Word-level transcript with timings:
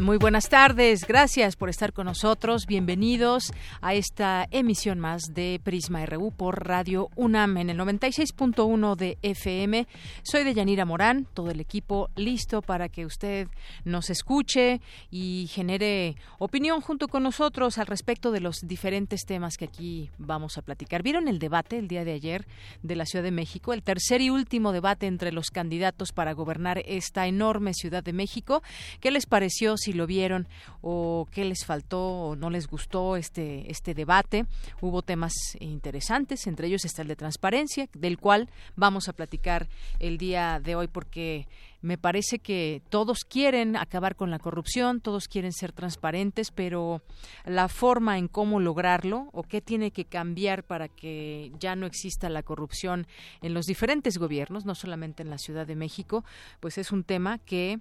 Muy 0.00 0.16
buenas 0.16 0.48
tardes, 0.48 1.06
gracias 1.06 1.56
por 1.56 1.68
estar 1.68 1.92
con 1.92 2.06
nosotros. 2.06 2.64
Bienvenidos 2.64 3.52
a 3.82 3.92
esta 3.92 4.48
emisión 4.50 4.98
más 4.98 5.34
de 5.34 5.60
Prisma 5.62 6.06
RU 6.06 6.32
por 6.32 6.66
Radio 6.66 7.10
UNAM 7.16 7.58
en 7.58 7.68
el 7.68 7.78
96.1 7.78 8.96
de 8.96 9.18
FM. 9.20 9.86
Soy 10.22 10.44
de 10.44 10.54
Yanira 10.54 10.86
Morán, 10.86 11.26
todo 11.34 11.50
el 11.50 11.60
equipo 11.60 12.08
listo 12.16 12.62
para 12.62 12.88
que 12.88 13.04
usted 13.04 13.48
nos 13.84 14.08
escuche 14.08 14.80
y 15.10 15.50
genere 15.52 16.16
opinión 16.38 16.80
junto 16.80 17.06
con 17.08 17.22
nosotros 17.22 17.76
al 17.76 17.86
respecto 17.86 18.32
de 18.32 18.40
los 18.40 18.60
diferentes 18.62 19.26
temas 19.26 19.58
que 19.58 19.66
aquí 19.66 20.10
vamos 20.16 20.56
a 20.56 20.62
platicar. 20.62 21.02
¿Vieron 21.02 21.28
el 21.28 21.38
debate 21.38 21.76
el 21.76 21.88
día 21.88 22.06
de 22.06 22.12
ayer 22.12 22.46
de 22.82 22.96
la 22.96 23.04
Ciudad 23.04 23.22
de 23.22 23.32
México? 23.32 23.74
El 23.74 23.82
tercer 23.82 24.22
y 24.22 24.30
último 24.30 24.72
debate 24.72 25.06
entre 25.06 25.30
los 25.30 25.50
candidatos 25.50 26.12
para 26.12 26.32
gobernar 26.32 26.82
esta 26.86 27.26
enorme 27.26 27.74
Ciudad 27.74 28.02
de 28.02 28.14
México. 28.14 28.62
¿Qué 29.00 29.10
les 29.10 29.26
pareció? 29.26 29.76
Lo 29.92 30.06
vieron 30.06 30.48
o 30.82 31.26
qué 31.30 31.44
les 31.44 31.64
faltó 31.64 32.00
o 32.00 32.36
no 32.36 32.50
les 32.50 32.66
gustó 32.66 33.16
este, 33.16 33.70
este 33.70 33.94
debate. 33.94 34.46
Hubo 34.80 35.02
temas 35.02 35.32
interesantes, 35.60 36.46
entre 36.46 36.68
ellos 36.68 36.84
está 36.84 37.02
el 37.02 37.08
de 37.08 37.16
transparencia, 37.16 37.88
del 37.94 38.18
cual 38.18 38.48
vamos 38.76 39.08
a 39.08 39.12
platicar 39.12 39.68
el 39.98 40.18
día 40.18 40.60
de 40.62 40.74
hoy 40.74 40.88
porque 40.88 41.46
me 41.82 41.96
parece 41.96 42.38
que 42.38 42.82
todos 42.90 43.24
quieren 43.24 43.76
acabar 43.76 44.14
con 44.14 44.30
la 44.30 44.38
corrupción, 44.38 45.00
todos 45.00 45.28
quieren 45.28 45.52
ser 45.52 45.72
transparentes, 45.72 46.50
pero 46.50 47.02
la 47.44 47.68
forma 47.68 48.18
en 48.18 48.28
cómo 48.28 48.60
lograrlo 48.60 49.28
o 49.32 49.42
qué 49.42 49.60
tiene 49.60 49.90
que 49.90 50.04
cambiar 50.04 50.64
para 50.64 50.88
que 50.88 51.52
ya 51.58 51.76
no 51.76 51.86
exista 51.86 52.28
la 52.28 52.42
corrupción 52.42 53.06
en 53.40 53.54
los 53.54 53.64
diferentes 53.64 54.18
gobiernos, 54.18 54.66
no 54.66 54.74
solamente 54.74 55.22
en 55.22 55.30
la 55.30 55.38
Ciudad 55.38 55.66
de 55.66 55.76
México, 55.76 56.24
pues 56.60 56.76
es 56.76 56.92
un 56.92 57.02
tema 57.02 57.38
que 57.38 57.78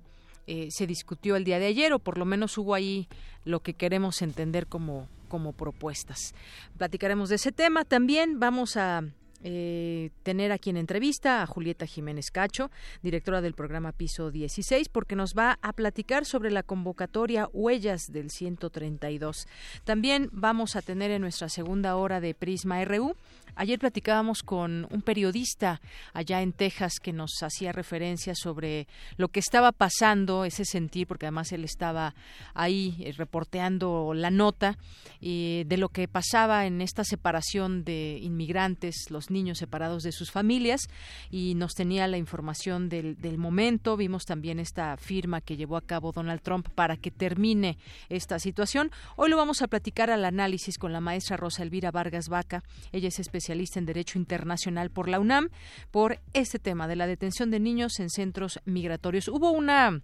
eh, 0.48 0.70
se 0.72 0.88
discutió 0.88 1.36
el 1.36 1.44
día 1.44 1.60
de 1.60 1.68
ayer 1.68 1.94
o 1.94 2.00
por 2.00 2.18
lo 2.18 2.26
menos 2.26 2.58
hubo 2.58 2.74
ahí 2.74 3.08
lo 3.46 3.62
que 3.62 3.74
queremos 3.74 4.22
entender 4.22 4.68
como, 4.68 5.08
como 5.28 5.54
propuestas. 5.54 6.34
Platicaremos 6.78 7.30
de 7.30 7.36
ese 7.36 7.52
tema. 7.52 7.86
También 7.86 8.40
vamos 8.40 8.78
a 8.78 9.04
eh, 9.42 10.10
tener 10.24 10.52
aquí 10.52 10.70
en 10.70 10.76
entrevista 10.76 11.42
a 11.42 11.48
Julieta 11.48 11.86
Jiménez 11.86 12.30
Cacho, 12.30 12.70
directora 13.02 13.40
del 13.40 13.54
programa 13.54 13.94
Piso 13.94 14.32
16, 14.32 14.90
porque 14.90 15.16
nos 15.16 15.34
va 15.34 15.58
a 15.62 15.72
platicar 15.72 16.26
sobre 16.26 16.52
la 16.52 16.62
convocatoria 16.62 17.48
Huellas 17.54 18.12
del 18.12 18.32
132. 18.32 19.48
También 19.86 20.30
vamos 20.34 20.76
a 20.76 20.82
tener 20.82 21.12
en 21.12 21.22
nuestra 21.22 21.48
segunda 21.48 21.96
hora 21.96 22.20
de 22.20 22.34
Prisma 22.34 22.84
RU 22.84 23.16
Ayer 23.60 23.78
platicábamos 23.78 24.42
con 24.42 24.88
un 24.90 25.02
periodista 25.02 25.82
allá 26.14 26.42
en 26.42 26.54
Texas 26.54 26.94
que 27.04 27.12
nos 27.12 27.44
hacía 27.44 27.74
referencia 27.74 28.34
sobre 28.34 28.88
lo 29.18 29.28
que 29.28 29.42
estaba 29.42 29.74
pasando, 29.74 30.46
ese 30.46 30.64
sentir, 30.64 31.08
porque 31.08 31.26
además 31.26 31.52
él 31.52 31.66
estaba 31.66 32.16
ahí 32.54 32.96
eh, 33.02 33.12
reporteando 33.18 34.14
la 34.14 34.32
nota 34.32 34.78
de 35.20 35.76
lo 35.78 35.90
que 35.90 36.08
pasaba 36.08 36.68
en 36.68 36.80
esta 36.80 37.04
separación 37.04 37.84
de 37.84 38.20
inmigrantes, 38.22 38.96
los 39.10 39.30
niños 39.30 39.58
separados 39.58 40.04
de 40.04 40.14
sus 40.14 40.32
familias, 40.32 40.88
y 41.30 41.56
nos 41.56 41.74
tenía 41.74 42.08
la 42.08 42.18
información 42.18 42.88
del, 42.88 43.18
del 43.18 43.38
momento. 43.38 43.98
Vimos 43.98 44.24
también 44.24 44.60
esta 44.60 44.96
firma 44.96 45.42
que 45.42 45.58
llevó 45.58 45.76
a 45.76 45.82
cabo 45.82 46.14
Donald 46.14 46.42
Trump 46.42 46.70
para 46.70 46.96
que 46.96 47.12
termine 47.12 47.78
esta 48.08 48.40
situación. 48.40 48.92
Hoy 49.18 49.30
lo 49.30 49.36
vamos 49.36 49.62
a 49.62 49.68
platicar 49.68 50.10
al 50.10 50.24
análisis 50.24 50.78
con 50.78 50.94
la 50.94 51.02
maestra 51.02 51.36
Rosa 51.36 51.64
Elvira 51.64 51.92
Vargas 51.92 52.30
Vaca. 52.30 52.64
Ella 52.94 53.10
es 53.10 53.20
especialista 53.20 53.49
especialista 53.50 53.80
en 53.80 53.86
Derecho 53.88 54.20
Internacional 54.20 54.92
por 54.92 55.10
la 55.10 55.20
UNAM, 55.20 55.50
por 55.90 56.20
este 56.34 56.60
tema 56.60 56.88
de 56.88 56.96
la 56.96 57.08
detención 57.08 57.50
de 57.50 57.60
niños 57.60 58.00
en 58.00 58.12
centros 58.12 58.60
migratorios. 58.66 59.28
Hubo 59.28 59.52
una 59.52 60.02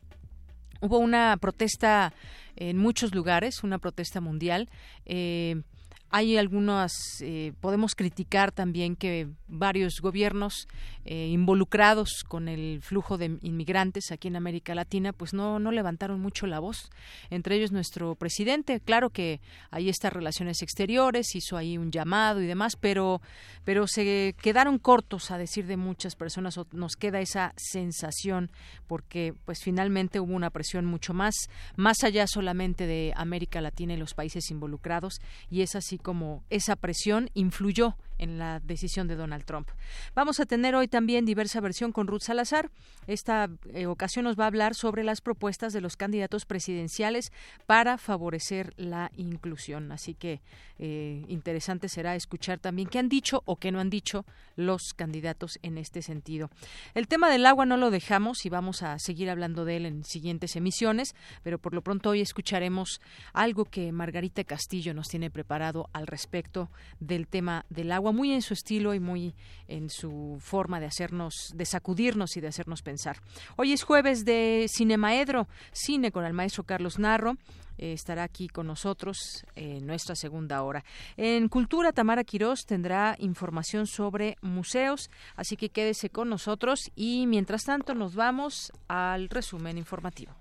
hubo 0.81 0.97
una 0.97 1.37
protesta 1.37 2.11
en 2.55 2.77
muchos 2.77 3.13
lugares, 3.13 3.63
una 3.63 3.77
protesta 3.77 4.19
mundial. 4.19 4.67
Eh, 5.05 5.61
hay 6.09 6.37
algunas, 6.37 6.93
eh, 7.21 7.53
podemos 7.59 7.95
criticar 7.95 8.51
también 8.51 8.95
que 8.95 9.27
varios 9.47 9.99
gobiernos 10.01 10.67
eh, 11.03 11.27
involucrados 11.27 12.23
con 12.27 12.47
el 12.47 12.81
flujo 12.81 13.17
de 13.17 13.37
inmigrantes 13.41 14.11
aquí 14.11 14.27
en 14.27 14.35
América 14.35 14.73
Latina, 14.75 15.13
pues 15.13 15.33
no, 15.33 15.59
no 15.59 15.71
levantaron 15.71 16.19
mucho 16.19 16.47
la 16.47 16.59
voz. 16.59 16.89
Entre 17.29 17.55
ellos 17.55 17.71
nuestro 17.71 18.15
presidente, 18.15 18.79
claro 18.79 19.09
que 19.09 19.41
hay 19.71 19.89
estas 19.89 20.13
relaciones 20.13 20.61
exteriores, 20.61 21.35
hizo 21.35 21.57
ahí 21.57 21.77
un 21.77 21.91
llamado 21.91 22.41
y 22.41 22.47
demás, 22.47 22.75
pero, 22.75 23.21
pero 23.63 23.87
se 23.87 24.35
quedaron 24.41 24.79
cortos 24.79 25.31
a 25.31 25.37
decir 25.37 25.65
de 25.67 25.77
muchas 25.77 26.15
personas, 26.15 26.57
o 26.57 26.65
nos 26.71 26.95
queda 26.95 27.19
esa 27.19 27.53
sensación, 27.57 28.51
porque 28.87 29.33
pues 29.45 29.59
finalmente 29.61 30.19
hubo 30.19 30.33
una 30.33 30.49
presión 30.49 30.85
mucho 30.85 31.13
más, 31.13 31.35
más 31.75 32.03
allá 32.03 32.25
solamente 32.27 32.87
de 32.87 33.13
América 33.15 33.61
Latina 33.61 33.93
y 33.93 33.97
los 33.97 34.13
países 34.13 34.49
involucrados, 34.49 35.19
y 35.49 35.61
es 35.61 35.75
así 35.75 35.94
como 35.97 36.43
esa 36.49 36.75
presión 36.75 37.29
influyó 37.33 37.97
en 38.17 38.37
la 38.37 38.59
decisión 38.59 39.07
de 39.07 39.15
Donald 39.15 39.45
Trump. 39.45 39.69
Vamos 40.13 40.39
a 40.39 40.45
tener 40.45 40.75
hoy 40.75 40.87
también 40.87 41.25
diversa 41.25 41.59
versión 41.59 41.91
con 41.91 42.07
Ruth 42.07 42.21
Salazar. 42.21 42.71
Esta 43.07 43.49
eh, 43.73 43.85
ocasión 43.87 44.25
nos 44.25 44.39
va 44.39 44.45
a 44.45 44.47
hablar 44.47 44.75
sobre 44.75 45.03
las 45.03 45.21
propuestas 45.21 45.73
de 45.73 45.81
los 45.81 45.97
candidatos 45.97 46.45
presidenciales 46.45 47.31
para 47.65 47.97
favorecer 47.97 48.73
la 48.77 49.11
inclusión. 49.15 49.91
Así 49.91 50.13
que 50.13 50.41
eh, 50.79 51.23
interesante 51.27 51.89
será 51.89 52.15
escuchar 52.15 52.59
también 52.59 52.87
qué 52.87 52.99
han 52.99 53.09
dicho 53.09 53.41
o 53.45 53.57
qué 53.57 53.71
no 53.71 53.79
han 53.79 53.89
dicho 53.89 54.25
los 54.55 54.93
candidatos 54.93 55.59
en 55.61 55.77
este 55.77 56.01
sentido. 56.01 56.49
El 56.93 57.07
tema 57.07 57.29
del 57.29 57.45
agua 57.45 57.65
no 57.65 57.77
lo 57.77 57.91
dejamos 57.91 58.45
y 58.45 58.49
vamos 58.49 58.83
a 58.83 58.99
seguir 58.99 59.29
hablando 59.29 59.65
de 59.65 59.77
él 59.77 59.85
en 59.85 60.03
siguientes 60.03 60.55
emisiones, 60.55 61.15
pero 61.43 61.59
por 61.59 61.73
lo 61.73 61.81
pronto 61.81 62.11
hoy 62.11 62.21
escucharemos 62.21 63.01
algo 63.33 63.65
que 63.65 63.91
Margarita 63.91 64.43
Castillo 64.43 64.93
nos 64.93 65.09
tiene 65.09 65.29
preparado 65.29 65.89
al 65.93 66.07
respecto 66.07 66.69
del 66.99 67.27
tema 67.27 67.65
del 67.69 67.91
agua 67.91 68.04
muy 68.13 68.33
en 68.33 68.41
su 68.41 68.53
estilo 68.53 68.93
y 68.93 68.99
muy 68.99 69.33
en 69.67 69.89
su 69.89 70.37
forma 70.39 70.79
de 70.79 70.85
hacernos, 70.85 71.51
de 71.53 71.65
sacudirnos 71.65 72.37
y 72.37 72.41
de 72.41 72.47
hacernos 72.47 72.81
pensar. 72.81 73.17
Hoy 73.55 73.73
es 73.73 73.83
jueves 73.83 74.25
de 74.25 74.67
Cinemaedro, 74.69 75.47
cine 75.71 76.11
con 76.11 76.25
el 76.25 76.33
maestro 76.33 76.63
Carlos 76.63 76.99
Narro. 76.99 77.37
Eh, 77.77 77.93
estará 77.93 78.23
aquí 78.23 78.47
con 78.47 78.67
nosotros 78.67 79.45
en 79.55 79.85
nuestra 79.85 80.15
segunda 80.15 80.63
hora. 80.63 80.85
En 81.17 81.49
Cultura, 81.49 81.91
Tamara 81.91 82.23
Quirós 82.23 82.65
tendrá 82.65 83.15
información 83.19 83.85
sobre 83.85 84.37
museos, 84.41 85.09
así 85.35 85.57
que 85.57 85.69
quédese 85.69 86.09
con 86.09 86.29
nosotros 86.29 86.91
y 86.95 87.27
mientras 87.27 87.63
tanto 87.63 87.93
nos 87.93 88.15
vamos 88.15 88.71
al 88.87 89.29
resumen 89.29 89.77
informativo. 89.77 90.31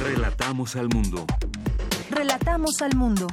Relatamos 0.00 0.76
al 0.76 0.88
mundo. 0.88 1.26
Relatamos 2.10 2.82
al 2.82 2.96
mundo. 2.96 3.28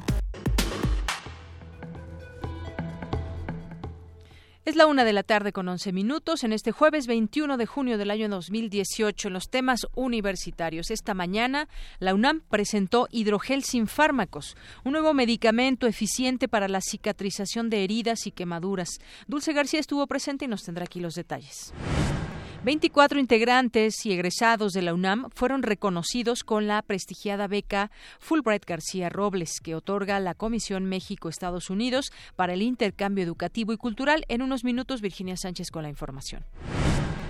Es 4.68 4.75
la 4.75 4.86
una 4.86 5.06
de 5.06 5.14
la 5.14 5.24
tarde 5.24 5.54
con 5.54 5.69
once 5.69 5.94
minutos 5.94 6.44
en 6.44 6.52
este 6.52 6.74
jueves 6.74 7.08
21 7.08 7.56
de 7.56 7.66
junio 7.66 7.98
del 7.98 8.12
año 8.12 8.28
2018 8.28 9.30
en 9.30 9.34
los 9.34 9.50
temas 9.50 9.88
universitarios. 9.96 10.92
Esta 10.92 11.14
mañana 11.14 11.69
la 12.00 12.14
UNAM 12.14 12.42
presentó 12.50 13.08
hidrogel 13.10 13.64
sin 13.64 13.88
fármacos, 13.88 14.58
un 14.84 14.92
nuevo 14.92 15.14
medicamento 15.14 15.88
eficiente 15.88 16.50
para 16.50 16.68
la 16.68 16.81
cicatrización 16.81 17.69
de 17.69 17.86
heridas 17.86 18.28
y 18.28 18.31
quemaduras. 18.31 19.00
Dulce 19.25 19.54
García 19.54 19.80
estuvo 19.80 20.06
presente 20.06 20.44
y 20.44 20.50
nos 20.50 20.64
tendrá 20.64 20.84
aquí 20.84 21.00
los 21.00 21.16
detalles. 21.16 21.72
24 22.68 23.22
integrantes 23.22 24.06
y 24.06 24.12
egresados 24.12 24.74
de 24.74 24.81
la 24.81 24.94
UNAM 24.94 25.30
fueron 25.34 25.64
reconocidos 25.64 26.44
con 26.44 26.68
la 26.68 26.81
prestigiada 26.81 27.48
beca 27.48 27.92
Fulbright 28.19 28.66
García 28.66 29.08
Robles, 29.08 29.62
que 29.64 29.74
otorga 29.74 30.19
la 30.19 30.34
Comisión 30.34 30.84
México-Estados 30.84 31.69
Unidos 31.69 32.12
para 32.36 32.56
el 32.56 32.62
intercambio 32.62 33.24
educativo 33.24 33.72
y 33.72 33.78
cultural. 33.78 34.25
En 34.28 34.42
unos 34.42 34.66
minutos, 34.66 35.00
Virginia 35.00 35.38
Sánchez 35.38 35.72
con 35.72 35.84
la 35.84 35.88
información. 35.88 36.44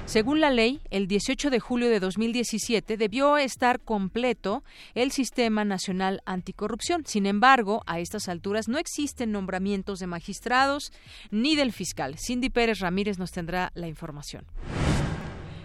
Según 0.06 0.42
la 0.42 0.50
ley, 0.50 0.82
el 0.90 1.08
18 1.08 1.52
de 1.52 1.60
julio 1.60 1.90
de 1.90 2.00
2017 2.00 2.98
debió 2.98 3.38
estar 3.38 3.80
completo 3.80 4.64
el 4.96 5.12
Sistema 5.12 5.66
Nacional 5.66 6.24
Anticorrupción. 6.26 7.06
Sin 7.06 7.28
embargo, 7.28 7.84
a 7.86 8.00
estas 8.00 8.28
alturas 8.28 8.68
no 8.68 8.80
existen 8.80 9.32
nombramientos 9.32 10.00
de 10.00 10.08
magistrados 10.08 10.92
ni 11.30 11.56
del 11.56 11.74
fiscal. 11.74 12.16
Cindy 12.18 12.50
Pérez 12.50 12.80
Ramírez 12.80 13.20
nos 13.20 13.32
tendrá 13.32 13.72
la 13.76 13.88
información. 13.88 14.44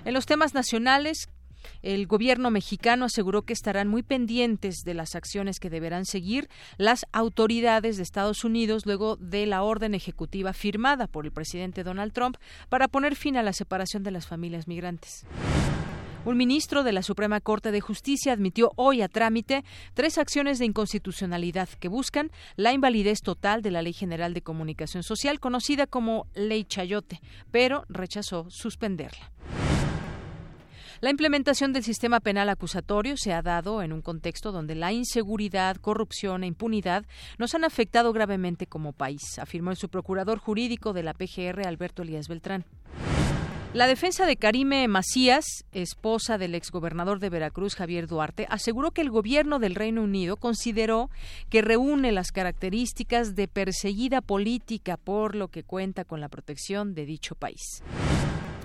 En 0.05 0.15
los 0.15 0.27
temas 0.27 0.53
nacionales, 0.53 1.29
el 1.83 2.09
gobierno 2.09 2.51
mexicano 2.51 3.05
aseguró 3.05 3.43
que 3.43 3.53
estarán 3.53 3.87
muy 3.87 4.03
pendientes 4.03 4.83
de 4.85 4.95
las 4.95 5.15
acciones 5.15 5.61
que 5.61 5.71
deberán 5.71 6.07
seguir 6.07 6.49
las 6.77 7.07
autoridades 7.13 7.97
de 7.97 8.03
Estados 8.03 8.43
Unidos 8.43 8.85
luego 8.85 9.17
de 9.17 9.47
la 9.47 9.63
orden 9.63 9.95
ejecutiva 9.95 10.53
firmada 10.53 11.07
por 11.07 11.25
el 11.25 11.31
presidente 11.31 11.85
Donald 11.85 12.13
Trump 12.13 12.37
para 12.69 12.89
poner 12.89 13.15
fin 13.15 13.37
a 13.37 13.45
la 13.45 13.53
separación 13.53 14.03
de 14.03 14.11
las 14.11 14.27
familias 14.27 14.67
migrantes. 14.67 15.25
Un 16.25 16.37
ministro 16.37 16.85
de 16.85 16.93
la 16.93 17.03
Suprema 17.03 17.41
Corte 17.41 17.73
de 17.73 17.81
Justicia 17.81 18.33
admitió 18.33 18.71
hoy 18.77 19.03
a 19.03 19.09
trámite 19.09 19.65
tres 19.95 20.19
acciones 20.19 20.61
de 20.61 20.67
inconstitucionalidad 20.67 21.69
que 21.69 21.89
buscan 21.89 22.31
la 22.55 22.73
invalidez 22.73 23.23
total 23.23 23.61
de 23.61 23.73
la 23.73 23.83
Ley 23.83 23.93
General 23.93 24.33
de 24.33 24.43
Comunicación 24.43 25.03
Social, 25.03 25.41
conocida 25.41 25.89
como 25.89 26.29
Ley 26.35 26.65
Chayote, 26.65 27.21
pero 27.51 27.85
rechazó 27.89 28.47
suspenderla. 28.51 29.33
La 31.03 31.11
implementación 31.11 31.73
del 31.73 31.83
sistema 31.83 32.21
penal 32.21 32.49
acusatorio 32.49 33.17
se 33.17 33.33
ha 33.33 33.43
dado 33.43 33.83
en 33.83 33.93
un 33.93 34.03
contexto 34.03 34.53
donde 34.53 34.77
la 34.77 34.93
inseguridad, 34.93 35.79
corrupción 35.79 36.45
e 36.45 36.47
impunidad 36.47 37.05
nos 37.39 37.57
han 37.57 37.65
afectado 37.65 38.13
gravemente 38.13 38.69
como 38.69 38.93
país, 38.93 39.37
afirmó 39.41 39.73
el 39.73 39.77
subprocurador 39.77 40.39
jurídico 40.39 40.93
de 40.93 41.03
la 41.03 41.13
PGR, 41.13 41.67
Alberto 41.67 42.03
Elías 42.03 42.29
Beltrán. 42.29 42.67
La 43.75 43.89
defensa 43.89 44.27
de 44.27 44.37
Karime 44.37 44.87
Macías, 44.87 45.65
esposa 45.73 46.39
del 46.39 46.55
exgobernador 46.55 47.19
de 47.19 47.31
Veracruz, 47.31 47.75
Javier 47.75 48.07
Duarte, 48.07 48.47
aseguró 48.49 48.93
que 48.93 49.01
el 49.01 49.11
gobierno 49.11 49.59
del 49.59 49.75
Reino 49.75 50.05
Unido 50.05 50.37
consideró 50.37 51.11
que 51.49 51.63
reúne 51.63 52.13
las 52.13 52.31
características 52.31 53.35
de 53.35 53.49
perseguida 53.49 54.21
política, 54.21 54.99
por 54.99 55.35
lo 55.35 55.49
que 55.49 55.65
cuenta 55.65 56.05
con 56.05 56.21
la 56.21 56.29
protección 56.29 56.95
de 56.95 57.07
dicho 57.07 57.35
país. 57.35 57.83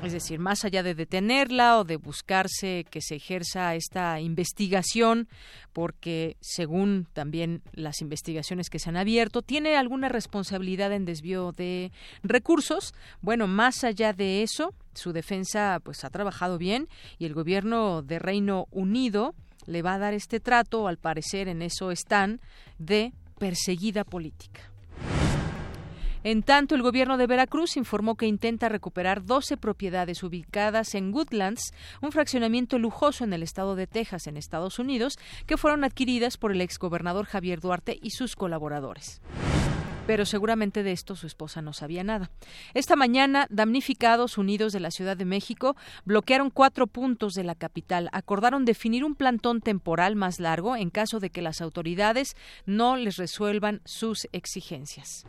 Es 0.03 0.13
decir, 0.13 0.39
más 0.39 0.63
allá 0.63 0.83
de 0.83 0.94
detenerla 0.94 1.79
o 1.79 1.83
de 1.83 1.97
buscarse 1.97 2.85
que 2.89 3.01
se 3.01 3.15
ejerza 3.15 3.73
esta 3.73 4.21
investigación, 4.21 5.27
porque 5.73 6.38
según 6.39 7.07
también 7.13 7.63
las 7.73 8.01
investigaciones 8.01 8.69
que 8.69 8.77
se 8.77 8.89
han 8.89 8.97
abierto, 8.97 9.41
tiene 9.41 9.75
alguna 9.75 10.07
responsabilidad 10.07 10.94
en 10.94 11.05
desvío 11.05 11.51
de 11.51 11.91
recursos. 12.21 12.94
Bueno, 13.21 13.47
más 13.47 13.83
allá 13.83 14.13
de 14.13 14.44
eso, 14.44 14.73
su 14.94 15.13
defensa 15.13 15.79
pues 15.83 16.03
ha 16.03 16.09
trabajado 16.11 16.57
bien 16.59 16.88
y 17.17 17.25
el 17.25 17.33
gobierno 17.33 18.03
de 18.03 18.19
Reino 18.19 18.67
Unido 18.71 19.33
le 19.65 19.81
va 19.81 19.95
a 19.95 20.00
dar 20.00 20.13
este 20.13 20.39
trato, 20.39 20.88
al 20.88 20.97
parecer 20.97 21.47
en 21.47 21.61
eso 21.61 21.91
están, 21.91 22.39
de 22.77 23.13
perseguida 23.39 24.03
política. 24.03 24.61
En 26.29 26.44
tanto, 26.44 26.75
el 26.75 26.81
gobierno 26.81 27.15
de 27.15 27.25
Veracruz 27.25 27.77
informó 27.77 28.15
que 28.15 28.25
intenta 28.25 28.68
recuperar 28.68 29.24
12 29.24 29.56
propiedades 29.56 30.24
ubicadas 30.24 30.94
en 30.94 31.13
Woodlands, 31.13 31.71
un 32.01 32.12
fraccionamiento 32.12 32.77
lujoso 32.79 33.24
en 33.24 33.31
el 33.31 33.44
estado 33.44 33.77
de 33.77 33.88
Texas, 33.88 34.27
en 34.27 34.35
Estados 34.35 34.77
Unidos, 34.77 35.18
que 35.45 35.56
fueron 35.56 35.85
adquiridas 35.85 36.35
por 36.35 36.51
el 36.51 36.59
exgobernador 36.59 37.27
Javier 37.27 37.62
Duarte 37.62 37.97
y 38.01 38.09
sus 38.09 38.35
colaboradores 38.35 39.21
pero 40.06 40.25
seguramente 40.25 40.83
de 40.83 40.94
esto 40.94 41.18
su 41.18 41.27
esposa 41.27 41.62
no 41.62 41.74
sabía 41.74 42.01
nada. 42.01 42.31
Esta 42.74 42.95
mañana, 42.95 43.45
damnificados 43.50 44.38
unidos 44.38 44.71
de 44.71 44.79
la 44.79 44.89
Ciudad 44.89 45.18
de 45.18 45.25
México 45.25 45.75
bloquearon 46.06 46.50
cuatro 46.50 46.88
puntos 46.88 47.33
de 47.33 47.44
la 47.44 47.56
capital. 47.56 48.07
Acordaron 48.13 48.63
definir 48.63 49.03
un 49.03 49.15
plantón 49.15 49.59
temporal 49.59 50.15
más 50.15 50.39
largo 50.39 50.77
en 50.77 50.91
caso 50.91 51.19
de 51.19 51.29
que 51.29 51.41
las 51.41 51.59
autoridades 51.59 52.38
no 52.65 52.95
les 52.95 53.18
resuelvan 53.18 53.81
sus 53.83 54.29
exigencias 54.31 55.25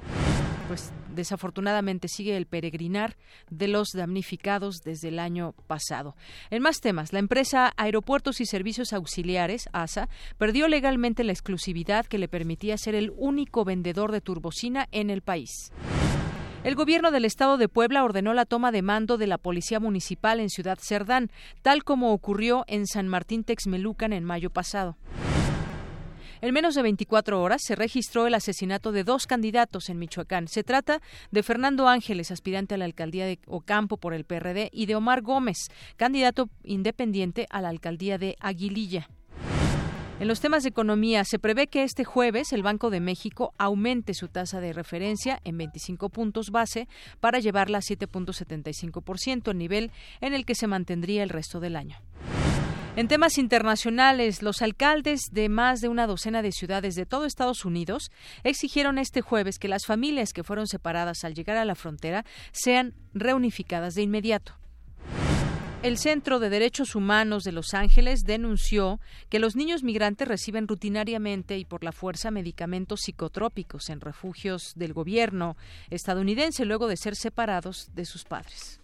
pues 0.68 0.92
desafortunadamente 1.14 2.06
sigue 2.06 2.36
el 2.36 2.46
peregrinar 2.46 3.16
de 3.50 3.66
los 3.66 3.88
damnificados 3.92 4.82
desde 4.84 5.08
el 5.08 5.18
año 5.18 5.54
pasado. 5.66 6.14
En 6.50 6.62
más 6.62 6.80
temas, 6.80 7.12
la 7.12 7.18
empresa 7.18 7.72
Aeropuertos 7.76 8.40
y 8.40 8.46
Servicios 8.46 8.92
Auxiliares, 8.92 9.68
ASA, 9.72 10.08
perdió 10.36 10.68
legalmente 10.68 11.24
la 11.24 11.32
exclusividad 11.32 12.06
que 12.06 12.18
le 12.18 12.28
permitía 12.28 12.76
ser 12.76 12.94
el 12.94 13.12
único 13.16 13.64
vendedor 13.64 14.12
de 14.12 14.20
turbocina 14.20 14.86
en 14.92 15.10
el 15.10 15.22
país. 15.22 15.72
El 16.64 16.74
gobierno 16.74 17.10
del 17.10 17.24
estado 17.24 17.56
de 17.56 17.68
Puebla 17.68 18.04
ordenó 18.04 18.34
la 18.34 18.44
toma 18.44 18.70
de 18.70 18.82
mando 18.82 19.16
de 19.16 19.26
la 19.26 19.38
policía 19.38 19.80
municipal 19.80 20.38
en 20.38 20.50
Ciudad 20.50 20.78
Cerdán, 20.80 21.30
tal 21.62 21.82
como 21.82 22.12
ocurrió 22.12 22.64
en 22.66 22.86
San 22.86 23.08
Martín 23.08 23.42
Texmelucan 23.44 24.12
en 24.12 24.24
mayo 24.24 24.50
pasado. 24.50 24.96
En 26.40 26.54
menos 26.54 26.76
de 26.76 26.82
24 26.82 27.42
horas 27.42 27.62
se 27.64 27.74
registró 27.74 28.26
el 28.26 28.34
asesinato 28.34 28.92
de 28.92 29.02
dos 29.02 29.26
candidatos 29.26 29.88
en 29.88 29.98
Michoacán. 29.98 30.46
Se 30.46 30.62
trata 30.62 31.00
de 31.32 31.42
Fernando 31.42 31.88
Ángeles, 31.88 32.30
aspirante 32.30 32.74
a 32.74 32.78
la 32.78 32.84
alcaldía 32.84 33.26
de 33.26 33.40
Ocampo 33.46 33.96
por 33.96 34.14
el 34.14 34.24
PRD, 34.24 34.70
y 34.72 34.86
de 34.86 34.94
Omar 34.94 35.22
Gómez, 35.22 35.68
candidato 35.96 36.48
independiente 36.62 37.46
a 37.50 37.60
la 37.60 37.70
alcaldía 37.70 38.18
de 38.18 38.36
Aguililla. 38.38 39.08
En 40.20 40.26
los 40.26 40.40
temas 40.40 40.64
de 40.64 40.68
economía, 40.70 41.24
se 41.24 41.38
prevé 41.38 41.68
que 41.68 41.84
este 41.84 42.04
jueves 42.04 42.52
el 42.52 42.62
Banco 42.62 42.90
de 42.90 43.00
México 43.00 43.52
aumente 43.56 44.14
su 44.14 44.28
tasa 44.28 44.60
de 44.60 44.72
referencia 44.72 45.40
en 45.44 45.58
25 45.58 46.08
puntos 46.08 46.50
base 46.50 46.88
para 47.20 47.38
llevarla 47.38 47.78
a 47.78 47.82
7.75%, 47.82 49.54
nivel 49.54 49.92
en 50.20 50.34
el 50.34 50.44
que 50.44 50.56
se 50.56 50.66
mantendría 50.66 51.22
el 51.22 51.28
resto 51.30 51.60
del 51.60 51.76
año. 51.76 51.98
En 52.98 53.06
temas 53.06 53.38
internacionales, 53.38 54.42
los 54.42 54.60
alcaldes 54.60 55.28
de 55.30 55.48
más 55.48 55.80
de 55.80 55.86
una 55.86 56.08
docena 56.08 56.42
de 56.42 56.50
ciudades 56.50 56.96
de 56.96 57.06
todo 57.06 57.26
Estados 57.26 57.64
Unidos 57.64 58.10
exigieron 58.42 58.98
este 58.98 59.20
jueves 59.20 59.60
que 59.60 59.68
las 59.68 59.86
familias 59.86 60.32
que 60.32 60.42
fueron 60.42 60.66
separadas 60.66 61.22
al 61.22 61.34
llegar 61.34 61.58
a 61.58 61.64
la 61.64 61.76
frontera 61.76 62.24
sean 62.50 62.94
reunificadas 63.14 63.94
de 63.94 64.02
inmediato. 64.02 64.58
El 65.84 65.96
Centro 65.96 66.40
de 66.40 66.50
Derechos 66.50 66.96
Humanos 66.96 67.44
de 67.44 67.52
Los 67.52 67.72
Ángeles 67.72 68.24
denunció 68.24 68.98
que 69.28 69.38
los 69.38 69.54
niños 69.54 69.84
migrantes 69.84 70.26
reciben 70.26 70.66
rutinariamente 70.66 71.56
y 71.56 71.64
por 71.64 71.84
la 71.84 71.92
fuerza 71.92 72.32
medicamentos 72.32 73.02
psicotrópicos 73.04 73.90
en 73.90 74.00
refugios 74.00 74.72
del 74.74 74.92
gobierno 74.92 75.56
estadounidense 75.90 76.64
luego 76.64 76.88
de 76.88 76.96
ser 76.96 77.14
separados 77.14 77.90
de 77.94 78.04
sus 78.04 78.24
padres. 78.24 78.80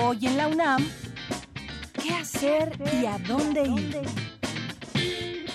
Hoy 0.00 0.26
en 0.26 0.36
la 0.36 0.46
UNAM, 0.46 0.88
¿qué 2.00 2.10
hacer 2.10 2.70
y 3.02 3.04
a 3.04 3.18
dónde 3.18 3.62
ir? 3.62 3.98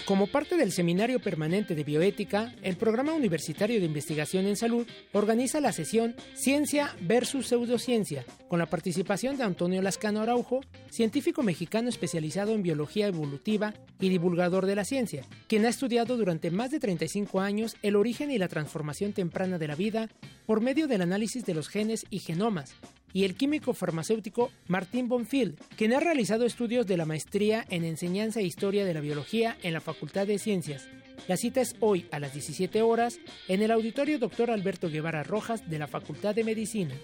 Como 0.05 0.27
parte 0.27 0.57
del 0.57 0.73
Seminario 0.73 1.21
Permanente 1.21 1.75
de 1.75 1.85
Bioética, 1.85 2.53
el 2.62 2.75
Programa 2.75 3.13
Universitario 3.13 3.79
de 3.79 3.85
Investigación 3.85 4.45
en 4.45 4.57
Salud 4.57 4.85
organiza 5.13 5.62
la 5.62 5.71
sesión 5.71 6.17
Ciencia 6.33 6.93
versus 7.00 7.47
Pseudociencia, 7.47 8.25
con 8.50 8.59
la 8.59 8.65
participación 8.65 9.38
de 9.38 9.45
Antonio 9.45 9.81
Lascano 9.81 10.19
Araujo, 10.19 10.59
científico 10.89 11.41
mexicano 11.41 11.88
especializado 11.88 12.51
en 12.51 12.63
biología 12.63 13.07
evolutiva 13.07 13.73
y 14.01 14.09
divulgador 14.09 14.65
de 14.65 14.75
la 14.75 14.83
ciencia, 14.83 15.23
quien 15.47 15.65
ha 15.65 15.69
estudiado 15.69 16.17
durante 16.17 16.51
más 16.51 16.69
de 16.69 16.81
35 16.81 17.39
años 17.39 17.77
el 17.81 17.95
origen 17.95 18.29
y 18.29 18.38
la 18.38 18.50
transformación 18.50 19.13
temprana 19.13 19.57
de 19.57 19.69
la 19.69 19.75
vida 19.75 20.09
por 20.45 20.59
medio 20.59 20.89
del 20.89 21.01
análisis 21.01 21.45
de 21.45 21.53
los 21.53 21.69
genes 21.69 22.05
y 22.09 22.19
genomas, 22.19 22.75
y 23.13 23.24
el 23.24 23.36
químico 23.36 23.74
farmacéutico 23.74 24.51
Martín 24.67 25.08
Bonfield, 25.08 25.58
quien 25.77 25.93
ha 25.93 26.00
realizado 26.00 26.46
estudios 26.46 26.88
de 26.88 26.98
la 26.98 27.05
maestría 27.05 27.65
en 27.70 27.86
enseñanza 27.86 28.39
e 28.39 28.43
historia 28.43 28.84
de 28.84 28.93
la 28.93 29.01
biología 29.01 29.55
en 29.63 29.74
la 29.74 29.82
Facultad 29.82 30.27
de 30.27 30.39
Ciencias. 30.39 30.88
La 31.27 31.38
cita 31.38 31.62
es 31.62 31.75
hoy 31.79 32.08
a 32.12 32.20
las 32.20 32.34
17 32.34 32.82
horas 32.82 33.20
en 33.48 33.62
el 33.62 33.72
auditorio 33.72 34.20
Dr. 34.20 34.51
Alberto 34.51 34.89
Guevara 34.89 35.24
Rojas 35.24 35.70
de 35.70 35.79
la 35.79 35.88
Facultad 35.88 36.36
de 36.36 36.43
Medicina. 36.43 36.96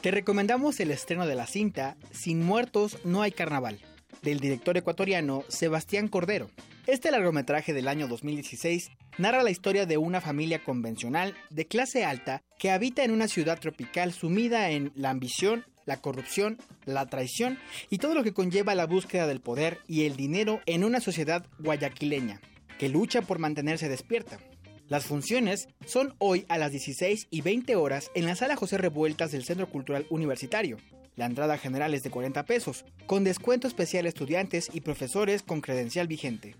Te 0.00 0.10
recomendamos 0.10 0.80
el 0.80 0.90
estreno 0.90 1.26
de 1.26 1.34
la 1.34 1.46
cinta 1.46 1.96
Sin 2.12 2.42
muertos 2.42 2.98
no 3.04 3.22
hay 3.22 3.32
carnaval, 3.32 3.78
del 4.26 4.40
director 4.40 4.76
ecuatoriano 4.76 5.44
Sebastián 5.46 6.08
Cordero. 6.08 6.50
Este 6.88 7.12
largometraje 7.12 7.72
del 7.72 7.86
año 7.86 8.08
2016 8.08 8.90
narra 9.18 9.44
la 9.44 9.52
historia 9.52 9.86
de 9.86 9.98
una 9.98 10.20
familia 10.20 10.64
convencional 10.64 11.34
de 11.48 11.66
clase 11.66 12.04
alta 12.04 12.42
que 12.58 12.72
habita 12.72 13.04
en 13.04 13.12
una 13.12 13.28
ciudad 13.28 13.60
tropical 13.60 14.12
sumida 14.12 14.70
en 14.70 14.90
la 14.96 15.10
ambición, 15.10 15.64
la 15.84 16.00
corrupción, 16.00 16.58
la 16.86 17.06
traición 17.06 17.56
y 17.88 17.98
todo 17.98 18.14
lo 18.14 18.24
que 18.24 18.34
conlleva 18.34 18.74
la 18.74 18.86
búsqueda 18.86 19.28
del 19.28 19.40
poder 19.40 19.78
y 19.86 20.06
el 20.06 20.16
dinero 20.16 20.60
en 20.66 20.82
una 20.82 21.00
sociedad 21.00 21.46
guayaquileña 21.60 22.40
que 22.80 22.88
lucha 22.88 23.22
por 23.22 23.38
mantenerse 23.38 23.88
despierta. 23.88 24.38
Las 24.88 25.06
funciones 25.06 25.68
son 25.86 26.14
hoy 26.18 26.46
a 26.48 26.58
las 26.58 26.72
16 26.72 27.28
y 27.30 27.40
20 27.42 27.76
horas 27.76 28.10
en 28.14 28.26
la 28.26 28.34
sala 28.34 28.56
José 28.56 28.76
Revueltas 28.76 29.30
del 29.30 29.44
Centro 29.44 29.68
Cultural 29.68 30.04
Universitario. 30.10 30.78
La 31.16 31.24
entrada 31.24 31.56
general 31.56 31.94
es 31.94 32.02
de 32.02 32.10
40 32.10 32.44
pesos, 32.44 32.84
con 33.06 33.24
descuento 33.24 33.66
especial 33.66 34.04
a 34.04 34.10
estudiantes 34.10 34.68
y 34.74 34.82
profesores 34.82 35.42
con 35.42 35.62
credencial 35.62 36.06
vigente. 36.06 36.56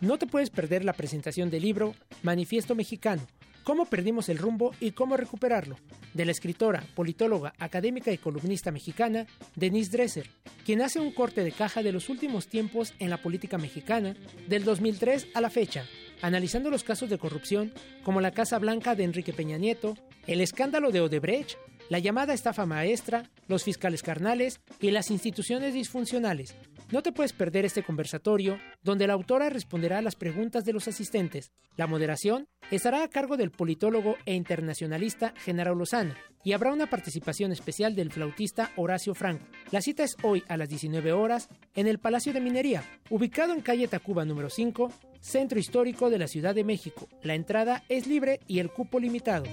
No 0.00 0.18
te 0.18 0.26
puedes 0.26 0.48
perder 0.48 0.86
la 0.86 0.94
presentación 0.94 1.50
del 1.50 1.62
libro 1.62 1.94
Manifiesto 2.22 2.74
Mexicano, 2.74 3.26
cómo 3.62 3.84
perdimos 3.84 4.30
el 4.30 4.38
rumbo 4.38 4.74
y 4.80 4.92
cómo 4.92 5.18
recuperarlo, 5.18 5.76
de 6.14 6.24
la 6.24 6.32
escritora, 6.32 6.82
politóloga, 6.94 7.52
académica 7.58 8.10
y 8.10 8.16
columnista 8.16 8.70
mexicana 8.70 9.26
Denise 9.54 9.90
Dresser, 9.90 10.30
quien 10.64 10.80
hace 10.80 10.98
un 10.98 11.12
corte 11.12 11.44
de 11.44 11.52
caja 11.52 11.82
de 11.82 11.92
los 11.92 12.08
últimos 12.08 12.46
tiempos 12.46 12.94
en 13.00 13.10
la 13.10 13.20
política 13.20 13.58
mexicana, 13.58 14.16
del 14.48 14.64
2003 14.64 15.28
a 15.34 15.42
la 15.42 15.50
fecha, 15.50 15.84
analizando 16.22 16.70
los 16.70 16.84
casos 16.84 17.10
de 17.10 17.18
corrupción 17.18 17.72
como 18.02 18.22
la 18.22 18.30
Casa 18.30 18.58
Blanca 18.58 18.94
de 18.94 19.04
Enrique 19.04 19.34
Peña 19.34 19.58
Nieto, 19.58 19.98
el 20.26 20.40
escándalo 20.40 20.90
de 20.90 21.02
Odebrecht, 21.02 21.58
la 21.88 21.98
llamada 21.98 22.34
estafa 22.34 22.66
maestra, 22.66 23.30
los 23.48 23.64
fiscales 23.64 24.02
carnales 24.02 24.60
y 24.80 24.90
las 24.90 25.10
instituciones 25.10 25.74
disfuncionales. 25.74 26.56
No 26.90 27.02
te 27.02 27.12
puedes 27.12 27.32
perder 27.32 27.64
este 27.64 27.82
conversatorio, 27.82 28.58
donde 28.82 29.06
la 29.06 29.14
autora 29.14 29.50
responderá 29.50 29.98
a 29.98 30.02
las 30.02 30.14
preguntas 30.14 30.64
de 30.64 30.72
los 30.72 30.86
asistentes. 30.86 31.50
La 31.76 31.88
moderación 31.88 32.48
estará 32.70 33.02
a 33.02 33.08
cargo 33.08 33.36
del 33.36 33.50
politólogo 33.50 34.16
e 34.24 34.34
internacionalista 34.34 35.34
Genaro 35.36 35.74
Lozano 35.74 36.14
y 36.44 36.52
habrá 36.52 36.72
una 36.72 36.88
participación 36.88 37.50
especial 37.50 37.96
del 37.96 38.12
flautista 38.12 38.70
Horacio 38.76 39.14
Franco. 39.14 39.44
La 39.72 39.80
cita 39.80 40.04
es 40.04 40.16
hoy 40.22 40.44
a 40.48 40.56
las 40.56 40.68
19 40.68 41.12
horas 41.12 41.48
en 41.74 41.88
el 41.88 41.98
Palacio 41.98 42.32
de 42.32 42.40
Minería, 42.40 42.84
ubicado 43.10 43.52
en 43.52 43.62
calle 43.62 43.88
Tacuba 43.88 44.24
número 44.24 44.48
5, 44.48 44.92
Centro 45.20 45.58
Histórico 45.58 46.08
de 46.08 46.18
la 46.18 46.28
Ciudad 46.28 46.54
de 46.54 46.62
México. 46.62 47.08
La 47.22 47.34
entrada 47.34 47.82
es 47.88 48.06
libre 48.06 48.38
y 48.46 48.60
el 48.60 48.70
cupo 48.70 49.00
limitado. 49.00 49.44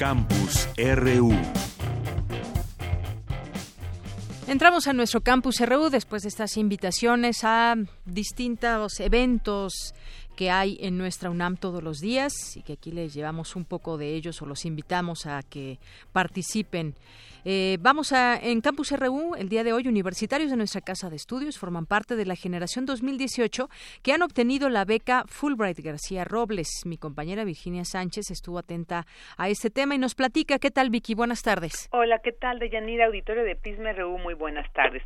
Campus 0.00 0.66
RU. 0.78 1.30
Entramos 4.46 4.88
a 4.88 4.94
nuestro 4.94 5.20
campus 5.20 5.60
RU 5.60 5.90
después 5.90 6.22
de 6.22 6.30
estas 6.30 6.56
invitaciones 6.56 7.44
a 7.44 7.74
distintos 8.06 8.98
eventos 8.98 9.94
que 10.36 10.50
hay 10.50 10.78
en 10.80 10.96
nuestra 10.96 11.30
UNAM 11.30 11.56
todos 11.56 11.82
los 11.82 11.98
días 11.98 12.32
y 12.56 12.62
que 12.62 12.74
aquí 12.74 12.92
les 12.92 13.14
llevamos 13.14 13.56
un 13.56 13.64
poco 13.64 13.98
de 13.98 14.14
ellos 14.14 14.40
o 14.42 14.46
los 14.46 14.64
invitamos 14.64 15.26
a 15.26 15.42
que 15.42 15.78
participen. 16.12 16.94
Eh, 17.44 17.78
vamos 17.80 18.12
a, 18.12 18.36
en 18.36 18.60
Campus 18.60 18.92
RU, 18.92 19.34
el 19.34 19.48
día 19.48 19.64
de 19.64 19.72
hoy, 19.72 19.88
universitarios 19.88 20.50
de 20.50 20.56
nuestra 20.56 20.80
casa 20.80 21.08
de 21.08 21.16
estudios 21.16 21.58
forman 21.58 21.86
parte 21.86 22.16
de 22.16 22.26
la 22.26 22.36
generación 22.36 22.84
2018 22.86 23.68
que 24.02 24.12
han 24.12 24.22
obtenido 24.22 24.68
la 24.68 24.84
beca 24.84 25.24
Fulbright 25.26 25.78
García 25.80 26.24
Robles. 26.24 26.68
Mi 26.84 26.98
compañera 26.98 27.44
Virginia 27.44 27.84
Sánchez 27.84 28.30
estuvo 28.30 28.58
atenta 28.58 29.06
a 29.36 29.48
este 29.48 29.70
tema 29.70 29.94
y 29.94 29.98
nos 29.98 30.14
platica. 30.14 30.58
¿Qué 30.58 30.70
tal, 30.70 30.90
Vicky? 30.90 31.14
Buenas 31.14 31.42
tardes. 31.42 31.88
Hola, 31.92 32.20
¿qué 32.22 32.32
tal, 32.32 32.58
Deyanira? 32.58 33.06
Auditorio 33.06 33.44
de 33.44 33.56
Prisma 33.56 33.92
RU, 33.92 34.18
muy 34.18 34.34
buenas 34.34 34.70
tardes. 34.72 35.02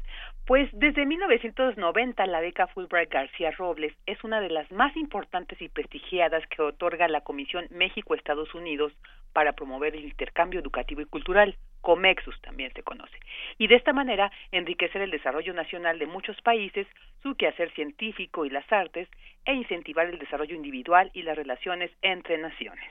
Pues 0.47 0.69
desde 0.75 1.07
1990 1.07 2.27
la 2.27 2.41
beca 2.41 2.67
Fulbright 2.67 3.11
García 3.11 3.51
Robles 3.53 3.95
es 4.05 4.23
una 4.25 4.43
de 4.43 4.51
las 4.51 4.71
más 4.71 4.95
importantes 4.95 5.59
y 5.63 5.71
prestigiadas 5.71 6.47
que 6.49 6.61
otorga 6.61 7.09
la 7.09 7.23
Comisión 7.23 7.67
México-Estados 7.71 8.55
Unidos 8.55 8.93
para 9.33 9.55
promover 9.55 9.97
el 9.97 10.05
intercambio 10.05 10.61
educativo 10.61 11.01
y 11.01 11.07
cultural. 11.07 11.57
COMEXUS 11.81 12.41
también 12.43 12.73
se 12.75 12.83
conoce, 12.83 13.19
y 13.59 13.69
de 13.69 13.77
esta 13.77 13.93
manera 13.93 14.31
enriquecer 14.53 15.03
el 15.03 15.11
desarrollo 15.11 15.53
nacional 15.53 15.99
de 15.99 16.07
muchos 16.07 16.41
países, 16.43 16.87
su 17.23 17.35
quehacer 17.37 17.71
científico 17.73 18.45
y 18.45 18.51
las 18.51 18.71
artes, 18.71 19.09
e 19.47 19.55
incentivar 19.55 20.07
el 20.07 20.19
desarrollo 20.19 20.55
individual 20.55 21.11
y 21.15 21.23
las 21.23 21.37
relaciones 21.37 21.91
entre 22.01 22.39
naciones. 22.39 22.91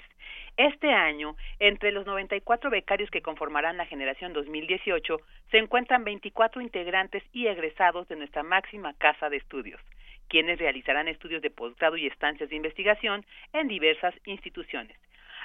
Este 0.57 0.91
año, 0.91 1.35
entre 1.59 1.91
los 1.91 2.05
94 2.05 2.69
becarios 2.69 3.09
que 3.09 3.23
conformarán 3.23 3.77
la 3.77 3.87
generación 3.87 4.33
2018, 4.33 5.17
se 5.49 5.57
encuentran 5.57 6.03
24 6.03 6.61
integrantes 6.61 7.23
y 7.33 7.47
egresados 7.47 8.07
de 8.07 8.15
nuestra 8.15 8.43
máxima 8.43 8.93
casa 8.93 9.29
de 9.29 9.37
estudios, 9.37 9.81
quienes 10.27 10.59
realizarán 10.59 11.07
estudios 11.07 11.41
de 11.41 11.49
posgrado 11.49 11.97
y 11.97 12.05
estancias 12.05 12.49
de 12.49 12.55
investigación 12.55 13.25
en 13.51 13.67
diversas 13.67 14.13
instituciones. 14.25 14.95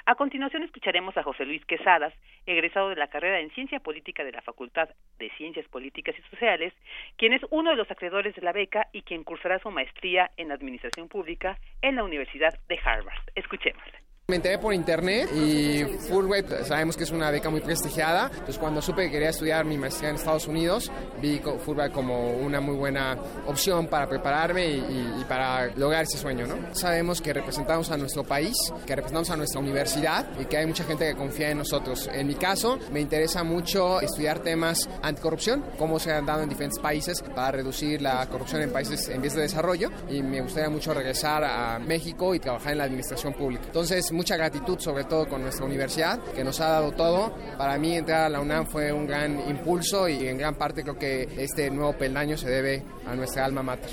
A 0.05 0.15
continuación 0.15 0.63
escucharemos 0.63 1.17
a 1.17 1.23
José 1.23 1.45
Luis 1.45 1.65
Quesadas, 1.65 2.13
egresado 2.45 2.89
de 2.89 2.95
la 2.95 3.07
carrera 3.07 3.39
en 3.39 3.51
Ciencia 3.51 3.79
Política 3.79 4.23
de 4.23 4.31
la 4.31 4.41
Facultad 4.41 4.89
de 5.17 5.29
Ciencias 5.37 5.67
Políticas 5.67 6.15
y 6.17 6.21
Sociales, 6.29 6.73
quien 7.17 7.33
es 7.33 7.41
uno 7.49 7.71
de 7.71 7.75
los 7.75 7.89
acreedores 7.91 8.35
de 8.35 8.41
la 8.41 8.53
beca 8.53 8.87
y 8.93 9.01
quien 9.01 9.23
cursará 9.23 9.59
su 9.59 9.71
maestría 9.71 10.31
en 10.37 10.51
Administración 10.51 11.09
Pública 11.09 11.57
en 11.81 11.95
la 11.95 12.03
Universidad 12.03 12.53
de 12.67 12.79
Harvard. 12.83 13.21
Escuchémosle. 13.35 14.08
Me 14.29 14.35
enteré 14.35 14.59
por 14.59 14.75
internet 14.75 15.27
y 15.33 15.83
Fulbright 16.07 16.45
pues, 16.45 16.67
sabemos 16.67 16.95
que 16.95 17.03
es 17.03 17.09
una 17.09 17.31
beca 17.31 17.49
muy 17.49 17.61
prestigiada. 17.61 18.29
Entonces 18.31 18.59
cuando 18.59 18.79
supe 18.79 19.05
que 19.05 19.11
quería 19.13 19.29
estudiar 19.29 19.65
mi 19.65 19.75
maestría 19.75 20.11
en 20.11 20.17
Estados 20.17 20.47
Unidos, 20.47 20.91
vi 21.19 21.41
Fulbright 21.65 21.91
como 21.91 22.33
una 22.33 22.61
muy 22.61 22.75
buena 22.75 23.17
opción 23.47 23.87
para 23.87 24.07
prepararme 24.07 24.67
y, 24.67 25.25
para 25.27 25.73
lograr 25.75 26.03
ese 26.03 26.19
sueño. 26.19 26.45
¿no? 26.45 26.75
Sabemos 26.75 27.21
que 27.21 27.33
representamos 27.33 27.89
a 27.89 27.97
nuestro 27.97 28.23
país, 28.23 28.55
que 28.85 28.95
representamos 28.95 29.31
a 29.31 29.35
nuestra 29.35 29.59
universidad 29.59 30.27
y 30.39 30.45
que 30.45 30.57
hay 30.57 30.67
mucha 30.67 30.83
gente 30.83 31.07
que 31.07 31.15
confía 31.15 31.49
en 31.49 31.57
nosotros. 31.57 32.07
En 32.13 32.27
mi 32.27 32.35
caso, 32.35 32.77
me 32.91 32.99
interesa 32.99 33.43
mucho 33.43 33.99
estudiar 33.99 34.39
temas 34.39 34.87
anticorrupción, 35.01 35.65
cómo 35.79 35.97
se 35.97 36.11
han 36.11 36.27
dado 36.27 36.43
en 36.43 36.49
diferentes 36.49 36.77
países 36.77 37.23
para 37.33 37.49
reducir 37.49 37.99
la 38.03 38.27
corrupción 38.27 38.61
en 38.61 38.71
países 38.71 39.09
en 39.09 39.23
vías 39.23 39.33
de 39.33 39.41
desarrollo 39.41 39.89
y 40.07 40.21
me 40.21 40.39
gustaría 40.41 40.69
mucho 40.69 40.93
regresar 40.93 41.43
a 41.43 41.79
México 41.79 42.35
y 42.35 42.39
trabajar 42.39 42.73
en 42.73 42.77
la 42.77 42.83
administración 42.83 43.33
pública. 43.33 43.63
Entonces, 43.65 44.11
mucha 44.19 44.35
gratitud 44.35 44.77
sobre 44.79 45.05
todo 45.05 45.29
con 45.29 45.41
nuestra 45.41 45.65
universidad 45.65 46.19
que 46.35 46.43
nos 46.43 46.59
ha 46.59 46.71
dado 46.71 46.91
todo. 46.91 47.31
Para 47.57 47.77
mí 47.77 47.95
entrar 47.95 48.25
a 48.25 48.29
la 48.29 48.41
UNAM 48.41 48.65
fue 48.65 48.91
un 48.91 49.07
gran 49.07 49.39
impulso 49.49 50.09
y 50.09 50.27
en 50.27 50.37
gran 50.37 50.55
parte 50.57 50.83
creo 50.83 50.99
que 50.99 51.23
este 51.41 51.71
nuevo 51.71 51.97
peldaño 51.97 52.35
se 52.35 52.49
debe 52.49 52.83
a 53.07 53.15
nuestra 53.15 53.45
alma 53.45 53.63
mater. 53.63 53.89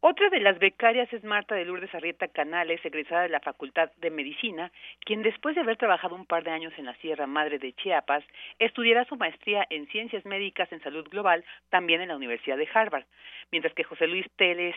Otra 0.00 0.28
de 0.30 0.40
las 0.40 0.58
becarias 0.58 1.12
es 1.12 1.22
Marta 1.22 1.54
de 1.54 1.64
Lourdes 1.64 1.94
Arrieta 1.94 2.26
Canales, 2.26 2.84
egresada 2.84 3.22
de 3.22 3.28
la 3.28 3.38
Facultad 3.38 3.88
de 3.98 4.10
Medicina, 4.10 4.72
quien 5.04 5.22
después 5.22 5.54
de 5.54 5.60
haber 5.60 5.76
trabajado 5.76 6.16
un 6.16 6.26
par 6.26 6.42
de 6.42 6.50
años 6.50 6.72
en 6.76 6.86
la 6.86 6.96
Sierra 6.96 7.28
Madre 7.28 7.60
de 7.60 7.72
Chiapas, 7.72 8.24
estudiará 8.58 9.04
su 9.04 9.14
maestría 9.14 9.64
en 9.70 9.86
Ciencias 9.86 10.24
Médicas 10.24 10.72
en 10.72 10.82
Salud 10.82 11.08
Global 11.08 11.44
también 11.70 12.00
en 12.00 12.08
la 12.08 12.16
Universidad 12.16 12.56
de 12.56 12.68
Harvard, 12.74 13.04
mientras 13.52 13.74
que 13.74 13.84
José 13.84 14.08
Luis 14.08 14.26
Teles 14.34 14.74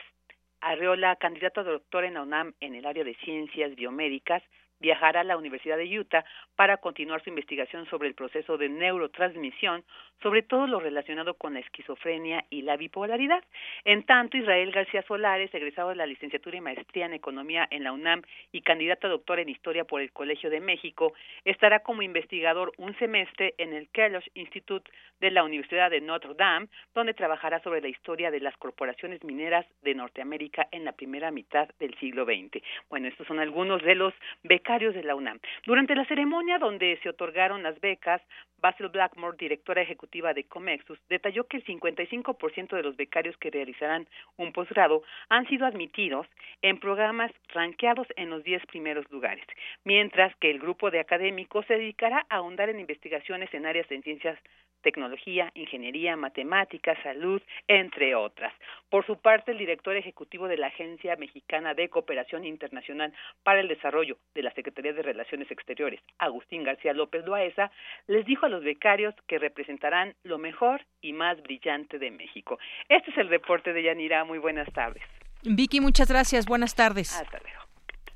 Arreola, 0.61 1.15
candidato 1.15 1.61
a 1.61 1.63
doctor 1.63 2.03
en 2.03 2.15
la 2.15 2.23
UNAM 2.23 2.53
en 2.59 2.75
el 2.75 2.85
área 2.85 3.03
de 3.03 3.15
ciencias 3.15 3.75
biomédicas, 3.75 4.43
viajará 4.79 5.21
a 5.21 5.23
la 5.23 5.37
Universidad 5.37 5.77
de 5.77 5.99
Utah 5.99 6.25
para 6.59 6.75
continuar 6.75 7.23
su 7.23 7.29
investigación 7.29 7.85
sobre 7.85 8.09
el 8.09 8.15
proceso 8.15 8.57
de 8.57 8.67
neurotransmisión, 8.67 9.85
sobre 10.21 10.41
todo 10.41 10.67
lo 10.67 10.81
relacionado 10.81 11.35
con 11.35 11.53
la 11.53 11.61
esquizofrenia 11.61 12.43
y 12.49 12.63
la 12.63 12.75
bipolaridad. 12.75 13.41
En 13.85 14.03
tanto, 14.03 14.35
Israel 14.35 14.69
García 14.73 15.01
Solares, 15.03 15.53
egresado 15.53 15.87
de 15.87 15.95
la 15.95 16.05
licenciatura 16.05 16.57
y 16.57 16.59
maestría 16.59 17.05
en 17.05 17.13
Economía 17.13 17.65
en 17.71 17.85
la 17.85 17.93
UNAM 17.93 18.23
y 18.51 18.59
candidato 18.59 19.07
a 19.07 19.09
doctor 19.09 19.39
en 19.39 19.47
Historia 19.47 19.85
por 19.85 20.01
el 20.01 20.11
Colegio 20.11 20.49
de 20.49 20.59
México, 20.59 21.13
estará 21.45 21.79
como 21.79 22.01
investigador 22.01 22.73
un 22.75 22.93
semestre 22.99 23.55
en 23.57 23.71
el 23.71 23.87
Kellogg 23.87 24.25
Institute 24.33 24.91
de 25.21 25.31
la 25.31 25.45
Universidad 25.45 25.89
de 25.89 26.01
Notre 26.01 26.33
Dame, 26.33 26.67
donde 26.93 27.13
trabajará 27.13 27.61
sobre 27.61 27.79
la 27.79 27.87
historia 27.87 28.31
de 28.31 28.41
las 28.41 28.57
corporaciones 28.57 29.23
mineras 29.23 29.65
de 29.81 29.95
Norteamérica 29.95 30.67
en 30.71 30.83
la 30.83 30.91
primera 30.91 31.31
mitad 31.31 31.69
del 31.79 31.97
siglo 31.99 32.25
XX. 32.25 32.61
Bueno, 32.89 33.07
estos 33.07 33.27
son 33.27 33.39
algunos 33.39 33.81
de 33.81 33.95
los 33.95 34.13
becarios 34.43 34.93
de 34.93 35.03
la 35.03 35.15
UNAM. 35.15 35.39
Durante 35.65 35.95
la 35.95 36.03
ceremonia 36.03 36.48
donde 36.57 36.97
se 37.03 37.09
otorgaron 37.09 37.63
las 37.63 37.79
becas, 37.79 38.21
Basil 38.57 38.89
Blackmore, 38.89 39.37
directora 39.37 39.81
ejecutiva 39.81 40.33
de 40.33 40.45
Comexus, 40.45 40.99
detalló 41.09 41.45
que 41.45 41.57
el 41.57 41.65
55% 41.65 42.75
de 42.75 42.83
los 42.83 42.97
becarios 42.97 43.37
que 43.37 43.51
realizarán 43.51 44.07
un 44.37 44.51
posgrado 44.51 45.03
han 45.29 45.47
sido 45.47 45.65
admitidos 45.65 46.27
en 46.61 46.79
programas 46.79 47.31
ranqueados 47.49 48.07
en 48.15 48.29
los 48.29 48.43
10 48.43 48.65
primeros 48.65 49.09
lugares, 49.11 49.45
mientras 49.83 50.35
que 50.37 50.49
el 50.49 50.59
grupo 50.59 50.91
de 50.91 50.99
académicos 50.99 51.65
se 51.67 51.75
dedicará 51.75 52.25
a 52.29 52.37
ahondar 52.37 52.69
en 52.69 52.79
investigaciones 52.79 53.53
en 53.53 53.65
áreas 53.65 53.87
de 53.89 54.01
ciencias 54.01 54.39
tecnología, 54.81 55.51
ingeniería, 55.55 56.15
matemáticas, 56.15 56.97
salud, 57.03 57.41
entre 57.67 58.15
otras. 58.15 58.53
Por 58.89 59.05
su 59.05 59.17
parte, 59.17 59.51
el 59.51 59.57
director 59.57 59.95
ejecutivo 59.95 60.47
de 60.47 60.57
la 60.57 60.67
Agencia 60.67 61.15
Mexicana 61.15 61.73
de 61.73 61.89
Cooperación 61.89 62.45
Internacional 62.45 63.13
para 63.43 63.59
el 63.59 63.67
Desarrollo 63.67 64.17
de 64.33 64.43
la 64.43 64.53
Secretaría 64.53 64.93
de 64.93 65.01
Relaciones 65.01 65.49
Exteriores, 65.51 66.01
Agustín 66.17 66.63
García 66.63 66.93
López 66.93 67.25
Loaesa, 67.25 67.71
les 68.07 68.25
dijo 68.25 68.45
a 68.45 68.49
los 68.49 68.63
becarios 68.63 69.15
que 69.27 69.39
representarán 69.39 70.15
lo 70.23 70.37
mejor 70.37 70.81
y 71.01 71.13
más 71.13 71.41
brillante 71.41 71.99
de 71.99 72.11
México. 72.11 72.59
Este 72.87 73.11
es 73.11 73.17
el 73.17 73.29
reporte 73.29 73.73
de 73.73 73.83
Yanira. 73.83 74.23
Muy 74.23 74.39
buenas 74.39 74.71
tardes. 74.73 75.03
Vicky, 75.43 75.79
muchas 75.79 76.09
gracias. 76.09 76.45
Buenas 76.45 76.75
tardes. 76.75 77.19
Hasta 77.19 77.39
luego. 77.39 77.68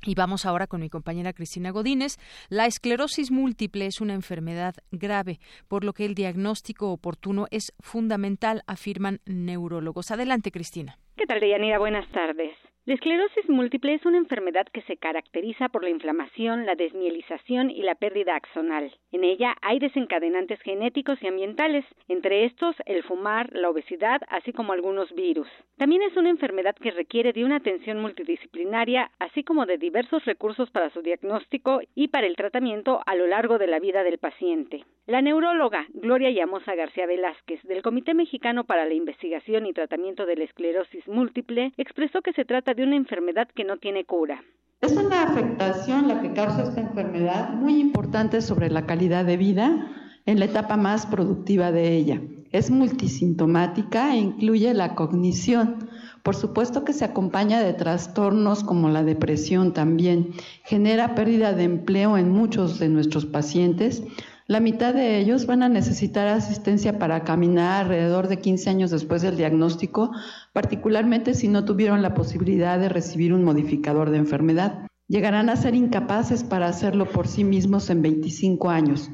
Y 0.04 0.14
vamos 0.14 0.44
ahora 0.44 0.66
con 0.66 0.80
mi 0.80 0.90
compañera 0.90 1.32
Cristina 1.32 1.70
Godínez. 1.70 2.16
La 2.48 2.66
esclerosis 2.66 3.30
múltiple 3.30 3.86
es 3.86 4.00
una 4.00 4.14
enfermedad 4.14 4.74
grave, 4.90 5.38
por 5.68 5.84
lo 5.84 5.92
que 5.92 6.04
el 6.04 6.14
diagnóstico 6.14 6.90
oportuno 6.90 7.46
es 7.50 7.72
fundamental, 7.80 8.62
afirman 8.66 9.20
neurólogos. 9.24 10.10
Adelante, 10.10 10.50
Cristina. 10.50 10.98
¿Qué 11.16 11.26
tal, 11.26 11.40
Deyanira? 11.40 11.78
Buenas 11.78 12.10
tardes. 12.10 12.56
La 12.86 12.92
esclerosis 12.92 13.48
múltiple 13.48 13.94
es 13.94 14.04
una 14.04 14.18
enfermedad 14.18 14.66
que 14.66 14.82
se 14.82 14.98
caracteriza 14.98 15.70
por 15.70 15.82
la 15.82 15.88
inflamación, 15.88 16.66
la 16.66 16.74
desmielización 16.74 17.70
y 17.70 17.80
la 17.80 17.94
pérdida 17.94 18.36
axonal. 18.36 18.92
En 19.10 19.24
ella 19.24 19.56
hay 19.62 19.78
desencadenantes 19.78 20.60
genéticos 20.60 21.16
y 21.22 21.28
ambientales, 21.28 21.86
entre 22.08 22.44
estos 22.44 22.76
el 22.84 23.02
fumar, 23.02 23.48
la 23.54 23.70
obesidad, 23.70 24.20
así 24.28 24.52
como 24.52 24.74
algunos 24.74 25.10
virus. 25.14 25.48
También 25.78 26.02
es 26.02 26.14
una 26.18 26.28
enfermedad 26.28 26.74
que 26.74 26.90
requiere 26.90 27.32
de 27.32 27.46
una 27.46 27.56
atención 27.56 28.02
multidisciplinaria, 28.02 29.10
así 29.18 29.44
como 29.44 29.64
de 29.64 29.78
diversos 29.78 30.22
recursos 30.26 30.70
para 30.70 30.90
su 30.90 31.00
diagnóstico 31.00 31.80
y 31.94 32.08
para 32.08 32.26
el 32.26 32.36
tratamiento 32.36 33.00
a 33.06 33.14
lo 33.14 33.26
largo 33.26 33.56
de 33.56 33.66
la 33.66 33.78
vida 33.78 34.04
del 34.04 34.18
paciente. 34.18 34.84
La 35.06 35.22
neuróloga 35.22 35.86
Gloria 35.94 36.30
Llamosa 36.30 36.74
García 36.74 37.06
Velázquez 37.06 37.62
del 37.62 37.82
Comité 37.82 38.12
Mexicano 38.12 38.64
para 38.64 38.84
la 38.84 38.94
Investigación 38.94 39.64
y 39.66 39.72
Tratamiento 39.72 40.26
de 40.26 40.36
la 40.36 40.44
Esclerosis 40.44 41.08
Múltiple 41.08 41.72
expresó 41.78 42.20
que 42.20 42.32
se 42.34 42.44
trata 42.44 42.73
de 42.74 42.84
una 42.84 42.96
enfermedad 42.96 43.48
que 43.54 43.64
no 43.64 43.78
tiene 43.78 44.04
cura. 44.04 44.42
Es 44.80 44.92
una 44.92 45.22
afectación 45.22 46.08
la 46.08 46.20
que 46.20 46.32
causa 46.32 46.64
esta 46.64 46.80
enfermedad 46.80 47.50
muy 47.54 47.80
importante 47.80 48.42
sobre 48.42 48.68
la 48.70 48.86
calidad 48.86 49.24
de 49.24 49.36
vida 49.36 49.90
en 50.26 50.38
la 50.38 50.44
etapa 50.46 50.76
más 50.76 51.06
productiva 51.06 51.72
de 51.72 51.96
ella. 51.96 52.20
Es 52.52 52.70
multisintomática 52.70 54.14
e 54.14 54.18
incluye 54.18 54.74
la 54.74 54.94
cognición. 54.94 55.88
Por 56.22 56.36
supuesto 56.36 56.84
que 56.84 56.92
se 56.92 57.04
acompaña 57.04 57.60
de 57.60 57.72
trastornos 57.72 58.62
como 58.62 58.88
la 58.88 59.02
depresión 59.02 59.72
también. 59.72 60.32
Genera 60.64 61.14
pérdida 61.14 61.52
de 61.52 61.64
empleo 61.64 62.16
en 62.16 62.30
muchos 62.30 62.78
de 62.78 62.88
nuestros 62.88 63.26
pacientes 63.26 64.02
la 64.46 64.60
mitad 64.60 64.92
de 64.92 65.18
ellos 65.18 65.46
van 65.46 65.62
a 65.62 65.70
necesitar 65.70 66.28
asistencia 66.28 66.98
para 66.98 67.24
caminar 67.24 67.84
alrededor 67.84 68.28
de 68.28 68.38
15 68.38 68.68
años 68.68 68.90
después 68.90 69.22
del 69.22 69.38
diagnóstico, 69.38 70.10
particularmente 70.52 71.32
si 71.32 71.48
no 71.48 71.64
tuvieron 71.64 72.02
la 72.02 72.12
posibilidad 72.12 72.78
de 72.78 72.90
recibir 72.90 73.32
un 73.32 73.42
modificador 73.42 74.10
de 74.10 74.18
enfermedad. 74.18 74.86
Llegarán 75.08 75.48
a 75.48 75.56
ser 75.56 75.74
incapaces 75.74 76.44
para 76.44 76.66
hacerlo 76.66 77.06
por 77.06 77.26
sí 77.26 77.42
mismos 77.42 77.88
en 77.88 78.02
25 78.02 78.68
años. 78.68 79.10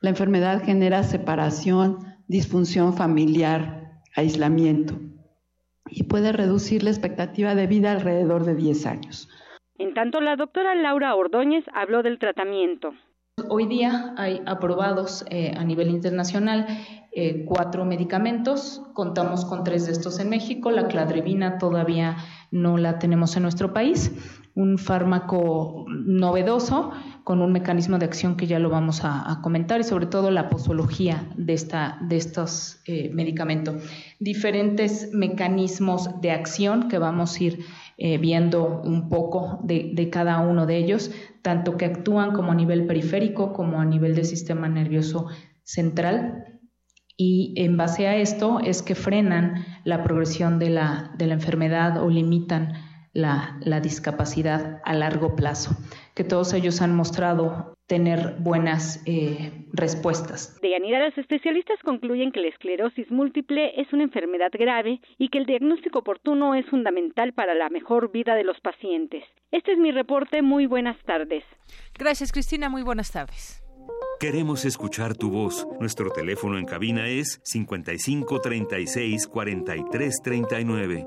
La 0.00 0.10
enfermedad 0.10 0.62
genera 0.64 1.04
separación, 1.04 1.98
disfunción 2.26 2.96
familiar, 2.96 4.00
aislamiento 4.16 4.98
y 5.88 6.04
puede 6.04 6.32
reducir 6.32 6.82
la 6.82 6.90
expectativa 6.90 7.54
de 7.54 7.68
vida 7.68 7.92
alrededor 7.92 8.44
de 8.44 8.56
10 8.56 8.86
años. 8.86 9.28
En 9.78 9.94
tanto, 9.94 10.20
la 10.20 10.34
doctora 10.34 10.74
Laura 10.74 11.14
Ordóñez 11.14 11.64
habló 11.72 12.02
del 12.02 12.18
tratamiento. 12.18 12.94
Hoy 13.48 13.66
día 13.66 14.14
hay 14.16 14.42
aprobados 14.46 15.24
eh, 15.28 15.54
a 15.56 15.64
nivel 15.64 15.90
internacional 15.90 16.66
eh, 17.10 17.44
cuatro 17.44 17.84
medicamentos, 17.84 18.82
contamos 18.94 19.44
con 19.44 19.64
tres 19.64 19.86
de 19.86 19.92
estos 19.92 20.20
en 20.20 20.28
México, 20.28 20.70
la 20.70 20.86
cladribina 20.86 21.58
todavía 21.58 22.16
no 22.52 22.78
la 22.78 23.00
tenemos 23.00 23.36
en 23.36 23.42
nuestro 23.42 23.72
país, 23.72 24.12
un 24.54 24.78
fármaco 24.78 25.84
novedoso 25.88 26.92
con 27.24 27.40
un 27.42 27.50
mecanismo 27.50 27.98
de 27.98 28.04
acción 28.04 28.36
que 28.36 28.46
ya 28.46 28.58
lo 28.58 28.70
vamos 28.70 29.00
a, 29.02 29.40
comentar 29.42 29.80
y 29.80 29.84
sobre 29.84 30.06
todo 30.06 30.30
la 30.30 30.48
posología 30.48 31.28
de, 31.36 31.54
estos 31.54 32.80
eh, 32.86 33.10
medicamentos. 33.12 33.82
Diferentes 34.20 35.10
mecanismos 35.12 36.20
de 36.20 36.30
acción 36.30 36.88
que 36.88 36.98
vamos 36.98 37.36
a 37.36 37.44
ir 37.44 37.64
eh, 37.96 38.18
viendo 38.18 38.80
un 38.82 39.08
poco 39.08 39.60
de, 39.62 40.08
cada 40.10 40.40
uno 40.40 40.66
de 40.66 40.78
ellos, 40.78 41.12
tanto 41.42 41.76
que 41.76 41.84
actúan 41.84 42.32
como 42.32 42.50
a 42.50 42.54
nivel 42.54 42.86
periférico 42.86 43.52
como 43.52 43.80
a 43.80 43.84
nivel 43.84 44.16
del 44.16 44.24
sistema 44.24 44.68
nervioso 44.68 45.28
central. 45.62 46.60
Y 47.16 47.54
en 47.56 47.76
base 47.76 48.08
a 48.08 48.16
esto 48.16 48.58
es 48.58 48.82
que 48.82 48.96
frenan 48.96 49.64
la 49.84 50.02
progresión 50.02 50.58
de 50.58 50.70
la, 50.70 51.14
enfermedad 51.20 52.02
o 52.02 52.10
limitan 52.10 52.72
la, 53.12 53.60
discapacidad 53.80 54.80
a 54.84 54.94
largo 54.94 55.36
plazo, 55.36 55.76
que 56.14 56.24
todos 56.24 56.52
ellos 56.52 56.82
han 56.82 56.96
mostrado 56.96 57.73
tener 57.86 58.36
buenas 58.38 59.02
eh, 59.06 59.66
respuestas. 59.72 60.58
De 60.60 60.70
Yanira, 60.70 61.04
los 61.04 61.16
especialistas 61.18 61.78
concluyen 61.84 62.32
que 62.32 62.40
la 62.40 62.48
esclerosis 62.48 63.10
múltiple 63.10 63.80
es 63.80 63.92
una 63.92 64.04
enfermedad 64.04 64.50
grave 64.52 65.00
y 65.18 65.28
que 65.28 65.38
el 65.38 65.46
diagnóstico 65.46 66.00
oportuno 66.00 66.54
es 66.54 66.66
fundamental 66.66 67.32
para 67.32 67.54
la 67.54 67.68
mejor 67.68 68.10
vida 68.10 68.34
de 68.34 68.44
los 68.44 68.58
pacientes. 68.60 69.24
Este 69.50 69.72
es 69.72 69.78
mi 69.78 69.92
reporte. 69.92 70.42
Muy 70.42 70.66
buenas 70.66 70.96
tardes. 71.04 71.44
Gracias, 71.98 72.32
Cristina. 72.32 72.68
Muy 72.68 72.82
buenas 72.82 73.12
tardes. 73.12 73.62
Queremos 74.18 74.64
escuchar 74.64 75.16
tu 75.16 75.30
voz. 75.30 75.66
Nuestro 75.80 76.10
teléfono 76.10 76.56
en 76.56 76.64
cabina 76.64 77.08
es 77.08 77.40
55 77.44 78.40
36 78.40 79.26
43 79.26 80.22
39. 80.22 81.06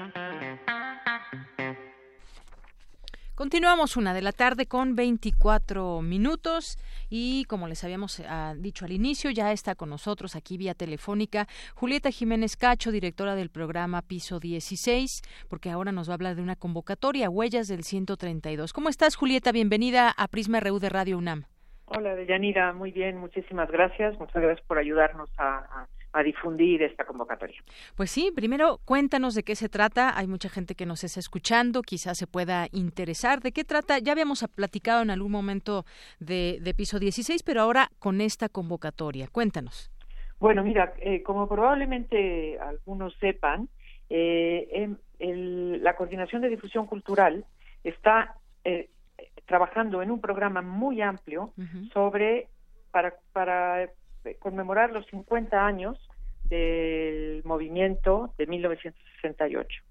Continuamos 3.41 3.97
una 3.97 4.13
de 4.13 4.21
la 4.21 4.33
tarde 4.33 4.67
con 4.67 4.95
24 4.95 6.03
minutos 6.03 6.77
y 7.09 7.45
como 7.45 7.67
les 7.67 7.83
habíamos 7.83 8.19
eh, 8.19 8.25
dicho 8.57 8.85
al 8.85 8.91
inicio, 8.91 9.31
ya 9.31 9.51
está 9.51 9.73
con 9.73 9.89
nosotros 9.89 10.35
aquí 10.35 10.59
vía 10.59 10.75
telefónica 10.75 11.47
Julieta 11.73 12.11
Jiménez 12.11 12.55
Cacho, 12.55 12.91
directora 12.91 13.33
del 13.33 13.49
programa 13.49 14.03
Piso 14.03 14.39
16, 14.39 15.23
porque 15.49 15.71
ahora 15.71 15.91
nos 15.91 16.07
va 16.07 16.13
a 16.13 16.17
hablar 16.17 16.35
de 16.35 16.43
una 16.43 16.55
convocatoria, 16.55 17.31
Huellas 17.31 17.67
del 17.67 17.83
132. 17.83 18.73
¿Cómo 18.73 18.89
estás, 18.89 19.15
Julieta? 19.15 19.51
Bienvenida 19.51 20.13
a 20.15 20.27
Prisma 20.27 20.59
RU 20.59 20.77
de 20.77 20.89
Radio 20.89 21.17
UNAM. 21.17 21.45
Hola, 21.85 22.13
Deyanira, 22.13 22.73
muy 22.73 22.91
bien, 22.91 23.17
muchísimas 23.17 23.71
gracias. 23.71 24.19
Muchas 24.19 24.39
gracias 24.39 24.67
por 24.67 24.77
ayudarnos 24.77 25.31
a 25.39 25.87
difundir 26.23 26.83
esta 26.83 27.05
convocatoria. 27.05 27.61
Pues 27.95 28.11
sí, 28.11 28.31
primero 28.35 28.79
cuéntanos 28.85 29.33
de 29.33 29.43
qué 29.43 29.55
se 29.55 29.69
trata. 29.69 30.17
Hay 30.17 30.27
mucha 30.27 30.49
gente 30.49 30.75
que 30.75 30.85
nos 30.85 31.03
está 31.03 31.19
escuchando, 31.19 31.81
quizás 31.81 32.17
se 32.17 32.27
pueda 32.27 32.67
interesar. 32.71 33.39
¿De 33.41 33.51
qué 33.51 33.63
trata? 33.63 33.99
Ya 33.99 34.11
habíamos 34.11 34.45
platicado 34.53 35.01
en 35.01 35.09
algún 35.09 35.31
momento 35.31 35.85
de, 36.19 36.73
piso 36.75 36.99
16, 36.99 37.43
pero 37.43 37.61
ahora 37.61 37.89
con 37.99 38.21
esta 38.21 38.49
convocatoria. 38.49 39.27
Cuéntanos. 39.31 39.91
Bueno, 40.39 40.63
mira, 40.63 40.93
eh, 40.99 41.21
como 41.23 41.47
probablemente 41.47 42.59
algunos 42.59 43.15
sepan, 43.19 43.69
eh, 44.09 44.89
la 45.19 45.95
Coordinación 45.95 46.41
de 46.41 46.49
Difusión 46.49 46.87
Cultural 46.87 47.45
está 47.83 48.35
eh, 48.63 48.89
trabajando 49.45 50.01
en 50.01 50.11
un 50.11 50.19
programa 50.19 50.61
muy 50.61 51.01
amplio 51.01 51.53
sobre 51.93 52.47
para, 52.91 53.13
para 53.33 53.89
conmemorar 54.39 54.91
los 54.91 55.05
50 55.07 55.65
años 55.65 55.97
del 56.45 57.41
movimiento 57.45 58.33
de 58.37 58.47
1968. 58.47 59.83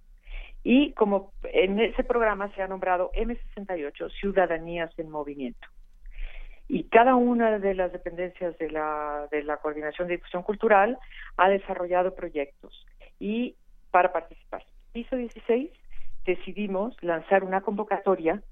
Y 0.62 0.92
como 0.92 1.32
en 1.42 1.80
ese 1.80 2.04
programa 2.04 2.52
se 2.54 2.62
ha 2.62 2.68
nombrado 2.68 3.10
M68, 3.12 4.10
Ciudadanías 4.20 4.90
en 4.98 5.10
Movimiento. 5.10 5.66
Y 6.68 6.84
cada 6.84 7.16
una 7.16 7.58
de 7.58 7.74
las 7.74 7.92
dependencias 7.92 8.56
de 8.58 8.70
la, 8.70 9.26
de 9.30 9.42
la 9.42 9.56
Coordinación 9.56 10.06
de 10.06 10.16
Difusión 10.16 10.42
Cultural 10.42 10.98
ha 11.36 11.48
desarrollado 11.48 12.14
proyectos. 12.14 12.86
Y 13.18 13.56
para 13.90 14.12
participar, 14.12 14.64
piso 14.92 15.16
16, 15.16 15.70
decidimos 16.24 16.94
lanzar 17.02 17.42
una 17.42 17.62
convocatoria 17.62 18.42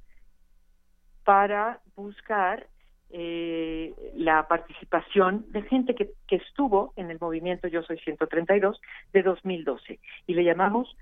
para 1.24 1.80
buscar 1.94 2.66
eh, 3.10 3.94
la 4.14 4.46
participación 4.48 5.46
de 5.50 5.62
gente 5.62 5.94
que, 5.94 6.10
que 6.26 6.36
estuvo 6.36 6.92
en 6.96 7.10
el 7.10 7.18
movimiento 7.20 7.68
Yo 7.68 7.82
Soy 7.82 7.98
132 7.98 8.80
de 9.12 9.22
2012 9.22 9.98
y 10.26 10.34
le 10.34 10.44
llamamos 10.44 10.96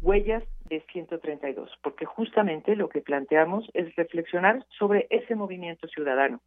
Huellas 0.00 0.42
de 0.68 0.80
132, 0.92 1.70
porque 1.82 2.04
justamente 2.04 2.74
lo 2.74 2.88
que 2.88 3.00
planteamos 3.00 3.70
es 3.74 3.94
reflexionar 3.94 4.66
sobre 4.76 5.06
ese 5.10 5.36
movimiento 5.36 5.86
ciudadano 5.86 6.40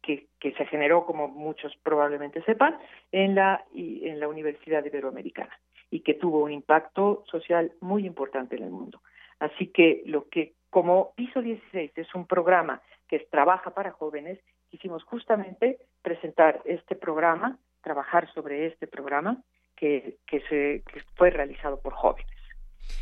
que, 0.00 0.28
que 0.40 0.52
se 0.52 0.64
generó, 0.66 1.04
como 1.04 1.28
muchos 1.28 1.76
probablemente 1.82 2.42
sepan, 2.44 2.78
en 3.12 3.34
la, 3.34 3.64
en 3.74 4.18
la 4.18 4.28
Universidad 4.28 4.84
Iberoamericana 4.84 5.52
y 5.90 6.00
que 6.00 6.14
tuvo 6.14 6.42
un 6.42 6.52
impacto 6.52 7.24
social 7.30 7.72
muy 7.80 8.06
importante 8.06 8.56
en 8.56 8.64
el 8.64 8.70
mundo. 8.70 9.02
Así 9.38 9.66
que 9.68 10.02
lo 10.06 10.28
que 10.28 10.54
como 10.70 11.12
Piso 11.14 11.42
16 11.42 11.92
es 11.96 12.14
un 12.14 12.26
programa 12.26 12.80
que 13.08 13.20
trabaja 13.30 13.70
para 13.70 13.92
jóvenes, 13.92 14.38
quisimos 14.68 15.04
justamente 15.04 15.78
presentar 16.02 16.60
este 16.64 16.96
programa, 16.96 17.58
trabajar 17.82 18.32
sobre 18.34 18.66
este 18.66 18.86
programa 18.86 19.42
que, 19.76 20.18
que, 20.26 20.40
se, 20.48 20.82
fue 21.14 21.30
realizado 21.30 21.80
por 21.80 21.92
jóvenes. 21.92 22.30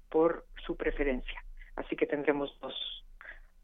por 0.10 0.45
su 0.65 0.75
preferencia. 0.75 1.43
Así 1.75 1.95
que 1.95 2.06
tendremos 2.06 2.58
dos, 2.62 3.06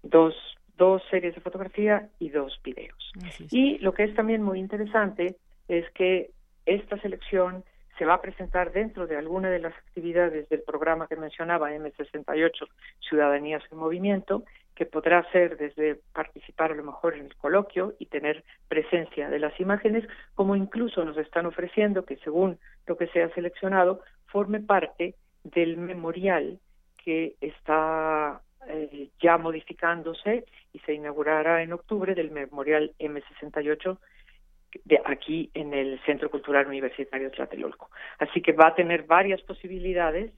dos, 0.04 0.36
dos 0.78 1.02
series 1.10 1.36
de 1.36 1.42
fotografía 1.42 2.10
y 2.20 2.30
dos 2.30 2.60
videos. 2.64 3.12
Y 3.52 3.78
lo 3.80 3.94
que 3.94 4.04
es 4.04 4.16
también 4.16 4.42
muy 4.42 4.60
interesante 4.60 5.36
es 5.68 5.90
que 5.92 6.32
esta 6.66 7.00
selección 7.02 7.64
se 8.00 8.06
va 8.06 8.16
a 8.16 8.22
presentar 8.22 8.72
dentro 8.72 9.08
de 9.08 9.18
alguna 9.18 9.50
de 9.50 9.60
las 9.60 9.74
actividades 9.74 10.48
del 10.48 10.62
programa 10.62 11.08
que 11.08 11.18
mencionaba 11.18 11.72
M68, 11.72 12.68
Ciudadanías 13.02 13.62
en 13.70 13.78
Movimiento, 13.78 14.46
que 14.74 14.86
podrá 14.86 15.30
ser 15.32 15.58
desde 15.58 16.00
participar 16.14 16.72
a 16.72 16.76
lo 16.76 16.84
mejor 16.86 17.16
en 17.16 17.26
el 17.26 17.36
coloquio 17.36 17.96
y 18.00 18.06
tener 18.06 18.46
presencia 18.70 19.30
de 19.30 19.40
las 19.40 19.60
imágenes, 19.60 20.08
como 20.34 20.56
incluso 20.56 21.04
nos 21.04 21.18
están 21.18 21.46
ofreciendo 21.46 22.06
que 22.06 22.16
según 22.24 22.58
lo 22.88 22.96
que 22.96 23.08
sea 23.08 23.28
seleccionado, 23.34 24.02
forme 24.32 24.60
parte 24.60 25.16
del 25.44 25.78
memorial 25.78 26.60
que 26.98 27.36
está 27.42 28.42
eh, 28.68 29.10
ya 29.22 29.38
modificándose 29.38 30.46
y 30.74 30.80
se 30.80 30.94
inaugurará 30.94 31.64
en 31.64 31.74
octubre 31.74 32.14
del 32.14 32.32
memorial 32.32 32.94
M68 33.00 33.98
de 34.86 35.02
aquí 35.06 35.50
en 35.54 35.74
el 35.74 36.00
Centro 36.06 36.30
Cultural 36.30 36.68
Universitario 36.68 37.32
Tlatelolco. 37.32 37.90
Así 38.20 38.42
que 38.42 38.52
va 38.52 38.68
a 38.68 38.76
tener 38.76 39.04
varias 39.04 39.42
posibilidades 39.42 40.32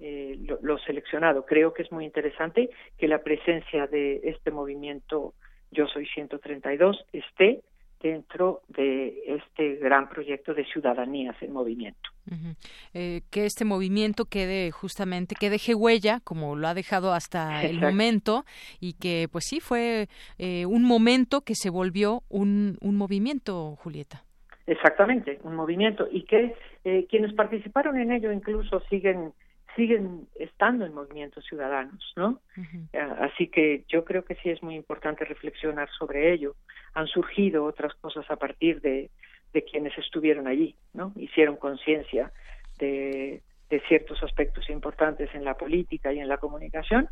eh, 0.00 0.38
lo, 0.60 0.78
seleccionado. 0.78 1.44
Creo 1.44 1.72
que 1.72 1.82
es 1.82 1.90
muy 1.90 2.04
interesante 2.04 2.70
que 2.98 3.08
la 3.08 3.22
presencia 3.22 3.86
de 3.86 4.20
este 4.24 4.50
movimiento 4.50 5.34
Yo 5.70 5.86
Soy 5.86 6.06
132 6.06 7.04
esté 7.12 7.62
dentro 8.00 8.62
de 8.68 9.22
este 9.26 9.76
gran 9.76 10.08
proyecto 10.08 10.54
de 10.54 10.64
ciudadanías 10.64 11.36
en 11.42 11.52
movimiento. 11.52 12.10
Eh, 12.92 13.22
que 13.30 13.46
este 13.46 13.64
movimiento 13.64 14.26
quede 14.26 14.70
justamente, 14.70 15.34
que 15.34 15.48
deje 15.48 15.74
huella, 15.74 16.20
como 16.20 16.56
lo 16.56 16.68
ha 16.68 16.74
dejado 16.74 17.12
hasta 17.12 17.64
el 17.64 17.80
momento, 17.80 18.44
y 18.80 18.94
que 18.94 19.28
pues 19.32 19.44
sí 19.48 19.60
fue 19.60 20.08
eh, 20.38 20.66
un 20.66 20.84
momento 20.84 21.40
que 21.40 21.54
se 21.54 21.70
volvió 21.70 22.22
un, 22.28 22.76
un 22.80 22.96
movimiento, 22.96 23.76
Julieta. 23.76 24.24
Exactamente, 24.66 25.38
un 25.44 25.56
movimiento, 25.56 26.06
y 26.10 26.24
que 26.24 26.54
eh, 26.84 27.06
quienes 27.08 27.32
participaron 27.32 27.98
en 27.98 28.12
ello 28.12 28.30
incluso 28.30 28.80
siguen 28.90 29.32
siguen 29.78 30.26
estando 30.34 30.84
en 30.84 30.92
movimientos 30.92 31.44
ciudadanos, 31.44 32.12
¿no? 32.16 32.40
Así 33.20 33.46
que 33.46 33.84
yo 33.86 34.04
creo 34.04 34.24
que 34.24 34.34
sí 34.34 34.50
es 34.50 34.60
muy 34.60 34.74
importante 34.74 35.24
reflexionar 35.24 35.88
sobre 35.96 36.32
ello. 36.32 36.56
Han 36.94 37.06
surgido 37.06 37.64
otras 37.64 37.94
cosas 37.94 38.28
a 38.28 38.34
partir 38.34 38.80
de, 38.80 39.08
de 39.52 39.62
quienes 39.62 39.96
estuvieron 39.96 40.48
allí, 40.48 40.74
¿no? 40.94 41.12
Hicieron 41.14 41.56
conciencia 41.56 42.32
de, 42.80 43.40
de 43.70 43.80
ciertos 43.86 44.20
aspectos 44.24 44.68
importantes 44.68 45.32
en 45.32 45.44
la 45.44 45.54
política 45.54 46.12
y 46.12 46.18
en 46.18 46.28
la 46.28 46.38
comunicación 46.38 47.08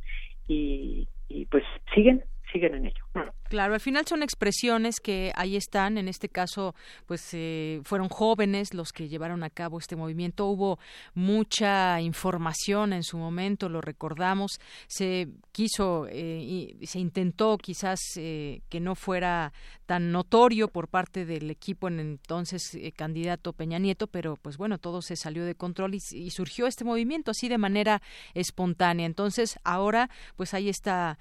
y, 0.49 1.07
y 1.29 1.47
pues 1.47 1.63
siguen 1.95 2.25
siguen 2.53 2.75
en 2.75 2.87
ello. 2.87 3.05
Claro, 3.49 3.75
al 3.75 3.81
final 3.81 4.07
son 4.07 4.23
expresiones 4.23 4.97
que 5.01 5.33
ahí 5.37 5.57
están. 5.57 5.99
En 5.99 6.09
este 6.09 6.29
caso, 6.29 6.75
pues 7.07 7.29
eh, 7.33 7.81
fueron 7.85 8.09
jóvenes 8.09 8.75
los 8.75 8.93
que 8.93 9.09
llevaron 9.09 9.45
a 9.45 9.51
cabo 9.51 9.79
este 9.79 9.95
movimiento. 9.95 10.47
Hubo 10.47 10.79
mucha 11.15 12.01
información 12.01 12.93
en 12.93 13.05
su 13.05 13.19
momento, 13.19 13.69
lo 13.69 13.81
recordamos. 13.81 14.59
Se 14.89 15.29
quiso 15.53 16.07
eh, 16.09 16.41
y 16.43 16.87
se 16.87 16.99
intentó 16.99 17.57
quizás 17.59 18.01
eh, 18.17 18.63
que 18.69 18.81
no 18.81 18.95
fuera 18.95 19.53
tan 19.87 20.11
notorio 20.11 20.67
por 20.67 20.89
parte 20.89 21.25
del 21.25 21.49
equipo 21.51 21.87
en 21.87 22.01
entonces 22.01 22.77
candidato 22.97 23.53
Peña 23.53 23.79
Nieto, 23.79 24.09
pero 24.09 24.37
pues 24.37 24.57
bueno, 24.57 24.79
todo 24.79 25.01
se 25.01 25.15
salió 25.15 25.45
de 25.45 25.55
control 25.55 25.95
y, 25.95 26.01
y 26.13 26.31
surgió 26.31 26.67
este 26.67 26.85
movimiento 26.85 27.31
así 27.31 27.49
de 27.49 27.59
manera 27.59 28.03
espontánea. 28.35 29.07
Entonces, 29.07 29.61
ahora, 29.63 30.11
pues 30.35 30.55
hay 30.55 30.69
esta 30.69 31.19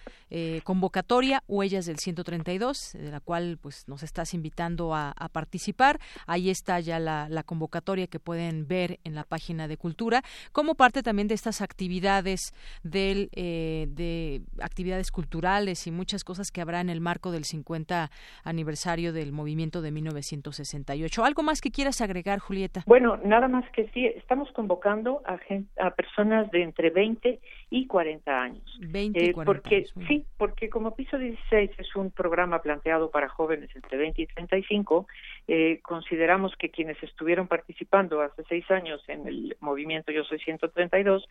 convocatoria 0.63 1.43
Huellas 1.47 1.85
del 1.85 1.99
132, 2.15 2.93
de 2.93 3.11
la 3.11 3.19
cual 3.19 3.57
pues 3.61 3.87
nos 3.87 4.03
estás 4.03 4.33
invitando 4.33 4.95
a, 4.95 5.13
participar. 5.31 5.99
Ahí 6.27 6.49
está 6.49 6.79
ya 6.79 6.99
la, 6.99 7.43
convocatoria 7.45 8.07
que 8.07 8.19
pueden 8.19 8.67
ver 8.67 8.99
en 9.03 9.15
la 9.15 9.23
página 9.23 9.67
de 9.67 9.77
Cultura, 9.77 10.21
como 10.51 10.75
parte 10.75 11.03
también 11.03 11.27
de 11.27 11.33
estas 11.35 11.61
actividades 11.61 12.53
del, 12.83 13.29
eh, 13.33 13.87
de 13.89 14.41
actividades 14.61 15.11
culturales 15.11 15.87
y 15.87 15.91
muchas 15.91 16.23
cosas 16.23 16.51
que 16.51 16.61
habrá 16.61 16.81
en 16.81 16.89
el 16.89 17.01
marco 17.01 17.31
del 17.31 17.43
50 17.43 18.09
aniversario 18.43 19.13
del 19.13 19.31
movimiento 19.31 19.81
de 19.81 19.91
1968. 19.91 21.25
¿Algo 21.25 21.43
más 21.43 21.61
que 21.61 21.71
quieras 21.71 22.01
agregar, 22.01 22.39
Julieta? 22.39 22.83
Bueno, 22.85 23.17
nada 23.17 23.47
más 23.47 23.69
que 23.71 23.89
sí, 23.93 24.05
estamos 24.05 24.51
convocando 24.53 25.21
a, 25.25 25.37
a 25.85 25.91
personas 25.91 26.49
de 26.51 26.63
entre 26.63 26.89
20 26.89 27.39
y 27.69 27.87
40 27.87 28.41
años. 28.41 28.79
20 28.79 29.23
y 29.23 29.31
40 29.33 29.41
eh, 29.41 29.45
porque, 29.45 29.85
Sí, 30.07 30.25
porque 30.37 30.69
como 30.69 30.95
Piso 30.95 31.17
16 31.17 31.71
es 31.77 31.95
un 31.95 32.11
programa 32.11 32.61
planteado 32.61 33.09
para 33.09 33.29
jóvenes 33.29 33.69
entre 33.75 33.97
20 33.97 34.21
y 34.21 34.27
35. 34.27 35.07
Eh, 35.47 35.79
consideramos 35.81 36.55
que 36.57 36.69
quienes 36.69 37.01
estuvieron 37.03 37.47
participando 37.47 38.21
hace 38.21 38.43
seis 38.47 38.69
años 38.71 39.03
en 39.07 39.27
el 39.27 39.57
movimiento 39.59 40.11
Yo 40.11 40.23
Soy 40.23 40.39
132 40.39 41.27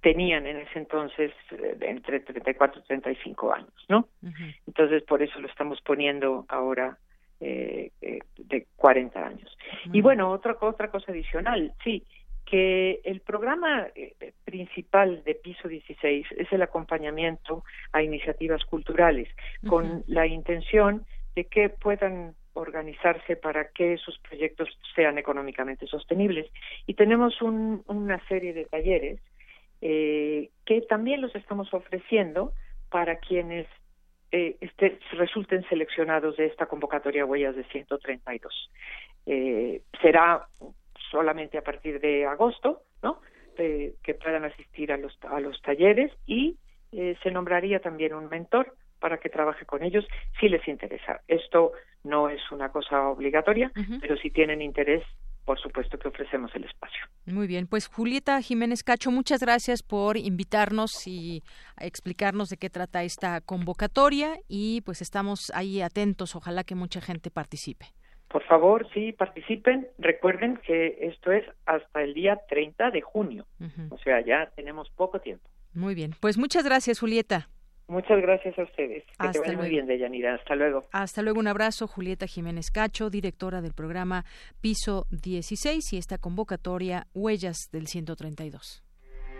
tenían 0.00 0.46
en 0.46 0.58
ese 0.58 0.78
entonces 0.78 1.32
eh, 1.50 1.76
entre 1.80 2.20
34 2.20 2.80
y 2.80 2.86
35 2.86 3.52
años, 3.52 3.86
¿no? 3.88 4.08
Entonces, 4.66 5.02
por 5.02 5.22
eso 5.22 5.40
lo 5.40 5.48
estamos 5.48 5.80
poniendo 5.80 6.44
ahora 6.48 6.98
eh, 7.40 7.90
de 8.36 8.66
40 8.76 9.26
años. 9.26 9.58
Y 9.92 10.00
bueno, 10.00 10.30
otra, 10.30 10.56
otra 10.60 10.90
cosa 10.90 11.12
adicional, 11.12 11.72
sí, 11.82 12.02
que 12.48 13.00
el 13.04 13.20
programa 13.20 13.88
eh, 13.94 14.32
principal 14.44 15.22
de 15.24 15.34
Piso 15.34 15.68
16 15.68 16.26
es 16.38 16.52
el 16.52 16.62
acompañamiento 16.62 17.64
a 17.92 18.02
iniciativas 18.02 18.64
culturales, 18.64 19.28
con 19.68 20.04
la 20.06 20.26
intención 20.26 21.04
de 21.34 21.44
que 21.44 21.68
puedan 21.68 22.34
organizarse 22.54 23.36
para 23.36 23.68
que 23.68 23.98
sus 23.98 24.18
proyectos 24.20 24.68
sean 24.94 25.18
económicamente 25.18 25.86
sostenibles. 25.86 26.50
Y 26.86 26.94
tenemos 26.94 27.42
una 27.42 28.26
serie 28.28 28.54
de 28.54 28.64
talleres 28.64 29.20
eh, 29.82 30.50
que 30.64 30.80
también 30.82 31.20
los 31.20 31.34
estamos 31.34 31.72
ofreciendo 31.74 32.52
para 32.90 33.18
quienes 33.18 33.66
eh, 34.32 34.56
este, 34.60 34.98
resulten 35.12 35.68
seleccionados 35.68 36.36
de 36.36 36.46
esta 36.46 36.66
convocatoria 36.66 37.26
Huellas 37.26 37.56
de 37.56 37.64
132. 37.64 38.70
Eh, 39.26 39.82
será 40.00 40.46
solamente 41.10 41.58
a 41.58 41.62
partir 41.62 42.00
de 42.00 42.26
agosto, 42.26 42.82
¿no? 43.02 43.20
eh, 43.58 43.94
que 44.02 44.14
puedan 44.14 44.44
asistir 44.44 44.92
a 44.92 44.96
los, 44.96 45.18
a 45.22 45.40
los 45.40 45.60
talleres 45.62 46.12
y 46.26 46.56
eh, 46.92 47.16
se 47.22 47.30
nombraría 47.30 47.80
también 47.80 48.14
un 48.14 48.28
mentor 48.28 48.74
para 49.00 49.18
que 49.18 49.28
trabaje 49.28 49.66
con 49.66 49.82
ellos 49.82 50.04
si 50.40 50.48
les 50.48 50.66
interesa. 50.68 51.20
Esto 51.28 51.72
no 52.04 52.28
es 52.28 52.40
una 52.50 52.70
cosa 52.70 53.08
obligatoria, 53.08 53.70
pero 54.00 54.16
si 54.16 54.30
tienen 54.30 54.62
interés, 54.62 55.02
por 55.44 55.60
supuesto 55.60 55.98
que 55.98 56.08
ofrecemos 56.08 56.50
el 56.54 56.64
espacio. 56.64 57.04
Muy 57.26 57.46
bien, 57.46 57.66
pues 57.66 57.88
Julieta 57.88 58.40
Jiménez 58.40 58.82
Cacho, 58.82 59.10
muchas 59.10 59.40
gracias 59.40 59.82
por 59.82 60.16
invitarnos 60.16 61.06
y 61.06 61.42
explicarnos 61.80 62.48
de 62.48 62.56
qué 62.56 62.70
trata 62.70 63.02
esta 63.02 63.40
convocatoria 63.40 64.38
y 64.48 64.80
pues 64.82 65.02
estamos 65.02 65.52
ahí 65.54 65.82
atentos, 65.82 66.34
ojalá 66.34 66.64
que 66.64 66.74
mucha 66.74 67.00
gente 67.00 67.30
participe. 67.30 67.86
Por 68.28 68.42
favor, 68.44 68.86
sí, 68.92 69.12
participen. 69.12 69.88
Recuerden 69.98 70.58
que 70.66 70.98
esto 71.00 71.32
es 71.32 71.44
hasta 71.64 72.02
el 72.02 72.14
día 72.14 72.40
30 72.48 72.90
de 72.90 73.00
junio, 73.00 73.46
o 73.90 73.98
sea, 73.98 74.20
ya 74.20 74.50
tenemos 74.56 74.90
poco 74.90 75.20
tiempo. 75.20 75.48
Muy 75.74 75.94
bien, 75.94 76.14
pues 76.20 76.38
muchas 76.38 76.64
gracias, 76.64 77.00
Julieta. 77.00 77.48
Muchas 77.88 78.20
gracias 78.20 78.58
a 78.58 78.64
ustedes. 78.64 79.04
Que 79.20 79.28
te 79.28 79.38
vaya 79.38 79.56
muy 79.56 79.68
bien, 79.68 79.86
Deyanira. 79.86 80.34
Hasta 80.34 80.56
luego. 80.56 80.84
Hasta 80.90 81.22
luego, 81.22 81.38
un 81.38 81.46
abrazo. 81.46 81.86
Julieta 81.86 82.26
Jiménez 82.26 82.72
Cacho, 82.72 83.10
directora 83.10 83.62
del 83.62 83.74
programa 83.74 84.24
Piso 84.60 85.06
16 85.10 85.92
y 85.92 85.96
esta 85.96 86.18
convocatoria 86.18 87.06
Huellas 87.14 87.68
del 87.70 87.86
132. 87.86 88.85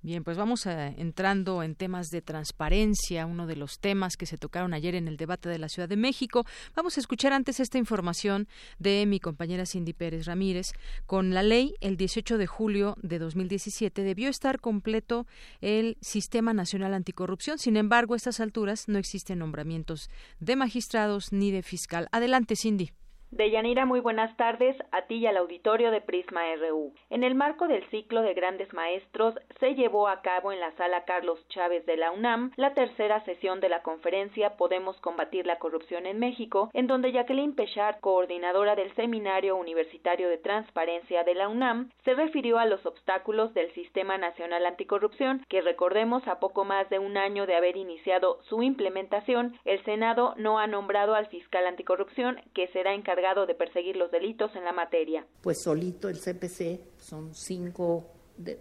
Bien, 0.00 0.22
pues 0.22 0.36
vamos 0.36 0.68
a, 0.68 0.88
entrando 0.88 1.64
en 1.64 1.74
temas 1.74 2.10
de 2.10 2.22
transparencia, 2.22 3.26
uno 3.26 3.48
de 3.48 3.56
los 3.56 3.80
temas 3.80 4.16
que 4.16 4.26
se 4.26 4.38
tocaron 4.38 4.72
ayer 4.72 4.94
en 4.94 5.08
el 5.08 5.16
debate 5.16 5.48
de 5.48 5.58
la 5.58 5.68
Ciudad 5.68 5.88
de 5.88 5.96
México. 5.96 6.46
Vamos 6.76 6.96
a 6.96 7.00
escuchar 7.00 7.32
antes 7.32 7.58
esta 7.58 7.78
información 7.78 8.46
de 8.78 9.04
mi 9.06 9.18
compañera 9.18 9.66
Cindy 9.66 9.94
Pérez 9.94 10.26
Ramírez. 10.26 10.68
Con 11.06 11.34
la 11.34 11.42
ley, 11.42 11.74
el 11.80 11.96
18 11.96 12.38
de 12.38 12.46
julio 12.46 12.94
de 13.02 13.18
2017 13.18 14.02
debió 14.02 14.28
estar 14.28 14.60
completo 14.60 15.26
el 15.60 15.98
Sistema 16.00 16.54
Nacional 16.54 16.94
Anticorrupción. 16.94 17.58
Sin 17.58 17.76
embargo, 17.76 18.14
a 18.14 18.18
estas 18.18 18.38
alturas 18.38 18.86
no 18.86 18.98
existen 18.98 19.40
nombramientos 19.40 20.10
de 20.38 20.54
magistrados 20.54 21.32
ni 21.32 21.50
de 21.50 21.64
fiscal. 21.64 22.08
Adelante, 22.12 22.54
Cindy. 22.54 22.92
Deyanira, 23.30 23.84
muy 23.84 24.00
buenas 24.00 24.34
tardes 24.38 24.74
a 24.90 25.02
ti 25.02 25.16
y 25.16 25.26
al 25.26 25.36
auditorio 25.36 25.90
de 25.90 26.00
Prisma 26.00 26.40
RU. 26.56 26.94
En 27.10 27.22
el 27.22 27.34
marco 27.34 27.68
del 27.68 27.84
ciclo 27.90 28.22
de 28.22 28.32
grandes 28.32 28.72
maestros, 28.72 29.34
se 29.60 29.74
llevó 29.74 30.08
a 30.08 30.22
cabo 30.22 30.50
en 30.50 30.60
la 30.60 30.72
sala 30.76 31.04
Carlos 31.04 31.38
Chávez 31.48 31.84
de 31.84 31.98
la 31.98 32.10
UNAM 32.10 32.52
la 32.56 32.72
tercera 32.72 33.22
sesión 33.26 33.60
de 33.60 33.68
la 33.68 33.82
conferencia 33.82 34.56
Podemos 34.56 34.98
combatir 35.02 35.46
la 35.46 35.58
corrupción 35.58 36.06
en 36.06 36.18
México, 36.18 36.70
en 36.72 36.86
donde 36.86 37.12
Jacqueline 37.12 37.54
Pechard, 37.54 38.00
coordinadora 38.00 38.74
del 38.76 38.94
Seminario 38.94 39.56
Universitario 39.56 40.30
de 40.30 40.38
Transparencia 40.38 41.22
de 41.22 41.34
la 41.34 41.50
UNAM, 41.50 41.90
se 42.06 42.14
refirió 42.14 42.58
a 42.58 42.64
los 42.64 42.86
obstáculos 42.86 43.52
del 43.52 43.70
Sistema 43.74 44.16
Nacional 44.16 44.64
Anticorrupción, 44.64 45.44
que 45.50 45.60
recordemos 45.60 46.26
a 46.28 46.40
poco 46.40 46.64
más 46.64 46.88
de 46.88 46.98
un 46.98 47.18
año 47.18 47.44
de 47.46 47.56
haber 47.56 47.76
iniciado 47.76 48.38
su 48.44 48.62
implementación, 48.62 49.58
el 49.66 49.84
Senado 49.84 50.32
no 50.38 50.58
ha 50.58 50.66
nombrado 50.66 51.14
al 51.14 51.26
fiscal 51.26 51.66
anticorrupción, 51.66 52.40
que 52.54 52.68
será 52.68 52.94
encargado 52.94 53.17
de 53.46 53.54
perseguir 53.54 53.96
los 53.96 54.10
delitos 54.10 54.54
en 54.54 54.64
la 54.64 54.72
materia. 54.72 55.26
Pues 55.42 55.62
solito 55.62 56.08
el 56.08 56.18
CPC 56.20 56.80
son 56.98 57.34
cinco 57.34 58.06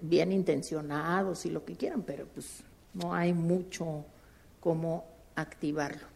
bien 0.01 0.31
intencionados 0.31 1.45
y 1.45 1.51
lo 1.51 1.63
que 1.63 1.75
quieran, 1.75 2.01
pero 2.01 2.25
pues 2.25 2.63
no 2.93 3.13
hay 3.13 3.33
mucho 3.33 4.05
cómo 4.59 5.05
activarlo. 5.35 6.07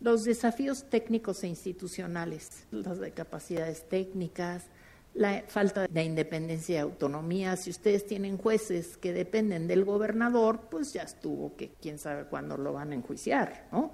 Los 0.00 0.24
desafíos 0.24 0.88
técnicos 0.88 1.44
e 1.44 1.48
institucionales, 1.48 2.66
las 2.70 2.98
de 2.98 3.12
capacidades 3.12 3.86
técnicas, 3.88 4.64
la 5.12 5.44
falta 5.46 5.86
de 5.86 6.02
independencia 6.02 6.76
y 6.76 6.78
autonomía. 6.78 7.56
Si 7.56 7.68
ustedes 7.68 8.06
tienen 8.06 8.38
jueces 8.38 8.96
que 8.96 9.12
dependen 9.12 9.66
del 9.66 9.84
gobernador, 9.84 10.68
pues 10.70 10.94
ya 10.94 11.02
estuvo 11.02 11.54
que 11.56 11.72
quién 11.82 11.98
sabe 11.98 12.24
cuándo 12.24 12.56
lo 12.56 12.72
van 12.72 12.92
a 12.92 12.94
enjuiciar, 12.94 13.68
¿no? 13.72 13.92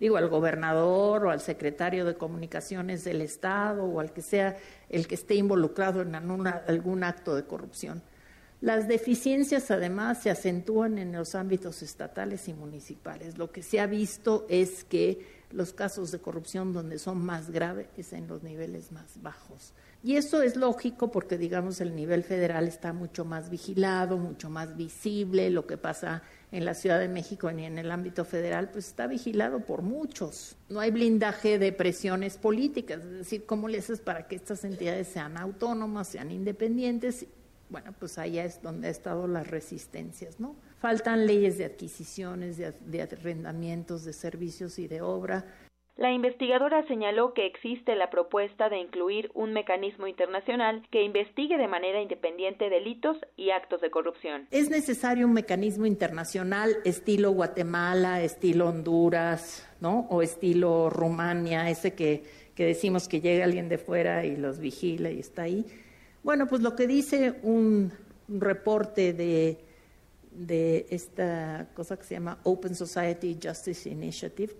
Digo, 0.00 0.16
al 0.16 0.28
gobernador 0.28 1.26
o 1.26 1.30
al 1.30 1.40
secretario 1.40 2.04
de 2.04 2.16
comunicaciones 2.16 3.04
del 3.04 3.20
Estado 3.20 3.84
o 3.84 4.00
al 4.00 4.12
que 4.12 4.22
sea 4.22 4.56
el 4.88 5.06
que 5.06 5.14
esté 5.14 5.34
involucrado 5.34 6.02
en 6.02 6.14
algún 6.14 7.04
acto 7.04 7.34
de 7.34 7.44
corrupción. 7.44 8.02
Las 8.62 8.86
deficiencias 8.86 9.72
además 9.72 10.22
se 10.22 10.30
acentúan 10.30 10.96
en 10.98 11.12
los 11.12 11.34
ámbitos 11.34 11.82
estatales 11.82 12.46
y 12.46 12.54
municipales. 12.54 13.36
Lo 13.36 13.50
que 13.50 13.60
se 13.60 13.80
ha 13.80 13.86
visto 13.86 14.46
es 14.48 14.84
que 14.84 15.42
los 15.50 15.72
casos 15.72 16.12
de 16.12 16.20
corrupción 16.20 16.72
donde 16.72 17.00
son 17.00 17.24
más 17.24 17.50
graves 17.50 17.88
es 17.96 18.12
en 18.12 18.28
los 18.28 18.44
niveles 18.44 18.92
más 18.92 19.20
bajos. 19.20 19.72
Y 20.04 20.14
eso 20.14 20.42
es 20.42 20.56
lógico 20.56 21.10
porque, 21.10 21.38
digamos, 21.38 21.80
el 21.80 21.96
nivel 21.96 22.22
federal 22.22 22.68
está 22.68 22.92
mucho 22.92 23.24
más 23.24 23.50
vigilado, 23.50 24.16
mucho 24.16 24.48
más 24.48 24.76
visible. 24.76 25.50
Lo 25.50 25.66
que 25.66 25.76
pasa 25.76 26.22
en 26.52 26.66
la 26.66 26.74
Ciudad 26.74 27.00
de 27.00 27.08
México 27.08 27.50
ni 27.50 27.64
en 27.64 27.78
el 27.78 27.90
ámbito 27.90 28.24
federal, 28.24 28.70
pues 28.70 28.86
está 28.86 29.06
vigilado 29.06 29.60
por 29.60 29.82
muchos. 29.82 30.56
No 30.68 30.80
hay 30.80 30.90
blindaje 30.90 31.58
de 31.58 31.72
presiones 31.72 32.36
políticas, 32.36 33.02
es 33.02 33.10
decir, 33.10 33.46
¿cómo 33.46 33.68
le 33.68 33.78
haces 33.78 34.00
para 34.00 34.28
que 34.28 34.36
estas 34.36 34.62
entidades 34.64 35.08
sean 35.08 35.38
autónomas, 35.38 36.08
sean 36.08 36.30
independientes? 36.30 37.26
Bueno, 37.70 37.94
pues 37.98 38.18
allá 38.18 38.44
es 38.44 38.60
donde 38.60 38.88
ha 38.88 38.90
estado 38.90 39.26
las 39.26 39.48
resistencias, 39.48 40.38
¿no? 40.38 40.54
Faltan 40.78 41.26
leyes 41.26 41.56
de 41.56 41.64
adquisiciones, 41.64 42.58
de, 42.58 42.72
de 42.72 43.02
arrendamientos, 43.02 44.04
de 44.04 44.12
servicios 44.12 44.78
y 44.78 44.88
de 44.88 45.00
obra. 45.00 45.46
La 45.96 46.10
investigadora 46.10 46.86
señaló 46.88 47.34
que 47.34 47.46
existe 47.46 47.94
la 47.96 48.08
propuesta 48.08 48.70
de 48.70 48.78
incluir 48.78 49.30
un 49.34 49.52
mecanismo 49.52 50.06
internacional 50.06 50.86
que 50.90 51.02
investigue 51.02 51.58
de 51.58 51.68
manera 51.68 52.00
independiente 52.00 52.70
delitos 52.70 53.18
y 53.36 53.50
actos 53.50 53.82
de 53.82 53.90
corrupción. 53.90 54.48
Es 54.50 54.70
necesario 54.70 55.26
un 55.26 55.34
mecanismo 55.34 55.84
internacional 55.84 56.78
estilo 56.84 57.32
Guatemala, 57.32 58.22
estilo 58.22 58.68
Honduras, 58.68 59.68
¿no? 59.80 60.06
O 60.08 60.22
estilo 60.22 60.88
Rumania, 60.88 61.68
ese 61.68 61.94
que, 61.94 62.22
que 62.54 62.64
decimos 62.64 63.06
que 63.06 63.20
llega 63.20 63.44
alguien 63.44 63.68
de 63.68 63.76
fuera 63.76 64.24
y 64.24 64.36
los 64.36 64.60
vigila 64.60 65.10
y 65.10 65.20
está 65.20 65.42
ahí. 65.42 65.66
Bueno, 66.22 66.46
pues 66.46 66.62
lo 66.62 66.74
que 66.74 66.86
dice 66.86 67.34
un, 67.42 67.92
reporte 68.28 69.12
de, 69.12 69.58
de 70.30 70.86
esta 70.90 71.68
cosa 71.74 71.98
que 71.98 72.04
se 72.04 72.14
llama 72.14 72.38
Open 72.44 72.74
Society 72.74 73.38
Justice 73.42 73.90
Initiative, 73.90 74.54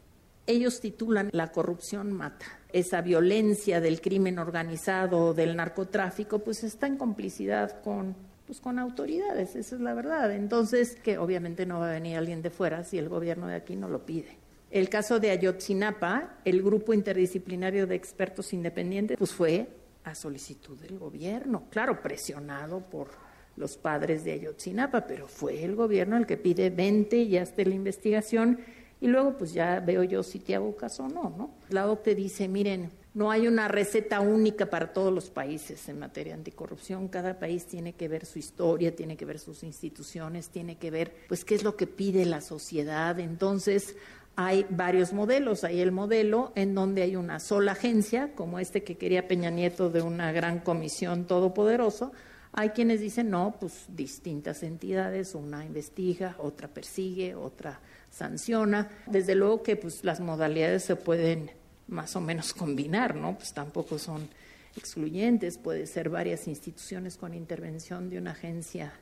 ellos 0.46 0.80
titulan 0.80 1.30
La 1.32 1.52
corrupción 1.52 2.12
mata. 2.12 2.46
Esa 2.72 3.00
violencia 3.00 3.80
del 3.80 4.00
crimen 4.00 4.38
organizado, 4.38 5.34
del 5.34 5.56
narcotráfico, 5.56 6.40
pues 6.40 6.64
está 6.64 6.86
en 6.86 6.96
complicidad 6.96 7.82
con, 7.82 8.16
pues 8.46 8.60
con 8.60 8.78
autoridades, 8.78 9.56
esa 9.56 9.76
es 9.76 9.80
la 9.80 9.94
verdad. 9.94 10.32
Entonces, 10.32 10.96
que 10.96 11.18
obviamente 11.18 11.66
no 11.66 11.80
va 11.80 11.90
a 11.90 11.92
venir 11.92 12.16
alguien 12.16 12.42
de 12.42 12.50
fuera 12.50 12.82
si 12.84 12.98
el 12.98 13.08
gobierno 13.08 13.46
de 13.46 13.56
aquí 13.56 13.76
no 13.76 13.88
lo 13.88 14.06
pide. 14.06 14.38
El 14.70 14.88
caso 14.88 15.20
de 15.20 15.30
Ayotzinapa, 15.30 16.38
el 16.46 16.62
grupo 16.62 16.94
interdisciplinario 16.94 17.86
de 17.86 17.94
expertos 17.94 18.54
independientes, 18.54 19.18
pues 19.18 19.32
fue 19.32 19.68
a 20.04 20.14
solicitud 20.14 20.78
del 20.80 20.98
gobierno, 20.98 21.64
claro, 21.70 22.00
presionado 22.00 22.80
por 22.80 23.08
los 23.56 23.76
padres 23.76 24.24
de 24.24 24.32
Ayotzinapa, 24.32 25.06
pero 25.06 25.28
fue 25.28 25.62
el 25.62 25.76
gobierno 25.76 26.16
el 26.16 26.26
que 26.26 26.38
pide 26.38 26.70
20 26.70 27.18
y 27.18 27.36
hasta 27.36 27.62
la 27.64 27.74
investigación 27.74 28.60
y 29.02 29.08
luego 29.08 29.36
pues 29.36 29.52
ya 29.52 29.80
veo 29.80 30.04
yo 30.04 30.22
si 30.22 30.38
te 30.38 30.54
hago 30.54 30.76
caso 30.76 31.02
o 31.02 31.08
no, 31.08 31.34
¿no? 31.36 31.50
La 31.70 31.90
OCDE 31.90 32.14
dice, 32.14 32.46
miren, 32.46 32.88
no 33.14 33.32
hay 33.32 33.48
una 33.48 33.66
receta 33.66 34.20
única 34.20 34.70
para 34.70 34.92
todos 34.92 35.12
los 35.12 35.28
países 35.28 35.88
en 35.88 35.98
materia 35.98 36.34
anticorrupción. 36.34 37.08
Cada 37.08 37.36
país 37.36 37.66
tiene 37.66 37.94
que 37.94 38.06
ver 38.06 38.24
su 38.24 38.38
historia, 38.38 38.94
tiene 38.94 39.16
que 39.16 39.24
ver 39.24 39.40
sus 39.40 39.64
instituciones, 39.64 40.50
tiene 40.50 40.76
que 40.76 40.92
ver, 40.92 41.12
pues, 41.26 41.44
qué 41.44 41.56
es 41.56 41.64
lo 41.64 41.76
que 41.76 41.88
pide 41.88 42.24
la 42.26 42.40
sociedad. 42.40 43.18
Entonces, 43.18 43.96
hay 44.36 44.66
varios 44.70 45.12
modelos. 45.12 45.64
Hay 45.64 45.80
el 45.80 45.90
modelo 45.90 46.52
en 46.54 46.72
donde 46.76 47.02
hay 47.02 47.16
una 47.16 47.40
sola 47.40 47.72
agencia, 47.72 48.36
como 48.36 48.60
este 48.60 48.84
que 48.84 48.98
quería 48.98 49.26
Peña 49.26 49.50
Nieto 49.50 49.90
de 49.90 50.02
una 50.02 50.30
gran 50.30 50.60
comisión 50.60 51.26
todopoderoso. 51.26 52.12
Hay 52.52 52.68
quienes 52.68 53.00
dicen, 53.00 53.30
no, 53.30 53.56
pues 53.58 53.84
distintas 53.88 54.62
entidades, 54.62 55.34
una 55.34 55.66
investiga, 55.66 56.36
otra 56.38 56.68
persigue, 56.68 57.34
otra 57.34 57.80
sanciona. 58.12 58.88
Desde 59.06 59.34
luego 59.34 59.64
que 59.64 59.74
pues 59.74 60.04
las 60.04 60.20
modalidades 60.20 60.84
se 60.84 60.94
pueden 60.94 61.50
más 61.88 62.14
o 62.14 62.20
menos 62.20 62.54
combinar, 62.54 63.16
¿no? 63.16 63.36
Pues 63.36 63.52
tampoco 63.52 63.98
son 63.98 64.28
excluyentes, 64.76 65.58
puede 65.58 65.86
ser 65.86 66.08
varias 66.08 66.46
instituciones 66.46 67.16
con 67.16 67.34
intervención 67.34 68.08
de 68.08 68.18
una 68.18 68.30
agencia 68.30 68.92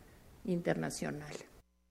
internacional. 0.45 1.33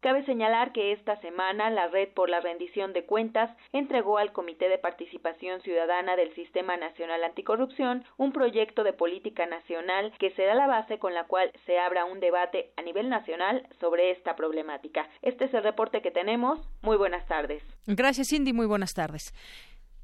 Cabe 0.02 0.24
señalar 0.24 0.72
que 0.72 0.94
esta 0.94 1.20
semana 1.20 1.70
la 1.70 1.90
Red 1.90 2.10
por 2.14 2.30
la 2.30 2.40
Rendición 2.40 2.94
de 2.94 3.04
Cuentas 3.04 3.52
entregó 3.74 4.18
al 4.18 4.32
Comité 4.32 4.70
de 4.70 4.78
Participación 4.78 5.60
Ciudadana 5.60 6.16
del 6.16 6.34
Sistema 6.36 6.78
Nacional 6.78 7.22
Anticorrupción 7.26 8.06
un 8.16 8.32
proyecto 8.32 8.86
de 8.86 8.94
política 8.94 9.46
nacional 9.46 10.14
que 10.18 10.32
será 10.32 10.56
la 10.56 10.68
base 10.68 11.00
con 11.00 11.14
la 11.14 11.26
cual 11.26 11.52
se 11.66 11.80
abra 11.80 12.06
un 12.06 12.22
debate 12.22 12.72
a 12.78 12.82
nivel 12.82 13.10
nacional 13.10 13.68
sobre 13.82 14.12
esta 14.12 14.38
problemática. 14.38 15.10
Este 15.22 15.46
es 15.46 15.54
el 15.54 15.64
reporte 15.64 16.02
que 16.02 16.12
tenemos. 16.12 16.62
Muy 16.82 16.96
buenas 16.96 17.28
tardes. 17.28 17.62
Gracias, 17.86 18.30
Cindy. 18.30 18.54
Muy 18.54 18.68
buenas 18.68 18.94
tardes. 18.94 19.34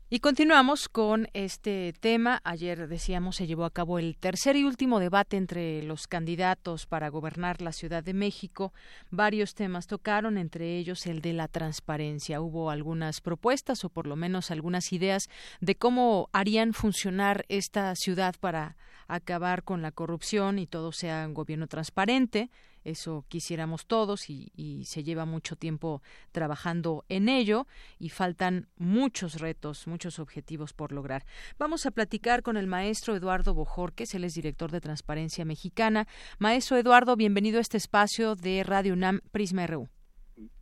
Y 0.07 0.19
continuamos 0.19 0.87
con 0.87 1.29
este 1.33 1.91
tema. 1.99 2.39
Ayer 2.43 2.87
decíamos 2.87 3.37
se 3.37 3.47
llevó 3.47 3.65
a 3.65 3.71
cabo 3.71 3.97
el 3.97 4.17
tercer 4.17 4.55
y 4.55 4.63
último 4.63 4.99
debate 4.99 5.35
entre 5.35 5.81
los 5.81 6.05
candidatos 6.05 6.85
para 6.85 7.09
gobernar 7.09 7.59
la 7.59 7.71
Ciudad 7.71 8.03
de 8.03 8.13
México. 8.13 8.71
Varios 9.09 9.55
temas 9.55 9.87
tocaron, 9.87 10.37
entre 10.37 10.77
ellos 10.77 11.07
el 11.07 11.21
de 11.21 11.33
la 11.33 11.47
transparencia. 11.47 12.39
Hubo 12.39 12.69
algunas 12.69 13.19
propuestas 13.19 13.83
o 13.83 13.89
por 13.89 14.05
lo 14.05 14.15
menos 14.15 14.51
algunas 14.51 14.93
ideas 14.93 15.27
de 15.59 15.73
cómo 15.73 16.29
harían 16.33 16.73
funcionar 16.73 17.43
esta 17.49 17.95
ciudad 17.95 18.35
para 18.39 18.77
acabar 19.07 19.63
con 19.63 19.81
la 19.81 19.91
corrupción 19.91 20.59
y 20.59 20.67
todo 20.67 20.91
sea 20.91 21.25
un 21.25 21.33
gobierno 21.33 21.65
transparente. 21.65 22.51
Eso 22.85 23.25
quisiéramos 23.27 23.87
todos 23.87 24.29
y, 24.29 24.51
se 24.85 25.03
lleva 25.03 25.25
mucho 25.25 25.55
tiempo 25.55 26.01
trabajando 26.31 27.03
en 27.09 27.27
ello 27.27 27.65
y 27.99 28.09
faltan 28.09 28.67
muchos 28.77 29.41
retos, 29.41 29.87
muchos 29.87 30.19
objetivos 30.19 30.73
por 30.73 30.91
lograr. 30.91 31.23
Vamos 31.57 31.85
a 31.85 31.91
platicar 31.91 32.43
con 32.43 32.55
el 32.55 32.67
maestro 32.67 33.15
Eduardo 33.15 33.53
Bojorques, 33.55 34.13
él 34.13 34.23
es 34.23 34.35
director 34.35 34.71
de 34.71 34.79
Transparencia 34.79 35.43
Mexicana. 35.43 36.07
Maestro 36.37 36.77
Eduardo, 36.77 37.15
bienvenido 37.15 37.57
a 37.57 37.61
este 37.61 37.77
espacio 37.77 38.35
de 38.35 38.63
Radio 38.63 38.93
UNAM 38.93 39.21
Prisma 39.31 39.65
RU. 39.65 39.89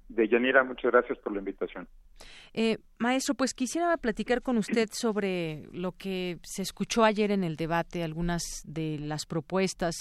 De 0.07 0.27
Yanira, 0.29 0.63
muchas 0.63 0.91
gracias 0.91 1.17
por 1.19 1.33
la 1.33 1.39
invitación. 1.39 1.87
Eh, 2.53 2.77
maestro, 2.99 3.33
pues 3.33 3.53
quisiera 3.53 3.97
platicar 3.97 4.41
con 4.41 4.57
usted 4.57 4.87
sobre 4.93 5.67
lo 5.73 5.91
que 5.91 6.37
se 6.43 6.61
escuchó 6.61 7.03
ayer 7.03 7.31
en 7.31 7.43
el 7.43 7.57
debate, 7.57 8.01
algunas 8.01 8.43
de 8.63 8.97
las 8.97 9.25
propuestas 9.25 9.95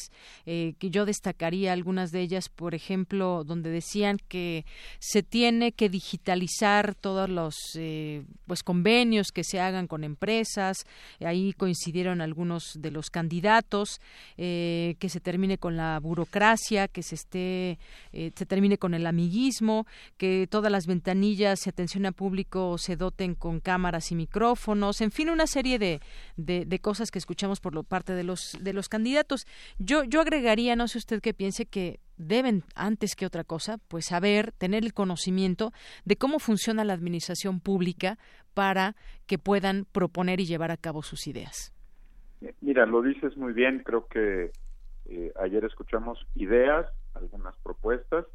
eh, 0.47 0.75
que 0.79 0.91
yo 0.91 1.05
destacaría, 1.05 1.73
algunas 1.73 2.13
de 2.13 2.21
ellas, 2.21 2.49
por 2.49 2.77
ejemplo, 2.77 3.43
donde 3.43 3.71
decían 3.71 4.19
que 4.29 4.65
se 5.01 5.25
tiene 5.25 5.73
que 5.73 5.89
digitalizar 5.89 6.95
todos 6.95 7.29
los 7.29 7.57
eh, 7.75 8.23
pues 8.47 8.63
convenios 8.63 9.33
que 9.33 9.43
se 9.43 9.59
hagan 9.59 9.89
con 9.89 10.05
empresas. 10.05 10.85
Ahí 11.21 11.55
coincidieron 11.55 12.21
algunos 12.21 12.75
de 12.79 12.93
los 12.93 13.11
candidatos, 13.11 14.01
que 14.37 15.09
se 15.09 15.21
termine 15.21 15.59
con 15.59 15.77
la 15.77 15.99
burocracia, 15.99 16.87
que 16.87 17.03
se 17.03 17.15
esté, 17.15 17.79
se 18.13 18.47
termine 18.47 18.79
con 18.79 18.95
el 18.95 19.07
amiguismo, 19.07 19.87
que 20.19 20.47
todas 20.49 20.71
las 20.71 20.87
ventanillas 20.87 21.67
y 21.67 21.71
atención 21.71 22.07
a 22.07 22.13
público 22.13 22.42
se 22.79 22.97
doten 22.97 23.35
con 23.35 23.61
cámaras 23.61 24.13
y 24.13 24.15
micrófonos, 24.15 25.01
en 25.01 25.11
fin, 25.11 25.31
una 25.31 25.47
serie 25.47 25.79
de, 25.79 26.01
de, 26.37 26.79
cosas 26.81 27.11
que 27.11 27.19
escuchamos 27.19 27.61
por 27.61 27.85
parte 27.85 28.13
de 28.13 28.25
los, 28.25 28.57
de 28.61 28.73
los 28.73 28.89
candidatos. 28.89 29.47
Yo, 29.79 30.05
yo 30.05 30.21
agregaría, 30.21 30.77
no 30.77 30.89
sé 30.89 30.99
usted 30.99 31.21
qué 31.21 31.35
piense, 31.35 31.67
que 31.67 32.01
deben, 32.17 32.65
antes 32.75 33.15
que 33.15 33.27
otra 33.27 33.45
cosa, 33.45 33.79
pues 33.89 34.07
saber, 34.07 34.53
tener 34.53 34.85
el 34.85 34.93
conocimiento 34.93 35.73
de 36.05 36.17
cómo 36.17 36.39
funciona 36.39 36.85
la 36.85 36.93
administración 36.93 37.61
pública 37.61 38.19
para 38.55 38.95
que 39.27 39.39
puedan 39.39 39.87
proponer 39.91 40.41
y 40.41 40.47
llevar 40.47 40.71
a 40.71 40.77
cabo 40.77 41.03
sus 41.03 41.27
ideas. 41.27 41.73
Mira, 42.61 42.87
lo 42.87 43.03
dices 43.03 43.37
muy 43.37 43.53
bien, 43.53 43.83
creo 43.85 44.07
que 44.09 44.51
eh, 45.07 45.33
ayer 45.41 45.65
escuchamos 45.65 46.19
ideas, 46.35 46.87
algunas 47.15 47.57
propuestas, 47.59 48.27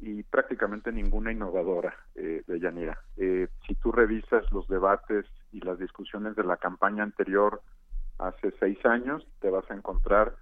y 0.00 0.22
prácticamente 0.22 0.92
ninguna 0.92 1.32
innovadora 1.32 1.94
eh, 2.14 2.42
de 2.46 2.60
Yanira. 2.60 2.98
Eh, 3.16 3.48
si 3.66 3.74
tú 3.74 3.92
revisas 3.92 4.50
los 4.52 4.66
debates 4.68 5.26
y 5.52 5.60
las 5.60 5.78
discusiones 5.78 6.36
de 6.36 6.44
la 6.44 6.56
campaña 6.56 7.02
anterior 7.02 7.62
hace 8.18 8.52
seis 8.58 8.78
años, 8.84 9.26
te 9.40 9.50
vas 9.50 9.70
a 9.70 9.74
encontrar 9.74 10.36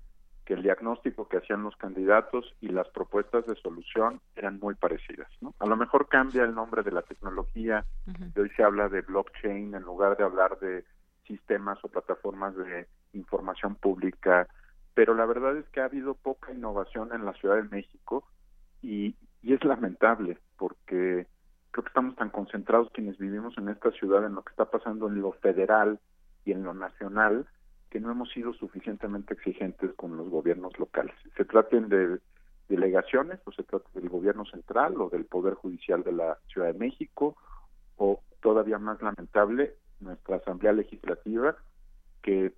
que 0.44 0.54
el 0.54 0.62
diagnóstico 0.62 1.28
que 1.28 1.36
hacían 1.36 1.62
los 1.62 1.76
candidatos 1.76 2.54
y 2.60 2.68
las 2.68 2.88
propuestas 2.88 3.46
de 3.46 3.54
solución 3.56 4.20
eran 4.34 4.58
muy 4.58 4.74
parecidas. 4.74 5.28
¿no? 5.42 5.54
A 5.58 5.66
lo 5.66 5.76
mejor 5.76 6.08
cambia 6.08 6.42
el 6.42 6.54
nombre 6.54 6.82
de 6.82 6.90
la 6.90 7.02
tecnología, 7.02 7.84
hoy 8.34 8.50
se 8.56 8.62
habla 8.62 8.88
de 8.88 9.02
blockchain 9.02 9.74
en 9.74 9.82
lugar 9.82 10.16
de 10.16 10.24
hablar 10.24 10.58
de 10.58 10.84
sistemas 11.26 11.78
o 11.82 11.88
plataformas 11.88 12.56
de 12.56 12.88
información 13.12 13.74
pública, 13.74 14.48
pero 14.94 15.14
la 15.14 15.26
verdad 15.26 15.56
es 15.58 15.68
que 15.68 15.80
ha 15.80 15.84
habido 15.84 16.14
poca 16.14 16.50
innovación 16.50 17.12
en 17.12 17.26
la 17.26 17.34
Ciudad 17.34 17.56
de 17.56 17.68
México 17.68 18.24
y, 18.80 19.14
y 19.48 19.54
es 19.54 19.64
lamentable 19.64 20.36
porque 20.58 21.26
creo 21.70 21.82
que 21.82 21.88
estamos 21.88 22.14
tan 22.16 22.28
concentrados 22.28 22.90
quienes 22.92 23.16
vivimos 23.16 23.56
en 23.56 23.70
esta 23.70 23.90
ciudad 23.92 24.26
en 24.26 24.34
lo 24.34 24.42
que 24.42 24.50
está 24.50 24.66
pasando 24.66 25.08
en 25.08 25.22
lo 25.22 25.32
federal 25.32 25.98
y 26.44 26.52
en 26.52 26.64
lo 26.64 26.74
nacional 26.74 27.46
que 27.88 27.98
no 27.98 28.10
hemos 28.10 28.30
sido 28.30 28.52
suficientemente 28.52 29.32
exigentes 29.32 29.90
con 29.94 30.18
los 30.18 30.28
gobiernos 30.28 30.78
locales. 30.78 31.14
Se 31.34 31.46
traten 31.46 31.88
de 31.88 32.18
delegaciones 32.68 33.40
o 33.46 33.52
se 33.52 33.62
trata 33.62 33.88
del 33.94 34.10
gobierno 34.10 34.44
central 34.44 35.00
o 35.00 35.08
del 35.08 35.24
Poder 35.24 35.54
Judicial 35.54 36.02
de 36.02 36.12
la 36.12 36.36
Ciudad 36.48 36.66
de 36.70 36.78
México 36.78 37.34
o 37.96 38.20
todavía 38.42 38.78
más 38.78 39.00
lamentable 39.00 39.76
nuestra 40.00 40.36
Asamblea 40.36 40.74
Legislativa 40.74 41.56
que 42.22 42.52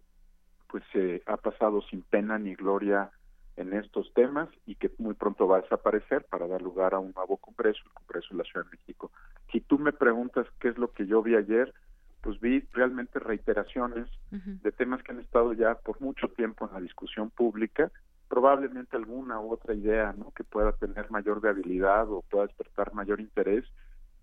pues 0.66 0.82
se 0.92 1.22
ha 1.26 1.36
pasado 1.36 1.82
sin 1.82 2.02
pena 2.02 2.36
ni 2.36 2.56
gloria 2.56 3.12
en 3.56 3.74
estos 3.74 4.12
temas 4.14 4.48
y 4.66 4.74
que 4.76 4.90
muy 4.98 5.14
pronto 5.14 5.46
va 5.46 5.58
a 5.58 5.60
desaparecer 5.62 6.24
para 6.24 6.46
dar 6.46 6.62
lugar 6.62 6.94
a 6.94 6.98
un 6.98 7.12
nuevo 7.14 7.36
Congreso, 7.36 7.80
el 7.84 7.92
Congreso 7.92 8.28
de 8.30 8.38
la 8.38 8.44
Ciudad 8.44 8.66
de 8.66 8.76
México. 8.76 9.10
Si 9.52 9.60
tú 9.60 9.78
me 9.78 9.92
preguntas 9.92 10.46
qué 10.60 10.68
es 10.68 10.78
lo 10.78 10.92
que 10.92 11.06
yo 11.06 11.22
vi 11.22 11.34
ayer, 11.34 11.74
pues 12.22 12.38
vi 12.40 12.60
realmente 12.72 13.18
reiteraciones 13.18 14.06
de 14.30 14.72
temas 14.72 15.02
que 15.02 15.12
han 15.12 15.20
estado 15.20 15.52
ya 15.52 15.74
por 15.74 16.00
mucho 16.00 16.28
tiempo 16.28 16.66
en 16.66 16.74
la 16.74 16.80
discusión 16.80 17.30
pública, 17.30 17.90
probablemente 18.28 18.96
alguna 18.96 19.40
u 19.40 19.52
otra 19.52 19.74
idea 19.74 20.14
¿no? 20.16 20.30
que 20.32 20.44
pueda 20.44 20.72
tener 20.72 21.10
mayor 21.10 21.40
viabilidad 21.40 22.10
o 22.10 22.22
pueda 22.22 22.46
despertar 22.46 22.94
mayor 22.94 23.20
interés, 23.20 23.64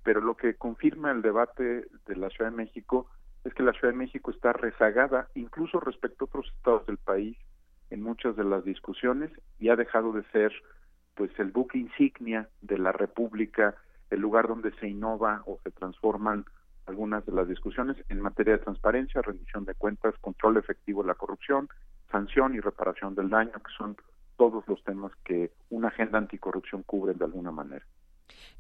pero 0.04 0.22
lo 0.22 0.38
que 0.38 0.56
confirma 0.56 1.12
el 1.12 1.22
debate 1.22 1.88
de 2.06 2.16
la 2.16 2.30
Ciudad 2.30 2.52
de 2.52 2.58
México 2.58 3.08
es 3.44 3.54
que 3.54 3.64
la 3.64 3.74
Ciudad 3.74 3.94
de 3.94 3.98
México 4.00 4.32
está 4.32 4.54
rezagada 4.54 5.28
incluso 5.36 5.80
respecto 5.80 6.24
a 6.24 6.28
otros 6.28 6.54
estados 6.56 6.86
del 6.86 6.98
país 6.98 7.38
en 7.90 8.02
muchas 8.02 8.36
de 8.36 8.44
las 8.44 8.64
discusiones 8.64 9.32
y 9.60 9.70
ha 9.70 9.76
dejado 9.76 10.12
de 10.12 10.24
ser 10.32 10.52
pues 11.16 11.32
el 11.40 11.52
buque 11.52 11.78
insignia 11.78 12.48
de 12.62 12.78
la 12.78 12.92
República, 12.92 13.76
el 14.10 14.20
lugar 14.20 14.48
donde 14.48 14.72
se 14.80 14.88
innova 14.88 15.42
o 15.46 15.60
se 15.64 15.72
transforman 15.72 16.46
algunas 16.86 17.26
de 17.26 17.34
las 17.34 17.48
discusiones 17.48 17.98
en 18.10 18.22
materia 18.22 18.54
de 18.54 18.64
transparencia, 18.64 19.22
rendición 19.22 19.66
de 19.66 19.74
cuentas, 19.74 20.16
control 20.22 20.58
efectivo 20.58 21.02
de 21.02 21.08
la 21.08 21.16
corrupción, 21.16 21.68
sanción 22.12 22.56
y 22.56 22.60
reparación 22.60 23.16
del 23.16 23.30
daño, 23.30 23.52
que 23.52 23.74
son 23.78 23.98
todos 24.38 24.66
los 24.68 24.82
temas 24.84 25.12
que 25.26 25.52
una 25.70 25.90
agenda 25.90 26.18
anticorrupción 26.18 26.84
cubre 26.84 27.14
de 27.14 27.26
alguna 27.26 27.52
manera. 27.52 27.86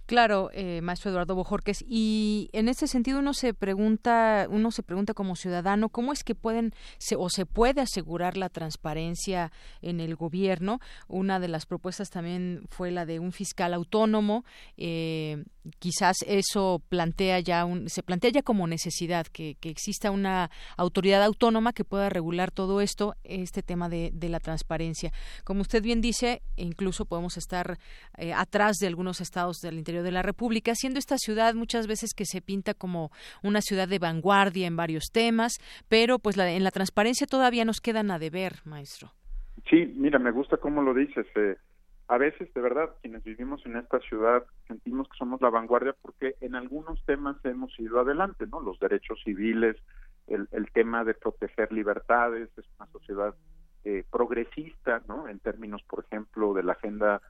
Claro, 0.07 0.49
eh, 0.53 0.79
maestro 0.81 1.11
Eduardo 1.11 1.35
Bojorques, 1.35 1.83
y 1.85 2.49
en 2.53 2.69
ese 2.69 2.87
sentido 2.87 3.19
uno 3.19 3.33
se 3.33 3.53
pregunta, 3.53 4.47
uno 4.49 4.71
se 4.71 4.81
pregunta 4.81 5.13
como 5.13 5.35
ciudadano 5.35 5.89
cómo 5.89 6.13
es 6.13 6.23
que 6.23 6.33
pueden 6.33 6.73
o 7.17 7.29
se 7.29 7.45
puede 7.45 7.81
asegurar 7.81 8.37
la 8.37 8.47
transparencia 8.47 9.51
en 9.81 9.99
el 9.99 10.15
gobierno. 10.15 10.79
Una 11.09 11.41
de 11.41 11.49
las 11.49 11.65
propuestas 11.65 12.09
también 12.09 12.61
fue 12.69 12.89
la 12.89 13.05
de 13.05 13.19
un 13.19 13.33
fiscal 13.33 13.73
autónomo. 13.73 14.45
Eh, 14.77 15.43
quizás 15.79 16.15
eso 16.25 16.81
plantea 16.87 17.41
ya 17.41 17.65
un, 17.65 17.89
se 17.89 18.01
plantea 18.01 18.31
ya 18.31 18.43
como 18.43 18.65
necesidad 18.65 19.27
que, 19.27 19.57
exista 19.61 20.11
una 20.11 20.49
autoridad 20.77 21.21
autónoma 21.21 21.73
que 21.73 21.83
pueda 21.83 22.09
regular 22.09 22.51
todo 22.51 22.79
esto, 22.79 23.15
este 23.25 23.61
tema 23.61 23.89
de, 23.89 24.11
de 24.13 24.29
la 24.29 24.39
transparencia. 24.39 25.11
Como 25.43 25.61
usted 25.61 25.83
bien 25.83 25.99
dice, 25.99 26.41
incluso 26.55 27.03
podemos 27.03 27.35
estar 27.35 27.77
eh, 28.17 28.31
atrás 28.31 28.77
de 28.77 28.87
algunos 28.87 29.19
estados 29.19 29.57
del 29.59 29.77
interior 29.77 29.96
de 30.03 30.11
la 30.11 30.21
República, 30.21 30.75
siendo 30.75 30.99
esta 30.99 31.17
ciudad 31.17 31.53
muchas 31.53 31.87
veces 31.87 32.13
que 32.13 32.25
se 32.25 32.41
pinta 32.41 32.73
como 32.73 33.11
una 33.43 33.61
ciudad 33.61 33.87
de 33.87 33.99
vanguardia 33.99 34.67
en 34.67 34.75
varios 34.75 35.11
temas, 35.11 35.57
pero 35.87 36.19
pues 36.19 36.37
la, 36.37 36.51
en 36.51 36.63
la 36.63 36.71
transparencia 36.71 37.27
todavía 37.27 37.65
nos 37.65 37.81
quedan 37.81 38.11
a 38.11 38.19
deber, 38.19 38.55
maestro. 38.65 39.11
Sí, 39.69 39.93
mira, 39.97 40.19
me 40.19 40.31
gusta 40.31 40.57
cómo 40.57 40.81
lo 40.81 40.93
dices. 40.93 41.25
Eh, 41.35 41.57
a 42.07 42.17
veces, 42.17 42.53
de 42.53 42.61
verdad, 42.61 42.91
quienes 43.01 43.23
vivimos 43.23 43.65
en 43.65 43.75
esta 43.75 43.99
ciudad 43.99 44.45
sentimos 44.67 45.09
que 45.09 45.17
somos 45.17 45.41
la 45.41 45.49
vanguardia 45.49 45.93
porque 46.01 46.35
en 46.39 46.55
algunos 46.55 47.03
temas 47.05 47.35
hemos 47.43 47.77
ido 47.79 47.99
adelante, 47.99 48.45
¿no? 48.47 48.61
Los 48.61 48.79
derechos 48.79 49.19
civiles, 49.25 49.75
el, 50.27 50.47
el 50.51 50.71
tema 50.71 51.03
de 51.03 51.15
proteger 51.15 51.71
libertades, 51.73 52.49
es 52.57 52.65
una 52.79 52.89
sociedad 52.91 53.35
eh, 53.83 54.03
progresista, 54.09 55.01
¿no? 55.07 55.27
En 55.27 55.39
términos, 55.39 55.81
por 55.83 56.05
ejemplo, 56.05 56.53
de 56.53 56.63
la 56.63 56.73
agenda 56.73 57.21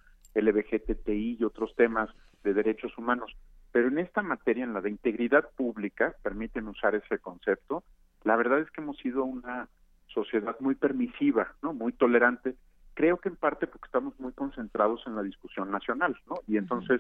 LBGTI 0.42 1.38
y 1.40 1.44
otros 1.44 1.76
temas 1.76 2.10
de 2.44 2.54
derechos 2.54 2.98
humanos. 2.98 3.36
Pero 3.72 3.90
en 3.90 4.00
esta 4.00 4.22
materia, 4.22 4.64
en 4.64 4.74
la 4.74 4.82
de 4.82 4.90
integridad 4.90 5.50
pública, 5.56 6.16
permiten 6.24 6.68
usar 6.68 6.96
ese 6.96 7.20
concepto, 7.20 7.84
la 8.24 8.36
verdad 8.36 8.60
es 8.60 8.72
que 8.72 8.82
hemos 8.82 8.98
sido 8.98 9.24
una 9.24 9.68
sociedad 10.08 10.56
muy 10.60 10.76
permisiva, 10.76 11.54
¿no? 11.62 11.74
Muy 11.74 11.94
tolerante 11.94 12.56
creo 12.98 13.18
que 13.18 13.30
en 13.30 13.36
parte 13.36 13.68
porque 13.68 13.86
estamos 13.86 14.20
muy 14.20 14.34
concentrados 14.34 15.04
en 15.06 15.16
la 15.16 15.22
discusión 15.22 15.70
nacional, 15.70 16.18
¿no? 16.28 16.38
Y 16.48 16.58
entonces 16.58 17.00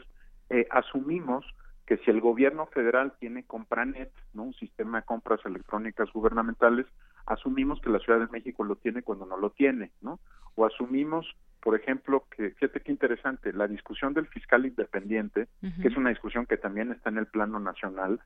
eh, 0.51 0.67
asumimos 0.69 1.43
que 1.87 1.97
si 1.99 2.11
el 2.11 2.19
gobierno 2.19 2.65
federal 2.67 3.13
tiene 3.17 3.45
Compranet, 3.45 4.11
¿no? 4.33 4.43
un 4.43 4.53
sistema 4.53 4.99
de 4.99 5.05
compras 5.05 5.39
electrónicas 5.45 6.11
gubernamentales, 6.11 6.85
asumimos 7.25 7.79
que 7.79 7.89
la 7.89 7.99
Ciudad 7.99 8.19
de 8.19 8.27
México 8.27 8.65
lo 8.65 8.75
tiene 8.75 9.03
cuando 9.03 9.25
no 9.25 9.37
lo 9.37 9.51
tiene, 9.51 9.91
¿no? 10.01 10.19
O 10.55 10.65
asumimos, 10.65 11.25
por 11.61 11.79
ejemplo, 11.79 12.25
que 12.35 12.51
fíjate 12.51 12.81
qué 12.81 12.91
interesante, 12.91 13.53
la 13.53 13.67
discusión 13.67 14.13
del 14.13 14.27
fiscal 14.27 14.65
independiente, 14.65 15.47
que 15.81 15.87
es 15.87 15.95
una 15.95 16.09
discusión 16.09 16.45
que 16.45 16.57
también 16.57 16.91
está 16.91 17.09
en 17.09 17.19
el 17.19 17.27
plano 17.27 17.57
nacional, 17.57 18.19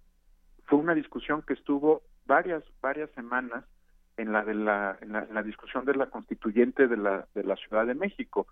fue 0.66 0.80
una 0.80 0.95
discusión 0.95 1.43
que 1.43 1.53
estuvo 1.53 2.01
varias 2.26 2.64
varias 2.82 3.12
semanas 3.12 3.64
en 4.18 4.32
la 4.32 4.43
de 4.43 4.55
la, 4.55 4.97
en 5.01 5.12
la, 5.12 5.43
discusión 5.43 5.86
de 5.86 5.95
la 5.95 6.07
constituyente 6.07 6.88
de 6.88 6.97
la 6.97 7.28
de 7.36 7.43
la 7.43 7.55
Ciudad 7.57 7.86
de 7.86 7.95
México 7.95 8.47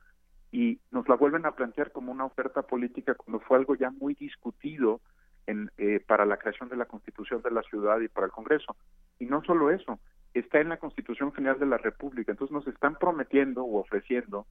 y 0.52 0.80
nos 0.92 1.08
la 1.08 1.16
vuelven 1.16 1.46
a 1.46 1.52
plantear 1.52 1.92
como 1.92 2.12
una 2.12 2.26
oferta 2.26 2.64
política 2.64 3.16
cuando 3.16 3.40
fue 3.40 3.58
algo 3.58 3.76
ya 3.76 3.92
muy 3.92 4.16
discutido 4.16 5.02
en, 5.46 5.72
eh, 5.78 6.00
para 6.06 6.26
la 6.26 6.38
creación 6.38 6.70
de 6.70 6.78
la 6.78 6.86
Constitución 6.86 7.42
de 7.42 7.52
la 7.52 7.62
ciudad 7.64 8.00
y 8.00 8.08
para 8.08 8.26
el 8.28 8.32
Congreso. 8.32 8.76
Y 9.20 9.26
no 9.26 9.44
solo 9.44 9.72
eso, 9.72 10.00
está 10.34 10.60
en 10.60 10.70
la 10.70 10.78
Constitución 10.78 11.32
General 11.34 11.60
de 11.60 11.66
la 11.66 11.78
República. 11.78 12.32
Entonces 12.32 12.54
nos 12.54 12.68
están 12.68 12.96
prometiendo 12.96 13.64
o 13.64 13.80
ofreciendo 13.80 14.46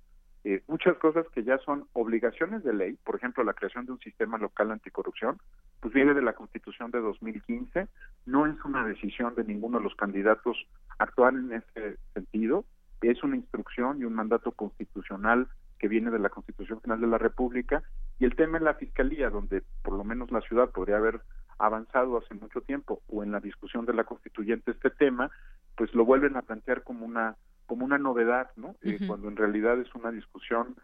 eh, 0.45 0.63
muchas 0.69 0.97
cosas 0.99 1.27
que 1.35 1.43
ya 1.43 1.59
son 1.59 1.89
obligaciones 1.93 2.63
de 2.63 2.73
ley, 2.73 2.97
por 3.05 3.17
ejemplo, 3.17 3.43
la 3.43 3.55
creación 3.55 3.87
de 3.87 3.93
un 3.93 3.99
sistema 3.99 4.39
local 4.39 4.71
anticorrupción, 4.71 5.39
pues 5.81 5.93
viene 5.93 6.15
de 6.15 6.23
la 6.23 6.33
Constitución 6.33 6.91
de 6.93 7.01
2015, 7.01 7.89
no 8.27 8.47
es 8.47 8.57
una 8.65 8.87
decisión 8.87 9.35
de 9.35 9.45
ninguno 9.45 9.79
de 9.79 9.85
los 9.85 9.97
candidatos 9.97 10.57
actuar 10.99 11.35
en 11.35 11.53
ese 11.53 11.99
sentido, 12.15 12.65
es 13.03 13.23
una 13.23 13.37
instrucción 13.37 14.01
y 14.01 14.05
un 14.05 14.15
mandato 14.15 14.53
constitucional 14.53 15.49
que 15.79 15.89
viene 15.89 16.11
de 16.11 16.19
la 16.19 16.29
Constitución 16.29 16.81
General 16.81 17.01
de 17.01 17.07
la 17.07 17.19
República, 17.19 17.83
y 18.19 18.25
el 18.25 18.37
tema 18.37 18.59
en 18.59 18.65
la 18.65 18.75
Fiscalía, 18.75 19.31
donde 19.31 19.63
por 19.83 19.95
lo 19.95 20.05
menos 20.05 20.31
la 20.31 20.41
ciudad 20.41 20.71
podría 20.71 20.97
haber 20.97 21.21
avanzado 21.59 22.19
hace 22.19 22.35
mucho 22.35 22.61
tiempo, 22.61 23.03
o 23.09 23.23
en 23.23 23.33
la 23.33 23.41
discusión 23.41 23.87
de 23.87 23.95
la 23.95 24.05
constituyente 24.05 24.73
este 24.73 24.91
tema, 24.91 25.31
pues 25.77 25.95
lo 25.95 26.05
vuelven 26.05 26.37
a 26.37 26.43
plantear 26.43 26.83
como 26.83 27.07
una 27.07 27.37
como 27.67 27.85
una 27.85 27.99
novedad, 27.99 28.51
¿no? 28.57 28.77
Eh, 28.81 28.99
cuando 29.07 29.29
en 29.29 29.37
realidad 29.37 29.79
es 29.79 29.95
una 29.95 30.11
discusión 30.11 30.75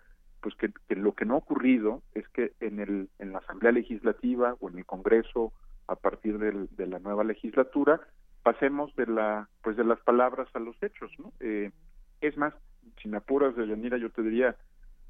pues 0.43 0.55
que, 0.57 0.71
lo 0.95 1.15
que 1.15 1.25
no 1.25 1.35
ha 1.35 1.39
ocurrido 1.39 2.03
es 2.13 2.29
que 2.29 2.53
en 2.61 2.79
el 2.79 3.09
en 3.19 3.33
la 3.33 3.39
Asamblea 3.39 3.73
Legislativa 3.73 4.55
o 4.61 4.69
en 4.69 4.77
el 4.77 4.85
Congreso 4.85 5.55
a 5.89 5.97
partir 5.97 6.39
de 6.39 6.87
la 6.87 6.99
nueva 6.99 7.25
legislatura 7.25 8.03
pasemos 8.45 8.95
de 8.95 9.07
la 9.07 9.49
pues 9.63 9.77
de 9.77 9.85
las 9.85 9.99
palabras 10.01 10.47
a 10.53 10.61
los 10.61 10.81
hechos, 10.83 11.11
¿no? 11.19 11.33
Eh, 11.41 11.73
es 12.21 12.37
más, 12.37 12.55
sin 13.03 13.15
apuras 13.15 13.57
de 13.57 13.67
Yanira, 13.67 13.97
yo 13.97 14.11
te 14.11 14.23
diría 14.23 14.55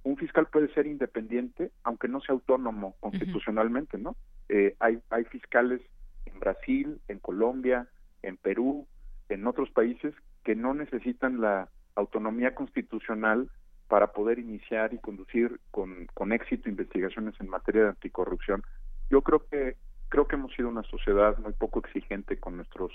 un 0.05 0.17
fiscal 0.17 0.47
puede 0.47 0.73
ser 0.75 0.87
independiente 0.87 1.73
aunque 1.83 2.09
no 2.09 2.21
sea 2.21 2.35
autónomo 2.35 2.95
constitucionalmente, 3.01 3.99
¿no? 3.99 4.17
Eh, 4.49 4.77
hay, 4.79 5.01
hay 5.11 5.25
fiscales 5.25 5.81
en 6.27 6.39
Brasil, 6.39 7.01
en 7.09 7.19
Colombia, 7.19 7.89
en 8.23 8.37
Perú, 8.37 8.87
en 9.29 9.47
otros 9.47 9.71
países 9.71 10.15
que 10.45 10.55
no 10.55 10.75
necesitan 10.75 11.41
la 11.41 11.69
autonomía 11.97 12.55
constitucional 12.55 13.51
para 13.89 14.13
poder 14.13 14.39
iniciar 14.39 14.93
y 14.93 14.99
conducir 14.99 15.61
con, 15.71 16.07
con 16.15 16.33
éxito 16.33 16.69
investigaciones 16.69 17.35
en 17.41 17.49
materia 17.49 17.83
de 17.83 17.89
anticorrupción. 17.91 18.63
Yo 19.11 19.23
creo 19.23 19.47
que 19.47 19.77
creo 20.09 20.29
que 20.29 20.37
hemos 20.37 20.55
sido 20.55 20.69
una 20.69 20.83
sociedad 20.85 21.37
muy 21.39 21.53
poco 21.55 21.81
exigente 21.81 22.39
con 22.39 22.57
nuestros 22.57 22.93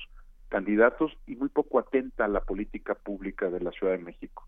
candidatos 0.49 1.11
y 1.27 1.35
muy 1.35 1.49
poco 1.49 1.79
atenta 1.79 2.25
a 2.25 2.27
la 2.27 2.41
política 2.41 2.95
pública 2.95 3.49
de 3.49 3.61
la 3.61 3.71
Ciudad 3.71 3.93
de 3.93 4.03
México. 4.03 4.47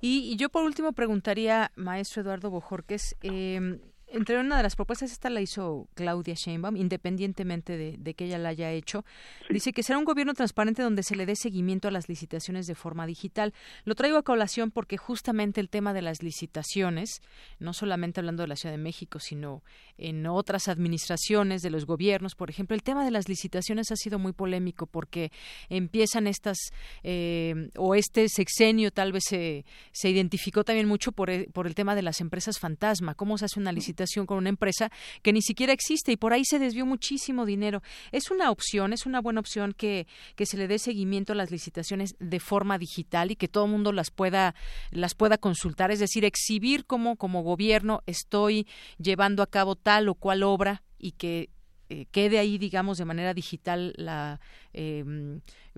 y, 0.00 0.36
yo 0.36 0.48
por 0.50 0.64
último 0.64 0.92
preguntaría, 0.92 1.70
maestro 1.76 2.22
Eduardo 2.22 2.50
Bojorques, 2.50 3.16
eh, 3.22 3.78
entre 4.12 4.38
una 4.38 4.58
de 4.58 4.62
las 4.62 4.76
propuestas, 4.76 5.10
esta 5.10 5.30
la 5.30 5.40
hizo 5.40 5.88
Claudia 5.94 6.34
Sheinbaum, 6.34 6.76
independientemente 6.76 7.76
de, 7.76 8.14
que 8.14 8.26
ella 8.26 8.38
la 8.38 8.50
haya 8.50 8.70
hecho. 8.70 9.04
Dice 9.48 9.72
que 9.72 9.82
será 9.82 9.98
un 9.98 10.04
gobierno 10.04 10.34
transparente 10.34 10.82
donde 10.82 11.02
se 11.02 11.16
le 11.16 11.24
dé 11.24 11.34
seguimiento 11.34 11.88
a 11.88 11.90
las 11.90 12.08
licitaciones 12.08 12.66
de 12.66 12.74
forma 12.74 13.06
digital. 13.06 13.54
Lo 13.84 13.94
traigo 13.94 14.18
a 14.18 14.22
colación 14.22 14.70
porque 14.70 14.98
justamente 14.98 15.60
el 15.60 15.70
tema 15.70 15.94
de 15.94 16.02
las 16.02 16.22
licitaciones, 16.22 17.22
no 17.58 17.72
solamente 17.72 18.20
hablando 18.20 18.42
de 18.42 18.48
la 18.48 18.56
Ciudad 18.56 18.74
de 18.74 18.82
México, 18.82 19.18
sino 19.18 19.62
en 19.96 20.26
otras 20.26 20.68
administraciones 20.68 21.62
de 21.62 21.70
los 21.70 21.86
gobiernos, 21.86 22.34
por 22.34 22.50
ejemplo, 22.50 22.74
el 22.74 22.82
tema 22.82 23.04
de 23.04 23.10
las 23.10 23.28
licitaciones 23.28 23.90
ha 23.92 23.96
sido 23.96 24.18
muy 24.18 24.32
polémico 24.32 24.86
porque 24.86 25.32
empiezan 25.70 26.26
estas, 26.26 26.58
eh, 27.02 27.70
o 27.76 27.94
este 27.94 28.28
sexenio 28.28 28.90
tal 28.90 29.12
vez 29.12 29.24
se, 29.26 29.64
se 29.92 30.10
identificó 30.10 30.64
también 30.64 30.86
mucho 30.86 31.12
por, 31.12 31.30
por 31.52 31.66
el 31.66 31.74
tema 31.74 31.94
de 31.94 32.02
las 32.02 32.20
empresas 32.20 32.58
fantasma, 32.58 33.14
cómo 33.14 33.38
se 33.38 33.46
hace 33.46 33.58
una 33.58 33.72
licitación 33.72 34.01
con 34.26 34.38
una 34.38 34.48
empresa 34.48 34.90
que 35.22 35.32
ni 35.32 35.42
siquiera 35.42 35.72
existe 35.72 36.12
y 36.12 36.16
por 36.16 36.32
ahí 36.32 36.44
se 36.44 36.58
desvió 36.58 36.86
muchísimo 36.86 37.46
dinero. 37.46 37.82
Es 38.10 38.30
una 38.30 38.50
opción, 38.50 38.92
es 38.92 39.06
una 39.06 39.20
buena 39.20 39.40
opción 39.40 39.72
que, 39.72 40.06
que 40.36 40.46
se 40.46 40.56
le 40.56 40.68
dé 40.68 40.78
seguimiento 40.78 41.32
a 41.32 41.36
las 41.36 41.50
licitaciones 41.50 42.16
de 42.18 42.40
forma 42.40 42.78
digital 42.78 43.30
y 43.30 43.36
que 43.36 43.48
todo 43.48 43.64
el 43.64 43.70
mundo 43.70 43.92
las 43.92 44.10
pueda, 44.10 44.54
las 44.90 45.14
pueda 45.14 45.38
consultar, 45.38 45.90
es 45.90 46.00
decir, 46.00 46.24
exhibir 46.24 46.84
cómo 46.84 47.16
como 47.16 47.42
gobierno 47.42 48.02
estoy 48.06 48.66
llevando 48.98 49.42
a 49.42 49.46
cabo 49.46 49.76
tal 49.76 50.08
o 50.08 50.14
cual 50.14 50.42
obra 50.42 50.82
y 50.98 51.12
que 51.12 51.50
eh, 51.88 52.06
quede 52.10 52.38
ahí, 52.38 52.58
digamos, 52.58 52.98
de 52.98 53.04
manera 53.04 53.34
digital 53.34 53.92
la 53.96 54.40
eh, 54.72 55.04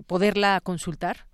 poderla 0.07 0.61
consultar. 0.61 1.27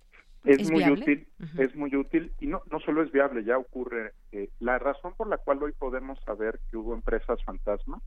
Es, 0.44 0.72
muy 0.72 0.84
útil, 0.90 1.28
es 1.58 1.76
muy 1.76 1.96
útil 1.96 2.32
y 2.40 2.48
no, 2.48 2.64
no 2.72 2.80
solo 2.80 3.04
es 3.04 3.12
viable, 3.12 3.44
ya 3.44 3.58
ocurre. 3.58 4.14
Eh, 4.32 4.50
la 4.60 4.80
razón 4.80 5.14
por 5.16 5.28
la 5.28 5.38
cual 5.38 5.62
hoy 5.62 5.72
podemos 5.72 6.20
saber 6.26 6.60
que 6.70 6.78
hubo 6.78 6.96
empresas 6.96 7.44
fantasma 7.44 8.02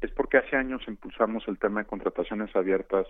es 0.00 0.10
porque 0.12 0.38
hace 0.38 0.56
años 0.56 0.82
impulsamos 0.88 1.46
el 1.48 1.58
tema 1.58 1.80
de 1.80 1.86
contrataciones 1.86 2.54
abiertas 2.56 3.06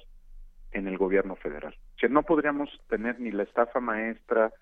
en 0.72 0.88
el 0.88 0.98
gobierno 0.98 1.36
federal. 1.36 1.76
O 2.02 2.08
no 2.08 2.22
podríamos 2.24 2.68
tener 2.88 3.20
ni 3.20 3.30
la 3.30 3.44
estafa 3.44 3.80
maestra 3.80 4.52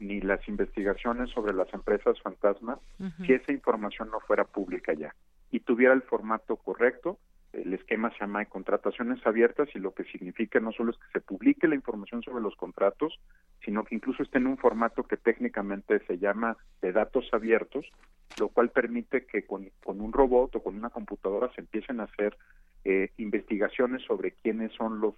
ni 0.00 0.20
las 0.20 0.46
investigaciones 0.48 1.30
sobre 1.30 1.54
las 1.54 1.72
empresas 1.72 2.20
fantasmas 2.22 2.78
si 3.24 3.32
esa 3.32 3.52
información 3.52 4.10
no 4.10 4.20
fuera 4.20 4.44
pública 4.44 4.92
ya 4.94 5.14
y 5.50 5.60
tuviera 5.60 5.92
el 5.92 6.02
formato 6.02 6.56
correcto 6.56 7.18
el 7.52 7.74
esquema 7.74 8.10
se 8.12 8.20
llama 8.20 8.40
de 8.40 8.46
contrataciones 8.46 9.24
abiertas 9.26 9.68
y 9.74 9.78
lo 9.78 9.92
que 9.92 10.04
significa 10.04 10.60
no 10.60 10.72
solo 10.72 10.92
es 10.92 10.98
que 10.98 11.12
se 11.12 11.20
publique 11.20 11.66
la 11.66 11.74
información 11.74 12.22
sobre 12.22 12.42
los 12.42 12.54
contratos, 12.56 13.18
sino 13.64 13.84
que 13.84 13.96
incluso 13.96 14.22
esté 14.22 14.38
en 14.38 14.46
un 14.46 14.56
formato 14.56 15.02
que 15.02 15.16
técnicamente 15.16 16.00
se 16.06 16.18
llama 16.18 16.56
de 16.80 16.92
datos 16.92 17.28
abiertos, 17.32 17.86
lo 18.38 18.48
cual 18.48 18.70
permite 18.70 19.26
que 19.26 19.44
con, 19.44 19.68
un 19.84 20.12
robot 20.12 20.56
o 20.56 20.62
con 20.62 20.76
una 20.76 20.90
computadora 20.90 21.50
se 21.54 21.60
empiecen 21.60 22.00
a 22.00 22.04
hacer 22.04 22.36
eh, 22.84 23.10
investigaciones 23.18 24.02
sobre 24.02 24.32
quiénes 24.32 24.72
son 24.72 25.00
los 25.00 25.14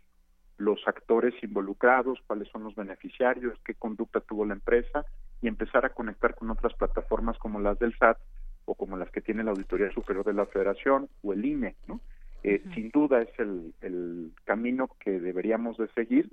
los 0.58 0.86
actores 0.86 1.34
involucrados, 1.42 2.20
cuáles 2.26 2.48
son 2.48 2.62
los 2.62 2.74
beneficiarios, 2.76 3.58
qué 3.64 3.74
conducta 3.74 4.20
tuvo 4.20 4.44
la 4.44 4.54
empresa 4.54 5.04
y 5.40 5.48
empezar 5.48 5.84
a 5.84 5.90
conectar 5.90 6.34
con 6.36 6.50
otras 6.50 6.72
plataformas 6.74 7.36
como 7.38 7.58
las 7.58 7.78
del 7.80 7.96
SAT 7.98 8.18
o 8.64 8.74
como 8.76 8.96
las 8.96 9.10
que 9.10 9.20
tiene 9.20 9.42
la 9.42 9.50
Auditoría 9.50 9.90
Superior 9.90 10.24
de 10.24 10.34
la 10.34 10.46
Federación 10.46 11.08
o 11.22 11.32
el 11.32 11.44
INE, 11.44 11.74
¿no? 11.88 12.00
Eh, 12.44 12.62
sin 12.74 12.90
duda 12.90 13.22
es 13.22 13.38
el, 13.38 13.72
el, 13.80 14.32
camino 14.44 14.88
que 14.98 15.20
deberíamos 15.20 15.76
de 15.76 15.88
seguir, 15.88 16.32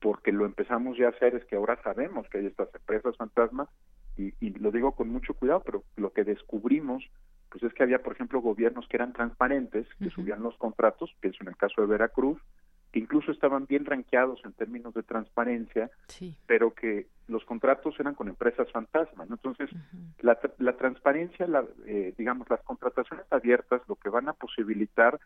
porque 0.00 0.32
lo 0.32 0.44
empezamos 0.44 0.98
ya 0.98 1.06
a 1.06 1.10
hacer, 1.10 1.34
es 1.34 1.44
que 1.46 1.56
ahora 1.56 1.80
sabemos 1.82 2.28
que 2.28 2.38
hay 2.38 2.46
estas 2.46 2.74
empresas 2.74 3.16
fantasma, 3.16 3.68
y, 4.16 4.34
y, 4.40 4.50
lo 4.50 4.70
digo 4.70 4.92
con 4.92 5.08
mucho 5.08 5.32
cuidado, 5.32 5.62
pero 5.64 5.84
lo 5.96 6.12
que 6.12 6.24
descubrimos, 6.24 7.02
pues 7.48 7.62
es 7.64 7.72
que 7.72 7.82
había, 7.82 8.02
por 8.02 8.12
ejemplo, 8.12 8.42
gobiernos 8.42 8.86
que 8.88 8.96
eran 8.98 9.14
transparentes, 9.14 9.86
que 9.98 10.10
subían 10.10 10.42
los 10.42 10.56
contratos, 10.58 11.14
pienso 11.20 11.38
en 11.42 11.48
el 11.48 11.56
caso 11.56 11.80
de 11.80 11.86
Veracruz, 11.86 12.38
que 12.92 12.98
incluso 12.98 13.32
estaban 13.32 13.66
bien 13.66 13.86
ranqueados 13.86 14.40
en 14.44 14.52
términos 14.52 14.92
de 14.92 15.02
transparencia, 15.02 15.90
pero 16.46 16.74
que 16.74 17.06
los 17.26 17.42
contratos 17.46 17.98
eran 17.98 18.14
con 18.14 18.28
empresas 18.28 18.70
fantasmas. 18.70 19.30
Entonces, 19.30 19.70
la, 20.20 20.38
la, 20.58 20.76
transparencia, 20.76 21.46
la, 21.46 21.64
eh, 21.86 22.12
digamos, 22.18 22.50
las 22.50 22.62
contrataciones 22.62 23.24
abiertas 23.30 23.80
lo 23.88 23.96
que 23.96 24.10
van 24.10 24.28
a 24.28 24.34
posibilitar 24.34 25.18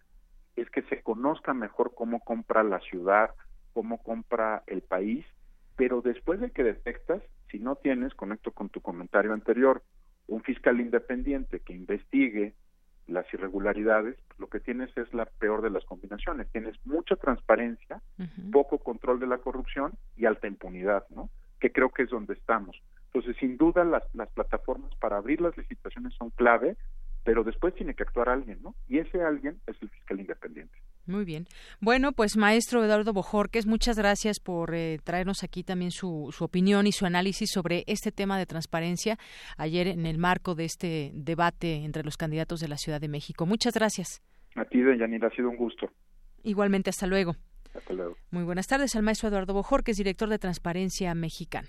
es 0.54 0.70
que 0.70 0.82
se 0.82 1.02
conozca 1.02 1.54
mejor 1.54 1.92
cómo 1.94 2.20
compra 2.20 2.62
la 2.62 2.78
ciudad, 2.78 3.30
cómo 3.72 4.00
compra 4.00 4.62
el 4.68 4.82
país, 4.82 5.26
pero 5.74 6.02
después 6.02 6.40
de 6.40 6.52
que 6.52 6.62
detectas, 6.62 7.20
si 7.50 7.58
no 7.58 7.74
tienes, 7.74 8.14
conecto 8.14 8.52
con 8.52 8.68
tu 8.68 8.80
comentario 8.80 9.32
anterior, 9.32 9.82
un 10.28 10.42
fiscal 10.42 10.80
independiente 10.80 11.60
que 11.60 11.74
investigue 11.74 12.54
las 13.07 13.32
irregularidades, 13.32 14.16
lo 14.38 14.48
que 14.48 14.61
tienes 14.61 14.96
es 14.96 15.12
la 15.14 15.26
peor 15.26 15.62
de 15.62 15.70
las 15.70 15.84
combinaciones. 15.84 16.50
Tienes 16.50 16.74
mucha 16.84 17.16
transparencia, 17.16 18.02
poco 18.52 18.78
control 18.78 19.20
de 19.20 19.26
la 19.26 19.38
corrupción 19.38 19.92
y 20.16 20.26
alta 20.26 20.46
impunidad, 20.46 21.04
¿no? 21.11 21.30
Que 21.61 21.72
creo 21.72 21.90
que 21.90 22.02
es 22.02 22.11
donde 22.11 22.34
estamos. 22.34 22.80
Entonces, 23.12 23.36
sin 23.38 23.57
duda, 23.57 23.84
las, 23.84 24.02
las 24.14 24.28
plataformas 24.30 24.94
para 24.96 25.16
abrir 25.16 25.40
las 25.40 25.57
licitaciones 25.57 26.14
son 26.14 26.30
clave, 26.30 26.76
pero 27.24 27.44
después 27.44 27.74
tiene 27.74 27.94
que 27.94 28.02
actuar 28.02 28.28
alguien, 28.28 28.61
¿no? 28.62 28.74
Y 28.88 28.98
ese 28.98 29.22
alguien 29.22 29.61
es 29.66 29.76
el 29.80 29.88
fiscal 29.88 30.20
independiente. 30.20 30.76
Muy 31.07 31.24
bien. 31.24 31.46
Bueno, 31.80 32.12
pues 32.12 32.36
maestro 32.36 32.84
Eduardo 32.84 33.12
Bojorques, 33.12 33.66
muchas 33.66 33.96
gracias 33.96 34.40
por 34.40 34.74
eh, 34.74 34.98
traernos 35.04 35.44
aquí 35.44 35.62
también 35.62 35.92
su, 35.92 36.34
su, 36.36 36.44
opinión 36.44 36.86
y 36.86 36.92
su 36.92 37.07
análisis 37.07 37.50
sobre 37.50 37.84
este 37.86 38.11
tema 38.11 38.38
de 38.38 38.46
transparencia 38.46 39.16
ayer 39.57 39.86
en 39.86 40.04
el 40.07 40.18
marco 40.18 40.54
de 40.54 40.64
este 40.64 41.12
debate 41.14 41.84
entre 41.84 42.02
los 42.02 42.16
candidatos 42.16 42.61
de 42.61 42.68
la 42.68 42.76
Ciudad 42.76 43.00
de 43.00 43.09
México. 43.09 43.46
Muchas 43.46 43.74
gracias. 43.74 44.20
A 44.57 44.64
ti, 44.64 44.78
Yanira, 44.78 45.28
ha 45.28 45.30
sido 45.30 45.48
un 45.48 45.57
gusto. 45.57 45.90
Igualmente, 46.42 46.90
hasta 46.90 47.07
luego. 47.07 47.36
Hasta 47.74 47.92
luego. 47.92 48.16
Muy 48.30 48.42
buenas 48.42 48.66
tardes 48.66 48.96
al 48.96 49.02
maestro 49.02 49.28
Eduardo 49.28 49.52
Bojorques, 49.52 49.96
director 49.96 50.28
de 50.28 50.38
Transparencia 50.38 51.14
Mexicana. 51.14 51.68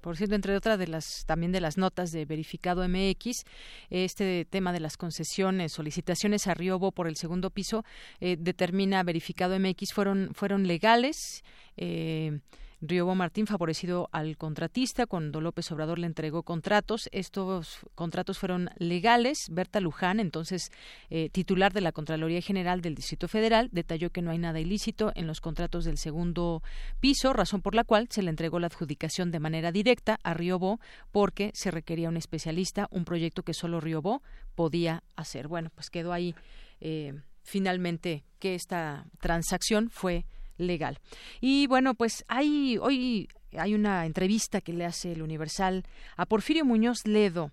Por 0.00 0.16
cierto, 0.16 0.34
entre 0.34 0.56
otras 0.56 0.78
de 0.78 0.86
las 0.86 1.24
también 1.26 1.52
de 1.52 1.60
las 1.60 1.76
notas 1.76 2.12
de 2.12 2.24
verificado 2.24 2.88
MX, 2.88 3.44
este 3.90 4.44
tema 4.44 4.72
de 4.72 4.80
las 4.80 4.96
concesiones, 4.96 5.72
solicitaciones 5.72 6.46
a 6.46 6.54
Riobo 6.54 6.92
por 6.92 7.08
el 7.08 7.16
segundo 7.16 7.50
piso, 7.50 7.84
eh, 8.20 8.36
determina 8.38 9.02
verificado 9.02 9.58
MX 9.58 9.92
fueron 9.92 10.30
fueron 10.34 10.66
legales. 10.66 11.42
Eh, 11.76 12.38
Riobo 12.80 13.14
Martín 13.14 13.46
favorecido 13.46 14.08
al 14.12 14.36
contratista 14.36 15.06
cuando 15.06 15.40
López 15.40 15.70
Obrador 15.72 15.98
le 15.98 16.06
entregó 16.06 16.44
contratos. 16.44 17.08
Estos 17.12 17.80
contratos 17.94 18.38
fueron 18.38 18.70
legales. 18.78 19.38
Berta 19.50 19.80
Luján, 19.80 20.20
entonces 20.20 20.70
eh, 21.10 21.28
titular 21.30 21.72
de 21.72 21.80
la 21.80 21.92
Contraloría 21.92 22.40
General 22.40 22.80
del 22.80 22.94
Distrito 22.94 23.26
Federal, 23.26 23.68
detalló 23.72 24.10
que 24.10 24.22
no 24.22 24.30
hay 24.30 24.38
nada 24.38 24.60
ilícito 24.60 25.12
en 25.16 25.26
los 25.26 25.40
contratos 25.40 25.84
del 25.84 25.98
segundo 25.98 26.62
piso, 27.00 27.32
razón 27.32 27.62
por 27.62 27.74
la 27.74 27.84
cual 27.84 28.06
se 28.10 28.22
le 28.22 28.30
entregó 28.30 28.60
la 28.60 28.68
adjudicación 28.68 29.30
de 29.30 29.40
manera 29.40 29.72
directa 29.72 30.20
a 30.22 30.34
Riobo 30.34 30.78
porque 31.10 31.50
se 31.54 31.70
requería 31.70 32.08
un 32.08 32.16
especialista, 32.16 32.86
un 32.90 33.04
proyecto 33.04 33.42
que 33.42 33.54
solo 33.54 33.80
Riobo 33.80 34.22
podía 34.54 35.02
hacer. 35.16 35.48
Bueno, 35.48 35.70
pues 35.74 35.90
quedó 35.90 36.12
ahí 36.12 36.34
eh, 36.80 37.14
finalmente 37.42 38.24
que 38.38 38.54
esta 38.54 39.06
transacción 39.20 39.90
fue 39.90 40.26
legal. 40.58 40.98
Y 41.40 41.66
bueno, 41.66 41.94
pues 41.94 42.24
hay 42.28 42.78
hoy 42.78 43.28
hay 43.56 43.74
una 43.74 44.04
entrevista 44.04 44.60
que 44.60 44.74
le 44.74 44.84
hace 44.84 45.12
el 45.12 45.22
Universal 45.22 45.84
a 46.16 46.26
Porfirio 46.26 46.64
Muñoz 46.64 47.06
Ledo 47.06 47.50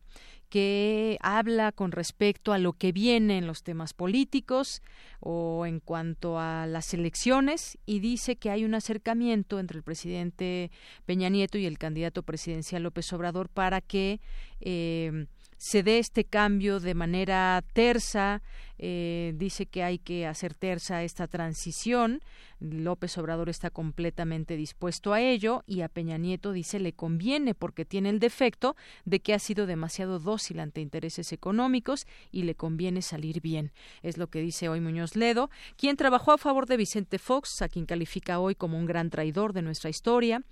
que 0.50 1.18
habla 1.22 1.72
con 1.72 1.92
respecto 1.92 2.54
a 2.54 2.60
lo 2.60 2.74
que 2.74 2.92
viene 2.92 3.38
en 3.38 3.48
los 3.48 3.64
temas 3.64 3.94
políticos 3.94 4.82
o 5.20 5.66
en 5.66 5.80
cuanto 5.80 6.40
a 6.40 6.68
las 6.68 6.94
elecciones 6.94 7.78
y 7.86 8.00
dice 8.00 8.36
que 8.36 8.52
hay 8.52 8.64
un 8.64 8.76
acercamiento 8.76 9.60
entre 9.60 9.78
el 9.78 9.84
presidente 9.84 10.72
Peña 11.06 11.30
Nieto 11.30 11.58
y 11.58 11.66
el 11.66 11.78
candidato 11.78 12.24
presidencial 12.24 12.84
López 12.84 13.12
Obrador 13.12 13.50
para 13.50 13.82
que 13.82 14.22
eh, 14.62 15.26
se 15.58 15.84
dé 15.84 16.00
este 16.00 16.26
cambio 16.26 16.80
de 16.80 16.94
manera 16.94 17.64
tersa. 17.74 18.42
Eh, 18.78 19.34
dice 19.38 19.66
que 19.66 19.84
hay 19.84 20.00
que 20.00 20.26
hacer 20.28 20.54
tersa 20.54 21.04
esta 21.04 21.28
transición. 21.28 22.22
López 22.60 23.18
Obrador 23.18 23.50
está 23.50 23.70
completamente 23.70 24.56
dispuesto 24.56 25.14
a 25.14 25.22
ello 25.22 25.64
y 25.68 25.82
a 25.82 25.90
Peña 25.90 26.18
Nieto 26.18 26.52
dice 26.52 26.80
le 26.80 26.94
conviene 26.94 27.54
porque 27.54 27.86
tiene 27.86 28.10
el 28.10 28.20
defecto 28.20 28.76
de 29.04 29.20
que 29.20 29.34
ha 29.34 29.40
sido 29.40 29.66
demasiado 29.66 30.20
dócil 30.20 30.60
ante 30.60 30.82
intereses 30.82 31.32
económicos 31.32 32.08
y 32.32 32.44
le 32.44 32.56
conviene 32.56 33.02
salir 33.02 33.42
bien. 33.42 33.72
Es 34.04 34.18
lo 34.18 34.28
que 34.28 34.42
dice 34.42 34.70
hoy 34.70 34.80
Muñoz 34.80 35.16
Ledo, 35.16 35.50
quien 35.78 35.98
trabajó 35.98 36.32
a 36.32 36.38
favor 36.38 36.66
de 36.66 36.78
Vicente 36.78 37.20
Fox, 37.20 37.62
a 37.62 37.70
quien 37.70 37.86
califica 37.86 38.40
hoy 38.40 38.56
como 38.56 38.78
un 38.78 38.86
gran 38.86 39.10
traidor 39.10 39.54
de 39.54 39.62
nuestra 39.62 39.90
historia. 39.90 40.44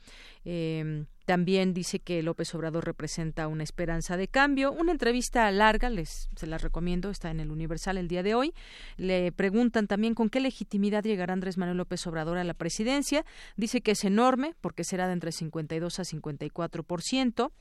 Eh, 0.46 1.06
también 1.26 1.74
dice 1.74 2.00
que 2.00 2.22
López 2.22 2.54
Obrador 2.54 2.86
representa 2.86 3.48
una 3.48 3.64
esperanza 3.64 4.18
de 4.18 4.28
cambio. 4.28 4.74
Una 4.74 4.92
entrevista 4.92 5.50
larga, 5.52 5.90
les 5.90 6.30
se 6.36 6.48
la 6.48 6.58
recomiendo, 6.58 7.10
está 7.10 7.32
en 7.32 7.40
el 7.40 7.50
Universal 7.50 7.98
el 7.98 8.10
día 8.14 8.24
de 8.24 8.36
hoy. 8.36 8.54
Le 8.98 9.32
preguntan 9.32 9.88
también 9.88 10.14
con 10.14 10.30
qué 10.30 10.40
legitimidad 10.40 11.04
llegará 11.04 11.34
Andrés 11.34 11.58
Manuel 11.58 11.78
López 11.78 12.06
Obrador 12.06 12.38
a 12.38 12.44
la 12.44 12.54
presidencia. 12.54 13.26
Dice 13.58 13.82
que 13.82 13.92
es 13.92 14.04
enorme 14.04 14.54
porque 14.62 14.84
será 14.84 15.08
de 15.08 15.14
entre 15.14 15.32
52 15.32 16.00
a 16.00 16.04
54%. 16.04 17.52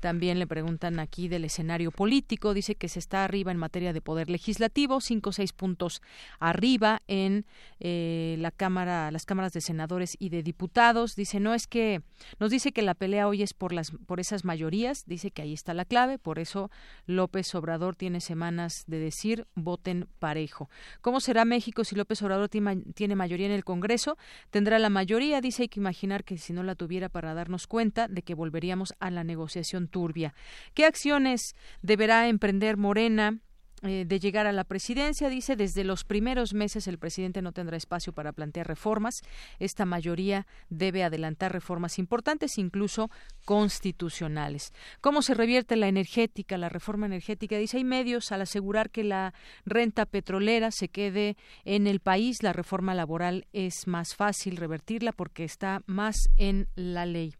También 0.00 0.38
le 0.38 0.46
preguntan 0.46 0.98
aquí 0.98 1.28
del 1.28 1.44
escenario 1.44 1.90
político. 1.90 2.54
Dice 2.54 2.74
que 2.74 2.88
se 2.88 2.98
está 2.98 3.24
arriba 3.24 3.52
en 3.52 3.58
materia 3.58 3.92
de 3.92 4.00
poder 4.00 4.30
legislativo, 4.30 5.00
cinco 5.00 5.30
o 5.30 5.32
seis 5.32 5.52
puntos 5.52 6.00
arriba 6.38 7.02
en 7.06 7.44
eh, 7.80 8.36
la 8.38 8.50
cámara, 8.50 9.10
las 9.10 9.26
cámaras 9.26 9.52
de 9.52 9.60
senadores 9.60 10.16
y 10.18 10.30
de 10.30 10.42
diputados. 10.42 11.14
Dice 11.16 11.38
no 11.38 11.52
es 11.52 11.66
que 11.66 12.00
nos 12.40 12.50
dice 12.50 12.72
que 12.72 12.82
la 12.82 12.94
pelea 12.94 13.28
hoy 13.28 13.42
es 13.42 13.52
por 13.52 13.72
las 13.72 13.90
por 14.06 14.20
esas 14.20 14.44
mayorías, 14.44 15.04
dice 15.06 15.30
que 15.30 15.42
ahí 15.42 15.52
está 15.52 15.74
la 15.74 15.84
clave, 15.84 16.18
por 16.18 16.38
eso 16.38 16.70
López 17.06 17.54
Obrador 17.54 17.96
tiene 17.96 18.20
semanas 18.20 18.84
de 18.86 18.98
decir 18.98 19.46
voten 19.54 19.97
parejo. 20.18 20.68
¿Cómo 21.00 21.20
será 21.20 21.44
México 21.44 21.84
si 21.84 21.96
López 21.96 22.22
Obrador 22.22 22.48
tiene 22.48 23.16
mayoría 23.16 23.46
en 23.46 23.52
el 23.52 23.64
Congreso? 23.64 24.16
Tendrá 24.50 24.78
la 24.78 24.90
mayoría, 24.90 25.40
dice, 25.40 25.62
hay 25.62 25.68
que 25.68 25.80
imaginar 25.80 26.24
que 26.24 26.38
si 26.38 26.52
no 26.52 26.62
la 26.62 26.74
tuviera 26.74 27.08
para 27.08 27.34
darnos 27.34 27.66
cuenta 27.66 28.08
de 28.08 28.22
que 28.22 28.34
volveríamos 28.34 28.94
a 29.00 29.10
la 29.10 29.24
negociación 29.24 29.88
turbia. 29.88 30.34
¿Qué 30.74 30.84
acciones 30.84 31.54
deberá 31.82 32.28
emprender 32.28 32.76
Morena? 32.76 33.38
Eh, 33.82 34.04
de 34.04 34.18
llegar 34.18 34.48
a 34.48 34.52
la 34.52 34.64
presidencia. 34.64 35.28
Dice, 35.28 35.54
desde 35.54 35.84
los 35.84 36.02
primeros 36.02 36.52
meses 36.52 36.88
el 36.88 36.98
presidente 36.98 37.42
no 37.42 37.52
tendrá 37.52 37.76
espacio 37.76 38.12
para 38.12 38.32
plantear 38.32 38.66
reformas. 38.66 39.22
Esta 39.60 39.84
mayoría 39.84 40.48
debe 40.68 41.04
adelantar 41.04 41.52
reformas 41.52 42.00
importantes, 42.00 42.58
incluso 42.58 43.08
constitucionales. 43.44 44.72
¿Cómo 45.00 45.22
se 45.22 45.34
revierte 45.34 45.76
la 45.76 45.86
energética, 45.86 46.58
la 46.58 46.68
reforma 46.68 47.06
energética? 47.06 47.56
Dice, 47.56 47.76
hay 47.76 47.84
medios 47.84 48.32
al 48.32 48.42
asegurar 48.42 48.90
que 48.90 49.04
la 49.04 49.32
renta 49.64 50.06
petrolera 50.06 50.72
se 50.72 50.88
quede 50.88 51.36
en 51.64 51.86
el 51.86 52.00
país. 52.00 52.42
La 52.42 52.52
reforma 52.52 52.94
laboral 52.94 53.46
es 53.52 53.86
más 53.86 54.16
fácil 54.16 54.56
revertirla 54.56 55.12
porque 55.12 55.44
está 55.44 55.82
más 55.86 56.16
en 56.36 56.66
la 56.74 57.06
ley. 57.06 57.32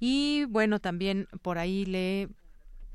Y 0.00 0.44
bueno, 0.46 0.80
también 0.80 1.28
por 1.40 1.58
ahí 1.58 1.84
le 1.84 2.30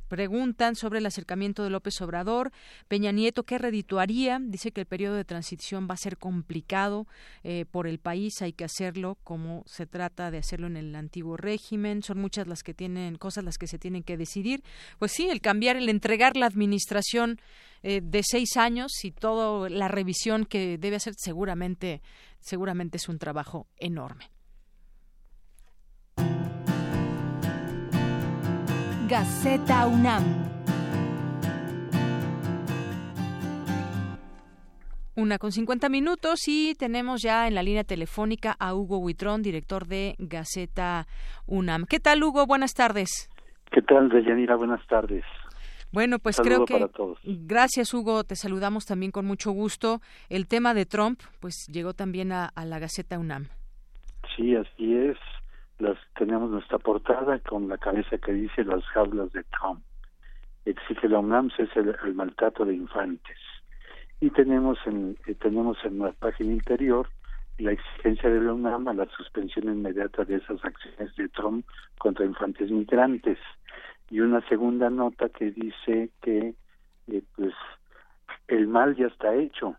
Preguntan 0.09 0.75
sobre 0.75 0.97
el 0.97 1.05
acercamiento 1.05 1.63
de 1.63 1.69
López 1.69 2.01
Obrador. 2.01 2.51
Peña 2.87 3.11
Nieto, 3.11 3.43
¿qué 3.43 3.59
redituaría? 3.59 4.39
Dice 4.41 4.71
que 4.71 4.81
el 4.81 4.87
periodo 4.87 5.15
de 5.15 5.23
transición 5.23 5.87
va 5.87 5.93
a 5.93 5.97
ser 5.97 6.17
complicado 6.17 7.05
eh, 7.43 7.65
por 7.69 7.85
el 7.85 7.99
país. 7.99 8.41
Hay 8.41 8.51
que 8.51 8.65
hacerlo 8.65 9.19
como 9.23 9.63
se 9.67 9.85
trata 9.85 10.31
de 10.31 10.39
hacerlo 10.39 10.65
en 10.65 10.77
el 10.77 10.95
antiguo 10.95 11.37
régimen. 11.37 12.01
Son 12.01 12.19
muchas 12.19 12.47
las 12.47 12.63
que 12.63 12.73
tienen, 12.73 13.17
cosas 13.17 13.43
las 13.43 13.59
que 13.59 13.67
se 13.67 13.77
tienen 13.77 14.01
que 14.01 14.17
decidir. 14.17 14.63
Pues 14.97 15.11
sí, 15.11 15.29
el 15.29 15.41
cambiar, 15.41 15.77
el 15.77 15.89
entregar 15.89 16.35
la 16.35 16.47
administración 16.47 17.39
eh, 17.83 18.01
de 18.03 18.23
seis 18.23 18.57
años 18.57 18.91
y 19.03 19.11
toda 19.11 19.69
la 19.69 19.87
revisión 19.89 20.45
que 20.45 20.79
debe 20.79 20.95
hacer 20.95 21.13
seguramente, 21.17 22.01
seguramente 22.39 22.97
es 22.97 23.07
un 23.09 23.19
trabajo 23.19 23.67
enorme. 23.77 24.31
Gaceta 29.09 29.87
UNAM. 29.87 30.23
Una 35.15 35.39
con 35.39 35.51
cincuenta 35.51 35.89
minutos 35.89 36.47
y 36.47 36.75
tenemos 36.75 37.23
ya 37.23 37.47
en 37.47 37.55
la 37.55 37.63
línea 37.63 37.83
telefónica 37.83 38.55
a 38.59 38.75
Hugo 38.75 38.99
Huitrón, 38.99 39.41
director 39.41 39.87
de 39.87 40.15
Gaceta 40.19 41.07
UNAM. 41.47 41.85
¿Qué 41.89 41.99
tal, 41.99 42.23
Hugo? 42.23 42.45
Buenas 42.45 42.75
tardes. 42.75 43.31
¿Qué 43.71 43.81
tal, 43.81 44.09
Deyanira? 44.09 44.55
Buenas 44.55 44.85
tardes. 44.85 45.23
Bueno, 45.91 46.19
pues 46.19 46.39
creo 46.39 46.65
que 46.65 46.87
gracias 47.23 47.91
Hugo, 47.95 48.23
te 48.23 48.35
saludamos 48.35 48.85
también 48.85 49.11
con 49.11 49.25
mucho 49.25 49.49
gusto. 49.49 50.01
El 50.29 50.47
tema 50.47 50.75
de 50.75 50.85
Trump, 50.85 51.19
pues 51.39 51.65
llegó 51.73 51.95
también 51.95 52.31
a, 52.31 52.45
a 52.45 52.63
la 52.63 52.77
Gaceta 52.77 53.17
UNAM. 53.17 53.47
Sí, 54.35 54.55
así 54.55 54.93
es 54.93 55.17
las 55.79 55.97
tenemos 56.15 56.51
nuestra 56.51 56.77
portada 56.77 57.39
con 57.39 57.67
la 57.67 57.77
cabeza 57.77 58.17
que 58.17 58.33
dice 58.33 58.63
las 58.63 58.83
jaulas 58.87 59.31
de 59.31 59.43
Trump. 59.45 59.81
Exige 60.65 61.07
la 61.07 61.19
UNAM 61.19 61.49
es 61.57 61.69
el, 61.75 62.13
maltrato 62.13 62.65
de 62.65 62.75
infantes. 62.75 63.37
Y 64.19 64.29
tenemos 64.31 64.77
en, 64.85 65.17
eh, 65.25 65.35
tenemos 65.35 65.77
en 65.85 65.99
la 65.99 66.11
página 66.11 66.51
interior 66.51 67.07
la 67.57 67.71
exigencia 67.71 68.29
de 68.29 68.41
la 68.41 68.53
UNAM 68.53 68.89
a 68.89 68.93
la 68.93 69.05
suspensión 69.05 69.65
inmediata 69.65 70.25
de 70.25 70.35
esas 70.35 70.63
acciones 70.63 71.15
de 71.15 71.29
Trump 71.29 71.65
contra 71.97 72.25
infantes 72.25 72.69
migrantes. 72.69 73.37
Y 74.09 74.19
una 74.19 74.45
segunda 74.49 74.89
nota 74.89 75.29
que 75.29 75.51
dice 75.51 76.11
que 76.21 76.55
eh, 77.07 77.23
pues 77.35 77.53
el 78.47 78.67
mal 78.67 78.95
ya 78.95 79.07
está 79.07 79.33
hecho, 79.35 79.75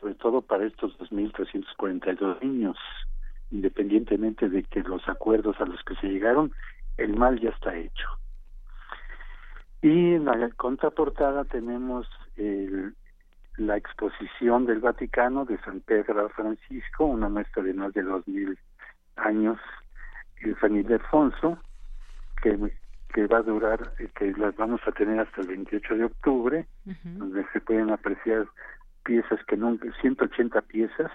sobre 0.00 0.14
todo 0.14 0.42
para 0.42 0.66
estos 0.66 0.96
2.342 0.98 2.42
niños 2.42 2.76
independientemente 3.50 4.48
de 4.48 4.62
que 4.64 4.82
los 4.82 5.08
acuerdos 5.08 5.60
a 5.60 5.66
los 5.66 5.82
que 5.84 5.94
se 5.96 6.08
llegaron, 6.08 6.52
el 6.96 7.16
mal 7.16 7.40
ya 7.40 7.50
está 7.50 7.76
hecho. 7.76 8.08
Y 9.82 10.14
en 10.14 10.26
la 10.26 10.50
contraportada 10.56 11.44
tenemos 11.44 12.06
la 13.56 13.76
exposición 13.76 14.66
del 14.66 14.80
Vaticano 14.80 15.44
de 15.44 15.58
San 15.58 15.80
Pedro 15.80 16.28
Francisco, 16.30 17.04
una 17.04 17.28
muestra 17.28 17.62
de 17.62 17.74
más 17.74 17.92
de 17.92 18.02
dos 18.02 18.26
mil 18.28 18.58
años, 19.16 19.58
el 20.42 20.58
San 20.60 20.76
Ildefonso, 20.76 21.58
que, 22.42 22.58
que 23.12 23.26
va 23.26 23.38
a 23.38 23.42
durar, 23.42 23.92
que 24.14 24.32
las 24.32 24.56
vamos 24.56 24.80
a 24.86 24.92
tener 24.92 25.20
hasta 25.20 25.42
el 25.42 25.48
28 25.48 25.96
de 25.96 26.04
octubre, 26.04 26.66
donde 27.04 27.46
se 27.52 27.60
pueden 27.60 27.90
apreciar 27.90 28.46
piezas 29.04 29.42
que 29.46 29.56
nunca, 29.56 29.88
180 30.00 30.60
piezas, 30.62 31.10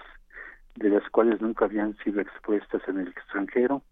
de 0.76 0.90
las 0.90 1.08
cuales 1.10 1.40
nunca 1.40 1.64
habían 1.64 1.96
sido 1.98 2.20
expuestas 2.20 2.82
en 2.88 3.00
el 3.00 3.08
extranjero, 3.08 3.82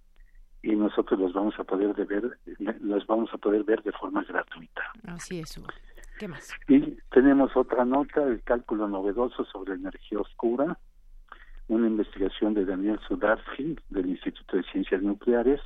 y 0.62 0.74
nosotros 0.74 1.20
los 1.20 1.32
vamos 1.34 1.54
a 1.58 1.64
poder 1.64 1.94
de 1.94 2.04
ver, 2.04 2.38
las 2.80 3.06
vamos 3.06 3.28
a 3.34 3.38
poder 3.38 3.64
ver 3.64 3.82
de 3.82 3.92
forma 3.92 4.24
gratuita. 4.24 4.82
Así 5.06 5.40
es. 5.40 5.60
¿Qué 6.18 6.26
más? 6.26 6.54
Y 6.68 6.96
tenemos 7.10 7.54
otra 7.54 7.84
nota, 7.84 8.22
el 8.22 8.42
cálculo 8.42 8.88
novedoso 8.88 9.44
sobre 9.44 9.74
energía 9.74 10.20
oscura, 10.20 10.78
una 11.68 11.86
investigación 11.86 12.54
de 12.54 12.64
Daniel 12.64 12.98
Sudarsky 13.06 13.76
del 13.90 14.06
Instituto 14.06 14.56
de 14.56 14.62
Ciencias 14.64 15.02
Nucleares, 15.02 15.60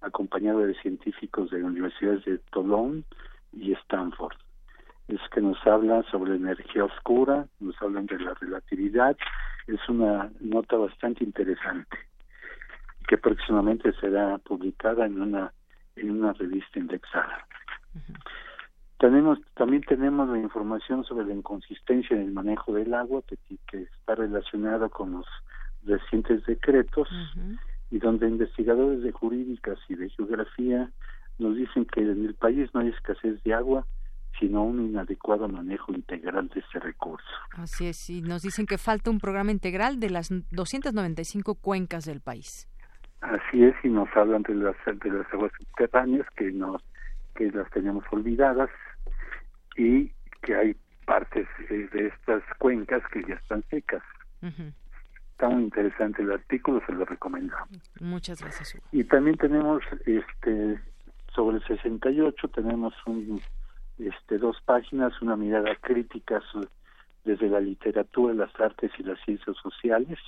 acompañado 0.00 0.60
de 0.60 0.74
científicos 0.80 1.50
de 1.50 1.58
las 1.58 1.70
universidades 1.70 2.24
de 2.24 2.38
Toulon 2.50 3.04
y 3.52 3.72
Stanford. 3.72 4.36
Es 5.08 5.20
que 5.32 5.40
nos 5.40 5.58
habla 5.66 6.02
sobre 6.10 6.36
energía 6.36 6.84
oscura, 6.84 7.46
nos 7.60 7.80
hablan 7.80 8.06
de 8.06 8.18
la 8.18 8.34
relatividad, 8.34 9.16
es 9.66 9.80
una 9.88 10.30
nota 10.40 10.76
bastante 10.76 11.24
interesante 11.24 11.98
que 13.06 13.16
próximamente 13.16 13.92
será 14.00 14.36
publicada 14.38 15.06
en 15.06 15.20
una 15.20 15.52
en 15.98 16.10
una 16.10 16.32
revista 16.32 16.78
indexada. 16.78 17.46
Tenemos, 18.98 19.38
también 19.54 19.82
tenemos 19.82 20.28
la 20.28 20.38
información 20.38 21.04
sobre 21.04 21.26
la 21.26 21.34
inconsistencia 21.34 22.16
en 22.16 22.22
el 22.22 22.32
manejo 22.32 22.72
del 22.72 22.94
agua 22.94 23.22
que, 23.26 23.36
que 23.66 23.82
está 23.82 24.14
relacionada 24.14 24.88
con 24.88 25.12
los 25.12 25.26
recientes 25.84 26.44
decretos 26.46 27.08
y 27.90 27.98
donde 27.98 28.28
investigadores 28.28 29.02
de 29.02 29.12
jurídicas 29.12 29.78
y 29.88 29.94
de 29.94 30.10
geografía 30.10 30.90
nos 31.38 31.56
dicen 31.56 31.84
que 31.84 32.00
en 32.00 32.26
el 32.26 32.34
país 32.34 32.68
no 32.74 32.80
hay 32.80 32.88
escasez 32.88 33.42
de 33.44 33.54
agua, 33.54 33.86
sino 34.38 34.62
un 34.64 34.86
inadecuado 34.86 35.48
manejo 35.48 35.92
integral 35.92 36.48
de 36.48 36.60
ese 36.60 36.78
recurso. 36.78 37.26
Así 37.52 37.86
es, 37.86 38.10
y 38.10 38.22
nos 38.22 38.42
dicen 38.42 38.66
que 38.66 38.78
falta 38.78 39.10
un 39.10 39.18
programa 39.18 39.50
integral 39.50 40.00
de 40.00 40.10
las 40.10 40.30
295 40.50 41.54
cuencas 41.56 42.04
del 42.04 42.20
país. 42.20 42.68
Así 43.20 43.64
es, 43.64 43.74
y 43.82 43.88
nos 43.88 44.08
hablan 44.16 44.42
de 44.42 44.54
las, 44.54 44.76
de 44.86 45.10
las 45.10 45.32
aguas 45.32 45.52
subterráneas 45.58 46.26
que, 46.36 46.52
nos, 46.52 46.82
que 47.34 47.50
las 47.50 47.68
tenemos 47.70 48.04
olvidadas 48.10 48.70
y 49.76 50.12
que 50.42 50.54
hay 50.54 50.76
partes 51.04 51.48
eh, 51.70 51.88
de 51.92 52.06
estas 52.06 52.42
cuencas 52.58 53.02
que 53.12 53.22
ya 53.26 53.34
están 53.34 53.64
secas. 53.70 54.02
Está 55.32 55.48
muy 55.48 55.64
interesante 55.64 56.22
el 56.22 56.32
artículo, 56.32 56.80
se 56.86 56.92
lo 56.92 57.04
recomendamos. 57.04 57.68
Muchas 58.00 58.40
gracias. 58.40 58.80
Y 58.92 59.04
también 59.04 59.36
tenemos 59.36 59.82
este 60.06 60.78
sobre 61.34 61.58
el 61.58 61.66
68 61.66 62.48
tenemos 62.48 62.94
un 63.06 63.40
este 63.98 64.38
dos 64.38 64.56
páginas, 64.64 65.20
una 65.20 65.36
mirada 65.36 65.74
crítica 65.76 66.42
desde 67.24 67.48
la 67.48 67.60
literatura, 67.60 68.34
las 68.34 68.60
artes 68.60 68.90
y 68.98 69.02
las 69.02 69.18
ciencias 69.24 69.56
sociales 69.62 70.18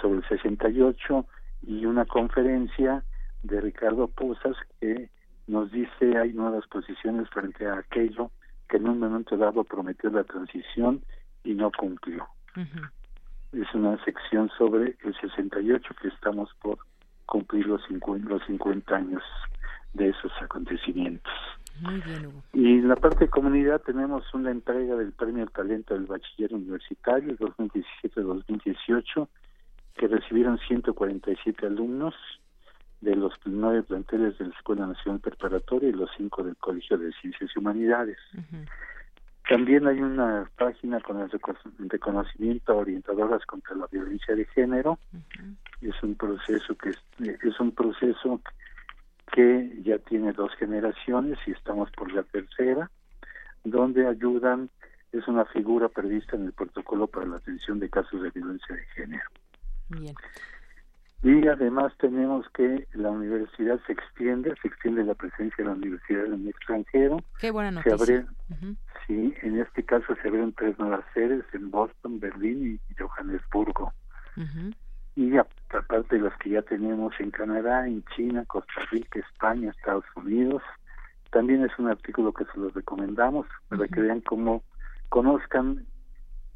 sobre 0.00 0.18
el 0.18 0.28
68 0.28 1.26
y 1.62 1.86
una 1.86 2.04
conferencia 2.04 3.04
de 3.42 3.60
Ricardo 3.60 4.08
Pozas 4.08 4.56
que 4.80 5.10
nos 5.46 5.70
dice 5.70 6.18
hay 6.18 6.32
nuevas 6.32 6.66
posiciones 6.66 7.28
frente 7.30 7.66
a 7.66 7.78
aquello 7.78 8.30
que 8.68 8.76
en 8.76 8.88
un 8.88 8.98
momento 8.98 9.36
dado 9.36 9.64
prometió 9.64 10.10
la 10.10 10.24
transición 10.24 11.02
y 11.42 11.54
no 11.54 11.70
cumplió. 11.72 12.28
Es 13.52 13.72
una 13.74 14.02
sección 14.04 14.50
sobre 14.58 14.96
el 15.04 15.14
68 15.20 15.94
que 16.02 16.08
estamos 16.08 16.50
por 16.60 16.78
cumplir 17.24 17.66
los 17.66 17.82
50, 17.86 18.28
los 18.28 18.44
50 18.46 18.94
años 18.94 19.22
de 19.94 20.10
esos 20.10 20.32
acontecimientos. 20.42 21.32
Muy 21.80 22.00
bien, 22.00 22.26
Hugo. 22.26 22.42
Y 22.52 22.78
en 22.78 22.88
la 22.88 22.96
parte 22.96 23.24
de 23.24 23.30
comunidad 23.30 23.80
tenemos 23.82 24.24
una 24.34 24.50
entrega 24.50 24.96
del 24.96 25.12
Premio 25.12 25.42
al 25.42 25.50
Talento 25.50 25.94
del 25.94 26.06
Bachiller 26.06 26.54
Universitario 26.54 27.36
2017-2018 27.38 29.28
que 29.94 30.08
recibieron 30.08 30.58
147 30.58 31.66
alumnos 31.66 32.14
de 33.00 33.14
los 33.14 33.32
nueve 33.44 33.82
planteles 33.82 34.38
de 34.38 34.46
la 34.46 34.54
Escuela 34.54 34.86
Nacional 34.86 35.20
Preparatoria 35.20 35.88
y 35.88 35.92
los 35.92 36.10
cinco 36.16 36.42
del 36.42 36.56
Colegio 36.56 36.98
de 36.98 37.12
Ciencias 37.20 37.50
y 37.54 37.58
Humanidades. 37.58 38.18
También 39.48 39.86
hay 39.86 40.00
una 40.00 40.50
página 40.56 41.00
con 41.00 41.20
el 41.20 41.30
reconocimiento 41.88 42.72
a 42.72 42.76
orientadoras 42.76 43.44
contra 43.46 43.76
la 43.76 43.86
violencia 43.90 44.34
de 44.34 44.44
género. 44.46 44.98
Es 45.80 46.02
un 46.02 46.16
proceso 46.16 46.76
que 46.76 46.90
es, 46.90 47.60
un 47.60 47.72
proceso 47.72 48.40
que 48.44 48.67
ya 49.82 49.98
tiene 49.98 50.32
dos 50.32 50.52
generaciones 50.58 51.38
y 51.46 51.52
estamos 51.52 51.90
por 51.92 52.12
la 52.12 52.22
tercera, 52.24 52.90
donde 53.64 54.06
ayudan 54.06 54.70
es 55.12 55.26
una 55.26 55.44
figura 55.46 55.88
prevista 55.88 56.36
en 56.36 56.46
el 56.46 56.52
protocolo 56.52 57.06
para 57.06 57.26
la 57.26 57.36
atención 57.36 57.78
de 57.78 57.88
casos 57.88 58.22
de 58.22 58.30
violencia 58.30 58.74
de 58.74 58.84
género. 58.94 59.24
Bien. 59.88 60.14
Y 61.22 61.48
además 61.48 61.92
tenemos 61.98 62.46
que 62.50 62.86
la 62.92 63.10
universidad 63.10 63.80
se 63.86 63.92
extiende, 63.92 64.54
se 64.62 64.68
extiende 64.68 65.02
la 65.04 65.14
presencia 65.14 65.56
de 65.58 65.64
la 65.64 65.76
universidad 65.76 66.26
en 66.26 66.34
el 66.34 66.48
extranjero. 66.48 67.18
Qué 67.40 67.50
buena 67.50 67.70
noticia. 67.72 67.96
Se 68.04 68.26
Sí, 69.06 69.34
en 69.42 69.58
este 69.58 69.82
caso 69.84 70.14
se 70.14 70.28
abrieron 70.28 70.52
tres 70.52 70.78
nuevas 70.78 71.04
sedes 71.14 71.42
en 71.54 71.70
Boston, 71.70 72.20
Berlín 72.20 72.78
y 72.88 72.94
Johannesburgo. 72.94 73.92
Y 75.16 75.30
aparte 75.70 76.16
de 76.16 76.22
las 76.22 76.36
que 76.38 76.50
ya 76.50 76.62
tenemos 76.62 77.12
en 77.18 77.30
Canadá, 77.30 77.86
en 77.86 78.04
China, 78.16 78.44
Costa 78.46 78.80
Rica, 78.90 79.20
España, 79.20 79.70
Estados 79.70 80.04
Unidos, 80.16 80.62
también 81.30 81.64
es 81.64 81.78
un 81.78 81.88
artículo 81.88 82.32
que 82.32 82.44
se 82.46 82.58
los 82.58 82.72
recomendamos 82.74 83.46
para 83.68 83.86
que 83.86 84.00
vean 84.00 84.20
cómo 84.22 84.62
conozcan 85.08 85.86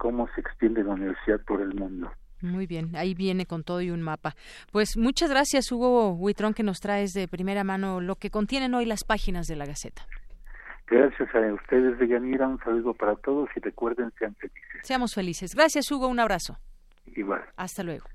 cómo 0.03 0.29
se 0.35 0.41
extiende 0.41 0.83
la 0.83 0.95
universidad 0.95 1.41
por 1.47 1.61
el 1.61 1.75
mundo. 1.75 2.11
Muy 2.41 2.67
bien, 2.67 2.97
ahí 2.97 3.15
viene 3.15 3.47
con 3.47 3.63
todo 3.63 3.81
y 3.81 3.93
un 3.93 4.03
mapa. 4.03 4.35
Pues 4.73 4.97
muchas 4.97 5.31
gracias, 5.31 5.71
Hugo 5.71 6.15
Huitrón, 6.15 6.55
que 6.55 6.65
nos 6.65 6.81
traes 6.81 7.13
de 7.13 7.29
primera 7.29 7.63
mano 7.63 8.01
lo 8.01 8.17
que 8.17 8.29
contienen 8.29 8.75
hoy 8.75 8.85
las 8.85 9.05
páginas 9.05 9.47
de 9.47 9.55
la 9.55 9.65
Gaceta. 9.65 10.03
Gracias 10.89 11.33
a 11.33 11.55
ustedes, 11.55 11.99
Deyanira. 12.01 12.49
Un 12.49 12.59
saludo 12.59 12.95
para 12.95 13.15
todos 13.15 13.49
y 13.55 13.61
recuerden, 13.61 14.13
sean 14.19 14.35
felices. 14.35 14.81
Seamos 14.83 15.15
felices. 15.15 15.55
Gracias, 15.55 15.89
Hugo. 15.93 16.09
Un 16.09 16.19
abrazo. 16.19 16.59
Igual. 17.15 17.43
Hasta 17.57 17.85
luego. 17.85 18.07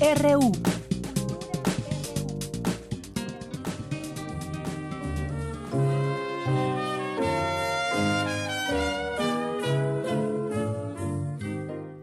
RU. 0.00 0.52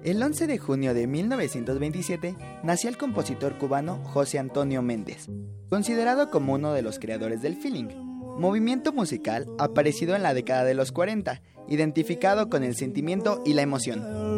El 0.03 0.21
11 0.21 0.45
de 0.45 0.59
junio 0.59 0.93
de 0.93 1.07
1927 1.07 2.35
nació 2.61 2.91
el 2.91 2.97
compositor 2.97 3.57
cubano 3.57 3.97
José 4.03 4.37
Antonio 4.37 4.83
Méndez, 4.83 5.27
considerado 5.69 6.29
como 6.29 6.53
uno 6.53 6.73
de 6.73 6.83
los 6.83 6.99
creadores 6.99 7.41
del 7.41 7.55
feeling, 7.55 7.87
movimiento 8.37 8.93
musical 8.93 9.47
aparecido 9.57 10.15
en 10.15 10.21
la 10.21 10.35
década 10.35 10.65
de 10.65 10.75
los 10.75 10.91
40, 10.91 11.41
identificado 11.67 12.47
con 12.47 12.63
el 12.63 12.75
sentimiento 12.75 13.41
y 13.43 13.53
la 13.53 13.63
emoción 13.63 14.37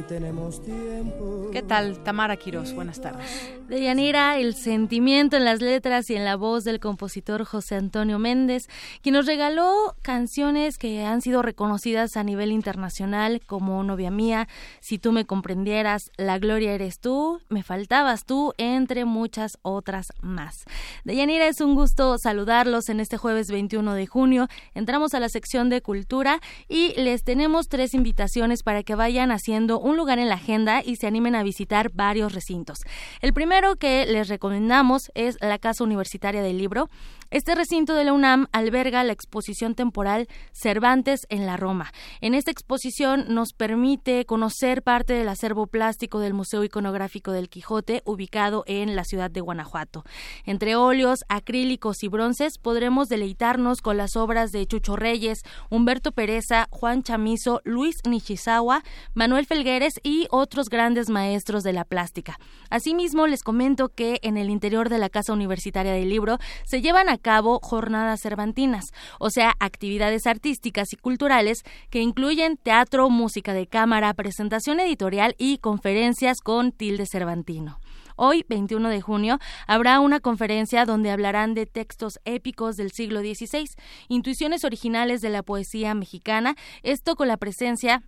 tenemos 0.00 0.62
tiempo. 0.62 1.50
¿Qué 1.52 1.60
tal, 1.60 2.02
Tamara 2.02 2.36
Quiroz? 2.36 2.72
Buenas 2.72 3.02
tardes. 3.02 3.52
De 3.68 3.82
Yanira, 3.82 4.38
el 4.38 4.54
sentimiento 4.54 5.36
en 5.36 5.44
las 5.44 5.60
letras 5.60 6.08
y 6.08 6.14
en 6.14 6.24
la 6.24 6.36
voz 6.36 6.64
del 6.64 6.80
compositor 6.80 7.44
José 7.44 7.74
Antonio 7.74 8.18
Méndez, 8.18 8.68
quien 9.02 9.14
nos 9.14 9.26
regaló 9.26 9.94
canciones 10.02 10.78
que 10.78 11.04
han 11.04 11.20
sido 11.20 11.42
reconocidas 11.42 12.16
a 12.16 12.24
nivel 12.24 12.52
internacional 12.52 13.42
como 13.46 13.82
Novia 13.84 14.10
Mía, 14.10 14.48
Si 14.80 14.98
tú 14.98 15.12
me 15.12 15.26
comprendieras, 15.26 16.10
La 16.16 16.38
Gloria 16.38 16.72
eres 16.72 16.98
tú, 16.98 17.40
Me 17.50 17.62
faltabas 17.62 18.24
tú, 18.24 18.54
entre 18.56 19.04
muchas 19.04 19.58
otras 19.62 20.12
más. 20.22 20.64
De 21.04 21.16
Yanira, 21.16 21.46
es 21.46 21.60
un 21.60 21.74
gusto 21.74 22.16
saludarlos 22.18 22.88
en 22.88 23.00
este 23.00 23.18
jueves 23.18 23.50
21 23.50 23.94
de 23.94 24.06
junio. 24.06 24.48
Entramos 24.74 25.12
a 25.14 25.20
la 25.20 25.28
sección 25.28 25.68
de 25.68 25.82
cultura 25.82 26.40
y 26.68 26.94
les 27.00 27.24
tenemos 27.24 27.68
tres 27.68 27.94
invitaciones 27.94 28.62
para 28.62 28.82
que 28.82 28.94
vayan 28.94 29.32
haciendo 29.32 29.81
un 29.82 29.96
lugar 29.96 30.18
en 30.18 30.28
la 30.28 30.36
agenda 30.36 30.82
y 30.84 30.96
se 30.96 31.06
animen 31.06 31.34
a 31.34 31.42
visitar 31.42 31.90
varios 31.92 32.32
recintos. 32.32 32.80
El 33.20 33.32
primero 33.32 33.76
que 33.76 34.06
les 34.06 34.28
recomendamos 34.28 35.10
es 35.14 35.36
la 35.40 35.58
Casa 35.58 35.84
Universitaria 35.84 36.42
del 36.42 36.58
Libro. 36.58 36.88
Este 37.32 37.54
recinto 37.54 37.94
de 37.94 38.04
la 38.04 38.12
UNAM 38.12 38.48
alberga 38.52 39.02
la 39.04 39.14
exposición 39.14 39.74
temporal 39.74 40.28
Cervantes 40.52 41.26
en 41.30 41.46
la 41.46 41.56
Roma. 41.56 41.90
En 42.20 42.34
esta 42.34 42.50
exposición 42.50 43.24
nos 43.28 43.54
permite 43.54 44.26
conocer 44.26 44.82
parte 44.82 45.14
del 45.14 45.30
acervo 45.30 45.66
plástico 45.66 46.18
del 46.18 46.34
Museo 46.34 46.62
Iconográfico 46.62 47.32
del 47.32 47.48
Quijote, 47.48 48.02
ubicado 48.04 48.64
en 48.66 48.94
la 48.96 49.04
ciudad 49.04 49.30
de 49.30 49.40
Guanajuato. 49.40 50.04
Entre 50.44 50.76
óleos, 50.76 51.20
acrílicos 51.30 52.02
y 52.02 52.08
bronces 52.08 52.58
podremos 52.58 53.08
deleitarnos 53.08 53.80
con 53.80 53.96
las 53.96 54.14
obras 54.14 54.52
de 54.52 54.66
Chucho 54.66 54.96
Reyes, 54.96 55.40
Humberto 55.70 56.12
Pereza, 56.12 56.68
Juan 56.68 57.02
Chamizo, 57.02 57.62
Luis 57.64 57.96
Nishizawa, 58.06 58.82
Manuel 59.14 59.46
Felgueres 59.46 59.94
y 60.02 60.26
otros 60.30 60.68
grandes 60.68 61.08
maestros 61.08 61.62
de 61.62 61.72
la 61.72 61.86
plástica. 61.86 62.38
Asimismo, 62.68 63.26
les 63.26 63.42
comento 63.42 63.88
que 63.88 64.18
en 64.22 64.36
el 64.36 64.50
interior 64.50 64.90
de 64.90 64.98
la 64.98 65.08
Casa 65.08 65.32
Universitaria 65.32 65.92
del 65.94 66.10
Libro 66.10 66.36
se 66.66 66.82
llevan 66.82 67.08
a 67.08 67.21
cabo 67.22 67.60
jornadas 67.62 68.20
cervantinas, 68.20 68.84
o 69.18 69.30
sea, 69.30 69.54
actividades 69.60 70.26
artísticas 70.26 70.92
y 70.92 70.96
culturales 70.96 71.62
que 71.88 72.00
incluyen 72.00 72.58
teatro, 72.58 73.08
música 73.08 73.54
de 73.54 73.66
cámara, 73.66 74.12
presentación 74.12 74.80
editorial 74.80 75.34
y 75.38 75.58
conferencias 75.58 76.38
con 76.42 76.72
tilde 76.72 77.06
cervantino. 77.06 77.78
Hoy, 78.16 78.44
21 78.48 78.88
de 78.88 79.00
junio, 79.00 79.38
habrá 79.66 80.00
una 80.00 80.20
conferencia 80.20 80.84
donde 80.84 81.10
hablarán 81.10 81.54
de 81.54 81.66
textos 81.66 82.20
épicos 82.24 82.76
del 82.76 82.92
siglo 82.92 83.20
XVI, 83.20 83.64
intuiciones 84.08 84.64
originales 84.64 85.20
de 85.22 85.30
la 85.30 85.42
poesía 85.42 85.94
mexicana, 85.94 86.54
esto 86.82 87.16
con 87.16 87.28
la 87.28 87.36
presencia 87.36 88.02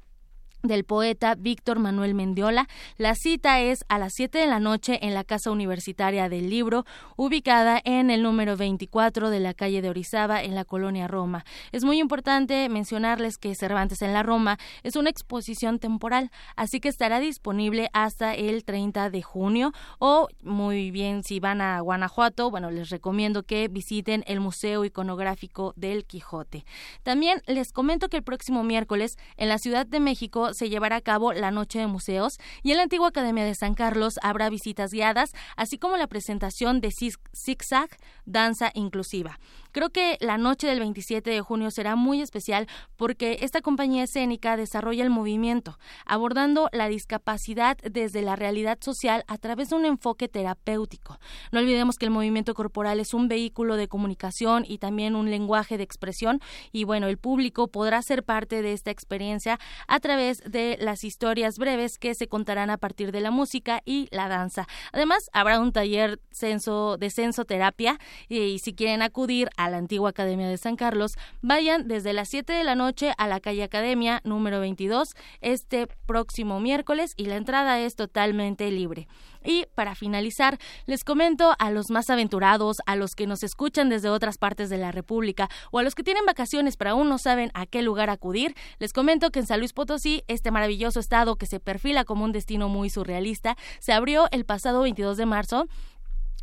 del 0.65 0.85
poeta 0.85 1.35
Víctor 1.35 1.79
Manuel 1.79 2.15
Mendiola. 2.15 2.69
La 2.97 3.15
cita 3.15 3.61
es 3.61 3.85
a 3.89 3.99
las 3.99 4.15
7 4.15 4.39
de 4.39 4.47
la 4.47 4.61
noche 4.61 4.99
en 5.03 5.15
la 5.15 5.23
Casa 5.23 5.51
Universitaria 5.51 6.29
del 6.29 6.51
Libro, 6.51 6.85
ubicada 7.17 7.81
en 7.85 8.11
el 8.11 8.23
número 8.23 8.57
24 8.57 9.31
de 9.31 9.41
la 9.41 9.55
calle 9.55 9.83
de 9.83 9.91
Orizaba, 9.91 10.43
en 10.43 10.55
la 10.55 10.65
colonia 10.65 11.07
Roma. 11.07 11.45
Es 11.71 11.85
muy 11.85 12.01
importante 12.01 12.69
mencionarles 12.69 13.37
que 13.37 13.55
Cervantes 13.55 14.03
en 14.03 14.15
la 14.15 14.23
Roma 14.23 14.59
es 14.83 14.97
una 14.97 15.11
exposición 15.11 15.79
temporal, 15.79 16.31
así 16.57 16.81
que 16.81 16.89
estará 16.89 17.21
disponible 17.21 17.91
hasta 17.93 18.35
el 18.35 18.65
30 18.65 19.11
de 19.11 19.23
junio 19.23 19.73
o 19.99 20.29
muy 20.43 20.91
bien 20.91 21.23
si 21.23 21.41
van 21.41 21.61
a 21.61 21.81
Guanajuato, 21.81 22.51
bueno, 22.51 22.71
les 22.71 22.89
recomiendo 22.89 23.43
que 23.43 23.69
visiten 23.69 24.25
el 24.27 24.41
Museo 24.41 24.85
Iconográfico 24.85 25.75
del 25.77 26.07
Quijote. 26.07 26.65
También 27.03 27.43
les 27.47 27.73
comento 27.73 28.09
que 28.09 28.17
el 28.17 28.23
próximo 28.23 28.65
miércoles 28.65 29.19
en 29.37 29.49
la 29.51 29.59
Ciudad 29.59 29.87
de 29.87 30.01
México 30.01 30.54
se 30.55 30.71
llevará 30.71 30.97
a 30.97 31.01
cabo 31.01 31.33
la 31.33 31.51
Noche 31.51 31.79
de 31.79 31.87
Museos 31.87 32.39
y 32.63 32.71
en 32.71 32.79
la 32.79 32.85
antigua 32.85 33.09
Academia 33.09 33.45
de 33.45 33.55
San 33.55 33.75
Carlos 33.75 34.19
habrá 34.23 34.49
visitas 34.49 34.93
guiadas, 34.93 35.33
así 35.57 35.79
como 35.79 35.97
la 35.97 36.07
presentación 36.07 36.81
de 36.81 36.91
Zigzag, 36.91 37.91
Danza 38.25 38.71
Inclusiva. 38.75 39.39
Creo 39.75 39.91
que 39.91 40.19
la 40.21 40.39
noche 40.39 40.69
del 40.69 40.79
27 40.79 41.29
de 41.29 41.41
junio 41.41 41.73
será 41.73 41.97
muy 41.97 42.23
especial 42.23 42.69
porque 42.95 43.39
esta 43.41 43.61
compañía 43.61 44.05
escénica 44.05 44.57
desarrolla 44.57 45.03
el 45.03 45.11
movimiento, 45.11 45.81
abordando 46.07 46.69
la 46.71 46.87
discapacidad 46.87 47.77
desde 47.79 48.23
la 48.23 48.37
realidad 48.37 48.79
social 48.81 49.25
a 49.27 49.37
través 49.37 49.71
de 49.71 49.75
un 49.75 49.85
enfoque 49.85 50.29
terapéutico. 50.29 51.19
No 51.51 51.59
olvidemos 51.59 51.97
que 51.97 52.05
el 52.05 52.13
movimiento 52.13 52.55
corporal 52.55 53.01
es 53.01 53.15
un 53.15 53.27
vehículo 53.27 53.75
de 53.75 53.89
comunicación 53.89 54.65
y 54.65 54.79
también 54.79 55.17
un 55.17 55.29
lenguaje 55.29 55.77
de 55.77 55.83
expresión 55.83 56.41
y 56.71 56.85
bueno, 56.85 57.09
el 57.09 57.19
público 57.19 57.67
podrá 57.67 58.01
ser 58.03 58.23
parte 58.23 58.63
de 58.63 58.75
esta 58.75 58.93
experiencia 58.93 59.59
a 59.89 59.99
través 59.99 60.41
de 60.49 60.79
las 60.81 61.03
historias 61.03 61.59
breves 61.59 61.99
que 61.99 62.15
se 62.15 62.29
contarán 62.29 62.71
a 62.71 62.79
partir 62.79 63.11
de 63.11 63.23
la 63.23 63.33
música 63.33 63.83
y 63.85 64.07
la 64.13 64.29
danza. 64.29 64.69
Además, 64.93 65.29
habrá 65.33 65.59
un 65.59 65.73
taller 65.73 66.21
censo, 66.31 66.97
de 66.97 67.11
censoterapia 67.11 67.99
y 68.29 68.61
si 68.61 68.73
quieren 68.73 69.03
acudir 69.03 69.49
la 69.69 69.79
antigua 69.79 70.11
Academia 70.11 70.49
de 70.49 70.57
San 70.57 70.77
Carlos, 70.77 71.17
vayan 71.43 71.89
desde 71.89 72.13
las 72.13 72.29
7 72.29 72.53
de 72.53 72.65
la 72.65 72.75
noche 72.75 73.13
a 73.19 73.29
la 73.29 73.41
calle 73.41 73.63
Academia 73.63 74.21
número 74.25 74.61
22 74.61 75.15
este 75.41 75.87
próximo 76.07 76.61
miércoles 76.61 77.15
y 77.17 77.27
la 77.27 77.37
entrada 77.37 77.81
es 77.81 77.97
totalmente 77.97 78.71
libre. 78.71 79.09
Y 79.47 79.67
para 79.75 79.95
finalizar, 79.95 80.59
les 80.87 81.05
comento 81.05 81.55
a 81.59 81.71
los 81.71 81.91
más 81.91 82.09
aventurados, 82.09 82.79
a 82.87 82.97
los 82.97 83.15
que 83.15 83.27
nos 83.27 83.43
escuchan 83.43 83.91
desde 83.91 84.09
otras 84.09 84.39
partes 84.39 84.71
de 84.71 84.79
la 84.79 84.91
República 84.91 85.51
o 85.71 85.79
a 85.79 85.83
los 85.83 85.95
que 85.95 86.03
tienen 86.03 86.25
vacaciones 86.25 86.77
pero 86.79 86.93
aún 86.93 87.09
no 87.09 87.19
saben 87.19 87.51
a 87.55 87.67
qué 87.67 87.83
lugar 87.83 88.11
acudir, 88.11 88.55
les 88.79 88.93
comento 88.93 89.31
que 89.31 89.41
en 89.41 89.47
San 89.47 89.59
Luis 89.59 89.73
Potosí, 89.73 90.23
este 90.29 90.51
maravilloso 90.51 91.01
estado 91.01 91.37
que 91.37 91.47
se 91.47 91.61
perfila 91.61 92.05
como 92.05 92.25
un 92.25 92.33
destino 92.33 92.69
muy 92.69 92.91
surrealista, 92.91 93.57
se 93.81 93.93
abrió 93.93 94.29
el 94.31 94.45
pasado 94.45 94.83
22 94.83 95.17
de 95.17 95.27
marzo 95.27 95.67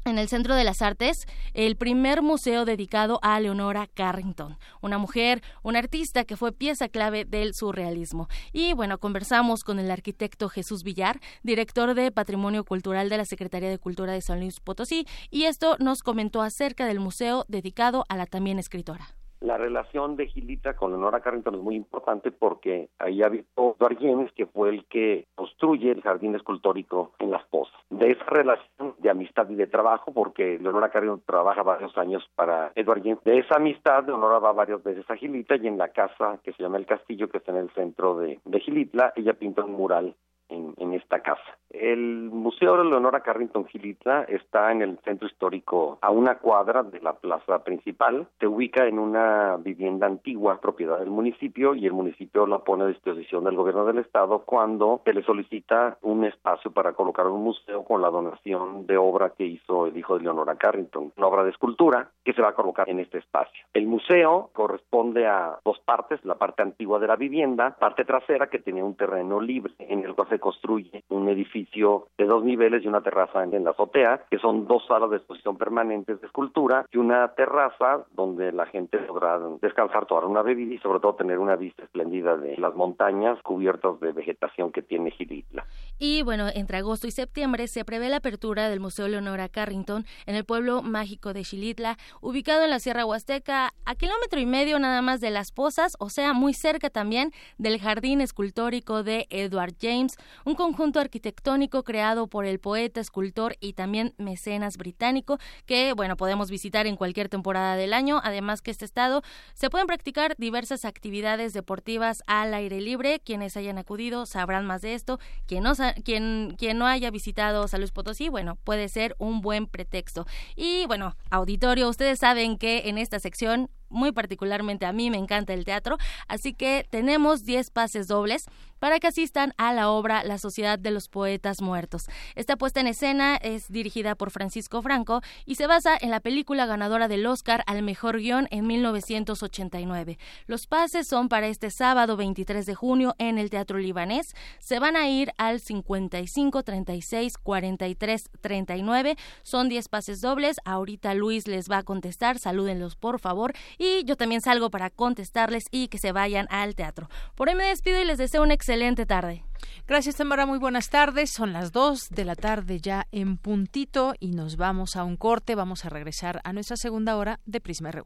en 0.05 0.17
el 0.17 0.27
Centro 0.27 0.55
de 0.55 0.63
las 0.63 0.81
Artes, 0.81 1.25
el 1.53 1.75
primer 1.75 2.21
museo 2.21 2.65
dedicado 2.65 3.19
a 3.21 3.39
Leonora 3.39 3.87
Carrington, 3.87 4.57
una 4.81 4.97
mujer, 4.97 5.41
una 5.63 5.79
artista 5.79 6.23
que 6.25 6.37
fue 6.37 6.51
pieza 6.51 6.89
clave 6.89 7.25
del 7.25 7.53
surrealismo. 7.53 8.27
Y 8.51 8.73
bueno, 8.73 8.97
conversamos 8.97 9.63
con 9.63 9.79
el 9.79 9.91
arquitecto 9.91 10.49
Jesús 10.49 10.83
Villar, 10.83 11.19
director 11.43 11.93
de 11.93 12.11
Patrimonio 12.11 12.63
Cultural 12.63 13.09
de 13.09 13.17
la 13.17 13.25
Secretaría 13.25 13.69
de 13.69 13.79
Cultura 13.79 14.13
de 14.13 14.21
San 14.21 14.39
Luis 14.39 14.59
Potosí, 14.59 15.05
y 15.29 15.43
esto 15.43 15.77
nos 15.79 16.03
comentó 16.03 16.41
acerca 16.41 16.85
del 16.85 16.99
museo 16.99 17.45
dedicado 17.47 18.05
a 18.09 18.17
la 18.17 18.25
también 18.25 18.59
escritora. 18.59 19.20
La 19.41 19.57
relación 19.57 20.15
de 20.17 20.27
Gilita 20.27 20.75
con 20.75 20.91
Leonora 20.91 21.21
Carrington 21.21 21.55
es 21.55 21.61
muy 21.61 21.75
importante 21.75 22.31
porque 22.31 22.89
ahí 22.99 23.23
habitó 23.23 23.75
Edward 23.79 23.97
James, 23.99 24.31
que 24.33 24.45
fue 24.45 24.69
el 24.69 24.85
que 24.85 25.25
construye 25.33 25.91
el 25.91 26.03
jardín 26.03 26.35
escultórico 26.35 27.13
en 27.17 27.31
Las 27.31 27.43
Pozas. 27.47 27.73
De 27.89 28.11
esa 28.11 28.23
relación 28.25 28.93
de 28.99 29.09
amistad 29.09 29.49
y 29.49 29.55
de 29.55 29.65
trabajo, 29.65 30.13
porque 30.13 30.59
Leonora 30.59 30.89
Carrington 30.89 31.23
trabaja 31.25 31.63
varios 31.63 31.97
años 31.97 32.23
para 32.35 32.71
Edward 32.75 33.01
James, 33.01 33.23
de 33.23 33.39
esa 33.39 33.55
amistad 33.55 34.05
Leonora 34.05 34.37
va 34.37 34.51
varias 34.51 34.83
veces 34.83 35.09
a 35.09 35.15
Gilita 35.15 35.55
y 35.55 35.65
en 35.65 35.79
la 35.79 35.89
casa 35.89 36.39
que 36.43 36.53
se 36.53 36.61
llama 36.61 36.77
El 36.77 36.85
Castillo, 36.85 37.27
que 37.27 37.39
está 37.39 37.51
en 37.51 37.57
el 37.57 37.71
centro 37.71 38.19
de, 38.19 38.39
de 38.45 38.59
Gilitla, 38.59 39.11
ella 39.15 39.33
pinta 39.33 39.65
un 39.65 39.73
mural 39.73 40.15
en, 40.51 40.93
esta 40.93 41.21
casa. 41.21 41.41
El 41.69 42.29
Museo 42.31 42.75
de 42.77 42.83
Leonora 42.83 43.21
Carrington 43.21 43.65
Gilitla 43.65 44.23
está 44.23 44.71
en 44.71 44.81
el 44.81 44.99
centro 45.05 45.27
histórico 45.27 45.97
a 46.01 46.11
una 46.11 46.37
cuadra 46.39 46.83
de 46.83 46.99
la 46.99 47.13
plaza 47.13 47.63
principal. 47.63 48.27
Se 48.39 48.47
ubica 48.47 48.85
en 48.85 48.99
una 48.99 49.55
vivienda 49.57 50.05
antigua, 50.05 50.59
propiedad 50.59 50.99
del 50.99 51.09
municipio, 51.09 51.73
y 51.73 51.85
el 51.85 51.93
municipio 51.93 52.45
la 52.45 52.59
pone 52.59 52.83
a 52.83 52.87
disposición 52.87 53.45
del 53.45 53.55
gobierno 53.55 53.85
del 53.85 53.99
estado 53.99 54.39
cuando 54.39 55.01
se 55.05 55.13
le 55.13 55.23
solicita 55.23 55.97
un 56.01 56.25
espacio 56.25 56.71
para 56.71 56.93
colocar 56.93 57.27
un 57.27 57.43
museo 57.43 57.85
con 57.85 58.01
la 58.01 58.09
donación 58.09 58.85
de 58.85 58.97
obra 58.97 59.29
que 59.29 59.45
hizo 59.45 59.87
el 59.87 59.97
hijo 59.97 60.17
de 60.17 60.23
Leonora 60.23 60.55
Carrington, 60.55 61.13
una 61.15 61.27
obra 61.27 61.43
de 61.43 61.51
escultura 61.51 62.09
que 62.25 62.33
se 62.33 62.41
va 62.41 62.49
a 62.49 62.55
colocar 62.55 62.89
en 62.89 62.99
este 62.99 63.19
espacio. 63.19 63.65
El 63.73 63.87
museo 63.87 64.49
corresponde 64.53 65.25
a 65.25 65.57
dos 65.63 65.79
partes, 65.79 66.23
la 66.25 66.35
parte 66.35 66.61
antigua 66.61 66.99
de 66.99 67.07
la 67.07 67.15
vivienda, 67.15 67.77
parte 67.79 68.03
trasera 68.03 68.47
que 68.47 68.59
tenía 68.59 68.83
un 68.83 68.95
terreno 68.95 69.39
libre 69.39 69.73
en 69.79 70.03
el 70.03 70.13
cual 70.13 70.27
se 70.29 70.40
construye 70.41 71.05
un 71.07 71.29
edificio 71.29 72.07
de 72.17 72.25
dos 72.25 72.43
niveles 72.43 72.83
y 72.83 72.87
una 72.89 73.01
terraza 73.01 73.43
en 73.43 73.63
la 73.63 73.69
azotea, 73.69 74.25
que 74.29 74.39
son 74.39 74.67
dos 74.67 74.85
salas 74.87 75.09
de 75.09 75.17
exposición 75.17 75.57
permanentes 75.57 76.19
de 76.19 76.27
escultura 76.27 76.85
y 76.91 76.97
una 76.97 77.29
terraza 77.29 78.05
donde 78.11 78.51
la 78.51 78.65
gente 78.65 78.97
podrá 78.97 79.39
descansar, 79.61 80.05
tomar 80.05 80.25
una 80.25 80.41
bebida 80.41 80.73
y 80.73 80.79
sobre 80.79 80.99
todo 80.99 81.15
tener 81.15 81.39
una 81.39 81.55
vista 81.55 81.83
espléndida 81.83 82.35
de 82.35 82.57
las 82.57 82.75
montañas 82.75 83.41
cubiertas 83.43 83.99
de 84.01 84.11
vegetación 84.11 84.71
que 84.71 84.81
tiene 84.81 85.11
Gilitla. 85.11 85.65
Y 85.97 86.23
bueno, 86.23 86.47
entre 86.53 86.77
agosto 86.77 87.07
y 87.07 87.11
septiembre 87.11 87.67
se 87.67 87.85
prevé 87.85 88.09
la 88.09 88.17
apertura 88.17 88.69
del 88.69 88.79
Museo 88.79 89.07
Leonora 89.07 89.49
Carrington 89.49 90.05
en 90.25 90.35
el 90.35 90.45
pueblo 90.45 90.81
mágico 90.81 91.33
de 91.33 91.43
Xilitla, 91.43 91.97
ubicado 92.21 92.63
en 92.63 92.71
la 92.71 92.79
Sierra 92.79 93.05
Huasteca, 93.05 93.71
a 93.85 93.95
kilómetro 93.95 94.39
y 94.39 94.45
medio 94.45 94.79
nada 94.79 95.01
más 95.01 95.21
de 95.21 95.29
Las 95.29 95.51
Pozas, 95.51 95.95
o 95.99 96.09
sea, 96.09 96.33
muy 96.33 96.53
cerca 96.53 96.89
también 96.89 97.31
del 97.57 97.79
jardín 97.79 98.21
escultórico 98.21 99.03
de 99.03 99.27
Edward 99.29 99.73
James, 99.79 100.17
un 100.45 100.55
conjunto 100.55 100.99
arquitectónico 100.99 101.83
creado 101.83 102.27
por 102.27 102.45
el 102.45 102.59
poeta, 102.59 103.01
escultor 103.01 103.57
y 103.59 103.73
también 103.73 104.13
mecenas 104.17 104.77
británico 104.77 105.37
que, 105.65 105.93
bueno, 105.93 106.17
podemos 106.17 106.49
visitar 106.49 106.87
en 106.87 106.95
cualquier 106.95 107.29
temporada 107.29 107.75
del 107.75 107.93
año. 107.93 108.21
Además 108.23 108.61
que 108.61 108.71
este 108.71 108.85
estado 108.85 109.21
se 109.53 109.69
pueden 109.69 109.87
practicar 109.87 110.35
diversas 110.37 110.85
actividades 110.85 111.53
deportivas 111.53 112.23
al 112.27 112.53
aire 112.53 112.79
libre. 112.81 113.19
Quienes 113.19 113.57
hayan 113.57 113.77
acudido 113.77 114.25
sabrán 114.25 114.65
más 114.65 114.81
de 114.81 114.93
esto. 114.93 115.19
Quien 115.45 115.63
no, 115.63 115.73
quien, 116.03 116.55
quien 116.57 116.77
no 116.77 116.87
haya 116.87 117.11
visitado 117.11 117.67
San 117.67 117.81
Potosí, 117.93 118.29
bueno, 118.29 118.57
puede 118.63 118.89
ser 118.89 119.15
un 119.17 119.41
buen 119.41 119.67
pretexto. 119.67 120.27
Y 120.55 120.85
bueno, 120.85 121.15
auditorio, 121.29 121.89
ustedes 121.89 122.19
saben 122.19 122.57
que 122.57 122.89
en 122.89 122.97
esta 122.97 123.19
sección 123.19 123.69
muy 123.89 124.11
particularmente 124.11 124.85
a 124.85 124.93
mí 124.93 125.09
me 125.09 125.17
encanta 125.17 125.53
el 125.53 125.65
teatro, 125.65 125.97
así 126.27 126.53
que 126.53 126.87
tenemos 126.89 127.43
10 127.43 127.71
pases 127.71 128.07
dobles 128.07 128.45
para 128.81 128.99
que 128.99 129.05
asistan 129.05 129.53
a 129.57 129.73
la 129.73 129.91
obra 129.91 130.23
La 130.23 130.39
Sociedad 130.39 130.79
de 130.79 130.89
los 130.89 131.07
Poetas 131.07 131.61
Muertos. 131.61 132.09
Esta 132.33 132.57
puesta 132.57 132.79
en 132.79 132.87
escena 132.87 133.35
es 133.35 133.71
dirigida 133.71 134.15
por 134.15 134.31
Francisco 134.31 134.81
Franco 134.81 135.21
y 135.45 135.53
se 135.53 135.67
basa 135.67 135.95
en 136.01 136.09
la 136.09 136.19
película 136.19 136.65
ganadora 136.65 137.07
del 137.07 137.27
Oscar 137.27 137.63
al 137.67 137.83
mejor 137.83 138.17
guion 138.17 138.47
en 138.49 138.65
1989. 138.65 140.17
Los 140.47 140.65
pases 140.65 141.07
son 141.07 141.29
para 141.29 141.45
este 141.45 141.69
sábado 141.69 142.17
23 142.17 142.65
de 142.65 142.73
junio 142.73 143.13
en 143.19 143.37
el 143.37 143.51
Teatro 143.51 143.77
Libanés. 143.77 144.33
Se 144.57 144.79
van 144.79 144.95
a 144.95 145.07
ir 145.07 145.31
al 145.37 145.59
55 145.59 146.63
36 146.63 147.37
43 147.37 148.29
39. 148.41 149.15
Son 149.43 149.69
10 149.69 149.89
pases 149.89 150.21
dobles. 150.21 150.57
Ahorita 150.65 151.13
Luis 151.13 151.47
les 151.47 151.69
va 151.69 151.77
a 151.77 151.83
contestar. 151.83 152.39
Salúdenlos 152.39 152.95
por 152.95 153.19
favor. 153.19 153.53
Y 153.77 154.03
yo 154.05 154.17
también 154.17 154.41
salgo 154.41 154.71
para 154.71 154.89
contestarles 154.89 155.65
y 155.69 155.87
que 155.89 155.99
se 155.99 156.11
vayan 156.11 156.47
al 156.49 156.73
teatro. 156.73 157.09
Por 157.35 157.47
hoy 157.47 157.53
me 157.53 157.65
despido 157.65 158.01
y 158.01 158.05
les 158.05 158.17
deseo 158.17 158.41
una 158.41 158.55
excelente 158.71 159.05
tarde. 159.05 159.43
Gracias, 159.85 160.15
Tamara. 160.15 160.45
Muy 160.45 160.57
buenas 160.57 160.89
tardes. 160.89 161.31
Son 161.31 161.51
las 161.51 161.73
2 161.73 162.07
de 162.09 162.23
la 162.23 162.35
tarde 162.35 162.79
ya 162.79 163.05
en 163.11 163.35
puntito 163.35 164.13
y 164.17 164.31
nos 164.31 164.55
vamos 164.55 164.95
a 164.95 165.03
un 165.03 165.17
corte. 165.17 165.55
Vamos 165.55 165.83
a 165.83 165.89
regresar 165.89 166.39
a 166.45 166.53
nuestra 166.53 166.77
segunda 166.77 167.17
hora 167.17 167.41
de 167.45 167.59
Prisma 167.59 167.91
RU. 167.91 168.05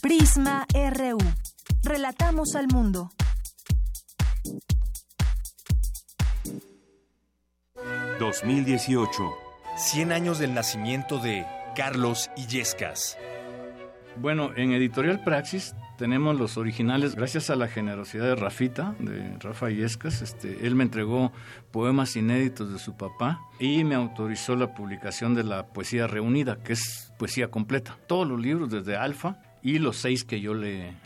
Prisma 0.00 0.66
RU. 0.72 1.18
Relatamos 1.82 2.54
al 2.54 2.68
mundo. 2.68 3.10
...2018... 8.18 9.34
100 9.76 10.12
años 10.12 10.38
del 10.38 10.52
nacimiento 10.52 11.18
de 11.18 11.46
Carlos 11.74 12.30
Illescas. 12.36 13.16
Bueno, 14.16 14.50
en 14.56 14.72
Editorial 14.72 15.22
Praxis 15.22 15.74
tenemos 15.96 16.38
los 16.38 16.56
originales, 16.56 17.14
gracias 17.14 17.48
a 17.48 17.56
la 17.56 17.68
generosidad 17.68 18.24
de 18.24 18.34
Rafita, 18.34 18.94
de 18.98 19.36
Rafa 19.38 19.70
Illescas, 19.70 20.20
este, 20.20 20.66
él 20.66 20.74
me 20.74 20.84
entregó 20.84 21.32
poemas 21.70 22.16
inéditos 22.16 22.72
de 22.72 22.78
su 22.78 22.96
papá 22.96 23.40
y 23.58 23.84
me 23.84 23.94
autorizó 23.94 24.56
la 24.56 24.74
publicación 24.74 25.34
de 25.34 25.44
la 25.44 25.66
poesía 25.68 26.06
reunida, 26.06 26.56
que 26.62 26.72
es 26.72 27.12
poesía 27.18 27.48
completa. 27.48 27.98
Todos 28.06 28.26
los 28.26 28.40
libros 28.40 28.70
desde 28.70 28.96
Alfa 28.96 29.38
y 29.62 29.78
los 29.78 29.96
seis 29.98 30.24
que 30.24 30.40
yo 30.40 30.54
le, 30.54 30.96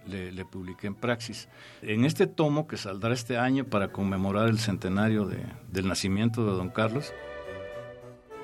publiqué 0.50 0.86
en 0.86 0.94
Praxis. 0.94 1.48
En 1.82 2.05
este 2.05 2.26
tomo 2.26 2.66
que 2.66 2.76
saldrá 2.76 3.12
este 3.12 3.36
año 3.36 3.64
para 3.64 3.88
conmemorar 3.88 4.48
el 4.48 4.59
centenario 4.59 5.26
de, 5.26 5.44
del 5.70 5.88
nacimiento 5.88 6.46
de 6.46 6.52
don 6.52 6.70
Carlos. 6.70 7.12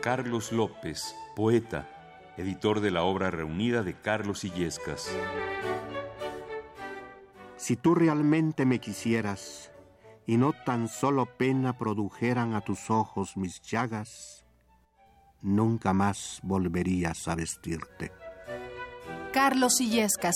Carlos 0.03 0.53
López, 0.53 1.15
poeta, 1.37 1.89
editor 2.41 2.81
de 2.81 2.91
la 2.91 3.03
obra 3.03 3.31
reunida 3.31 3.83
de 3.83 3.95
Carlos 3.95 4.45
Illescas. 4.45 5.09
Si 7.57 7.77
tú 7.77 7.95
realmente 7.95 8.65
me 8.65 8.79
quisieras 8.81 9.71
y 10.27 10.39
no 10.39 10.53
tan 10.53 10.89
solo 10.89 11.27
pena 11.27 11.77
produjeran 11.77 12.55
a 12.55 12.63
tus 12.63 12.91
ojos 12.91 13.37
mis 13.37 13.61
llagas, 13.61 14.45
nunca 15.43 15.93
más 15.93 16.41
volverías 16.43 17.29
a 17.29 17.35
vestirte. 17.35 18.13
Carlos 19.33 19.81
Illescas, 19.81 20.35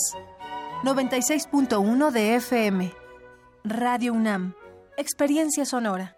96.1 0.83 2.11
de 2.11 2.35
FM, 2.35 2.93
Radio 3.63 4.13
UNAM, 4.13 4.53
Experiencia 4.97 5.65
Sonora. 5.65 6.14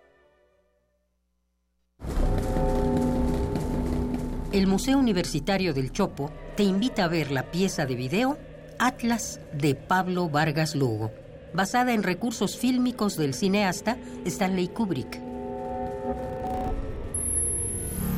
El 4.57 4.65
Museo 4.65 4.97
Universitario 4.97 5.71
del 5.75 5.91
Chopo 5.91 6.31
te 6.55 6.63
invita 6.63 7.03
a 7.03 7.07
ver 7.07 7.29
la 7.29 7.51
pieza 7.51 7.85
de 7.85 7.93
video 7.93 8.39
Atlas 8.79 9.39
de 9.53 9.75
Pablo 9.75 10.29
Vargas 10.29 10.73
Lugo, 10.73 11.11
basada 11.53 11.93
en 11.93 12.01
recursos 12.01 12.57
fílmicos 12.57 13.17
del 13.17 13.35
cineasta 13.35 13.97
Stanley 14.25 14.69
Kubrick. 14.69 15.21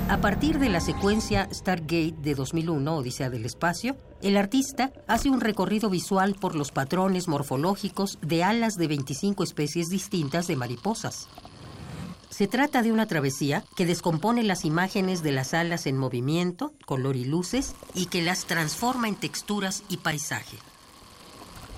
A 0.08 0.22
partir 0.22 0.60
de 0.60 0.70
la 0.70 0.80
secuencia 0.80 1.50
Stargate 1.52 2.16
de 2.22 2.36
2001, 2.36 2.96
Odisea 2.96 3.30
del 3.30 3.44
Espacio, 3.44 3.98
el 4.22 4.38
artista 4.38 4.94
hace 5.08 5.30
un 5.30 5.42
recorrido 5.42 5.90
visual 5.90 6.36
por 6.40 6.56
los 6.56 6.72
patrones 6.72 7.28
morfológicos 7.28 8.18
de 8.22 8.46
alas 8.46 8.78
de 8.78 8.88
25 8.88 9.44
especies 9.44 9.90
distintas 9.90 10.48
de 10.48 10.56
mariposas. 10.56 11.28
Se 12.40 12.48
trata 12.48 12.82
de 12.82 12.92
una 12.94 13.06
travesía 13.06 13.66
que 13.76 13.86
descompone 13.86 14.44
las 14.44 14.64
imágenes 14.64 15.22
de 15.24 15.34
las 15.34 15.54
alas 15.54 15.86
en 15.88 15.98
movimiento, 15.98 16.72
color 16.86 17.18
y 17.18 17.26
luces, 17.26 17.76
y 17.94 18.06
que 18.06 18.22
las 18.22 18.46
transforma 18.46 19.10
en 19.10 19.16
texturas 19.16 19.84
y 19.90 19.98
paisaje. 19.98 20.56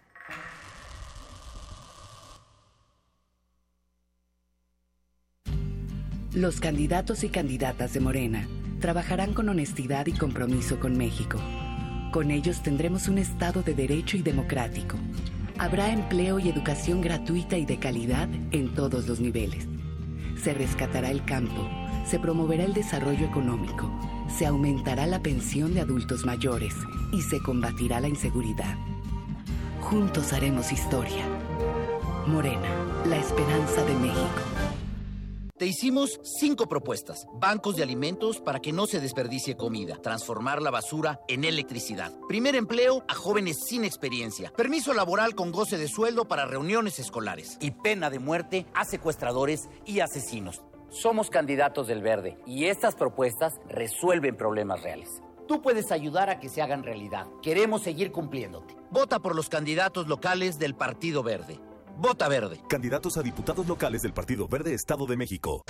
Los 6.36 6.60
candidatos 6.60 7.24
y 7.24 7.28
candidatas 7.30 7.92
de 7.94 7.98
Morena 7.98 8.46
trabajarán 8.78 9.34
con 9.34 9.48
honestidad 9.48 10.06
y 10.06 10.12
compromiso 10.12 10.78
con 10.78 10.96
México 10.96 11.40
con 12.16 12.30
ellos 12.30 12.62
tendremos 12.62 13.08
un 13.08 13.18
Estado 13.18 13.62
de 13.62 13.74
derecho 13.74 14.16
y 14.16 14.22
democrático. 14.22 14.96
Habrá 15.58 15.92
empleo 15.92 16.38
y 16.38 16.48
educación 16.48 17.02
gratuita 17.02 17.58
y 17.58 17.66
de 17.66 17.78
calidad 17.78 18.26
en 18.52 18.74
todos 18.74 19.06
los 19.06 19.20
niveles. 19.20 19.66
Se 20.42 20.54
rescatará 20.54 21.10
el 21.10 21.26
campo, 21.26 21.68
se 22.06 22.18
promoverá 22.18 22.64
el 22.64 22.72
desarrollo 22.72 23.26
económico, 23.26 23.90
se 24.34 24.46
aumentará 24.46 25.06
la 25.06 25.20
pensión 25.20 25.74
de 25.74 25.82
adultos 25.82 26.24
mayores 26.24 26.72
y 27.12 27.20
se 27.20 27.38
combatirá 27.42 28.00
la 28.00 28.08
inseguridad. 28.08 28.76
Juntos 29.82 30.32
haremos 30.32 30.72
historia. 30.72 31.26
Morena, 32.26 32.70
la 33.06 33.18
esperanza 33.18 33.84
de 33.84 33.94
México. 33.96 34.85
Te 35.58 35.64
hicimos 35.64 36.20
cinco 36.22 36.68
propuestas. 36.68 37.26
Bancos 37.32 37.76
de 37.76 37.82
alimentos 37.82 38.42
para 38.42 38.60
que 38.60 38.74
no 38.74 38.86
se 38.86 39.00
desperdicie 39.00 39.56
comida. 39.56 39.96
Transformar 39.96 40.60
la 40.60 40.70
basura 40.70 41.20
en 41.28 41.44
electricidad. 41.44 42.12
Primer 42.28 42.54
empleo 42.56 43.04
a 43.08 43.14
jóvenes 43.14 43.64
sin 43.66 43.82
experiencia. 43.82 44.52
Permiso 44.54 44.92
laboral 44.92 45.34
con 45.34 45.52
goce 45.52 45.78
de 45.78 45.88
sueldo 45.88 46.28
para 46.28 46.44
reuniones 46.44 46.98
escolares. 46.98 47.56
Y 47.62 47.70
pena 47.70 48.10
de 48.10 48.18
muerte 48.18 48.66
a 48.74 48.84
secuestradores 48.84 49.70
y 49.86 50.00
asesinos. 50.00 50.60
Somos 50.90 51.30
candidatos 51.30 51.86
del 51.86 52.02
verde 52.02 52.36
y 52.44 52.66
estas 52.66 52.94
propuestas 52.94 53.54
resuelven 53.66 54.36
problemas 54.36 54.82
reales. 54.82 55.22
Tú 55.48 55.62
puedes 55.62 55.90
ayudar 55.90 56.28
a 56.28 56.38
que 56.38 56.50
se 56.50 56.60
hagan 56.60 56.82
realidad. 56.82 57.28
Queremos 57.40 57.80
seguir 57.80 58.12
cumpliéndote. 58.12 58.76
Vota 58.90 59.20
por 59.20 59.34
los 59.34 59.48
candidatos 59.48 60.06
locales 60.06 60.58
del 60.58 60.74
Partido 60.74 61.22
Verde. 61.22 61.58
Vota 61.98 62.28
Verde. 62.28 62.60
Candidatos 62.68 63.16
a 63.16 63.22
diputados 63.22 63.66
locales 63.66 64.02
del 64.02 64.12
Partido 64.12 64.46
Verde 64.48 64.74
Estado 64.74 65.06
de 65.06 65.16
México. 65.16 65.62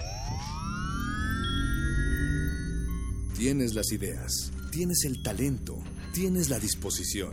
Tienes 3.37 3.75
las 3.75 3.93
ideas, 3.93 4.51
tienes 4.73 5.05
el 5.05 5.23
talento, 5.23 5.77
tienes 6.13 6.49
la 6.51 6.59
disposición, 6.59 7.31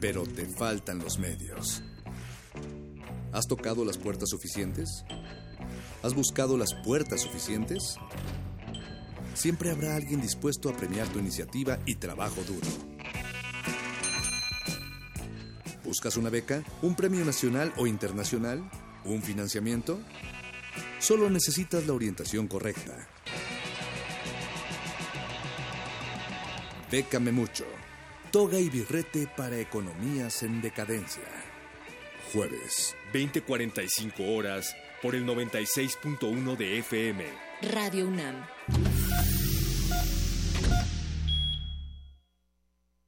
pero 0.00 0.24
te 0.24 0.46
faltan 0.46 0.98
los 0.98 1.20
medios. 1.20 1.84
¿Has 3.32 3.46
tocado 3.46 3.84
las 3.84 3.96
puertas 3.96 4.30
suficientes? 4.30 5.04
¿Has 6.02 6.14
buscado 6.14 6.58
las 6.58 6.74
puertas 6.74 7.20
suficientes? 7.20 7.96
Siempre 9.34 9.70
habrá 9.70 9.94
alguien 9.94 10.20
dispuesto 10.20 10.68
a 10.68 10.76
premiar 10.76 11.06
tu 11.08 11.20
iniciativa 11.20 11.78
y 11.86 11.94
trabajo 11.94 12.42
duro. 12.42 12.91
¿Buscas 15.92 16.16
una 16.16 16.30
beca? 16.30 16.64
¿Un 16.80 16.94
premio 16.94 17.22
nacional 17.22 17.70
o 17.76 17.86
internacional? 17.86 18.64
¿Un 19.04 19.22
financiamiento? 19.22 20.00
Solo 20.98 21.28
necesitas 21.28 21.86
la 21.86 21.92
orientación 21.92 22.48
correcta. 22.48 23.06
Bécame 26.90 27.30
mucho. 27.30 27.66
Toga 28.30 28.58
y 28.58 28.70
birrete 28.70 29.28
para 29.36 29.58
economías 29.58 30.42
en 30.42 30.62
decadencia. 30.62 31.28
Jueves, 32.32 32.96
20:45 33.12 34.34
horas 34.34 34.74
por 35.02 35.14
el 35.14 35.26
96.1 35.26 36.56
de 36.56 36.78
FM. 36.78 37.26
Radio 37.70 38.08
UNAM. 38.08 38.46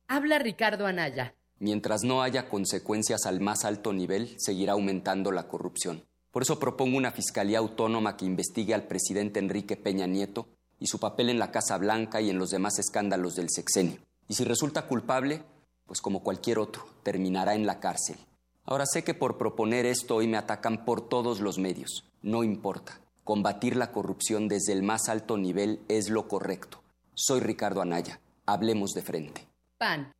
Habla 0.06 0.38
Ricardo 0.38 0.86
Anaya. 0.86 1.34
Mientras 1.64 2.04
no 2.04 2.20
haya 2.20 2.50
consecuencias 2.50 3.24
al 3.24 3.40
más 3.40 3.64
alto 3.64 3.94
nivel, 3.94 4.34
seguirá 4.36 4.74
aumentando 4.74 5.32
la 5.32 5.48
corrupción. 5.48 6.04
Por 6.30 6.42
eso 6.42 6.58
propongo 6.58 6.98
una 6.98 7.10
fiscalía 7.10 7.56
autónoma 7.56 8.18
que 8.18 8.26
investigue 8.26 8.74
al 8.74 8.82
presidente 8.82 9.40
Enrique 9.40 9.74
Peña 9.74 10.06
Nieto 10.06 10.46
y 10.78 10.88
su 10.88 10.98
papel 10.98 11.30
en 11.30 11.38
la 11.38 11.50
Casa 11.52 11.78
Blanca 11.78 12.20
y 12.20 12.28
en 12.28 12.36
los 12.38 12.50
demás 12.50 12.78
escándalos 12.78 13.34
del 13.34 13.48
sexenio. 13.48 13.96
Y 14.28 14.34
si 14.34 14.44
resulta 14.44 14.86
culpable, 14.86 15.42
pues 15.86 16.02
como 16.02 16.22
cualquier 16.22 16.58
otro, 16.58 16.84
terminará 17.02 17.54
en 17.54 17.64
la 17.64 17.80
cárcel. 17.80 18.18
Ahora 18.66 18.84
sé 18.84 19.02
que 19.02 19.14
por 19.14 19.38
proponer 19.38 19.86
esto 19.86 20.16
hoy 20.16 20.28
me 20.28 20.36
atacan 20.36 20.84
por 20.84 21.08
todos 21.08 21.40
los 21.40 21.56
medios. 21.56 22.04
No 22.20 22.44
importa. 22.44 23.00
Combatir 23.24 23.74
la 23.76 23.90
corrupción 23.90 24.48
desde 24.48 24.74
el 24.74 24.82
más 24.82 25.08
alto 25.08 25.38
nivel 25.38 25.80
es 25.88 26.10
lo 26.10 26.28
correcto. 26.28 26.82
Soy 27.14 27.40
Ricardo 27.40 27.80
Anaya. 27.80 28.20
Hablemos 28.44 28.90
de 28.90 29.00
frente. 29.00 29.53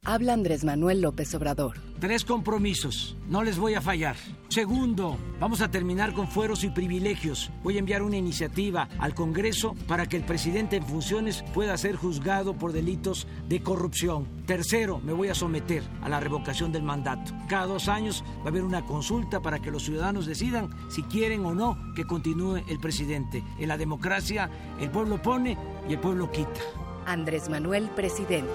Habla 0.05 0.35
Andrés 0.35 0.63
Manuel 0.63 1.01
López 1.01 1.35
Obrador. 1.35 1.79
Tres 1.99 2.27
compromisos, 2.27 3.17
no 3.31 3.43
les 3.43 3.59
voy 3.59 3.73
a 3.73 3.81
fallar. 3.81 4.15
Segundo, 4.49 5.17
vamos 5.41 5.63
a 5.63 5.71
terminar 5.71 6.13
con 6.13 6.29
fueros 6.29 6.65
y 6.65 6.69
privilegios. 6.69 7.51
Voy 7.63 7.77
a 7.77 7.79
enviar 7.79 8.03
una 8.03 8.19
iniciativa 8.19 8.91
al 8.99 9.15
Congreso 9.15 9.75
para 9.89 10.07
que 10.07 10.19
el 10.19 10.25
presidente 10.25 10.77
en 10.77 10.85
funciones 10.85 11.43
pueda 11.55 11.79
ser 11.79 11.97
juzgado 11.97 12.59
por 12.59 12.73
delitos 12.73 13.27
de 13.49 13.63
corrupción. 13.63 14.27
Tercero, 14.45 15.01
me 15.03 15.15
voy 15.15 15.29
a 15.29 15.35
someter 15.35 15.83
a 16.03 16.11
la 16.11 16.21
revocación 16.21 16.71
del 16.71 16.83
mandato. 16.83 17.33
Cada 17.49 17.65
dos 17.65 17.89
años 17.89 18.23
va 18.41 18.47
a 18.47 18.49
haber 18.49 18.65
una 18.65 18.85
consulta 18.85 19.41
para 19.41 19.61
que 19.61 19.71
los 19.71 19.85
ciudadanos 19.85 20.27
decidan 20.27 20.69
si 20.91 21.03
quieren 21.05 21.47
o 21.47 21.55
no 21.55 21.79
que 21.97 22.05
continúe 22.05 22.57
el 22.69 22.79
presidente. 22.81 23.43
En 23.59 23.69
la 23.69 23.79
democracia, 23.79 24.51
el 24.79 24.91
pueblo 24.91 25.23
pone 25.23 25.57
y 25.89 25.95
el 25.95 26.01
pueblo 26.01 26.31
quita. 26.31 26.61
Andrés 27.07 27.49
Manuel, 27.49 27.89
presidente. 27.95 28.51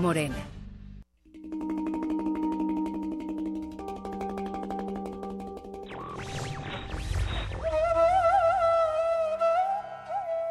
Morena. 0.00 0.53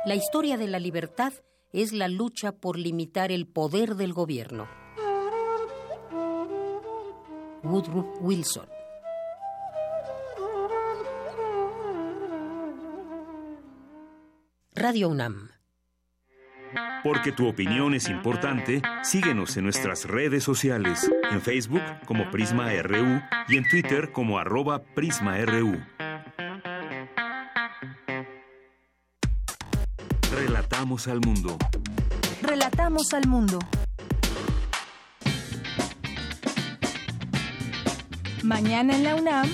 La 0.06 0.16
historia 0.16 0.58
de 0.58 0.68
la 0.68 0.80
libertad 0.80 1.32
es 1.72 1.94
la 1.94 2.10
lucha 2.10 2.52
por 2.52 2.78
limitar 2.78 3.32
el 3.32 3.48
poder 3.48 3.96
del 3.96 4.12
gobierno. 4.12 4.68
Woodrow 7.64 8.14
Wilson. 8.20 8.68
Radio 14.76 15.08
UNAM. 15.08 15.52
Porque 17.06 17.32
tu 17.32 17.48
opinión 17.48 17.94
es 17.94 18.10
importante, 18.10 18.82
síguenos 19.04 19.56
en 19.56 19.64
nuestras 19.64 20.04
redes 20.04 20.44
sociales, 20.44 21.10
en 21.32 21.42
Facebook 21.42 21.84
como 22.06 22.30
Prisma 22.30 22.74
RU 22.82 23.22
y 23.48 23.56
en 23.56 23.70
Twitter 23.70 24.12
como 24.12 24.38
arroba 24.38 24.84
PrismaRU. 24.84 25.82
Relatamos 30.36 31.08
al 31.08 31.20
mundo. 31.22 31.58
Relatamos 32.42 33.14
al 33.14 33.28
mundo. 33.28 33.60
Mañana 38.44 38.96
en 38.96 39.04
la 39.04 39.16
UNAM, 39.16 39.50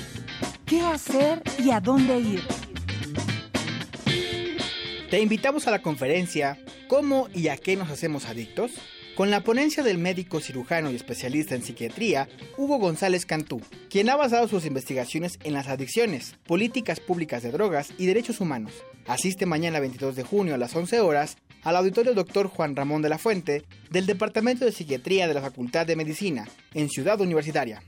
¿qué 0.65 0.81
hacer 0.81 1.43
y 1.59 1.71
a 1.71 1.79
dónde 1.79 2.19
ir? 2.19 2.43
Te 5.09 5.19
invitamos 5.19 5.67
a 5.67 5.71
la 5.71 5.81
conferencia 5.81 6.57
¿Cómo 6.89 7.29
y 7.35 7.49
a 7.49 7.57
qué 7.57 7.75
nos 7.75 7.91
hacemos 7.91 8.25
adictos? 8.25 8.71
Con 9.19 9.31
la 9.31 9.43
ponencia 9.43 9.83
del 9.83 9.97
médico 9.97 10.39
cirujano 10.39 10.91
y 10.91 10.95
especialista 10.95 11.53
en 11.53 11.61
psiquiatría, 11.61 12.29
Hugo 12.55 12.77
González 12.77 13.25
Cantú, 13.25 13.61
quien 13.89 14.09
ha 14.09 14.15
basado 14.15 14.47
sus 14.47 14.65
investigaciones 14.65 15.39
en 15.43 15.51
las 15.51 15.67
adicciones, 15.67 16.35
políticas 16.47 17.01
públicas 17.01 17.43
de 17.43 17.51
drogas 17.51 17.89
y 17.97 18.05
derechos 18.05 18.39
humanos. 18.39 18.71
Asiste 19.07 19.45
mañana 19.45 19.81
22 19.81 20.15
de 20.15 20.23
junio 20.23 20.55
a 20.55 20.57
las 20.57 20.73
11 20.73 21.01
horas 21.01 21.35
al 21.63 21.75
auditorio 21.75 22.13
Dr. 22.13 22.47
Juan 22.47 22.77
Ramón 22.77 23.01
de 23.01 23.09
la 23.09 23.17
Fuente 23.17 23.65
del 23.89 24.05
Departamento 24.05 24.63
de 24.63 24.71
Psiquiatría 24.71 25.27
de 25.27 25.33
la 25.33 25.41
Facultad 25.41 25.85
de 25.85 25.97
Medicina, 25.97 26.47
en 26.73 26.87
Ciudad 26.87 27.19
Universitaria. 27.19 27.83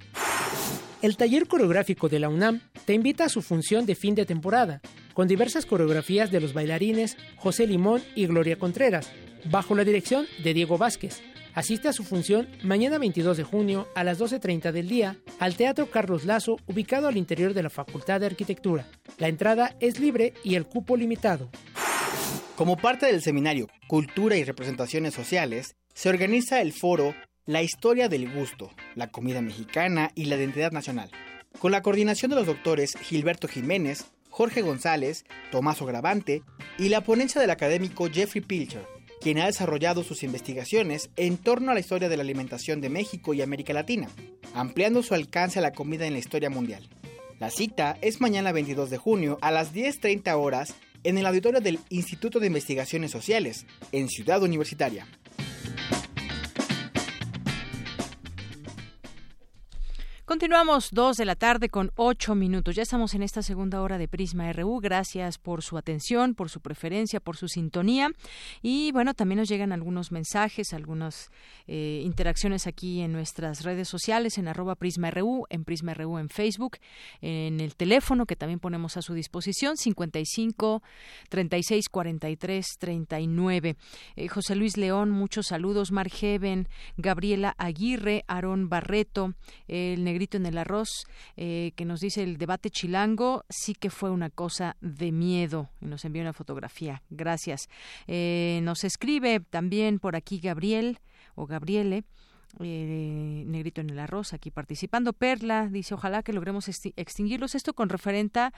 El 1.01 1.15
taller 1.15 1.47
coreográfico 1.47 2.09
de 2.09 2.19
la 2.19 2.27
UNAM 2.27 2.59
te 2.83 2.93
invita 2.93 3.23
a 3.23 3.29
su 3.29 3.41
función 3.41 3.85
de 3.85 3.95
fin 3.95 4.15
de 4.15 4.25
temporada, 4.25 4.81
con 5.13 5.29
diversas 5.29 5.65
coreografías 5.65 6.29
de 6.29 6.41
los 6.41 6.53
bailarines 6.53 7.15
José 7.37 7.67
Limón 7.67 8.03
y 8.15 8.27
Gloria 8.27 8.57
Contreras, 8.57 9.09
bajo 9.45 9.75
la 9.75 9.83
dirección 9.83 10.25
de 10.43 10.53
Diego 10.53 10.77
Vázquez. 10.77 11.21
Asiste 11.53 11.89
a 11.89 11.93
su 11.93 12.03
función 12.03 12.47
mañana 12.63 12.97
22 12.97 13.35
de 13.35 13.43
junio 13.43 13.87
a 13.93 14.03
las 14.03 14.19
12.30 14.19 14.71
del 14.71 14.87
día 14.87 15.17
al 15.39 15.55
Teatro 15.55 15.91
Carlos 15.91 16.23
Lazo, 16.23 16.57
ubicado 16.65 17.07
al 17.07 17.17
interior 17.17 17.53
de 17.53 17.63
la 17.63 17.69
Facultad 17.69 18.21
de 18.21 18.27
Arquitectura. 18.27 18.87
La 19.17 19.27
entrada 19.27 19.75
es 19.81 19.99
libre 19.99 20.33
y 20.43 20.55
el 20.55 20.65
cupo 20.65 20.95
limitado. 20.95 21.49
Como 22.55 22.77
parte 22.77 23.07
del 23.07 23.21
seminario 23.21 23.67
Cultura 23.87 24.37
y 24.37 24.43
Representaciones 24.43 25.13
Sociales, 25.13 25.75
se 25.93 26.09
organiza 26.09 26.61
el 26.61 26.73
foro 26.73 27.15
La 27.45 27.63
historia 27.63 28.07
del 28.07 28.31
gusto, 28.31 28.71
la 28.95 29.11
comida 29.11 29.41
mexicana 29.41 30.11
y 30.15 30.25
la 30.25 30.35
identidad 30.35 30.71
nacional, 30.71 31.09
con 31.59 31.71
la 31.71 31.81
coordinación 31.81 32.29
de 32.29 32.35
los 32.35 32.45
doctores 32.45 32.95
Gilberto 33.01 33.47
Jiménez, 33.47 34.05
Jorge 34.29 34.61
González, 34.61 35.25
Tomás 35.51 35.81
Gravante 35.81 36.43
y 36.77 36.89
la 36.89 37.01
ponencia 37.01 37.41
del 37.41 37.49
académico 37.49 38.09
Jeffrey 38.09 38.41
Pilcher, 38.41 38.85
quien 39.21 39.37
ha 39.37 39.45
desarrollado 39.45 40.03
sus 40.03 40.23
investigaciones 40.23 41.11
en 41.15 41.37
torno 41.37 41.71
a 41.71 41.73
la 41.75 41.79
historia 41.79 42.09
de 42.09 42.17
la 42.17 42.23
alimentación 42.23 42.81
de 42.81 42.89
México 42.89 43.33
y 43.33 43.41
América 43.41 43.71
Latina, 43.71 44.09
ampliando 44.55 45.03
su 45.03 45.13
alcance 45.13 45.59
a 45.59 45.61
la 45.61 45.73
comida 45.73 46.07
en 46.07 46.13
la 46.13 46.19
historia 46.19 46.49
mundial. 46.49 46.89
La 47.39 47.51
cita 47.51 47.97
es 48.01 48.19
mañana 48.19 48.51
22 48.51 48.89
de 48.89 48.97
junio 48.97 49.37
a 49.41 49.51
las 49.51 49.73
10.30 49.73 50.33
horas 50.35 50.73
en 51.03 51.17
el 51.17 51.25
auditorio 51.25 51.61
del 51.61 51.79
Instituto 51.89 52.39
de 52.39 52.47
Investigaciones 52.47 53.11
Sociales, 53.11 53.65
en 53.91 54.09
Ciudad 54.09 54.43
Universitaria. 54.43 55.07
Continuamos 60.31 60.91
dos 60.91 61.17
de 61.17 61.25
la 61.25 61.35
tarde 61.35 61.67
con 61.67 61.91
ocho 61.97 62.35
minutos. 62.35 62.73
Ya 62.73 62.83
estamos 62.83 63.13
en 63.15 63.21
esta 63.21 63.41
segunda 63.41 63.81
hora 63.81 63.97
de 63.97 64.07
Prisma 64.07 64.49
RU. 64.53 64.79
Gracias 64.79 65.37
por 65.37 65.61
su 65.61 65.77
atención, 65.77 66.35
por 66.35 66.49
su 66.49 66.61
preferencia, 66.61 67.19
por 67.19 67.35
su 67.35 67.49
sintonía. 67.49 68.09
Y 68.61 68.93
bueno, 68.93 69.13
también 69.13 69.39
nos 69.39 69.49
llegan 69.49 69.73
algunos 69.73 70.13
mensajes, 70.13 70.71
algunas 70.71 71.31
eh, 71.67 72.01
interacciones 72.05 72.65
aquí 72.65 73.01
en 73.01 73.11
nuestras 73.11 73.65
redes 73.65 73.89
sociales, 73.89 74.37
en 74.37 74.47
arroba 74.47 74.75
Prisma 74.75 75.11
RU, 75.11 75.47
en 75.49 75.65
Prisma 75.65 75.93
RU 75.95 76.17
en 76.17 76.29
Facebook, 76.29 76.77
en 77.19 77.59
el 77.59 77.75
teléfono 77.75 78.25
que 78.25 78.37
también 78.37 78.61
ponemos 78.61 78.95
a 78.95 79.01
su 79.01 79.13
disposición, 79.13 79.75
55 79.75 80.81
36 81.27 81.89
43 81.89 82.77
39. 82.79 83.75
José 84.29 84.55
Luis 84.55 84.77
León, 84.77 85.11
muchos 85.11 85.47
saludos. 85.47 85.91
Margeven, 85.91 86.69
Gabriela 86.95 87.53
Aguirre, 87.57 88.23
Aarón 88.29 88.69
Barreto, 88.69 89.33
el 89.67 90.07
Negrito 90.21 90.37
en 90.37 90.45
el 90.45 90.59
arroz, 90.59 91.07
eh, 91.35 91.71
que 91.75 91.83
nos 91.83 91.99
dice 91.99 92.21
el 92.21 92.37
debate 92.37 92.69
chilango, 92.69 93.43
sí 93.49 93.73
que 93.73 93.89
fue 93.89 94.11
una 94.11 94.29
cosa 94.29 94.77
de 94.79 95.11
miedo. 95.11 95.71
Y 95.81 95.87
nos 95.87 96.05
envió 96.05 96.21
una 96.21 96.31
fotografía. 96.31 97.01
Gracias. 97.09 97.69
Eh, 98.05 98.59
nos 98.61 98.83
escribe 98.83 99.39
también 99.39 99.97
por 99.97 100.15
aquí 100.15 100.39
Gabriel 100.39 100.99
o 101.33 101.47
Gabriele. 101.47 102.03
Eh, 102.59 103.45
negrito 103.47 103.79
en 103.81 103.89
el 103.89 103.97
arroz 103.97 104.33
aquí 104.33 104.51
participando. 104.51 105.13
Perla 105.13 105.69
dice, 105.69 105.95
ojalá 105.95 106.21
que 106.21 106.33
logremos 106.33 106.67
extinguirlos. 106.67 107.55
Esto 107.55 107.73
con 107.73 107.89
referente 107.89 108.51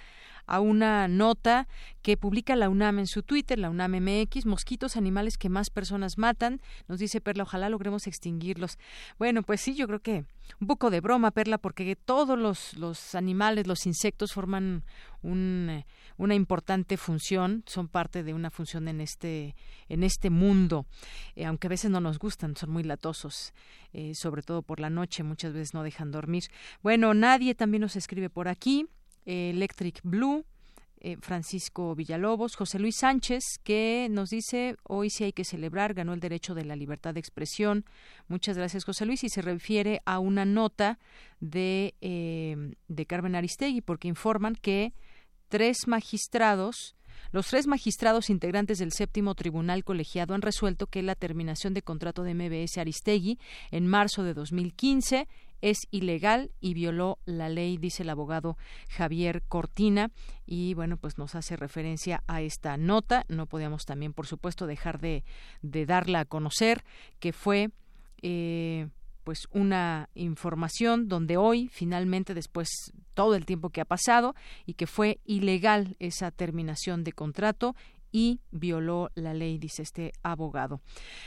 a 0.45 0.59
una 0.59 1.07
nota 1.07 1.67
que 2.01 2.17
publica 2.17 2.55
la 2.55 2.69
UNAM 2.69 2.99
en 2.99 3.07
su 3.07 3.23
Twitter, 3.23 3.59
la 3.59 3.69
UNAM 3.69 4.01
MX, 4.01 4.45
mosquitos, 4.47 4.97
animales 4.97 5.37
que 5.37 5.47
más 5.47 5.69
personas 5.69 6.17
matan. 6.17 6.59
Nos 6.87 6.99
dice 6.99 7.21
Perla, 7.21 7.43
ojalá 7.43 7.69
logremos 7.69 8.07
extinguirlos. 8.07 8.79
Bueno, 9.17 9.43
pues 9.43 9.61
sí, 9.61 9.75
yo 9.75 9.87
creo 9.87 9.99
que 9.99 10.25
un 10.59 10.67
poco 10.67 10.89
de 10.89 11.01
broma, 11.01 11.31
Perla, 11.31 11.57
porque 11.57 11.95
todos 11.95 12.37
los, 12.37 12.75
los 12.77 13.15
animales, 13.15 13.67
los 13.67 13.85
insectos 13.85 14.33
forman 14.33 14.83
un, 15.21 15.83
una 16.17 16.35
importante 16.35 16.97
función, 16.97 17.63
son 17.65 17.87
parte 17.87 18.23
de 18.23 18.33
una 18.33 18.49
función 18.49 18.87
en 18.87 19.01
este, 19.01 19.55
en 19.89 20.03
este 20.03 20.29
mundo, 20.29 20.85
eh, 21.35 21.45
aunque 21.45 21.67
a 21.67 21.69
veces 21.69 21.91
no 21.91 21.99
nos 21.99 22.19
gustan, 22.19 22.55
son 22.55 22.71
muy 22.71 22.83
latosos, 22.83 23.53
eh, 23.93 24.13
sobre 24.15 24.41
todo 24.41 24.61
por 24.61 24.79
la 24.79 24.89
noche, 24.89 25.23
muchas 25.23 25.53
veces 25.53 25.73
no 25.73 25.83
dejan 25.83 26.11
dormir. 26.11 26.43
Bueno, 26.81 27.13
nadie 27.13 27.55
también 27.55 27.81
nos 27.81 27.95
escribe 27.95 28.29
por 28.29 28.47
aquí, 28.47 28.87
eh, 29.25 29.51
Electric 29.51 30.01
Blue, 30.03 30.45
Francisco 31.21 31.95
Villalobos, 31.95 32.55
José 32.55 32.79
Luis 32.79 32.97
Sánchez, 32.97 33.43
que 33.63 34.07
nos 34.09 34.29
dice 34.29 34.77
hoy 34.83 35.09
sí 35.09 35.25
hay 35.25 35.33
que 35.33 35.43
celebrar, 35.43 35.93
ganó 35.93 36.13
el 36.13 36.19
derecho 36.19 36.55
de 36.55 36.65
la 36.65 36.75
libertad 36.75 37.13
de 37.13 37.19
expresión. 37.19 37.85
Muchas 38.27 38.57
gracias, 38.57 38.85
José 38.85 39.05
Luis, 39.05 39.23
y 39.23 39.29
se 39.29 39.41
refiere 39.41 40.01
a 40.05 40.19
una 40.19 40.45
nota 40.45 40.99
de, 41.39 41.95
de 42.87 43.05
Carmen 43.05 43.35
Aristegui, 43.35 43.81
porque 43.81 44.07
informan 44.07 44.55
que 44.55 44.93
tres 45.49 45.87
magistrados 45.87 46.95
los 47.31 47.47
tres 47.47 47.67
magistrados 47.67 48.29
integrantes 48.29 48.79
del 48.79 48.91
séptimo 48.91 49.33
tribunal 49.33 49.83
colegiado 49.83 50.35
han 50.35 50.41
resuelto 50.41 50.87
que 50.87 51.01
la 51.01 51.15
terminación 51.15 51.73
de 51.73 51.81
contrato 51.81 52.23
de 52.23 52.35
MBS 52.35 52.77
Aristegui 52.77 53.39
en 53.71 53.87
marzo 53.87 54.23
de 54.23 54.33
2015 54.33 55.27
es 55.63 55.87
ilegal 55.91 56.51
y 56.59 56.73
violó 56.73 57.19
la 57.25 57.47
ley, 57.47 57.77
dice 57.77 58.03
el 58.03 58.09
abogado 58.09 58.57
Javier 58.89 59.41
Cortina. 59.47 60.11
Y 60.45 60.73
bueno, 60.73 60.97
pues 60.97 61.17
nos 61.17 61.35
hace 61.35 61.55
referencia 61.55 62.21
a 62.27 62.41
esta 62.41 62.75
nota. 62.75 63.23
No 63.29 63.45
podíamos 63.45 63.85
también, 63.85 64.11
por 64.11 64.27
supuesto, 64.27 64.67
dejar 64.67 64.99
de, 64.99 65.23
de 65.61 65.85
darla 65.85 66.19
a 66.19 66.25
conocer, 66.25 66.83
que 67.19 67.31
fue. 67.31 67.71
Eh, 68.21 68.87
pues 69.23 69.47
una 69.51 70.09
información 70.15 71.07
donde 71.07 71.37
hoy 71.37 71.69
finalmente 71.69 72.33
después 72.33 72.67
todo 73.13 73.35
el 73.35 73.45
tiempo 73.45 73.69
que 73.69 73.79
ha 73.79 73.85
pasado 73.85 74.35
y 74.65 74.73
que 74.73 74.85
fue 74.85 75.21
ilegal 75.23 75.95
esa 75.99 76.29
terminación 76.29 77.05
de 77.05 77.13
contrato 77.13 77.73
y 78.13 78.41
violó 78.51 79.11
la 79.15 79.33
ley, 79.33 79.57
dice 79.57 79.81
este 79.81 80.13
abogado. 80.23 80.81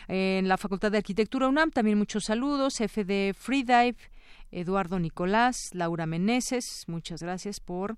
En 0.09 0.47
la 0.47 0.57
Facultad 0.57 0.93
de 0.93 0.99
Arquitectura 0.99 1.49
UNAM 1.49 1.71
también 1.71 1.99
muchos 1.99 2.25
saludos. 2.25 2.75
FD 2.79 3.35
Freedive, 3.35 3.97
Eduardo 4.51 4.99
Nicolás, 4.99 5.71
Laura 5.73 6.07
Meneses, 6.07 6.85
muchas 6.87 7.23
gracias 7.23 7.61
por 7.61 7.97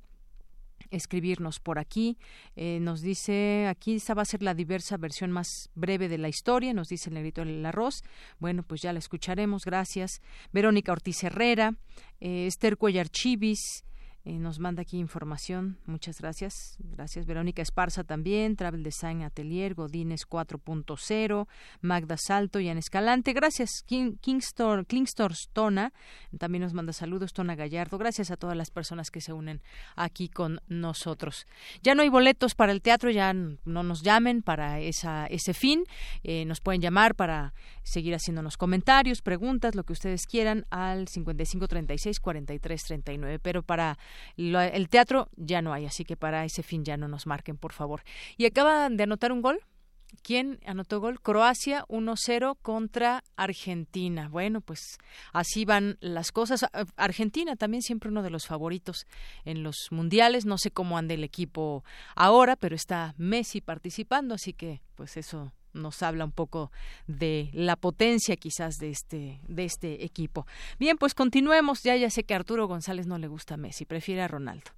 escribirnos 0.90 1.60
por 1.60 1.78
aquí. 1.78 2.18
Eh, 2.56 2.78
nos 2.80 3.00
dice, 3.00 3.66
aquí 3.68 3.96
esta 3.96 4.14
va 4.14 4.22
a 4.22 4.26
ser 4.26 4.42
la 4.42 4.54
diversa 4.54 4.96
versión 4.96 5.30
más 5.30 5.70
breve 5.74 6.08
de 6.08 6.18
la 6.18 6.28
historia, 6.28 6.72
nos 6.72 6.88
dice 6.88 7.10
el 7.10 7.14
negrito 7.14 7.44
del 7.44 7.64
arroz. 7.64 8.02
Bueno, 8.38 8.62
pues 8.62 8.82
ya 8.82 8.92
la 8.92 8.98
escucharemos, 8.98 9.64
gracias. 9.64 10.20
Verónica 10.52 10.92
Ortiz 10.92 11.22
Herrera, 11.24 11.74
eh, 12.20 12.46
Esther 12.46 12.76
Cuellar 12.76 13.08
Chivis, 13.08 13.84
eh, 14.24 14.38
nos 14.38 14.58
manda 14.58 14.82
aquí 14.82 14.98
información. 14.98 15.78
Muchas 15.86 16.20
gracias. 16.20 16.76
Gracias. 16.78 17.26
Verónica 17.26 17.62
Esparza 17.62 18.04
también. 18.04 18.56
Travel 18.56 18.82
Design 18.82 19.22
Atelier, 19.22 19.74
Godines 19.74 20.28
4.0, 20.28 21.46
Magda 21.80 22.16
Salto, 22.16 22.60
y 22.60 22.68
Escalante. 22.68 23.32
Gracias. 23.32 23.82
King, 23.86 24.16
Kingstor, 24.20 24.86
Tona 25.52 25.92
también 26.38 26.62
nos 26.62 26.74
manda 26.74 26.92
saludos. 26.92 27.32
Tona 27.32 27.54
Gallardo. 27.54 27.98
Gracias 27.98 28.30
a 28.30 28.36
todas 28.36 28.56
las 28.56 28.70
personas 28.70 29.10
que 29.10 29.20
se 29.20 29.32
unen 29.32 29.62
aquí 29.96 30.28
con 30.28 30.60
nosotros. 30.68 31.46
Ya 31.82 31.94
no 31.94 32.02
hay 32.02 32.08
boletos 32.08 32.54
para 32.54 32.72
el 32.72 32.82
teatro, 32.82 33.10
ya 33.10 33.32
no 33.32 33.82
nos 33.82 34.02
llamen 34.02 34.42
para 34.42 34.80
esa, 34.80 35.26
ese 35.26 35.54
fin. 35.54 35.84
Eh, 36.22 36.44
nos 36.44 36.60
pueden 36.60 36.80
llamar 36.80 37.14
para 37.14 37.54
seguir 37.82 38.14
haciéndonos 38.14 38.56
comentarios, 38.56 39.22
preguntas, 39.22 39.74
lo 39.74 39.84
que 39.84 39.92
ustedes 39.92 40.26
quieran 40.26 40.66
al 40.70 41.08
5536 41.08 42.20
4339. 42.20 43.38
Pero 43.38 43.62
para 43.62 43.98
el 44.36 44.88
teatro 44.88 45.28
ya 45.36 45.62
no 45.62 45.72
hay, 45.72 45.86
así 45.86 46.04
que 46.04 46.16
para 46.16 46.44
ese 46.44 46.62
fin 46.62 46.84
ya 46.84 46.96
no 46.96 47.08
nos 47.08 47.26
marquen, 47.26 47.56
por 47.56 47.72
favor. 47.72 48.02
Y 48.36 48.46
acaban 48.46 48.96
de 48.96 49.04
anotar 49.04 49.32
un 49.32 49.42
gol. 49.42 49.60
¿Quién 50.22 50.58
anotó 50.64 51.00
gol? 51.00 51.20
Croacia 51.20 51.84
1-0 51.88 52.56
contra 52.62 53.22
Argentina. 53.36 54.28
Bueno, 54.30 54.62
pues 54.62 54.96
así 55.34 55.66
van 55.66 55.98
las 56.00 56.32
cosas. 56.32 56.64
Argentina 56.96 57.56
también 57.56 57.82
siempre 57.82 58.08
uno 58.08 58.22
de 58.22 58.30
los 58.30 58.46
favoritos 58.46 59.06
en 59.44 59.62
los 59.62 59.88
mundiales. 59.90 60.46
No 60.46 60.56
sé 60.56 60.70
cómo 60.70 60.96
anda 60.96 61.12
el 61.12 61.24
equipo 61.24 61.84
ahora, 62.16 62.56
pero 62.56 62.74
está 62.74 63.14
Messi 63.18 63.60
participando, 63.60 64.34
así 64.34 64.54
que 64.54 64.80
pues 64.94 65.18
eso 65.18 65.52
nos 65.72 66.02
habla 66.02 66.24
un 66.24 66.32
poco 66.32 66.70
de 67.06 67.50
la 67.52 67.76
potencia 67.76 68.36
quizás 68.36 68.78
de 68.78 68.90
este 68.90 69.40
de 69.48 69.64
este 69.64 70.04
equipo. 70.04 70.46
Bien, 70.78 70.96
pues 70.96 71.14
continuemos. 71.14 71.82
Ya 71.82 71.96
ya 71.96 72.10
sé 72.10 72.24
que 72.24 72.34
a 72.34 72.38
Arturo 72.38 72.66
González 72.66 73.06
no 73.06 73.18
le 73.18 73.28
gusta 73.28 73.56
Messi, 73.56 73.84
prefiere 73.84 74.22
a 74.22 74.28
Ronaldo. 74.28 74.70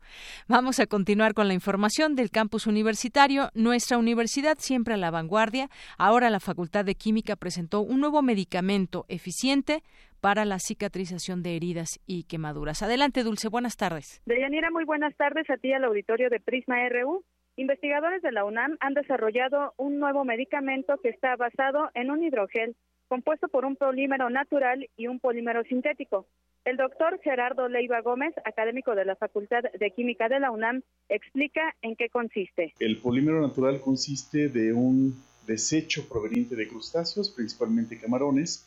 Vamos 0.48 0.80
a 0.80 0.86
continuar 0.86 1.34
con 1.34 1.48
la 1.48 1.54
información 1.54 2.14
del 2.14 2.30
campus 2.30 2.66
universitario. 2.66 3.50
Nuestra 3.54 3.98
universidad 3.98 4.58
siempre 4.58 4.94
a 4.94 4.96
la 4.96 5.10
vanguardia. 5.10 5.68
Ahora 5.98 6.30
la 6.30 6.40
Facultad 6.40 6.84
de 6.84 6.94
Química 6.94 7.36
presentó 7.36 7.80
un 7.80 8.00
nuevo 8.00 8.22
medicamento 8.22 9.04
eficiente 9.08 9.82
para 10.20 10.44
la 10.44 10.58
cicatrización 10.58 11.42
de 11.42 11.56
heridas 11.56 11.98
y 12.06 12.24
quemaduras. 12.24 12.82
Adelante, 12.82 13.22
Dulce, 13.22 13.48
buenas 13.48 13.76
tardes. 13.76 14.20
Deyanira, 14.26 14.70
muy 14.70 14.84
buenas 14.84 15.16
tardes 15.16 15.48
a 15.50 15.56
ti 15.56 15.72
al 15.72 15.84
auditorio 15.84 16.28
de 16.28 16.40
Prisma 16.40 16.76
RU. 16.88 17.24
Investigadores 17.60 18.22
de 18.22 18.32
la 18.32 18.46
UNAM 18.46 18.78
han 18.80 18.94
desarrollado 18.94 19.74
un 19.76 19.98
nuevo 19.98 20.24
medicamento 20.24 20.96
que 21.02 21.10
está 21.10 21.36
basado 21.36 21.90
en 21.92 22.10
un 22.10 22.24
hidrogel 22.24 22.74
compuesto 23.06 23.48
por 23.48 23.66
un 23.66 23.76
polímero 23.76 24.30
natural 24.30 24.88
y 24.96 25.08
un 25.08 25.20
polímero 25.20 25.62
sintético. 25.64 26.26
El 26.64 26.78
doctor 26.78 27.20
Gerardo 27.22 27.68
Leiva 27.68 28.00
Gómez, 28.00 28.32
académico 28.46 28.94
de 28.94 29.04
la 29.04 29.14
Facultad 29.14 29.62
de 29.78 29.90
Química 29.90 30.30
de 30.30 30.40
la 30.40 30.50
UNAM, 30.50 30.80
explica 31.10 31.76
en 31.82 31.96
qué 31.96 32.08
consiste. 32.08 32.72
El 32.78 32.96
polímero 32.96 33.42
natural 33.42 33.82
consiste 33.82 34.48
de 34.48 34.72
un 34.72 35.22
desecho 35.46 36.08
proveniente 36.08 36.56
de 36.56 36.66
crustáceos, 36.66 37.28
principalmente 37.28 37.98
camarones, 37.98 38.66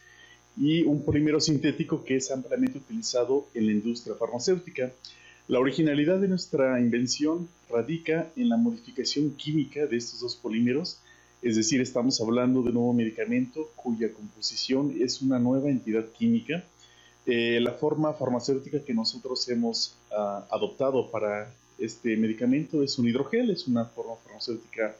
y 0.56 0.84
un 0.84 1.04
polímero 1.04 1.40
sintético 1.40 2.06
que 2.06 2.18
es 2.18 2.30
ampliamente 2.30 2.78
utilizado 2.78 3.48
en 3.56 3.66
la 3.66 3.72
industria 3.72 4.14
farmacéutica. 4.14 4.92
La 5.50 5.60
originalidad 5.60 6.20
de 6.20 6.30
nuestra 6.30 6.80
invención 6.80 7.50
radica 7.70 8.30
en 8.38 8.48
la 8.48 8.56
modificación 8.56 9.32
química 9.36 9.86
de 9.86 9.98
estos 9.98 10.22
dos 10.22 10.36
polímeros, 10.38 11.00
es 11.42 11.58
decir, 11.58 11.82
estamos 11.82 12.22
hablando 12.22 12.62
de 12.62 12.70
un 12.70 12.76
nuevo 12.76 12.94
medicamento 12.94 13.70
cuya 13.76 14.14
composición 14.14 14.96
es 15.02 15.22
una 15.22 15.40
nueva 15.40 15.70
entidad 15.70 16.06
química. 16.18 16.64
Eh, 17.26 17.60
la 17.62 17.74
forma 17.74 18.14
farmacéutica 18.14 18.86
que 18.86 18.94
nosotros 18.94 19.50
hemos 19.50 19.98
ah, 20.16 20.48
adoptado 20.50 21.12
para 21.12 21.54
este 21.78 22.16
medicamento 22.16 22.82
es 22.82 22.98
un 22.98 23.10
hidrogel, 23.10 23.50
es 23.50 23.68
una 23.68 23.84
forma 23.84 24.16
farmacéutica 24.24 24.96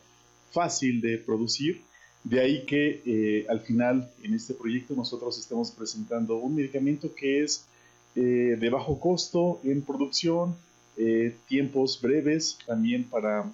fácil 0.52 1.00
de 1.00 1.20
producir. 1.20 1.82
De 2.26 2.42
ahí 2.42 2.66
que 2.66 3.02
eh, 3.06 3.46
al 3.48 3.62
final 3.62 4.12
en 4.22 4.34
este 4.34 4.54
proyecto 4.54 4.94
nosotros 4.94 5.40
estamos 5.40 5.72
presentando 5.72 6.36
un 6.36 6.56
medicamento 6.56 7.16
que 7.16 7.44
es 7.44 7.66
eh, 8.16 8.58
de 8.60 8.70
bajo 8.70 9.00
costo 9.00 9.60
en 9.64 9.82
producción, 9.82 10.56
eh, 10.98 11.36
tiempos 11.48 12.00
breves 12.02 12.60
también 12.66 13.06
para 13.06 13.52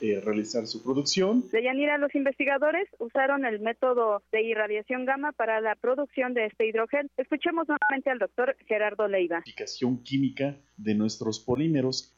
eh, 0.00 0.20
realizar 0.22 0.66
su 0.66 0.82
producción. 0.82 1.44
De 1.50 1.62
Yanira, 1.62 1.96
los 1.96 2.14
investigadores 2.14 2.88
usaron 2.98 3.46
el 3.46 3.60
método 3.60 4.22
de 4.30 4.42
irradiación 4.42 5.06
gamma 5.06 5.32
para 5.32 5.60
la 5.60 5.76
producción 5.76 6.34
de 6.34 6.46
este 6.46 6.66
hidrogel. 6.66 7.08
Escuchemos 7.16 7.66
nuevamente 7.68 8.10
al 8.10 8.18
doctor 8.18 8.56
Gerardo 8.66 9.08
Leiva. 9.08 9.38
Aplicación 9.38 10.02
química 10.02 10.56
de 10.76 10.94
nuestros 10.94 11.40
polímeros. 11.40 12.14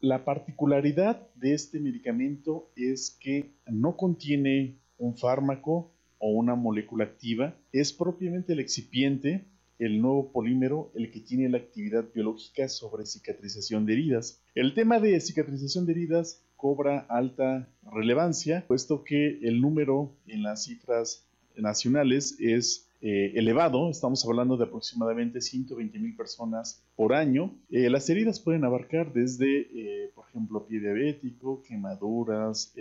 la 0.00 0.24
particularidad 0.24 1.28
de 1.36 1.54
este 1.54 1.78
medicamento 1.78 2.68
es 2.74 3.16
que 3.20 3.50
no 3.66 3.96
contiene 3.96 4.74
un 4.98 5.16
fármaco 5.16 5.92
o 6.18 6.30
una 6.30 6.54
molécula 6.56 7.04
activa, 7.04 7.54
es 7.72 7.92
propiamente 7.92 8.52
el 8.52 8.60
excipiente 8.60 9.44
el 9.78 10.00
nuevo 10.00 10.32
polímero 10.32 10.90
el 10.94 11.10
que 11.10 11.20
tiene 11.20 11.48
la 11.48 11.58
actividad 11.58 12.06
biológica 12.12 12.68
sobre 12.68 13.06
cicatrización 13.06 13.86
de 13.86 13.92
heridas. 13.94 14.42
El 14.54 14.74
tema 14.74 14.98
de 14.98 15.20
cicatrización 15.20 15.86
de 15.86 15.92
heridas 15.92 16.42
cobra 16.56 17.06
alta 17.08 17.68
relevancia, 17.92 18.64
puesto 18.66 19.04
que 19.04 19.38
el 19.42 19.60
número 19.60 20.12
en 20.26 20.42
las 20.42 20.64
cifras 20.64 21.24
nacionales 21.56 22.36
es 22.40 22.88
eh, 23.00 23.32
elevado, 23.36 23.90
estamos 23.90 24.24
hablando 24.26 24.56
de 24.56 24.64
aproximadamente 24.64 25.40
120 25.40 25.98
mil 26.00 26.16
personas 26.16 26.82
por 26.96 27.14
año. 27.14 27.56
Eh, 27.70 27.88
las 27.90 28.10
heridas 28.10 28.40
pueden 28.40 28.64
abarcar 28.64 29.12
desde, 29.12 29.68
eh, 29.72 30.10
por 30.16 30.26
ejemplo, 30.28 30.66
pie 30.66 30.80
diabético, 30.80 31.62
quemaduras, 31.62 32.74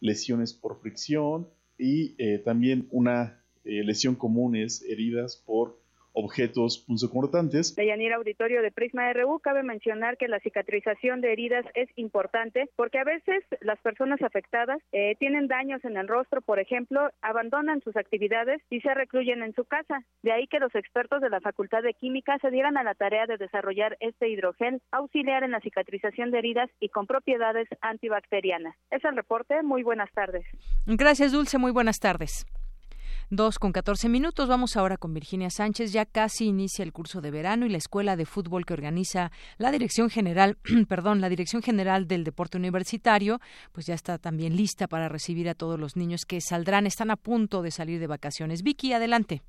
lesiones 0.00 0.52
por 0.52 0.80
fricción 0.80 1.48
y 1.76 2.14
también 2.44 2.88
una 2.90 3.40
lesión 3.64 4.14
común 4.14 4.56
es 4.56 4.82
heridas 4.82 5.36
por 5.36 5.78
objetos 6.18 6.84
punzocortantes. 6.86 7.76
De 7.76 7.86
Yanira 7.86 8.16
Auditorio 8.16 8.60
de 8.60 8.72
Prisma 8.72 9.12
RU, 9.12 9.38
cabe 9.38 9.62
mencionar 9.62 10.16
que 10.16 10.26
la 10.26 10.40
cicatrización 10.40 11.20
de 11.20 11.32
heridas 11.32 11.64
es 11.74 11.88
importante 11.96 12.68
porque 12.76 12.98
a 12.98 13.04
veces 13.04 13.44
las 13.60 13.78
personas 13.80 14.20
afectadas 14.22 14.80
eh, 14.92 15.14
tienen 15.18 15.46
daños 15.46 15.84
en 15.84 15.96
el 15.96 16.08
rostro, 16.08 16.40
por 16.42 16.58
ejemplo, 16.58 17.08
abandonan 17.22 17.80
sus 17.82 17.96
actividades 17.96 18.60
y 18.68 18.80
se 18.80 18.92
recluyen 18.94 19.42
en 19.42 19.54
su 19.54 19.64
casa. 19.64 20.02
De 20.22 20.32
ahí 20.32 20.48
que 20.48 20.58
los 20.58 20.74
expertos 20.74 21.20
de 21.20 21.30
la 21.30 21.40
Facultad 21.40 21.82
de 21.82 21.94
Química 21.94 22.36
se 22.40 22.50
dieran 22.50 22.76
a 22.76 22.82
la 22.82 22.94
tarea 22.94 23.26
de 23.26 23.36
desarrollar 23.36 23.96
este 24.00 24.28
hidrogel 24.28 24.82
auxiliar 24.90 25.44
en 25.44 25.52
la 25.52 25.60
cicatrización 25.60 26.30
de 26.30 26.38
heridas 26.38 26.70
y 26.80 26.88
con 26.88 27.06
propiedades 27.06 27.68
antibacterianas. 27.80 28.74
Es 28.90 29.04
el 29.04 29.14
reporte. 29.14 29.62
Muy 29.62 29.82
buenas 29.82 30.10
tardes. 30.12 30.44
Gracias, 30.86 31.32
Dulce. 31.32 31.58
Muy 31.58 31.70
buenas 31.70 32.00
tardes. 32.00 32.46
Dos 33.30 33.58
con 33.58 33.72
catorce 33.72 34.08
minutos. 34.08 34.48
Vamos 34.48 34.74
ahora 34.78 34.96
con 34.96 35.12
Virginia 35.12 35.50
Sánchez. 35.50 35.92
Ya 35.92 36.06
casi 36.06 36.46
inicia 36.46 36.82
el 36.82 36.94
curso 36.94 37.20
de 37.20 37.30
verano 37.30 37.66
y 37.66 37.68
la 37.68 37.76
escuela 37.76 38.16
de 38.16 38.24
fútbol 38.24 38.64
que 38.64 38.72
organiza 38.72 39.32
la 39.58 39.70
Dirección 39.70 40.08
General, 40.08 40.56
perdón, 40.88 41.20
la 41.20 41.28
Dirección 41.28 41.60
General 41.60 42.08
del 42.08 42.24
Deporte 42.24 42.56
Universitario, 42.56 43.38
pues 43.72 43.86
ya 43.86 43.92
está 43.92 44.16
también 44.16 44.56
lista 44.56 44.88
para 44.88 45.10
recibir 45.10 45.46
a 45.50 45.54
todos 45.54 45.78
los 45.78 45.94
niños 45.94 46.24
que 46.24 46.40
saldrán, 46.40 46.86
están 46.86 47.10
a 47.10 47.16
punto 47.16 47.60
de 47.60 47.70
salir 47.70 48.00
de 48.00 48.06
vacaciones. 48.06 48.62
Vicky, 48.62 48.94
adelante. 48.94 49.42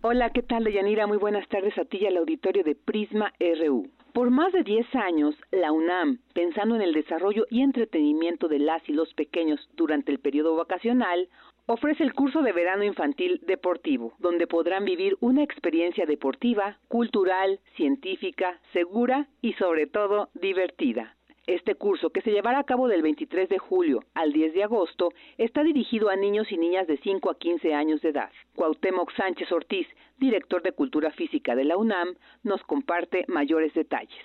Hola, 0.00 0.30
¿qué 0.30 0.42
tal, 0.42 0.64
Yanira? 0.72 1.06
Muy 1.06 1.18
buenas 1.18 1.46
tardes 1.48 1.76
a 1.76 1.84
ti 1.84 2.06
al 2.06 2.16
auditorio 2.16 2.64
de 2.64 2.76
Prisma 2.76 3.34
RU. 3.40 3.90
Por 4.14 4.30
más 4.30 4.52
de 4.52 4.62
10 4.62 4.86
años, 4.94 5.34
la 5.50 5.70
UNAM, 5.70 6.20
pensando 6.34 6.76
en 6.76 6.82
el 6.82 6.92
desarrollo 6.92 7.46
y 7.50 7.62
entretenimiento 7.62 8.48
de 8.48 8.58
las 8.58 8.88
y 8.88 8.92
los 8.92 9.12
pequeños 9.14 9.60
durante 9.74 10.12
el 10.12 10.18
periodo 10.18 10.56
vacacional, 10.56 11.28
ofrece 11.68 12.02
el 12.02 12.14
curso 12.14 12.40
de 12.42 12.52
verano 12.52 12.82
infantil 12.82 13.40
deportivo, 13.46 14.14
donde 14.18 14.46
podrán 14.46 14.86
vivir 14.86 15.18
una 15.20 15.42
experiencia 15.42 16.06
deportiva, 16.06 16.78
cultural, 16.88 17.60
científica, 17.76 18.58
segura 18.72 19.28
y 19.42 19.52
sobre 19.52 19.86
todo 19.86 20.30
divertida. 20.32 21.14
Este 21.46 21.74
curso, 21.74 22.10
que 22.10 22.22
se 22.22 22.30
llevará 22.30 22.58
a 22.58 22.64
cabo 22.64 22.88
del 22.88 23.02
23 23.02 23.50
de 23.50 23.58
julio 23.58 24.04
al 24.14 24.32
10 24.32 24.54
de 24.54 24.64
agosto, 24.64 25.10
está 25.36 25.62
dirigido 25.62 26.08
a 26.08 26.16
niños 26.16 26.50
y 26.50 26.56
niñas 26.56 26.86
de 26.86 26.96
5 26.98 27.30
a 27.30 27.38
15 27.38 27.74
años 27.74 28.00
de 28.00 28.10
edad. 28.10 28.30
Cuauhtémoc 28.54 29.12
Sánchez 29.12 29.52
Ortiz, 29.52 29.86
director 30.18 30.62
de 30.62 30.72
Cultura 30.72 31.10
Física 31.10 31.54
de 31.54 31.64
la 31.64 31.76
UNAM, 31.76 32.14
nos 32.44 32.62
comparte 32.62 33.26
mayores 33.28 33.74
detalles. 33.74 34.24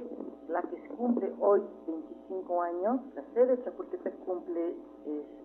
la 0.49 0.61
que 0.61 0.81
se 0.81 0.88
cumple 0.89 1.30
hoy 1.39 1.61
25 1.88 2.61
años, 2.61 3.01
la 3.15 3.23
sede 3.34 3.55
de 3.55 3.63
Chapultepec 3.63 4.15
cumple 4.26 4.73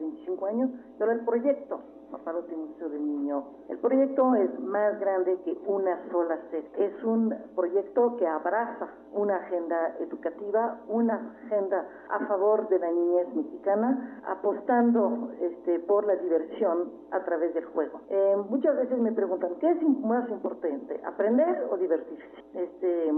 25 0.00 0.46
eh, 0.46 0.50
años, 0.50 0.70
pero 0.98 1.12
el 1.12 1.20
proyecto 1.24 1.80
Papalote 2.10 2.56
Museo 2.56 2.88
del 2.88 3.06
Niño. 3.06 3.44
El 3.68 3.78
proyecto 3.78 4.34
es 4.34 4.58
más 4.60 4.98
grande 4.98 5.38
que 5.44 5.56
una 5.66 5.96
sola 6.10 6.38
sede. 6.50 6.68
Es 6.76 7.04
un 7.04 7.34
proyecto 7.54 8.16
que 8.16 8.26
abraza 8.26 8.88
una 9.12 9.36
agenda 9.36 9.96
educativa, 10.00 10.80
una 10.88 11.36
agenda 11.44 11.86
a 12.10 12.26
favor 12.26 12.68
de 12.68 12.78
la 12.78 12.90
niñez 12.90 13.34
mexicana, 13.34 14.22
apostando 14.26 15.30
este, 15.40 15.78
por 15.80 16.06
la 16.06 16.16
diversión 16.16 16.90
a 17.12 17.24
través 17.24 17.54
del 17.54 17.66
juego. 17.66 18.00
Eh, 18.08 18.36
muchas 18.48 18.76
veces 18.76 18.98
me 18.98 19.12
preguntan, 19.12 19.54
¿qué 19.60 19.70
es 19.70 19.82
más 19.82 20.28
importante, 20.30 21.00
aprender 21.04 21.68
o 21.70 21.76
divertirse? 21.76 22.44
Este, 22.54 23.12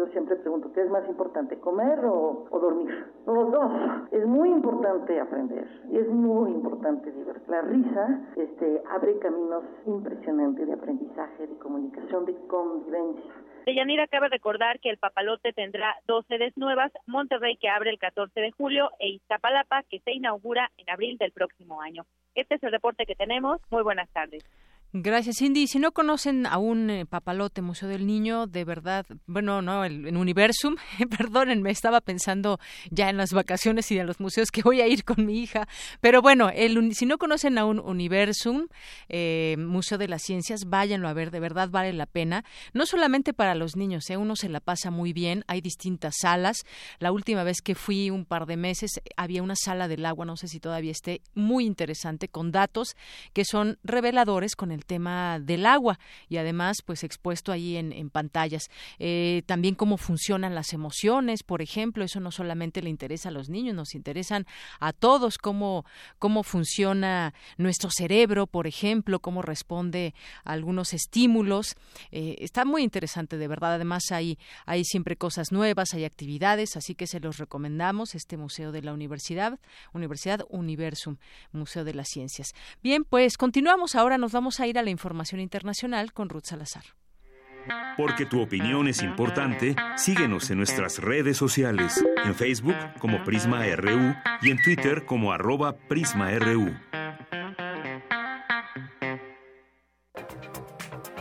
yo 0.00 0.06
siempre 0.12 0.36
pregunto, 0.36 0.72
¿qué 0.72 0.80
es 0.80 0.90
más 0.90 1.06
importante, 1.08 1.58
comer 1.58 1.98
o, 2.04 2.48
dormir? 2.50 3.06
Los 3.26 3.52
dos. 3.52 3.72
Es 4.10 4.26
muy 4.26 4.48
importante 4.48 5.20
aprender 5.20 5.68
y 5.92 5.98
es 5.98 6.08
muy 6.08 6.52
importante 6.52 7.12
divertir. 7.12 7.48
La 7.48 7.60
risa 7.60 8.20
este, 8.36 8.82
abre 8.90 9.18
caminos 9.18 9.64
impresionantes 9.86 10.66
de 10.66 10.72
aprendizaje, 10.72 11.46
de 11.46 11.58
comunicación, 11.58 12.24
de 12.24 12.34
convivencia. 12.46 13.34
Deyanira 13.66 14.04
acaba 14.04 14.28
recordar 14.28 14.80
que 14.80 14.88
el 14.88 14.96
Papalote 14.96 15.52
tendrá 15.52 15.94
dos 16.06 16.24
sedes 16.26 16.56
nuevas, 16.56 16.90
Monterrey 17.06 17.56
que 17.58 17.68
abre 17.68 17.90
el 17.90 17.98
14 17.98 18.40
de 18.40 18.52
julio 18.52 18.90
e 18.98 19.10
Iztapalapa 19.10 19.82
que 19.82 20.00
se 20.00 20.12
inaugura 20.12 20.70
en 20.78 20.88
abril 20.88 21.18
del 21.18 21.32
próximo 21.32 21.82
año. 21.82 22.04
Este 22.34 22.54
es 22.54 22.62
el 22.62 22.72
reporte 22.72 23.04
que 23.04 23.14
tenemos. 23.14 23.60
Muy 23.70 23.82
buenas 23.82 24.08
tardes. 24.10 24.44
Gracias, 24.92 25.36
Cindy. 25.38 25.68
Si 25.68 25.78
no 25.78 25.92
conocen 25.92 26.46
a 26.46 26.58
un 26.58 26.90
eh, 26.90 27.06
papalote 27.06 27.62
Museo 27.62 27.88
del 27.88 28.08
Niño, 28.08 28.48
de 28.48 28.64
verdad, 28.64 29.06
bueno, 29.26 29.62
no, 29.62 29.84
el, 29.84 30.08
en 30.08 30.16
Universum, 30.16 30.74
perdónenme, 31.16 31.70
estaba 31.70 32.00
pensando 32.00 32.58
ya 32.90 33.08
en 33.08 33.16
las 33.16 33.32
vacaciones 33.32 33.88
y 33.92 33.98
en 34.00 34.08
los 34.08 34.18
museos 34.18 34.50
que 34.50 34.62
voy 34.62 34.80
a 34.80 34.88
ir 34.88 35.04
con 35.04 35.24
mi 35.24 35.38
hija, 35.38 35.68
pero 36.00 36.22
bueno, 36.22 36.50
el, 36.52 36.92
si 36.96 37.06
no 37.06 37.18
conocen 37.18 37.56
a 37.58 37.66
un 37.66 37.78
Universum, 37.78 38.66
eh, 39.08 39.54
Museo 39.60 39.96
de 39.96 40.08
las 40.08 40.22
Ciencias, 40.22 40.64
váyanlo 40.64 41.06
a 41.06 41.12
ver, 41.12 41.30
de 41.30 41.38
verdad 41.38 41.70
vale 41.70 41.92
la 41.92 42.06
pena, 42.06 42.44
no 42.72 42.84
solamente 42.84 43.32
para 43.32 43.54
los 43.54 43.76
niños, 43.76 44.10
eh, 44.10 44.16
uno 44.16 44.34
se 44.34 44.48
la 44.48 44.58
pasa 44.58 44.90
muy 44.90 45.12
bien, 45.12 45.44
hay 45.46 45.60
distintas 45.60 46.16
salas. 46.20 46.64
La 46.98 47.12
última 47.12 47.44
vez 47.44 47.62
que 47.62 47.76
fui 47.76 48.10
un 48.10 48.24
par 48.24 48.44
de 48.44 48.56
meses 48.56 49.00
había 49.16 49.44
una 49.44 49.54
sala 49.54 49.86
del 49.86 50.04
agua, 50.04 50.26
no 50.26 50.36
sé 50.36 50.48
si 50.48 50.58
todavía 50.58 50.90
esté, 50.90 51.22
muy 51.34 51.64
interesante, 51.64 52.26
con 52.26 52.50
datos 52.50 52.96
que 53.32 53.44
son 53.44 53.78
reveladores 53.84 54.56
con 54.56 54.72
el 54.72 54.79
el 54.80 54.86
tema 54.86 55.38
del 55.38 55.66
agua 55.66 55.98
y 56.28 56.38
además 56.38 56.78
pues 56.84 57.04
expuesto 57.04 57.52
ahí 57.52 57.76
en, 57.76 58.10
pantallas. 58.10 58.70
Eh, 58.98 59.42
también 59.46 59.74
cómo 59.74 59.98
funcionan 59.98 60.54
las 60.54 60.72
emociones, 60.72 61.42
por 61.42 61.60
ejemplo, 61.60 62.02
eso 62.02 62.18
no 62.18 62.30
solamente 62.30 62.82
le 62.82 62.88
interesa 62.88 63.28
a 63.28 63.32
los 63.32 63.50
niños, 63.50 63.74
nos 63.74 63.94
interesan 63.94 64.46
a 64.80 64.92
todos 64.92 65.36
cómo, 65.36 65.84
cómo 66.18 66.42
funciona 66.42 67.34
nuestro 67.58 67.90
cerebro, 67.90 68.46
por 68.46 68.66
ejemplo, 68.66 69.20
cómo 69.20 69.42
responde 69.42 70.14
a 70.44 70.52
algunos 70.52 70.94
estímulos. 70.94 71.76
Eh, 72.10 72.36
está 72.38 72.64
muy 72.64 72.82
interesante, 72.82 73.36
de 73.36 73.48
verdad. 73.48 73.74
Además 73.74 74.10
hay, 74.10 74.38
hay 74.64 74.84
siempre 74.84 75.16
cosas 75.16 75.52
nuevas, 75.52 75.92
hay 75.92 76.04
actividades, 76.04 76.76
así 76.76 76.94
que 76.94 77.06
se 77.06 77.20
los 77.20 77.36
recomendamos, 77.36 78.14
este 78.14 78.38
Museo 78.38 78.72
de 78.72 78.82
la 78.82 78.94
Universidad, 78.94 79.58
Universidad 79.92 80.46
Universum, 80.48 81.16
Museo 81.52 81.84
de 81.84 81.94
las 81.94 82.08
Ciencias. 82.08 82.54
Bien, 82.82 83.04
pues 83.04 83.36
continuamos, 83.36 83.94
ahora 83.94 84.16
nos 84.16 84.32
vamos 84.32 84.60
a 84.60 84.66
ir 84.70 84.78
a 84.78 84.82
la 84.82 84.90
información 84.90 85.40
internacional 85.40 86.12
con 86.12 86.28
Ruth 86.28 86.44
Salazar. 86.44 86.84
Porque 87.96 88.24
tu 88.24 88.40
opinión 88.40 88.88
es 88.88 89.02
importante, 89.02 89.76
síguenos 89.96 90.50
en 90.50 90.58
nuestras 90.58 90.98
redes 90.98 91.36
sociales, 91.36 92.02
en 92.24 92.34
Facebook 92.34 92.76
como 92.98 93.22
Prisma 93.24 93.64
RU 93.76 94.14
y 94.40 94.50
en 94.50 94.62
Twitter 94.62 95.04
como 95.04 95.32
arroba 95.32 95.76
PrismaRU. 95.76 96.74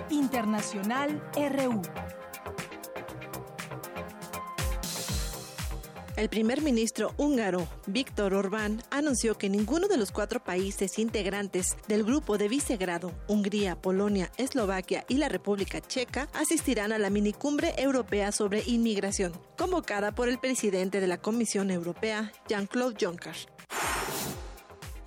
Internacional 0.10 1.22
RU. 1.36 1.82
El 6.20 6.28
primer 6.28 6.62
ministro 6.62 7.14
húngaro, 7.16 7.66
Víctor 7.88 8.34
Orbán, 8.34 8.84
anunció 8.92 9.38
que 9.38 9.48
ninguno 9.48 9.88
de 9.88 9.96
los 9.96 10.12
cuatro 10.12 10.44
países 10.44 11.00
integrantes 11.00 11.78
del 11.88 12.04
grupo 12.04 12.38
de 12.38 12.50
Visegrado, 12.50 13.14
Hungría, 13.30 13.82
Polonia, 13.82 14.30
Eslovaquia 14.36 15.06
y 15.08 15.16
la 15.16 15.30
República 15.30 15.80
Checa, 15.80 16.28
asistirán 16.34 16.92
a 16.92 17.00
la 17.00 17.10
minicumbre 17.10 17.74
europea 17.78 18.34
sobre 18.34 18.64
inmigración, 18.66 19.32
convocada 19.58 20.14
por 20.14 20.28
el 20.28 20.40
presidente 20.40 21.00
de 21.00 21.08
la 21.08 21.22
Comisión 21.22 21.72
Europea, 21.72 22.34
Jean-Claude 22.50 22.98
Juncker. 23.00 23.38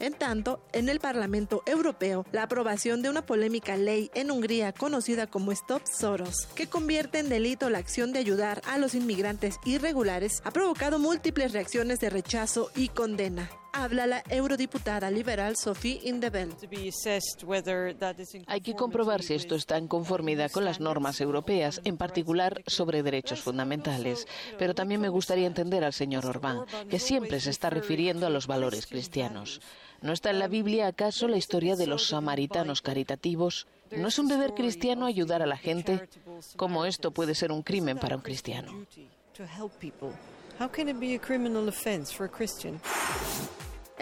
En 0.02 0.14
tanto, 0.14 0.60
en 0.72 0.88
el 0.88 0.98
Parlamento 0.98 1.62
Europeo, 1.64 2.26
la 2.32 2.42
aprobación 2.42 3.02
de 3.02 3.08
una 3.08 3.24
polémica 3.24 3.76
ley 3.76 4.10
en 4.14 4.32
Hungría 4.32 4.72
conocida 4.72 5.28
como 5.28 5.52
Stop 5.52 5.82
Soros, 5.86 6.48
que 6.56 6.66
convierte 6.66 7.20
en 7.20 7.28
delito 7.28 7.70
la 7.70 7.78
acción 7.78 8.12
de 8.12 8.18
ayudar 8.18 8.62
a 8.66 8.78
los 8.78 8.96
inmigrantes 8.96 9.60
irregulares, 9.64 10.42
ha 10.42 10.50
provocado 10.50 10.98
múltiples 10.98 11.52
reacciones 11.52 12.00
de 12.00 12.10
rechazo 12.10 12.72
y 12.74 12.88
condena 12.88 13.48
habla 13.72 14.06
la 14.06 14.22
eurodiputada 14.28 15.10
liberal 15.10 15.56
Sophie 15.56 16.00
Indebel. 16.04 16.54
Hay 18.46 18.60
que 18.60 18.74
comprobar 18.74 19.22
si 19.22 19.34
esto 19.34 19.54
está 19.54 19.78
en 19.78 19.88
conformidad 19.88 20.50
con 20.50 20.64
las 20.64 20.80
normas 20.80 21.20
europeas, 21.20 21.80
en 21.84 21.96
particular 21.96 22.62
sobre 22.66 23.02
derechos 23.02 23.40
fundamentales. 23.40 24.26
Pero 24.58 24.74
también 24.74 25.00
me 25.00 25.08
gustaría 25.08 25.46
entender 25.46 25.84
al 25.84 25.92
señor 25.92 26.26
Orbán, 26.26 26.64
que 26.88 26.98
siempre 26.98 27.40
se 27.40 27.50
está 27.50 27.70
refiriendo 27.70 28.26
a 28.26 28.30
los 28.30 28.46
valores 28.46 28.86
cristianos. 28.86 29.60
¿No 30.02 30.12
está 30.12 30.30
en 30.30 30.40
la 30.40 30.48
Biblia 30.48 30.88
acaso 30.88 31.28
la 31.28 31.36
historia 31.36 31.76
de 31.76 31.86
los 31.86 32.08
samaritanos 32.08 32.82
caritativos? 32.82 33.68
¿No 33.96 34.08
es 34.08 34.18
un 34.18 34.26
deber 34.26 34.52
cristiano 34.52 35.06
ayudar 35.06 35.42
a 35.42 35.46
la 35.46 35.56
gente? 35.56 36.08
¿Cómo 36.56 36.84
esto 36.86 37.12
puede 37.12 37.34
ser 37.34 37.52
un 37.52 37.62
crimen 37.62 37.98
para 37.98 38.16
un 38.16 38.22
cristiano? 38.22 38.86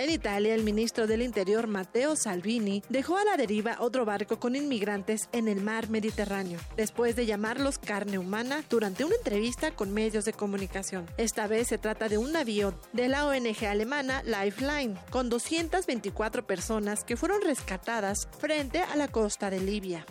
En 0.00 0.08
Italia, 0.08 0.54
el 0.54 0.64
ministro 0.64 1.06
del 1.06 1.20
Interior, 1.20 1.66
Matteo 1.66 2.16
Salvini, 2.16 2.82
dejó 2.88 3.18
a 3.18 3.24
la 3.26 3.36
deriva 3.36 3.76
otro 3.80 4.06
barco 4.06 4.40
con 4.40 4.56
inmigrantes 4.56 5.28
en 5.32 5.46
el 5.46 5.60
mar 5.60 5.90
Mediterráneo, 5.90 6.58
después 6.74 7.16
de 7.16 7.26
llamarlos 7.26 7.78
carne 7.78 8.16
humana 8.16 8.64
durante 8.70 9.04
una 9.04 9.16
entrevista 9.16 9.72
con 9.72 9.92
medios 9.92 10.24
de 10.24 10.32
comunicación. 10.32 11.04
Esta 11.18 11.46
vez 11.48 11.68
se 11.68 11.76
trata 11.76 12.08
de 12.08 12.16
un 12.16 12.32
navío 12.32 12.72
de 12.94 13.08
la 13.08 13.26
ONG 13.26 13.66
alemana 13.66 14.22
Lifeline, 14.22 14.96
con 15.10 15.28
224 15.28 16.46
personas 16.46 17.04
que 17.04 17.18
fueron 17.18 17.42
rescatadas 17.42 18.26
frente 18.38 18.78
a 18.78 18.96
la 18.96 19.08
costa 19.08 19.50
de 19.50 19.60
Libia. 19.60 20.06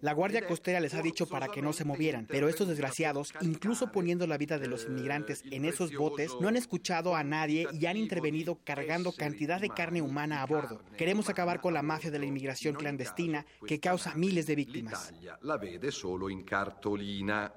La 0.00 0.14
Guardia 0.14 0.48
Costera 0.48 0.80
les 0.80 0.94
ha 0.94 1.02
dicho 1.02 1.26
para 1.26 1.46
que 1.46 1.62
no 1.62 1.72
se 1.72 1.84
movieran, 1.84 2.26
pero 2.28 2.48
estos 2.48 2.66
desgraciados, 2.66 3.32
incluso 3.40 3.92
poniendo 3.92 4.26
la 4.26 4.36
vida 4.36 4.58
de 4.58 4.66
los 4.66 4.86
inmigrantes 4.86 5.44
en 5.48 5.64
esos 5.64 5.94
botes, 5.94 6.32
no 6.40 6.48
han 6.48 6.56
escuchado 6.56 7.14
a 7.14 7.19
a 7.20 7.24
nadie 7.24 7.68
y 7.72 7.86
han 7.86 7.96
intervenido 7.96 8.58
cargando 8.64 9.12
cantidad 9.12 9.60
de 9.60 9.68
carne 9.68 10.02
humana 10.02 10.42
a 10.42 10.46
bordo. 10.46 10.82
Queremos 10.96 11.28
acabar 11.28 11.60
con 11.60 11.74
la 11.74 11.82
mafia 11.82 12.10
de 12.10 12.18
la 12.18 12.26
inmigración 12.26 12.74
clandestina 12.74 13.46
que 13.66 13.78
causa 13.78 14.14
miles 14.14 14.46
de 14.46 14.56
víctimas. 14.56 15.12
La 15.42 15.56
vede 15.56 15.92
solo 15.92 16.28
cartolina. 16.42 17.52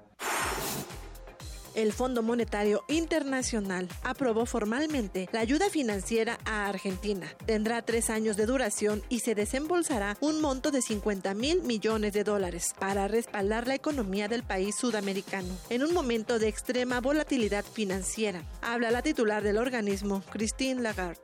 El 1.74 1.92
Fondo 1.92 2.22
Monetario 2.22 2.84
Internacional 2.86 3.88
aprobó 4.04 4.46
formalmente 4.46 5.28
la 5.32 5.40
ayuda 5.40 5.68
financiera 5.70 6.38
a 6.44 6.68
Argentina. 6.68 7.26
Tendrá 7.46 7.82
tres 7.82 8.10
años 8.10 8.36
de 8.36 8.46
duración 8.46 9.02
y 9.08 9.20
se 9.20 9.34
desembolsará 9.34 10.16
un 10.20 10.40
monto 10.40 10.70
de 10.70 10.82
50 10.82 11.34
mil 11.34 11.62
millones 11.62 12.12
de 12.12 12.22
dólares 12.22 12.74
para 12.78 13.08
respaldar 13.08 13.66
la 13.66 13.74
economía 13.74 14.28
del 14.28 14.44
país 14.44 14.76
sudamericano 14.76 15.48
en 15.68 15.82
un 15.82 15.92
momento 15.92 16.38
de 16.38 16.46
extrema 16.46 17.00
volatilidad 17.00 17.64
financiera. 17.64 18.44
Habla 18.62 18.92
la 18.92 19.02
titular 19.02 19.42
del 19.42 19.58
organismo, 19.58 20.22
Christine 20.30 20.80
Lagarde. 20.80 21.20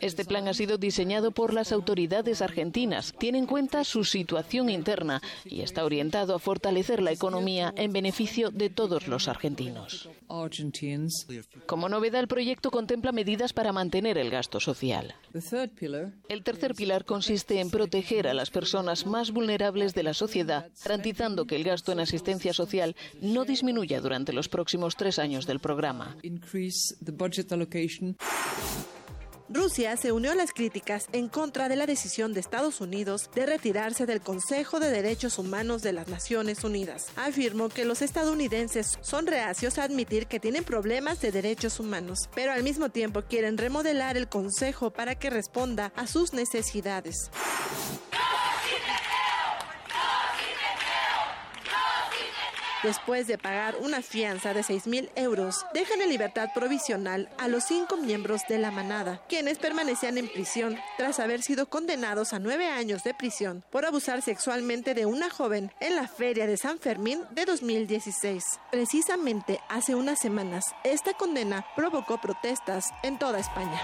Este 0.00 0.24
plan 0.24 0.48
ha 0.48 0.54
sido 0.54 0.78
diseñado 0.78 1.30
por 1.30 1.54
las 1.54 1.70
autoridades 1.70 2.42
argentinas. 2.42 3.14
Tiene 3.20 3.38
en 3.38 3.46
cuenta 3.46 3.84
su 3.84 4.02
situación 4.02 4.68
interna 4.68 5.22
y 5.44 5.60
está 5.60 5.84
orientado 5.84 6.34
a 6.34 6.40
fortalecer 6.40 7.00
la 7.00 7.12
economía 7.12 7.72
en 7.76 7.92
beneficio 7.92 8.50
de 8.50 8.68
todos 8.68 8.79
todos 8.80 9.08
los 9.08 9.28
argentinos. 9.28 10.08
Como 11.66 11.90
novedad, 11.90 12.22
el 12.22 12.28
proyecto 12.28 12.70
contempla 12.70 13.12
medidas 13.12 13.52
para 13.52 13.74
mantener 13.74 14.16
el 14.16 14.30
gasto 14.30 14.58
social. 14.58 15.14
El 16.30 16.42
tercer 16.42 16.74
pilar 16.74 17.04
consiste 17.04 17.60
en 17.60 17.70
proteger 17.70 18.26
a 18.26 18.32
las 18.32 18.48
personas 18.48 19.04
más 19.04 19.32
vulnerables 19.32 19.92
de 19.92 20.02
la 20.02 20.14
sociedad, 20.14 20.70
garantizando 20.82 21.44
que 21.44 21.56
el 21.56 21.64
gasto 21.64 21.92
en 21.92 22.00
asistencia 22.00 22.54
social 22.54 22.96
no 23.20 23.44
disminuya 23.44 24.00
durante 24.00 24.32
los 24.32 24.48
próximos 24.48 24.96
tres 24.96 25.18
años 25.18 25.46
del 25.46 25.60
programa. 25.60 26.16
Rusia 29.52 29.96
se 29.96 30.12
unió 30.12 30.30
a 30.30 30.36
las 30.36 30.52
críticas 30.52 31.08
en 31.12 31.28
contra 31.28 31.68
de 31.68 31.74
la 31.74 31.84
decisión 31.84 32.32
de 32.32 32.38
Estados 32.38 32.80
Unidos 32.80 33.28
de 33.34 33.46
retirarse 33.46 34.06
del 34.06 34.20
Consejo 34.20 34.78
de 34.78 34.92
Derechos 34.92 35.40
Humanos 35.40 35.82
de 35.82 35.92
las 35.92 36.06
Naciones 36.06 36.62
Unidas. 36.62 37.08
Afirmó 37.16 37.68
que 37.68 37.84
los 37.84 38.00
estadounidenses 38.00 38.96
son 39.00 39.26
reacios 39.26 39.78
a 39.78 39.82
admitir 39.82 40.28
que 40.28 40.38
tienen 40.38 40.62
problemas 40.62 41.20
de 41.20 41.32
derechos 41.32 41.80
humanos, 41.80 42.30
pero 42.32 42.52
al 42.52 42.62
mismo 42.62 42.90
tiempo 42.90 43.22
quieren 43.22 43.58
remodelar 43.58 44.16
el 44.16 44.28
Consejo 44.28 44.92
para 44.92 45.16
que 45.16 45.30
responda 45.30 45.92
a 45.96 46.06
sus 46.06 46.32
necesidades. 46.32 47.32
Después 52.82 53.26
de 53.26 53.36
pagar 53.36 53.76
una 53.76 54.00
fianza 54.00 54.54
de 54.54 54.62
6 54.62 54.86
mil 54.86 55.10
euros, 55.14 55.66
dejan 55.74 56.00
en 56.00 56.08
libertad 56.08 56.48
provisional 56.54 57.28
a 57.36 57.46
los 57.46 57.64
cinco 57.64 57.98
miembros 57.98 58.40
de 58.48 58.56
la 58.56 58.70
manada, 58.70 59.22
quienes 59.28 59.58
permanecían 59.58 60.16
en 60.16 60.28
prisión 60.28 60.78
tras 60.96 61.20
haber 61.20 61.42
sido 61.42 61.66
condenados 61.66 62.32
a 62.32 62.38
nueve 62.38 62.66
años 62.68 63.04
de 63.04 63.12
prisión 63.12 63.62
por 63.70 63.84
abusar 63.84 64.22
sexualmente 64.22 64.94
de 64.94 65.04
una 65.04 65.28
joven 65.28 65.70
en 65.80 65.94
la 65.94 66.08
Feria 66.08 66.46
de 66.46 66.56
San 66.56 66.78
Fermín 66.78 67.22
de 67.32 67.44
2016. 67.44 68.44
Precisamente 68.70 69.60
hace 69.68 69.94
unas 69.94 70.18
semanas, 70.18 70.64
esta 70.82 71.12
condena 71.12 71.66
provocó 71.76 72.18
protestas 72.18 72.86
en 73.02 73.18
toda 73.18 73.40
España. 73.40 73.80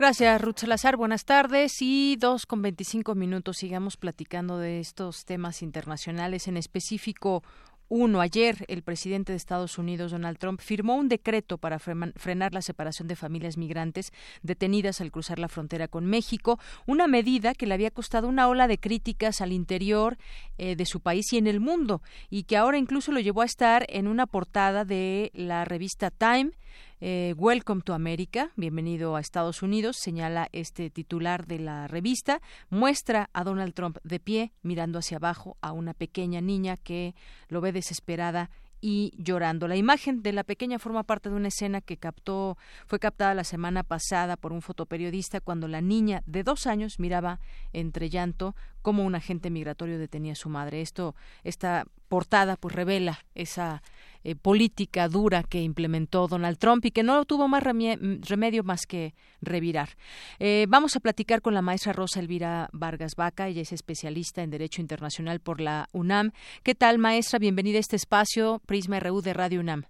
Gracias, 0.00 0.40
Ruth 0.40 0.60
Salazar. 0.60 0.96
Buenas 0.96 1.26
tardes. 1.26 1.82
Y 1.82 2.16
dos 2.16 2.46
con 2.46 2.62
veinticinco 2.62 3.14
minutos 3.14 3.58
sigamos 3.58 3.98
platicando 3.98 4.56
de 4.56 4.80
estos 4.80 5.26
temas 5.26 5.60
internacionales, 5.60 6.48
en 6.48 6.56
específico 6.56 7.42
uno, 7.90 8.20
ayer 8.22 8.64
el 8.68 8.82
presidente 8.82 9.32
de 9.32 9.36
Estados 9.36 9.76
Unidos, 9.76 10.12
Donald 10.12 10.38
Trump, 10.38 10.60
firmó 10.60 10.94
un 10.94 11.08
decreto 11.08 11.58
para 11.58 11.80
frenar 11.80 12.54
la 12.54 12.62
separación 12.62 13.08
de 13.08 13.16
familias 13.16 13.58
migrantes 13.58 14.12
detenidas 14.42 15.02
al 15.02 15.10
cruzar 15.10 15.38
la 15.40 15.48
frontera 15.48 15.88
con 15.88 16.06
México, 16.06 16.58
una 16.86 17.06
medida 17.06 17.52
que 17.52 17.66
le 17.66 17.74
había 17.74 17.90
costado 17.90 18.28
una 18.28 18.48
ola 18.48 18.68
de 18.68 18.78
críticas 18.78 19.40
al 19.40 19.52
interior 19.52 20.16
eh, 20.56 20.76
de 20.76 20.86
su 20.86 21.00
país 21.00 21.32
y 21.32 21.38
en 21.38 21.48
el 21.48 21.58
mundo, 21.58 22.00
y 22.30 22.44
que 22.44 22.56
ahora 22.56 22.78
incluso 22.78 23.10
lo 23.10 23.18
llevó 23.18 23.42
a 23.42 23.46
estar 23.46 23.84
en 23.88 24.06
una 24.06 24.26
portada 24.26 24.84
de 24.84 25.32
la 25.34 25.64
revista 25.64 26.10
Time 26.12 26.52
eh, 27.00 27.34
Welcome 27.36 27.82
to 27.82 27.94
America, 27.94 28.50
bienvenido 28.56 29.16
a 29.16 29.20
Estados 29.20 29.62
Unidos, 29.62 29.96
señala 29.96 30.48
este 30.52 30.90
titular 30.90 31.46
de 31.46 31.58
la 31.58 31.88
revista, 31.88 32.40
muestra 32.68 33.30
a 33.32 33.44
Donald 33.44 33.74
Trump 33.74 33.98
de 34.04 34.20
pie, 34.20 34.52
mirando 34.62 34.98
hacia 34.98 35.16
abajo 35.16 35.56
a 35.60 35.72
una 35.72 35.94
pequeña 35.94 36.40
niña 36.40 36.76
que 36.76 37.14
lo 37.48 37.60
ve 37.60 37.72
desesperada 37.72 38.50
y 38.80 39.12
llorando. 39.16 39.68
La 39.68 39.76
imagen 39.76 40.22
de 40.22 40.32
la 40.32 40.44
pequeña 40.44 40.78
forma 40.78 41.02
parte 41.02 41.28
de 41.28 41.36
una 41.36 41.48
escena 41.48 41.80
que 41.80 41.96
captó, 41.96 42.56
fue 42.86 42.98
captada 42.98 43.34
la 43.34 43.44
semana 43.44 43.82
pasada 43.82 44.36
por 44.36 44.52
un 44.52 44.62
fotoperiodista 44.62 45.40
cuando 45.40 45.68
la 45.68 45.80
niña 45.80 46.22
de 46.26 46.42
dos 46.42 46.66
años 46.66 46.98
miraba 46.98 47.40
entre 47.72 48.08
llanto 48.08 48.54
cómo 48.82 49.04
un 49.04 49.14
agente 49.14 49.50
migratorio 49.50 49.98
detenía 49.98 50.32
a 50.32 50.36
su 50.36 50.48
madre. 50.48 50.80
Esto, 50.80 51.14
esta 51.44 51.86
portada, 52.08 52.56
pues 52.56 52.74
revela 52.74 53.18
esa 53.34 53.82
eh, 54.24 54.34
política 54.34 55.08
dura 55.08 55.42
que 55.42 55.62
implementó 55.62 56.26
Donald 56.26 56.58
Trump 56.58 56.84
y 56.84 56.90
que 56.90 57.02
no 57.02 57.24
tuvo 57.24 57.48
más 57.48 57.62
remedio 57.62 58.64
más 58.64 58.86
que 58.86 59.14
revirar. 59.40 59.90
Eh, 60.38 60.66
vamos 60.68 60.96
a 60.96 61.00
platicar 61.00 61.40
con 61.40 61.54
la 61.54 61.62
maestra 61.62 61.92
Rosa 61.92 62.20
Elvira 62.20 62.68
Vargas 62.72 63.14
Vaca, 63.16 63.48
ella 63.48 63.62
es 63.62 63.72
especialista 63.72 64.42
en 64.42 64.50
Derecho 64.50 64.80
Internacional 64.82 65.40
por 65.40 65.60
la 65.60 65.88
UNAM. 65.92 66.32
¿Qué 66.62 66.74
tal, 66.74 66.98
maestra? 66.98 67.38
Bienvenida 67.38 67.76
a 67.78 67.80
este 67.80 67.96
espacio 67.96 68.60
Prisma 68.66 69.00
RU 69.00 69.22
de 69.22 69.32
Radio 69.32 69.60
UNAM. 69.60 69.84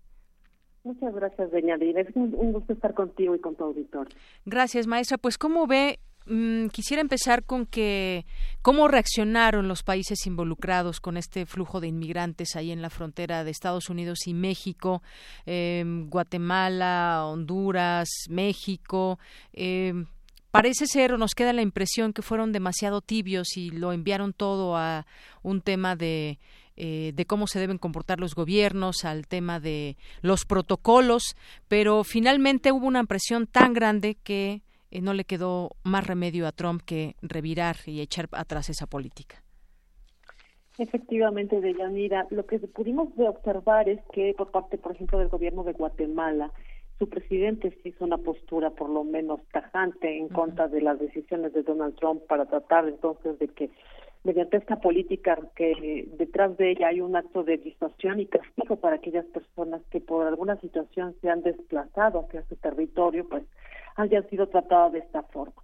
Muchas 0.82 1.14
gracias, 1.14 1.50
doña 1.50 1.74
Es 1.74 2.14
un, 2.14 2.34
un 2.36 2.52
gusto 2.52 2.72
estar 2.72 2.94
contigo 2.94 3.34
y 3.34 3.38
con 3.40 3.54
tu 3.54 3.64
auditor. 3.64 4.08
Gracias, 4.46 4.86
maestra. 4.86 5.18
Pues, 5.18 5.36
¿cómo 5.36 5.66
ve 5.66 5.98
Mm, 6.32 6.68
quisiera 6.68 7.00
empezar 7.00 7.42
con 7.42 7.66
que 7.66 8.24
cómo 8.62 8.86
reaccionaron 8.86 9.66
los 9.66 9.82
países 9.82 10.28
involucrados 10.28 11.00
con 11.00 11.16
este 11.16 11.44
flujo 11.44 11.80
de 11.80 11.88
inmigrantes 11.88 12.54
ahí 12.54 12.70
en 12.70 12.82
la 12.82 12.88
frontera 12.88 13.42
de 13.42 13.50
Estados 13.50 13.90
Unidos 13.90 14.28
y 14.28 14.34
México, 14.34 15.02
em, 15.44 16.08
Guatemala, 16.08 17.24
Honduras, 17.26 18.08
México. 18.28 19.18
Em, 19.52 20.06
parece 20.52 20.86
ser 20.86 21.12
o 21.12 21.18
nos 21.18 21.34
queda 21.34 21.52
la 21.52 21.62
impresión 21.62 22.12
que 22.12 22.22
fueron 22.22 22.52
demasiado 22.52 23.00
tibios 23.00 23.56
y 23.56 23.70
lo 23.70 23.92
enviaron 23.92 24.32
todo 24.32 24.76
a 24.76 25.06
un 25.42 25.60
tema 25.62 25.96
de 25.96 26.38
eh, 26.76 27.12
de 27.14 27.26
cómo 27.26 27.46
se 27.46 27.58
deben 27.58 27.76
comportar 27.76 28.20
los 28.20 28.34
gobiernos, 28.34 29.04
al 29.04 29.26
tema 29.26 29.60
de 29.60 29.98
los 30.22 30.46
protocolos, 30.46 31.36
pero 31.68 32.04
finalmente 32.04 32.72
hubo 32.72 32.86
una 32.86 33.04
presión 33.04 33.46
tan 33.46 33.74
grande 33.74 34.14
que 34.14 34.62
eh, 34.90 35.00
no 35.00 35.14
le 35.14 35.24
quedó 35.24 35.70
más 35.84 36.06
remedio 36.06 36.46
a 36.46 36.52
Trump 36.52 36.82
que 36.84 37.14
revirar 37.22 37.76
y 37.86 38.00
echar 38.00 38.28
atrás 38.32 38.68
esa 38.70 38.86
política. 38.86 39.42
Efectivamente, 40.78 41.60
Deyanira, 41.60 42.26
lo 42.30 42.46
que 42.46 42.58
pudimos 42.58 43.08
observar 43.18 43.88
es 43.88 44.00
que 44.12 44.34
por 44.36 44.50
parte, 44.50 44.78
por 44.78 44.92
ejemplo, 44.92 45.18
del 45.18 45.28
gobierno 45.28 45.62
de 45.62 45.72
Guatemala, 45.72 46.52
su 46.98 47.08
presidente 47.08 47.70
sí 47.82 47.90
hizo 47.90 48.04
una 48.04 48.18
postura 48.18 48.70
por 48.70 48.90
lo 48.90 49.04
menos 49.04 49.40
tajante 49.52 50.18
en 50.18 50.28
contra 50.28 50.68
de 50.68 50.82
las 50.82 50.98
decisiones 50.98 51.52
de 51.54 51.62
Donald 51.62 51.96
Trump 51.96 52.22
para 52.28 52.46
tratar 52.46 52.88
entonces 52.88 53.38
de 53.38 53.48
que 53.48 53.70
mediante 54.22 54.58
esta 54.58 54.76
política 54.76 55.38
que 55.56 56.06
detrás 56.18 56.56
de 56.58 56.72
ella 56.72 56.88
hay 56.88 57.00
un 57.00 57.16
acto 57.16 57.42
de 57.42 57.56
disuasión 57.56 58.20
y 58.20 58.26
castigo 58.26 58.76
para 58.76 58.96
aquellas 58.96 59.24
personas 59.26 59.80
que 59.90 60.00
por 60.00 60.26
alguna 60.26 60.60
situación 60.60 61.14
se 61.22 61.30
han 61.30 61.42
desplazado 61.42 62.20
hacia 62.20 62.42
su 62.48 62.56
territorio, 62.56 63.26
pues 63.28 63.44
hayan 64.00 64.28
sido 64.28 64.48
tratadas 64.48 64.92
de 64.92 64.98
esta 65.00 65.22
forma. 65.22 65.54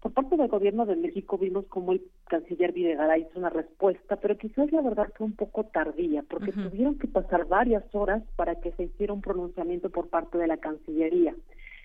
Por 0.00 0.12
parte 0.12 0.36
del 0.36 0.48
gobierno 0.48 0.84
de 0.84 0.96
México 0.96 1.38
vimos 1.38 1.66
como 1.66 1.92
el 1.92 2.02
canciller 2.26 2.72
Videgaray 2.72 3.22
hizo 3.22 3.38
una 3.38 3.50
respuesta, 3.50 4.16
pero 4.16 4.36
quizás 4.36 4.72
la 4.72 4.82
verdad 4.82 5.12
fue 5.16 5.26
un 5.26 5.36
poco 5.36 5.64
tardía, 5.64 6.24
porque 6.28 6.50
tuvieron 6.50 6.98
que 6.98 7.06
pasar 7.06 7.46
varias 7.46 7.84
horas 7.94 8.24
para 8.34 8.56
que 8.56 8.72
se 8.72 8.84
hiciera 8.84 9.12
un 9.12 9.20
pronunciamiento 9.20 9.90
por 9.90 10.08
parte 10.08 10.38
de 10.38 10.48
la 10.48 10.56
Cancillería. 10.56 11.36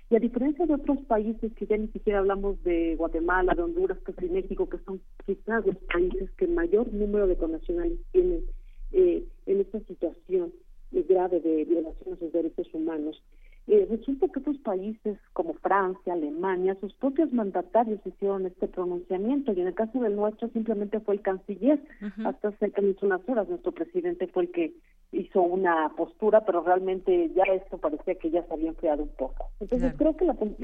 Y 0.09 0.15
a 0.15 0.19
diferencia 0.19 0.65
de 0.65 0.73
otros 0.73 0.97
países 1.05 1.53
que 1.53 1.67
ya 1.67 1.77
ni 1.77 1.89
siquiera 1.89 2.19
hablamos 2.19 2.63
de 2.63 2.95
Guatemala, 2.95 3.53
de 3.53 3.61
Honduras, 3.61 3.99
que 3.99 4.13
de 4.13 4.33
México, 4.33 4.67
que 4.67 4.79
son 4.79 4.99
quizás 5.25 5.63
los 5.63 5.75
países 5.75 6.31
que 6.37 6.47
mayor 6.47 6.91
número 6.91 7.27
de 7.27 7.35
connacionales 7.35 7.99
tienen 8.11 8.45
eh, 8.93 9.25
en 9.45 9.61
esta 9.61 9.79
situación 9.81 10.53
grave 10.91 11.39
de 11.41 11.65
violación 11.65 12.13
a 12.15 12.17
sus 12.17 12.31
derechos 12.31 12.67
humanos, 12.73 13.21
eh, 13.67 13.85
resulta 13.89 14.29
que 14.29 14.39
otros 14.39 14.57
países 14.59 15.17
como 15.33 15.53
Francia, 15.55 16.13
Alemania, 16.13 16.77
sus 16.79 16.93
propios 16.93 17.33
mandatarios 17.33 17.99
hicieron 18.05 18.45
este 18.45 18.67
pronunciamiento 18.67 19.51
y 19.51 19.59
en 19.59 19.67
el 19.67 19.73
caso 19.73 19.99
del 19.99 20.15
nuestro 20.15 20.47
simplemente 20.49 21.01
fue 21.01 21.15
el 21.15 21.21
canciller. 21.21 21.81
Hasta 22.23 22.47
hace 22.47 22.71
unas 23.01 23.21
horas 23.27 23.49
nuestro 23.49 23.73
presidente 23.73 24.27
fue 24.27 24.43
el 24.43 24.51
que 24.51 24.73
hizo 25.11 25.41
una 25.41 25.91
postura, 25.97 26.45
pero 26.45 26.61
realmente 26.61 27.29
ya 27.35 27.43
esto 27.53 27.77
parecía 27.77 28.15
que 28.15 28.29
ya 28.29 28.43
se 28.43 28.53
había 28.53 28.69
enfriado 28.69 29.03
un 29.03 29.09
poco. 29.09 29.49
Entonces 29.59 29.93
creo 29.97 30.15
que 30.15 30.25
la 30.25 30.33
parte 30.33 30.55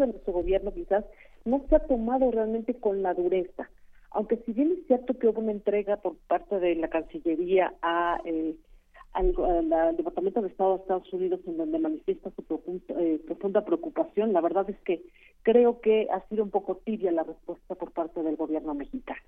de 0.00 0.06
nuestro 0.06 0.32
gobierno 0.32 0.72
quizás 0.72 1.04
no 1.44 1.64
se 1.68 1.74
ha 1.74 1.80
tomado 1.80 2.30
realmente 2.30 2.74
con 2.74 3.02
la 3.02 3.14
dureza. 3.14 3.68
Aunque 4.10 4.36
si 4.46 4.52
bien 4.52 4.72
es 4.78 4.86
cierto 4.86 5.18
que 5.18 5.26
hubo 5.26 5.40
una 5.40 5.52
entrega 5.52 5.96
por 5.96 6.16
parte 6.28 6.60
de 6.60 6.76
la 6.76 6.88
Cancillería 6.88 7.74
a 7.82 8.20
eh, 8.24 8.54
al, 9.18 9.96
Departamento 9.96 10.40
de 10.40 10.48
Estado 10.48 10.76
de 10.76 10.82
Estados 10.82 11.12
Unidos 11.12 11.40
en 11.46 11.56
donde 11.56 11.78
manifiesta 11.78 12.30
su 12.30 12.60
eh, 12.88 13.20
profunda 13.26 13.64
preocupación. 13.64 14.32
La 14.32 14.40
verdad 14.40 14.68
es 14.70 14.78
que 14.82 15.02
creo 15.42 15.80
que 15.80 16.08
ha 16.12 16.26
sido 16.28 16.44
un 16.44 16.50
poco 16.50 16.76
tibia 16.76 17.10
la 17.10 17.24
respuesta 17.24 17.74
por 17.74 17.90
parte 17.90 18.22
del 18.22 18.36
gobierno 18.36 18.74
mexicano. 18.74 19.20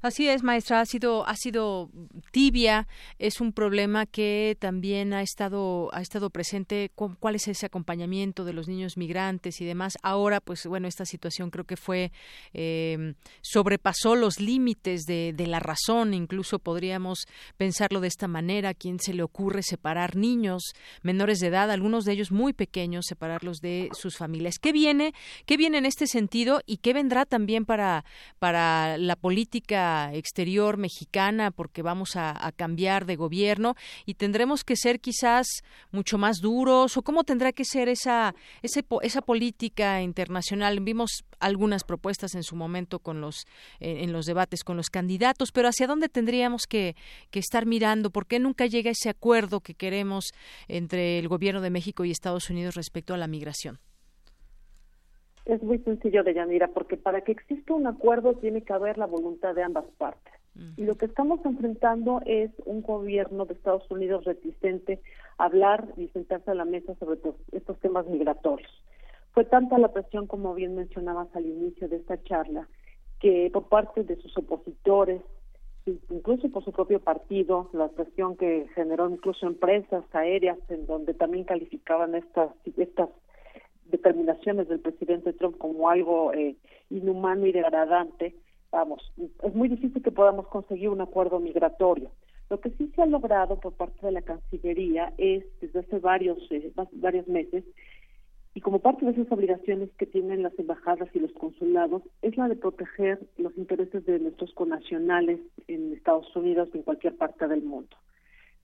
Así 0.00 0.28
es, 0.28 0.42
maestra, 0.42 0.80
ha 0.80 0.86
sido 0.86 1.26
ha 1.26 1.34
sido 1.34 1.90
tibia, 2.30 2.86
es 3.18 3.40
un 3.40 3.52
problema 3.52 4.06
que 4.06 4.56
también 4.60 5.12
ha 5.12 5.22
estado 5.22 5.90
ha 5.92 6.00
estado 6.00 6.30
presente 6.30 6.90
cuál 6.94 7.34
es 7.34 7.48
ese 7.48 7.66
acompañamiento 7.66 8.44
de 8.44 8.52
los 8.52 8.68
niños 8.68 8.96
migrantes 8.96 9.60
y 9.60 9.64
demás. 9.64 9.94
Ahora, 10.02 10.40
pues 10.40 10.66
bueno, 10.66 10.86
esta 10.86 11.04
situación 11.04 11.50
creo 11.50 11.64
que 11.64 11.76
fue 11.76 12.12
eh, 12.52 13.14
sobrepasó 13.42 14.14
los 14.14 14.40
límites 14.40 15.02
de, 15.02 15.32
de 15.34 15.46
la 15.46 15.58
razón, 15.60 16.14
incluso 16.14 16.58
podríamos 16.58 17.26
pensarlo 17.56 18.00
de 18.00 18.08
esta 18.08 18.28
manera, 18.28 18.70
¿a 18.70 18.74
quién 18.74 19.00
se 19.00 19.14
le 19.14 19.22
ocurre 19.22 19.62
separar 19.62 20.16
niños 20.16 20.62
menores 21.02 21.40
de 21.40 21.48
edad, 21.48 21.70
algunos 21.70 22.04
de 22.04 22.12
ellos 22.12 22.30
muy 22.30 22.52
pequeños, 22.52 23.06
separarlos 23.08 23.58
de 23.58 23.88
sus 23.92 24.16
familias? 24.16 24.58
¿Qué 24.60 24.72
viene? 24.72 25.12
¿Qué 25.46 25.56
viene 25.56 25.78
en 25.78 25.86
este 25.86 26.06
sentido 26.06 26.60
y 26.66 26.78
qué 26.78 26.92
vendrá 26.92 27.24
también 27.24 27.64
para 27.64 28.04
para 28.38 28.96
la 28.98 29.16
política 29.16 29.87
exterior 30.12 30.76
mexicana 30.76 31.50
porque 31.50 31.82
vamos 31.82 32.16
a, 32.16 32.52
cambiar 32.56 33.06
de 33.06 33.16
gobierno 33.16 33.76
y 34.06 34.14
tendremos 34.14 34.64
que 34.64 34.74
ser 34.76 35.00
quizás 35.00 35.46
mucho 35.92 36.18
más 36.18 36.38
duros 36.40 36.96
o 36.96 37.02
cómo 37.02 37.24
tendrá 37.24 37.52
que 37.52 37.64
ser 37.64 37.88
esa, 37.88 38.34
esa 38.62 39.22
política 39.22 40.02
internacional. 40.02 40.80
Vimos 40.80 41.24
algunas 41.40 41.84
propuestas 41.84 42.34
en 42.34 42.42
su 42.42 42.56
momento 42.56 42.98
con 42.98 43.20
los, 43.20 43.46
en 43.80 44.12
los 44.12 44.26
debates 44.26 44.64
con 44.64 44.76
los 44.76 44.90
candidatos, 44.90 45.52
pero 45.52 45.68
¿hacia 45.68 45.86
dónde 45.86 46.08
tendríamos 46.08 46.66
que, 46.66 46.96
que 47.30 47.38
estar 47.38 47.66
mirando? 47.66 48.10
¿Por 48.10 48.26
qué 48.26 48.38
nunca 48.38 48.66
llega 48.66 48.90
ese 48.90 49.08
acuerdo 49.08 49.60
que 49.60 49.74
queremos 49.74 50.32
entre 50.66 51.18
el 51.18 51.28
gobierno 51.28 51.60
de 51.60 51.70
México 51.70 52.04
y 52.04 52.10
Estados 52.10 52.50
Unidos 52.50 52.74
respecto 52.74 53.14
a 53.14 53.18
la 53.18 53.26
migración? 53.26 53.78
Es 55.48 55.62
muy 55.62 55.78
sencillo 55.78 56.22
de 56.24 56.34
Yanira, 56.34 56.68
porque 56.68 56.98
para 56.98 57.22
que 57.22 57.32
exista 57.32 57.72
un 57.72 57.86
acuerdo 57.86 58.34
tiene 58.34 58.62
que 58.62 58.74
haber 58.74 58.98
la 58.98 59.06
voluntad 59.06 59.54
de 59.54 59.62
ambas 59.62 59.86
partes. 59.96 60.34
Y 60.76 60.84
lo 60.84 60.96
que 60.96 61.06
estamos 61.06 61.40
enfrentando 61.44 62.20
es 62.26 62.50
un 62.66 62.82
gobierno 62.82 63.46
de 63.46 63.54
Estados 63.54 63.88
Unidos 63.90 64.24
reticente 64.24 65.00
a 65.38 65.44
hablar 65.44 65.86
y 65.96 66.08
sentarse 66.08 66.50
a 66.50 66.54
la 66.54 66.64
mesa 66.64 66.94
sobre 66.96 67.20
estos 67.52 67.78
temas 67.78 68.06
migratorios. 68.08 68.70
Fue 69.32 69.44
tanta 69.44 69.78
la 69.78 69.92
presión, 69.92 70.26
como 70.26 70.52
bien 70.54 70.74
mencionabas 70.74 71.28
al 71.34 71.46
inicio 71.46 71.88
de 71.88 71.96
esta 71.96 72.22
charla, 72.24 72.68
que 73.18 73.48
por 73.50 73.68
parte 73.68 74.02
de 74.02 74.16
sus 74.16 74.36
opositores, 74.36 75.22
incluso 76.10 76.50
por 76.50 76.62
su 76.64 76.72
propio 76.72 77.00
partido, 77.00 77.70
la 77.72 77.88
presión 77.88 78.36
que 78.36 78.66
generó 78.74 79.08
incluso 79.08 79.46
empresas 79.46 80.04
aéreas 80.12 80.58
en 80.68 80.86
donde 80.86 81.14
también 81.14 81.44
calificaban 81.44 82.16
estas 82.16 82.50
estas 82.76 83.08
determinaciones 83.90 84.68
del 84.68 84.80
presidente 84.80 85.32
Trump 85.32 85.58
como 85.58 85.88
algo 85.88 86.32
eh, 86.32 86.56
inhumano 86.90 87.46
y 87.46 87.52
degradante, 87.52 88.34
vamos, 88.70 89.12
es 89.42 89.54
muy 89.54 89.68
difícil 89.68 90.02
que 90.02 90.10
podamos 90.10 90.46
conseguir 90.48 90.88
un 90.90 91.00
acuerdo 91.00 91.40
migratorio. 91.40 92.10
Lo 92.50 92.60
que 92.60 92.70
sí 92.70 92.90
se 92.94 93.02
ha 93.02 93.06
logrado 93.06 93.60
por 93.60 93.74
parte 93.74 94.06
de 94.06 94.12
la 94.12 94.22
Cancillería 94.22 95.12
es, 95.18 95.44
desde 95.60 95.80
hace 95.80 95.98
varios, 95.98 96.38
eh, 96.50 96.72
varios 96.92 97.28
meses, 97.28 97.64
y 98.54 98.60
como 98.60 98.80
parte 98.80 99.04
de 99.04 99.12
esas 99.12 99.30
obligaciones 99.30 99.90
que 99.98 100.06
tienen 100.06 100.42
las 100.42 100.58
embajadas 100.58 101.08
y 101.14 101.20
los 101.20 101.32
consulados, 101.32 102.02
es 102.22 102.36
la 102.36 102.48
de 102.48 102.56
proteger 102.56 103.20
los 103.36 103.56
intereses 103.56 104.04
de 104.06 104.18
nuestros 104.18 104.52
connacionales 104.54 105.38
en 105.68 105.92
Estados 105.92 106.34
Unidos 106.34 106.68
y 106.72 106.78
en 106.78 106.82
cualquier 106.82 107.16
parte 107.16 107.46
del 107.46 107.62
mundo. 107.62 107.96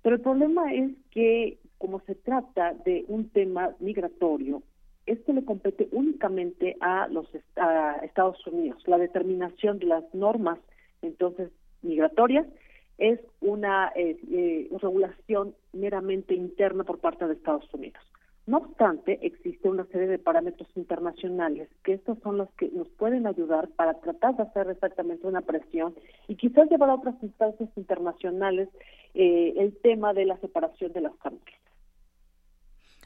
Pero 0.03 0.17
el 0.17 0.23
problema 0.23 0.73
es 0.75 0.91
que, 1.11 1.59
como 1.79 2.01
se 2.01 2.15
trata 2.15 2.75
de 2.85 3.05
un 3.09 3.29
tema 3.29 3.75
migratorio, 3.79 4.63
esto 5.07 5.33
le 5.33 5.45
compete 5.45 5.89
únicamente 5.93 6.77
a 6.81 7.09
los 7.09 7.27
Estados 7.35 8.47
Unidos. 8.47 8.83
La 8.87 8.99
determinación 8.99 9.79
de 9.79 9.87
las 9.87 10.05
normas, 10.15 10.59
entonces, 11.03 11.51
migratorias 11.83 12.47
es 12.99 13.21
una 13.41 13.93
eh, 13.97 14.17
eh, 14.31 14.69
regulación 14.81 15.55
meramente 15.73 16.35
interna 16.35 16.85
por 16.85 16.99
parte 16.99 17.27
de 17.27 17.35
Estados 17.35 17.73
Unidos. 17.75 18.03
No 18.47 18.59
obstante, 18.59 19.19
existe 19.23 19.71
una 19.71 19.87
serie 19.87 20.07
de 20.07 20.19
parámetros 20.19 20.69
internacionales 20.77 21.69
que 21.83 21.95
estos 21.95 22.19
son 22.19 22.37
los 22.37 22.51
que 22.53 22.69
nos 22.69 22.89
pueden 22.91 23.27
ayudar 23.27 23.69
para 23.69 23.95
tratar 24.01 24.37
de 24.37 24.43
hacer 24.43 24.69
exactamente 24.69 25.27
una 25.27 25.41
presión 25.41 25.95
y 26.29 26.37
quizás 26.37 26.69
llevar 26.71 26.91
a 26.91 26.97
otras 26.97 27.15
instancias 27.23 27.71
internacionales 27.75 28.69
eh, 29.15 29.55
el 29.57 29.75
tema 29.79 30.13
de 30.13 30.27
la 30.27 30.37
separación 30.39 30.93
de 30.93 31.01
las 31.01 31.17
familias. 31.17 31.59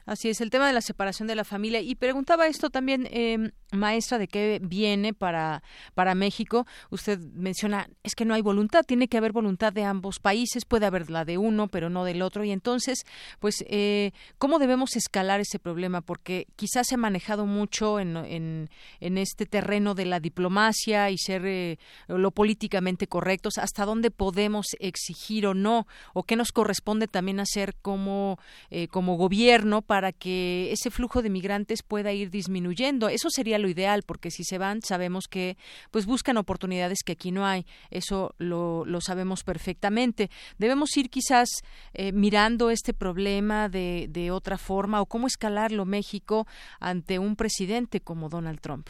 Así 0.09 0.27
es, 0.27 0.41
el 0.41 0.49
tema 0.49 0.65
de 0.65 0.73
la 0.73 0.81
separación 0.81 1.27
de 1.27 1.35
la 1.35 1.43
familia. 1.43 1.81
Y 1.81 1.93
preguntaba 1.93 2.47
esto 2.47 2.71
también, 2.71 3.07
eh, 3.11 3.51
maestra, 3.71 4.17
de 4.17 4.27
qué 4.27 4.59
viene 4.59 5.13
para, 5.13 5.61
para 5.93 6.15
México. 6.15 6.65
Usted 6.89 7.19
menciona, 7.19 7.87
es 8.01 8.15
que 8.15 8.25
no 8.25 8.33
hay 8.33 8.41
voluntad, 8.41 8.83
tiene 8.87 9.07
que 9.07 9.17
haber 9.17 9.33
voluntad 9.33 9.71
de 9.71 9.83
ambos 9.83 10.17
países, 10.17 10.65
puede 10.65 10.87
haber 10.87 11.11
la 11.11 11.25
de 11.25 11.37
uno, 11.37 11.67
pero 11.67 11.91
no 11.91 12.05
del 12.05 12.23
otro. 12.23 12.43
Y 12.43 12.49
entonces, 12.49 13.03
pues, 13.37 13.63
eh, 13.67 14.11
¿cómo 14.39 14.57
debemos 14.57 14.95
escalar 14.95 15.41
ese 15.41 15.59
problema? 15.59 16.01
Porque 16.01 16.47
quizás 16.55 16.87
se 16.87 16.95
ha 16.95 16.97
manejado 16.97 17.45
mucho 17.45 17.99
en, 17.99 18.17
en, 18.17 18.71
en 19.01 19.17
este 19.19 19.45
terreno 19.45 19.93
de 19.93 20.05
la 20.05 20.19
diplomacia 20.19 21.11
y 21.11 21.19
ser 21.19 21.45
eh, 21.45 21.77
lo 22.07 22.31
políticamente 22.31 23.05
correctos. 23.05 23.59
¿Hasta 23.59 23.85
dónde 23.85 24.09
podemos 24.09 24.65
exigir 24.79 25.45
o 25.45 25.53
no? 25.53 25.85
¿O 26.15 26.23
qué 26.23 26.35
nos 26.35 26.51
corresponde 26.51 27.07
también 27.07 27.39
hacer 27.39 27.75
como, 27.75 28.39
eh, 28.71 28.87
como 28.87 29.15
gobierno 29.15 29.83
para 29.83 29.98
para 29.99 30.13
que 30.13 30.71
ese 30.71 30.91
flujo 30.91 31.21
de 31.21 31.29
migrantes 31.29 31.83
pueda 31.83 32.13
ir 32.13 32.29
disminuyendo. 32.29 33.09
Eso 33.09 33.29
sería 33.29 33.59
lo 33.59 33.67
ideal, 33.67 34.03
porque 34.05 34.31
si 34.31 34.45
se 34.45 34.57
van, 34.57 34.81
sabemos 34.81 35.27
que 35.27 35.57
pues 35.91 36.05
buscan 36.05 36.37
oportunidades 36.37 36.99
que 37.05 37.11
aquí 37.11 37.33
no 37.33 37.45
hay. 37.45 37.65
Eso 37.91 38.33
lo, 38.37 38.85
lo 38.85 39.01
sabemos 39.01 39.43
perfectamente. 39.43 40.29
Debemos 40.57 40.95
ir 40.95 41.09
quizás 41.09 41.49
eh, 41.93 42.13
mirando 42.13 42.69
este 42.69 42.93
problema 42.93 43.67
de, 43.67 44.07
de 44.09 44.31
otra 44.31 44.57
forma 44.57 45.01
o 45.01 45.05
cómo 45.05 45.27
escalarlo 45.27 45.83
México 45.83 46.47
ante 46.79 47.19
un 47.19 47.35
presidente 47.35 47.99
como 47.99 48.29
Donald 48.29 48.61
Trump. 48.61 48.87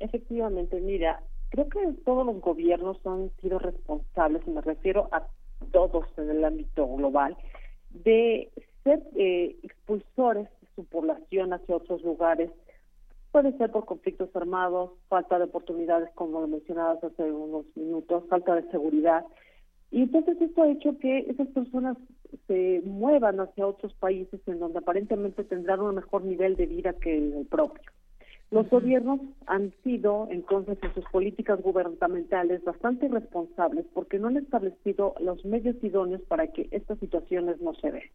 Efectivamente, 0.00 0.82
mira, 0.82 1.22
creo 1.48 1.66
que 1.70 1.80
todos 2.04 2.26
los 2.26 2.42
gobiernos 2.42 2.98
han 3.06 3.30
sido 3.40 3.58
responsables, 3.58 4.42
y 4.46 4.50
me 4.50 4.60
refiero 4.60 5.08
a 5.12 5.26
todos 5.70 6.04
en 6.18 6.28
el 6.28 6.44
ámbito 6.44 6.86
global, 6.94 7.38
de 7.88 8.50
ser 8.84 9.02
eh, 9.16 9.56
expulsores 9.62 10.48
de 10.60 10.68
su 10.74 10.84
población 10.84 11.52
hacia 11.52 11.76
otros 11.76 12.02
lugares. 12.02 12.50
Puede 13.30 13.56
ser 13.56 13.70
por 13.70 13.86
conflictos 13.86 14.34
armados, 14.34 14.90
falta 15.08 15.38
de 15.38 15.44
oportunidades, 15.44 16.10
como 16.14 16.40
lo 16.40 16.48
mencionabas 16.48 17.02
hace 17.02 17.22
unos 17.32 17.64
minutos, 17.76 18.24
falta 18.28 18.54
de 18.54 18.70
seguridad. 18.70 19.24
Y 19.90 20.02
entonces 20.02 20.40
esto 20.40 20.62
ha 20.62 20.70
hecho 20.70 20.98
que 20.98 21.20
esas 21.28 21.48
personas 21.48 21.96
se 22.46 22.82
muevan 22.84 23.40
hacia 23.40 23.66
otros 23.66 23.94
países 23.94 24.40
en 24.46 24.58
donde 24.58 24.78
aparentemente 24.78 25.44
tendrán 25.44 25.80
un 25.80 25.94
mejor 25.94 26.24
nivel 26.24 26.56
de 26.56 26.66
vida 26.66 26.94
que 26.94 27.16
el 27.16 27.46
propio. 27.46 27.90
Los 28.52 28.68
gobiernos 28.68 29.18
han 29.46 29.72
sido, 29.82 30.28
entonces, 30.30 30.76
en 30.82 30.92
sus 30.92 31.06
políticas 31.06 31.62
gubernamentales 31.62 32.62
bastante 32.62 33.08
responsables 33.08 33.86
porque 33.94 34.18
no 34.18 34.28
han 34.28 34.36
establecido 34.36 35.14
los 35.20 35.42
medios 35.46 35.82
idóneos 35.82 36.20
para 36.28 36.48
que 36.48 36.68
estas 36.70 36.98
situaciones 36.98 37.62
no 37.62 37.72
se 37.74 37.92
den. 37.92 38.10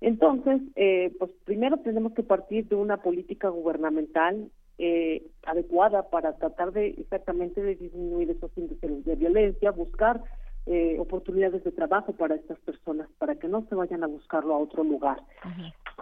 Entonces, 0.00 0.60
eh, 0.76 1.14
pues 1.18 1.30
primero 1.44 1.78
tenemos 1.78 2.12
que 2.12 2.22
partir 2.22 2.68
de 2.68 2.76
una 2.76 2.98
política 2.98 3.48
gubernamental 3.48 4.50
eh, 4.78 5.22
adecuada 5.46 6.10
para 6.10 6.36
tratar 6.36 6.72
de 6.72 6.88
exactamente 6.88 7.62
de 7.62 7.76
disminuir 7.76 8.30
esos 8.30 8.50
índices 8.56 9.04
de 9.04 9.14
violencia, 9.16 9.70
buscar 9.70 10.22
eh, 10.66 10.98
oportunidades 10.98 11.64
de 11.64 11.72
trabajo 11.72 12.12
para 12.12 12.34
estas 12.34 12.58
personas, 12.60 13.08
para 13.18 13.36
que 13.36 13.48
no 13.48 13.64
se 13.68 13.74
vayan 13.74 14.04
a 14.04 14.08
buscarlo 14.08 14.54
a 14.54 14.58
otro 14.58 14.84
lugar. 14.84 15.22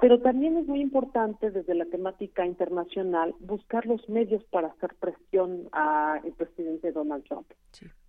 Pero 0.00 0.20
también 0.20 0.56
es 0.56 0.66
muy 0.66 0.80
importante 0.80 1.50
desde 1.50 1.74
la 1.74 1.84
temática 1.84 2.44
internacional 2.44 3.34
buscar 3.38 3.86
los 3.86 4.08
medios 4.08 4.42
para 4.44 4.68
hacer 4.68 4.94
presión 4.98 5.68
al 5.72 6.32
presidente 6.32 6.90
Donald 6.90 7.24
Trump. 7.24 7.46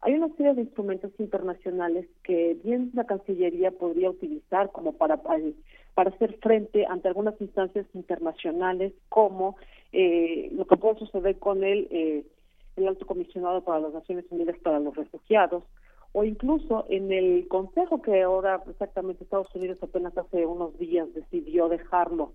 Hay 0.01 0.15
una 0.15 0.29
serie 0.35 0.55
de 0.55 0.61
instrumentos 0.63 1.11
internacionales 1.19 2.07
que 2.23 2.57
bien 2.63 2.91
la 2.95 3.05
Cancillería 3.05 3.71
podría 3.71 4.09
utilizar 4.09 4.71
como 4.71 4.93
para, 4.93 5.21
para 5.21 6.09
hacer 6.09 6.37
frente 6.41 6.85
ante 6.87 7.07
algunas 7.07 7.39
instancias 7.39 7.85
internacionales 7.93 8.93
como 9.09 9.55
eh, 9.91 10.49
lo 10.53 10.65
que 10.65 10.77
puede 10.77 10.99
suceder 10.99 11.37
con 11.37 11.63
el, 11.63 11.87
eh, 11.91 12.25
el 12.77 12.87
Alto 12.87 13.05
Comisionado 13.05 13.63
para 13.63 13.79
las 13.79 13.93
Naciones 13.93 14.25
Unidas 14.31 14.57
para 14.63 14.79
los 14.79 14.95
Refugiados, 14.95 15.63
o 16.17 16.23
incluso 16.23 16.85
en 16.87 17.11
el 17.11 17.45
consejo 17.49 18.01
que 18.01 18.23
ahora 18.23 18.63
exactamente 18.69 19.25
Estados 19.25 19.53
Unidos 19.53 19.79
apenas 19.81 20.17
hace 20.17 20.45
unos 20.45 20.77
días 20.79 21.13
decidió 21.13 21.67
dejarlo 21.67 22.31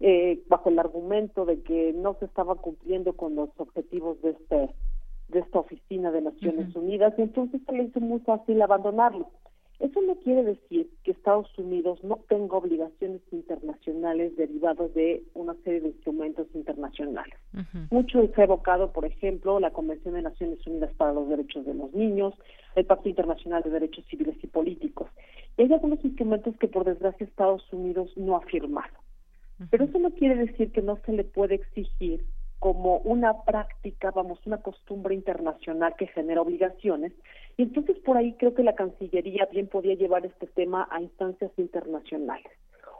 eh, 0.00 0.42
bajo 0.48 0.70
el 0.70 0.78
argumento 0.78 1.44
de 1.44 1.62
que 1.62 1.92
no 1.92 2.14
se 2.14 2.24
estaba 2.24 2.54
cumpliendo 2.54 3.12
con 3.12 3.34
los 3.34 3.50
objetivos 3.58 4.18
de 4.22 4.30
este 4.30 4.70
de 5.28 5.40
esta 5.40 5.58
oficina 5.58 6.10
de 6.10 6.22
Naciones 6.22 6.74
Unidas 6.74 7.12
y 7.18 7.22
entonces 7.22 7.60
se 7.66 7.72
le 7.72 7.82
hizo 7.82 8.00
muy 8.00 8.20
fácil 8.20 8.62
abandonarlo. 8.62 9.28
Eso 9.78 10.00
no 10.00 10.14
quiere 10.16 10.42
decir 10.42 10.88
que 11.04 11.10
Estados 11.10 11.46
Unidos 11.58 12.02
no 12.02 12.18
tenga 12.28 12.56
obligaciones 12.56 13.20
internacionales 13.30 14.34
derivadas 14.36 14.92
de 14.94 15.22
una 15.34 15.54
serie 15.64 15.80
de 15.82 15.88
instrumentos 15.88 16.46
internacionales. 16.54 17.34
Mucho 17.90 18.26
se 18.34 18.40
ha 18.40 18.44
evocado, 18.44 18.92
por 18.92 19.04
ejemplo, 19.04 19.60
la 19.60 19.72
Convención 19.72 20.14
de 20.14 20.22
Naciones 20.22 20.66
Unidas 20.66 20.92
para 20.96 21.12
los 21.12 21.28
Derechos 21.28 21.66
de 21.66 21.74
los 21.74 21.92
Niños, 21.92 22.34
el 22.74 22.86
Pacto 22.86 23.08
Internacional 23.08 23.62
de 23.62 23.70
Derechos 23.70 24.04
Civiles 24.06 24.36
y 24.42 24.46
Políticos. 24.46 25.10
Y 25.58 25.62
hay 25.62 25.72
algunos 25.72 26.02
instrumentos 26.04 26.56
que, 26.56 26.68
por 26.68 26.84
desgracia, 26.84 27.26
Estados 27.26 27.70
Unidos 27.70 28.10
no 28.16 28.36
ha 28.36 28.40
firmado. 28.42 28.94
Pero 29.70 29.84
eso 29.84 29.98
no 29.98 30.10
quiere 30.10 30.36
decir 30.36 30.72
que 30.72 30.82
no 30.82 30.98
se 31.04 31.12
le 31.12 31.24
puede 31.24 31.56
exigir 31.56 32.24
como 32.58 32.98
una 32.98 33.44
práctica, 33.44 34.10
vamos, 34.10 34.38
una 34.46 34.62
costumbre 34.62 35.14
internacional 35.14 35.94
que 35.96 36.06
genera 36.06 36.40
obligaciones. 36.40 37.12
Y 37.56 37.62
entonces 37.62 37.98
por 37.98 38.16
ahí 38.16 38.34
creo 38.34 38.54
que 38.54 38.62
la 38.62 38.74
Cancillería 38.74 39.46
bien 39.50 39.68
podía 39.68 39.94
llevar 39.94 40.24
este 40.26 40.46
tema 40.46 40.88
a 40.90 41.00
instancias 41.00 41.52
internacionales. 41.56 42.50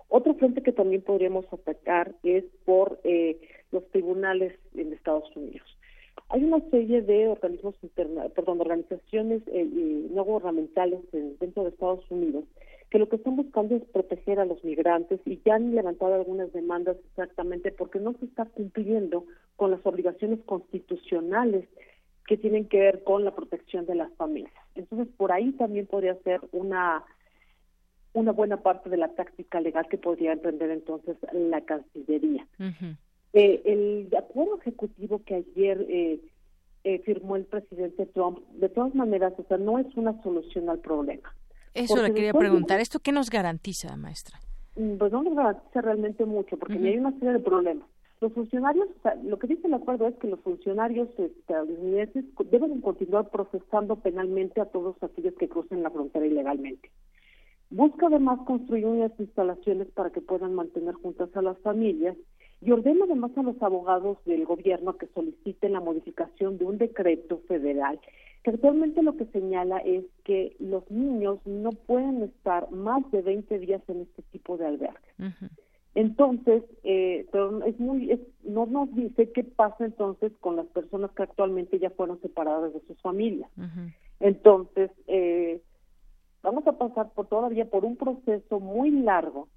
Otro 0.09 0.35
frente 0.35 0.63
que 0.63 0.73
también 0.73 1.03
podríamos 1.03 1.47
atacar 1.53 2.15
es 2.23 2.45
por 2.65 3.01
eh, 3.03 3.41
los 3.73 3.85
tribunales 3.91 4.55
en 4.75 4.93
Estados 4.93 5.35
Unidos. 5.35 5.67
Hay 6.29 6.45
una 6.45 6.61
serie 6.71 7.03
de 7.03 7.29
organismos 7.29 7.75
interna, 7.83 8.29
perdón, 8.31 8.61
organizaciones 8.61 9.43
eh, 9.47 9.65
no 10.11 10.25
gubernamentales 10.25 11.01
dentro 11.13 11.65
de 11.65 11.71
Estados 11.71 12.09
Unidos 12.11 12.45
que 12.91 12.99
lo 12.99 13.09
que 13.09 13.17
están 13.17 13.37
buscando 13.37 13.77
es 13.77 13.85
proteger 13.85 14.39
a 14.39 14.45
los 14.45 14.63
migrantes 14.65 15.21
y 15.25 15.41
ya 15.45 15.57
han 15.57 15.75
levantado 15.75 16.15
algunas 16.15 16.53
demandas 16.53 16.97
exactamente 17.11 17.73
porque 17.73 17.99
no 17.99 18.15
se 18.15 18.27
está 18.27 18.45
cumpliendo 18.45 19.25
con 19.57 19.71
las 19.71 19.85
obligaciones 19.85 20.41
constitucionales 20.47 21.69
que 22.27 22.37
tienen 22.37 22.67
que 22.67 22.81
ver 22.81 23.05
con 23.05 23.25
la 23.25 23.35
protección 23.35 23.87
de 23.87 23.95
las 23.95 24.13
familias. 24.15 24.53
Entonces, 24.75 25.09
por 25.17 25.33
ahí 25.33 25.53
también 25.53 25.87
podría 25.87 26.15
ser 26.23 26.41
una 26.53 27.05
una 28.17 28.33
buena 28.33 28.63
parte 28.63 28.89
de 28.89 28.97
la 28.97 29.09
táctica 29.09 29.61
legal 29.61 29.87
que 29.91 29.99
podría 29.99 30.33
emprender 30.33 30.71
entonces 30.71 31.19
la 31.33 31.61
Cancillería. 31.61 32.47
eh, 33.35 33.61
el 33.67 34.09
acuerdo 34.17 34.57
ejecutivo 34.57 35.23
que 35.23 35.35
ayer 35.35 35.85
eh, 35.87 36.21
eh, 36.85 36.99
firmó 37.01 37.37
el 37.37 37.45
presidente 37.45 38.07
Trump, 38.07 38.39
de 38.53 38.71
todas 38.71 38.95
maneras, 38.95 39.35
o 39.37 39.45
sea, 39.45 39.59
no 39.59 39.79
es 39.79 39.87
una 39.97 40.23
solución 40.23 40.71
al 40.71 40.79
problema. 40.79 41.35
Eso 41.77 42.03
le 42.03 42.15
quería 42.15 42.33
preguntar. 42.33 42.81
¿Esto 42.81 43.01
qué 43.01 43.13
nos 43.13 43.31
garantiza, 43.31 43.97
maestra? 43.97 44.41
Mm, 44.77 44.97
pues 44.97 45.13
no 45.13 45.23
nos 45.23 45.35
garantiza 45.35 45.81
realmente 45.83 46.25
mucho, 46.25 46.57
porque 46.57 46.75
hay 46.75 46.99
una 46.99 47.13
serie 47.13 47.35
de 47.35 47.41
problemas. 47.41 47.87
Los 48.21 48.33
funcionarios, 48.33 48.89
o 48.89 49.03
sea, 49.03 49.15
lo 49.17 49.39
que 49.39 49.47
dice 49.47 49.67
el 49.67 49.75
acuerdo 49.75 50.09
es 50.09 50.15
que 50.17 50.29
los 50.29 50.41
funcionarios 50.41 51.09
estadounidenses 51.19 52.25
deben 52.51 52.81
continuar 52.81 53.29
procesando 53.29 53.97
penalmente 53.97 54.61
a 54.61 54.67
todos 54.67 54.97
aquellos 55.03 55.35
que 55.35 55.49
crucen 55.49 55.83
la 55.83 55.91
frontera 55.91 56.25
ilegalmente. 56.25 56.91
Busca 57.69 58.07
además 58.07 58.41
construir 58.47 58.87
unas 58.87 59.13
instalaciones 59.19 59.89
para 59.89 60.11
que 60.11 60.23
puedan 60.23 60.55
mantener 60.55 60.95
juntas 60.95 61.29
a 61.35 61.43
las 61.43 61.59
familias 61.59 62.17
y 62.63 62.71
ordena 62.71 63.05
además 63.05 63.33
a 63.37 63.43
los 63.43 63.61
abogados 63.61 64.17
del 64.25 64.47
gobierno 64.47 64.97
que 64.97 65.09
soliciten 65.09 65.73
la 65.75 65.81
modificación 65.81 66.57
de 66.57 66.65
un 66.65 66.79
decreto 66.79 67.43
federal 67.49 68.01
que 68.47 68.51
actualmente 68.51 69.03
lo 69.03 69.17
que 69.17 69.25
señala 69.27 69.79
es 69.79 70.05
que 70.23 70.55
los 70.61 70.89
niños 70.89 71.41
no 71.47 71.73
pueden 71.73 72.23
estar 72.23 72.71
más 72.71 73.03
de 73.11 73.21
20 73.21 73.59
días 73.59 73.83
en 73.89 74.03
este 74.03 74.23
tipo 74.31 74.57
de 74.57 74.67
albergues. 74.67 75.03
Entonces, 75.97 76.63
eh, 76.85 77.27
pero 77.33 77.65
es 77.65 77.77
muy, 77.81 78.21
no 78.45 78.67
nos 78.67 78.95
dice 78.95 79.33
qué 79.33 79.43
pasa 79.43 79.85
entonces 79.85 80.31
con 80.39 80.55
las 80.55 80.67
personas 80.67 81.11
que 81.11 81.25
actualmente 81.25 81.81
ya 81.81 81.91
fueron 81.91 82.21
separadas 82.21 82.73
de 82.73 82.83
sus 82.87 82.97
familias. 83.01 83.51
Entonces, 84.21 84.93
eh, 85.09 85.61
vamos 86.45 86.65
a 86.69 86.79
pasar 86.79 87.11
por 87.15 87.27
todavía 87.27 87.69
por 87.69 87.85
un 87.85 87.97
proceso 87.97 88.61
muy 88.61 88.93
largo 88.93 89.49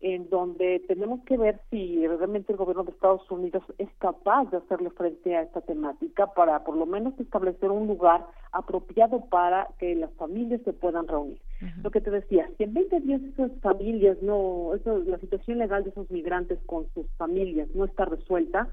en 0.00 0.30
donde 0.30 0.82
tenemos 0.88 1.20
que 1.24 1.36
ver 1.36 1.60
si 1.70 2.06
realmente 2.06 2.52
el 2.52 2.58
gobierno 2.58 2.84
de 2.84 2.92
Estados 2.92 3.30
Unidos 3.30 3.62
es 3.78 3.88
capaz 3.98 4.50
de 4.50 4.56
hacerle 4.56 4.90
frente 4.90 5.36
a 5.36 5.42
esta 5.42 5.60
temática 5.60 6.26
para 6.28 6.64
por 6.64 6.76
lo 6.76 6.86
menos 6.86 7.18
establecer 7.20 7.70
un 7.70 7.86
lugar 7.86 8.26
apropiado 8.52 9.26
para 9.26 9.68
que 9.78 9.94
las 9.94 10.10
familias 10.14 10.62
se 10.64 10.72
puedan 10.72 11.06
reunir. 11.06 11.40
Lo 11.82 11.90
que 11.90 12.00
te 12.00 12.10
decía, 12.10 12.48
si 12.56 12.64
en 12.64 12.72
20 12.72 13.00
días 13.00 13.20
esas 13.22 13.52
familias 13.60 14.16
no, 14.22 14.74
eso, 14.74 14.98
la 15.00 15.18
situación 15.18 15.58
legal 15.58 15.84
de 15.84 15.90
esos 15.90 16.10
migrantes 16.10 16.58
con 16.64 16.86
sus 16.94 17.06
familias 17.18 17.68
no 17.74 17.84
está 17.84 18.06
resuelta, 18.06 18.68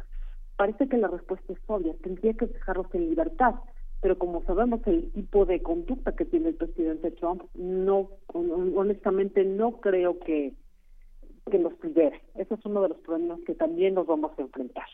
parece 0.55 0.87
que 0.87 0.97
la 0.97 1.09
respuesta 1.09 1.51
es 1.51 1.59
obvia, 1.67 1.93
tendría 2.01 2.33
que 2.33 2.47
dejarlos 2.47 2.87
en 2.93 3.09
libertad 3.09 3.55
pero 4.01 4.17
como 4.17 4.43
sabemos 4.43 4.81
el 4.85 5.11
tipo 5.11 5.45
de 5.45 5.61
conducta 5.61 6.15
que 6.15 6.25
tiene 6.25 6.49
el 6.49 6.55
presidente 6.55 7.11
Trump, 7.11 7.43
no, 7.55 8.09
honestamente 8.33 9.43
no 9.43 9.79
creo 9.81 10.19
que, 10.19 10.53
que 11.49 11.59
los 11.59 11.73
libere. 11.83 12.21
Ese 12.35 12.53
es 12.53 12.65
uno 12.65 12.81
de 12.81 12.89
los 12.89 12.97
problemas 12.99 13.39
que 13.45 13.53
también 13.53 13.95
nos 13.95 14.07
vamos 14.07 14.31
a 14.37 14.41
enfrentar. 14.41 14.87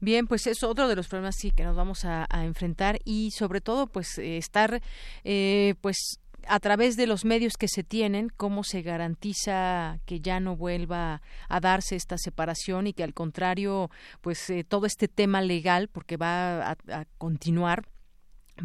Bien, 0.00 0.26
pues 0.26 0.46
es 0.46 0.62
otro 0.62 0.88
de 0.88 0.96
los 0.96 1.08
problemas 1.08 1.36
sí 1.38 1.50
que 1.50 1.64
nos 1.64 1.76
vamos 1.76 2.04
a, 2.04 2.26
enfrentar 2.44 2.98
y 3.04 3.30
sobre 3.30 3.60
todo 3.60 3.86
pues 3.86 4.18
eh, 4.18 4.36
estar 4.38 4.80
eh, 5.24 5.74
pues 5.80 6.18
a 6.48 6.58
través 6.60 6.96
de 6.96 7.06
los 7.06 7.24
medios 7.24 7.56
que 7.56 7.68
se 7.68 7.84
tienen, 7.84 8.28
cómo 8.28 8.64
se 8.64 8.82
garantiza 8.82 10.00
que 10.06 10.20
ya 10.20 10.40
no 10.40 10.56
vuelva 10.56 11.22
a 11.48 11.60
darse 11.60 11.94
esta 11.94 12.18
separación 12.18 12.86
y 12.86 12.92
que 12.92 13.04
al 13.04 13.14
contrario, 13.14 13.90
pues 14.20 14.50
eh, 14.50 14.64
todo 14.64 14.86
este 14.86 15.08
tema 15.08 15.40
legal, 15.40 15.88
porque 15.88 16.16
va 16.16 16.70
a 16.70 17.04
continuar, 17.18 17.84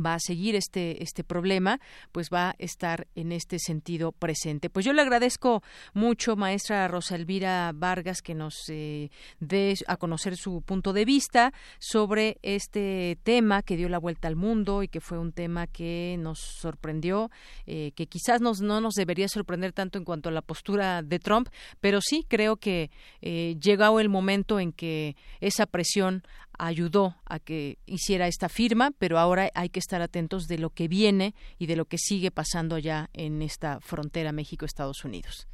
va 0.03 0.15
a 0.15 0.19
seguir 0.19 0.55
este 0.55 1.03
este 1.03 1.23
problema, 1.23 1.79
pues 2.11 2.29
va 2.31 2.49
a 2.49 2.55
estar 2.57 3.07
en 3.15 3.31
este 3.31 3.59
sentido 3.59 4.11
presente. 4.11 4.69
Pues 4.69 4.85
yo 4.85 4.93
le 4.93 5.01
agradezco 5.01 5.63
mucho, 5.93 6.35
maestra 6.35 6.87
Rosa 6.87 7.15
Elvira 7.15 7.71
Vargas, 7.73 8.21
que 8.21 8.35
nos 8.35 8.55
eh, 8.69 9.09
dé 9.39 9.75
a 9.87 9.97
conocer 9.97 10.37
su 10.37 10.61
punto 10.61 10.93
de 10.93 11.05
vista 11.05 11.53
sobre 11.79 12.37
este 12.41 13.17
tema 13.23 13.63
que 13.63 13.77
dio 13.77 13.89
la 13.89 13.99
vuelta 13.99 14.27
al 14.27 14.35
mundo 14.35 14.83
y 14.83 14.87
que 14.87 15.01
fue 15.01 15.17
un 15.17 15.31
tema 15.31 15.67
que 15.67 16.17
nos 16.19 16.39
sorprendió, 16.39 17.29
eh, 17.65 17.91
que 17.95 18.07
quizás 18.07 18.41
nos, 18.41 18.61
no 18.61 18.81
nos 18.81 18.93
debería 18.93 19.27
sorprender 19.27 19.73
tanto 19.73 19.97
en 19.97 20.05
cuanto 20.05 20.29
a 20.29 20.31
la 20.31 20.41
postura 20.41 21.01
de 21.03 21.19
Trump, 21.19 21.49
pero 21.81 22.01
sí 22.01 22.25
creo 22.27 22.57
que 22.57 22.91
eh, 23.21 23.55
llegado 23.61 23.99
el 23.99 24.09
momento 24.09 24.59
en 24.59 24.71
que 24.71 25.15
esa 25.39 25.65
presión 25.65 26.23
ayudó 26.57 27.15
a 27.25 27.39
que 27.39 27.77
hiciera 27.85 28.27
esta 28.27 28.49
firma, 28.49 28.91
pero 28.97 29.17
ahora 29.17 29.49
hay 29.53 29.69
que 29.69 29.79
estar 29.79 30.01
atentos 30.01 30.47
de 30.47 30.57
lo 30.57 30.69
que 30.69 30.87
viene 30.87 31.33
y 31.57 31.67
de 31.67 31.75
lo 31.75 31.85
que 31.85 31.97
sigue 31.97 32.31
pasando 32.31 32.77
ya 32.77 33.09
en 33.13 33.41
esta 33.41 33.79
frontera 33.79 34.31
México-Estados 34.31 35.03
Unidos. 35.05 35.47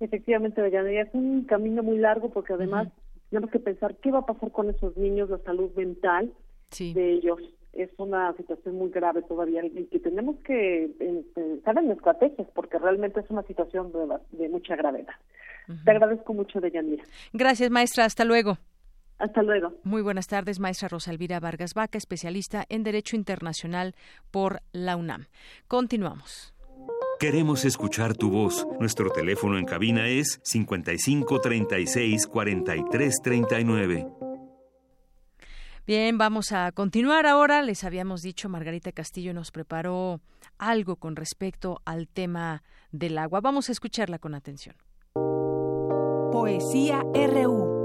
Efectivamente, 0.00 0.62
Deyanira, 0.62 1.02
es 1.02 1.08
un 1.12 1.44
camino 1.44 1.82
muy 1.82 1.98
largo 1.98 2.30
porque 2.30 2.52
además 2.52 2.88
tenemos 3.30 3.50
que 3.50 3.58
pensar 3.58 3.96
qué 3.96 4.10
va 4.10 4.20
a 4.20 4.26
pasar 4.26 4.52
con 4.52 4.70
esos 4.70 4.96
niños, 4.96 5.28
la 5.28 5.38
salud 5.38 5.70
mental 5.74 6.32
de 6.78 7.12
ellos. 7.12 7.38
Es 7.72 7.90
una 7.98 8.32
situación 8.36 8.76
muy 8.76 8.90
grave 8.90 9.22
todavía 9.22 9.64
y 9.64 9.84
que 9.86 9.98
tenemos 9.98 10.36
que 10.44 10.90
pensar 11.34 11.78
en 11.78 11.90
estrategias 11.90 12.48
porque 12.54 12.78
realmente 12.78 13.20
es 13.20 13.30
una 13.30 13.42
situación 13.42 13.92
de, 14.30 14.48
mucha 14.48 14.74
gravedad. 14.76 15.14
Te 15.84 15.90
agradezco 15.90 16.32
mucho, 16.32 16.60
Deyanira. 16.60 17.04
Gracias, 17.32 17.70
maestra. 17.70 18.04
Hasta 18.04 18.24
luego. 18.24 18.58
Hasta 19.18 19.42
luego. 19.42 19.74
Muy 19.82 20.02
buenas 20.02 20.28
tardes, 20.28 20.60
maestra 20.60 20.88
Rosalvira 20.88 21.40
Vargas 21.40 21.74
Vaca, 21.74 21.98
especialista 21.98 22.64
en 22.68 22.84
Derecho 22.84 23.16
Internacional 23.16 23.94
por 24.30 24.62
la 24.72 24.96
UNAM. 24.96 25.26
Continuamos. 25.66 26.54
Queremos 27.18 27.64
escuchar 27.64 28.14
tu 28.14 28.30
voz. 28.30 28.64
Nuestro 28.78 29.10
teléfono 29.10 29.58
en 29.58 29.64
cabina 29.64 30.06
es 30.06 30.40
55 30.44 31.40
36 31.40 32.26
43 32.28 33.14
39. 33.22 34.06
Bien, 35.84 36.16
vamos 36.16 36.52
a 36.52 36.70
continuar 36.70 37.26
ahora. 37.26 37.62
Les 37.62 37.82
habíamos 37.82 38.22
dicho, 38.22 38.48
Margarita 38.48 38.92
Castillo 38.92 39.34
nos 39.34 39.50
preparó 39.50 40.20
algo 40.58 40.96
con 40.96 41.16
respecto 41.16 41.80
al 41.84 42.06
tema 42.06 42.62
del 42.92 43.18
agua. 43.18 43.40
Vamos 43.40 43.68
a 43.68 43.72
escucharla 43.72 44.18
con 44.18 44.34
atención. 44.34 44.76
Poesía 46.30 47.02
RU. 47.14 47.77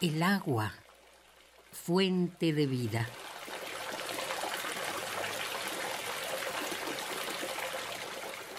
El 0.00 0.22
agua, 0.22 0.72
fuente 1.72 2.54
de 2.54 2.66
vida. 2.66 3.06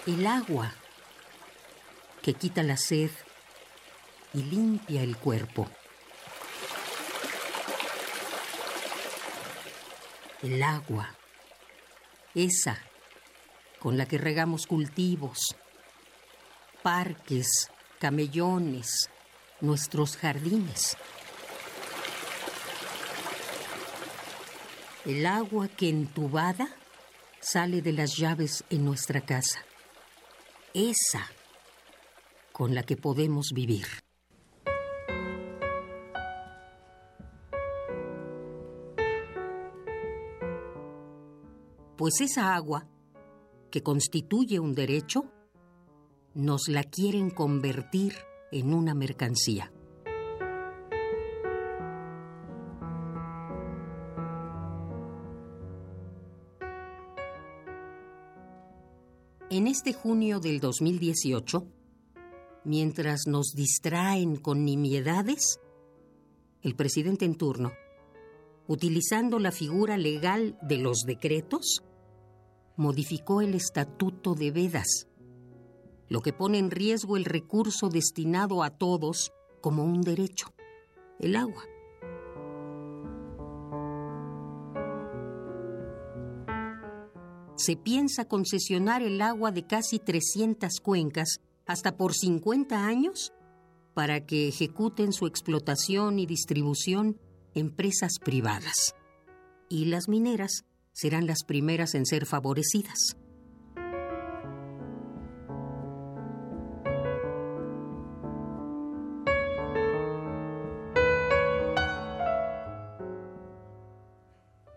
El 0.06 0.24
agua 0.26 0.72
que 2.22 2.34
quita 2.34 2.62
la 2.62 2.76
sed 2.76 3.10
y 4.34 4.42
limpia 4.44 5.02
el 5.02 5.16
cuerpo. 5.16 5.68
El 10.42 10.62
agua, 10.62 11.12
esa 12.36 12.78
con 13.80 13.98
la 13.98 14.06
que 14.06 14.18
regamos 14.18 14.68
cultivos, 14.68 15.56
parques, 16.84 17.68
camellones, 17.98 19.10
nuestros 19.60 20.16
jardines. 20.16 20.96
El 25.04 25.26
agua 25.26 25.68
que 25.68 25.88
entubada 25.88 26.68
sale 27.40 27.82
de 27.82 27.92
las 27.92 28.16
llaves 28.16 28.64
en 28.70 28.84
nuestra 28.84 29.20
casa. 29.20 29.60
Esa 30.74 31.26
con 32.52 32.74
la 32.74 32.82
que 32.84 32.96
podemos 32.96 33.50
vivir. 33.52 33.86
Pues 41.96 42.20
esa 42.20 42.54
agua, 42.54 42.86
que 43.70 43.82
constituye 43.82 44.58
un 44.58 44.74
derecho, 44.74 45.24
nos 46.34 46.68
la 46.68 46.84
quieren 46.84 47.30
convertir 47.30 48.14
en 48.50 48.74
una 48.74 48.94
mercancía. 48.94 49.72
En 59.54 59.66
este 59.66 59.92
junio 59.92 60.40
del 60.40 60.60
2018, 60.60 61.66
mientras 62.64 63.26
nos 63.26 63.52
distraen 63.54 64.36
con 64.36 64.64
nimiedades, 64.64 65.60
el 66.62 66.74
presidente 66.74 67.26
en 67.26 67.34
turno, 67.34 67.70
utilizando 68.66 69.38
la 69.38 69.52
figura 69.52 69.98
legal 69.98 70.56
de 70.62 70.78
los 70.78 71.02
decretos, 71.02 71.82
modificó 72.76 73.42
el 73.42 73.52
Estatuto 73.52 74.34
de 74.34 74.52
Vedas, 74.52 75.06
lo 76.08 76.22
que 76.22 76.32
pone 76.32 76.56
en 76.56 76.70
riesgo 76.70 77.18
el 77.18 77.26
recurso 77.26 77.90
destinado 77.90 78.62
a 78.62 78.70
todos 78.70 79.32
como 79.60 79.84
un 79.84 80.00
derecho, 80.00 80.54
el 81.20 81.36
agua. 81.36 81.62
Se 87.62 87.76
piensa 87.76 88.24
concesionar 88.24 89.02
el 89.02 89.22
agua 89.22 89.52
de 89.52 89.64
casi 89.64 90.00
300 90.00 90.80
cuencas 90.80 91.38
hasta 91.64 91.96
por 91.96 92.12
50 92.12 92.84
años 92.84 93.32
para 93.94 94.26
que 94.26 94.48
ejecuten 94.48 95.12
su 95.12 95.28
explotación 95.28 96.18
y 96.18 96.26
distribución 96.26 97.20
empresas 97.54 98.18
privadas. 98.18 98.96
Y 99.68 99.84
las 99.84 100.08
mineras 100.08 100.64
serán 100.90 101.28
las 101.28 101.44
primeras 101.44 101.94
en 101.94 102.04
ser 102.04 102.26
favorecidas. 102.26 103.16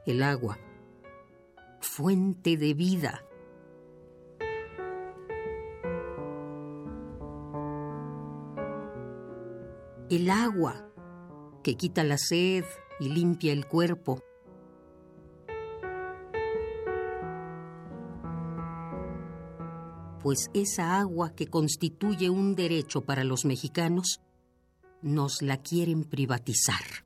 El 0.05 0.21
agua, 0.21 0.59
fuente 1.95 2.57
de 2.57 2.73
vida. 2.73 3.23
El 10.09 10.29
agua, 10.29 10.91
que 11.63 11.75
quita 11.75 12.03
la 12.03 12.17
sed 12.17 12.65
y 12.99 13.07
limpia 13.07 13.53
el 13.53 13.65
cuerpo. 13.65 14.21
Pues 20.21 20.49
esa 20.53 20.99
agua 20.99 21.33
que 21.33 21.47
constituye 21.47 22.29
un 22.29 22.55
derecho 22.55 23.05
para 23.05 23.23
los 23.23 23.45
mexicanos, 23.45 24.19
nos 25.01 25.41
la 25.41 25.61
quieren 25.61 26.03
privatizar 26.03 27.05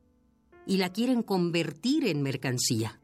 y 0.65 0.77
la 0.77 0.89
quieren 0.89 1.21
convertir 1.21 2.07
en 2.07 2.23
mercancía. 2.23 2.98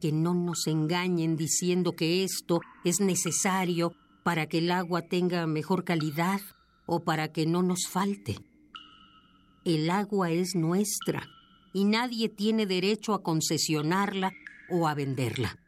Que 0.00 0.12
no 0.12 0.34
nos 0.34 0.66
engañen 0.66 1.36
diciendo 1.36 1.92
que 1.92 2.24
esto 2.24 2.60
es 2.84 3.00
necesario 3.00 3.94
para 4.22 4.46
que 4.46 4.58
el 4.58 4.70
agua 4.70 5.02
tenga 5.02 5.46
mejor 5.46 5.84
calidad 5.84 6.40
o 6.86 7.04
para 7.04 7.32
que 7.32 7.46
no 7.46 7.62
nos 7.62 7.86
falte. 7.88 8.38
El 9.64 9.90
agua 9.90 10.30
es 10.30 10.54
nuestra 10.54 11.28
y 11.72 11.84
nadie 11.84 12.28
tiene 12.28 12.66
derecho 12.66 13.14
a 13.14 13.22
concesionarla 13.22 14.32
o 14.70 14.88
a 14.88 14.94
venderla. 14.94 15.58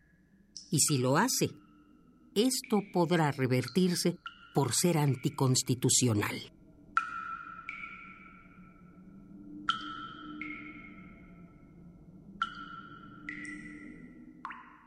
Y 0.70 0.80
si 0.80 0.98
lo 0.98 1.16
hace, 1.16 1.50
esto 2.34 2.80
podrá 2.92 3.30
revertirse 3.30 4.16
por 4.54 4.72
ser 4.72 4.98
anticonstitucional. 4.98 6.52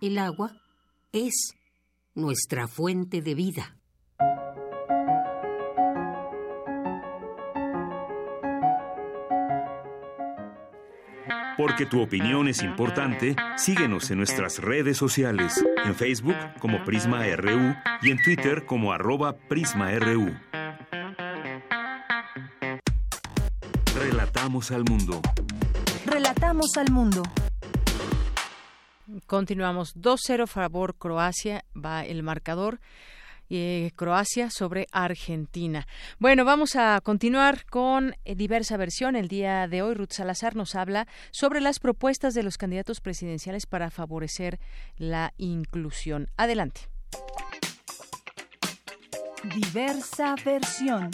El 0.02 0.18
agua 0.18 0.52
es 1.14 1.56
nuestra 2.16 2.68
fuente 2.68 3.22
de 3.22 3.34
vida. 3.34 3.78
Porque 11.58 11.86
tu 11.86 12.02
opinión 12.02 12.50
es 12.50 12.62
importante, 12.62 13.38
síguenos 13.56 14.12
en 14.12 14.18
nuestras 14.18 14.60
redes 14.60 14.98
sociales, 14.98 15.64
en 15.86 15.96
Facebook 15.96 16.36
como 16.60 16.84
Prisma 16.84 17.26
RU 17.38 17.74
y 18.02 18.12
en 18.12 18.22
Twitter 18.22 18.66
como 18.66 18.92
arroba 18.92 19.38
PrismaRU. 19.38 20.36
Relatamos 23.98 24.72
al 24.72 24.84
mundo. 24.84 25.22
Relatamos 26.06 26.76
al 26.76 26.92
mundo. 26.92 27.24
Continuamos 29.27 29.95
2-0 29.95 30.48
favor 30.48 30.95
Croacia, 30.95 31.64
va 31.76 32.06
el 32.06 32.23
marcador. 32.23 32.80
Eh, 33.48 33.91
Croacia 33.95 34.49
sobre 34.49 34.88
Argentina. 34.91 35.86
Bueno, 36.18 36.45
vamos 36.45 36.76
a 36.76 36.99
continuar 37.02 37.65
con 37.68 38.15
eh, 38.26 38.34
diversa 38.34 38.76
versión. 38.76 39.15
El 39.15 39.27
día 39.27 39.68
de 39.68 39.84
hoy, 39.84 39.94
Ruth 39.94 40.14
Salazar 40.14 40.56
nos 40.56 40.73
habla 40.73 41.07
sobre 41.30 41.61
las 41.61 41.77
propuestas 41.77 42.34
de 42.34 42.41
los 42.41 42.57
candidatos 42.57 43.02
presidenciales 43.02 43.68
para 43.68 43.91
favorecer 43.91 44.60
la 44.98 45.32
inclusión. 45.38 46.32
Adelante. 46.38 46.90
Diversa 49.56 50.34
versión. 50.44 51.11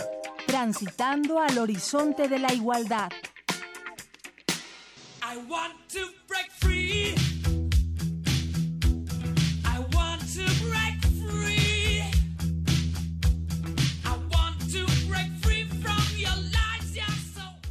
Transitando 0.48 1.38
al 1.42 1.58
horizonte 1.58 2.30
de 2.30 2.40
la 2.40 2.54
igualdad. 2.54 3.12
I 5.22 5.38
want 5.50 5.76
to 5.90 6.00
break 6.28 6.50
free. 6.60 6.81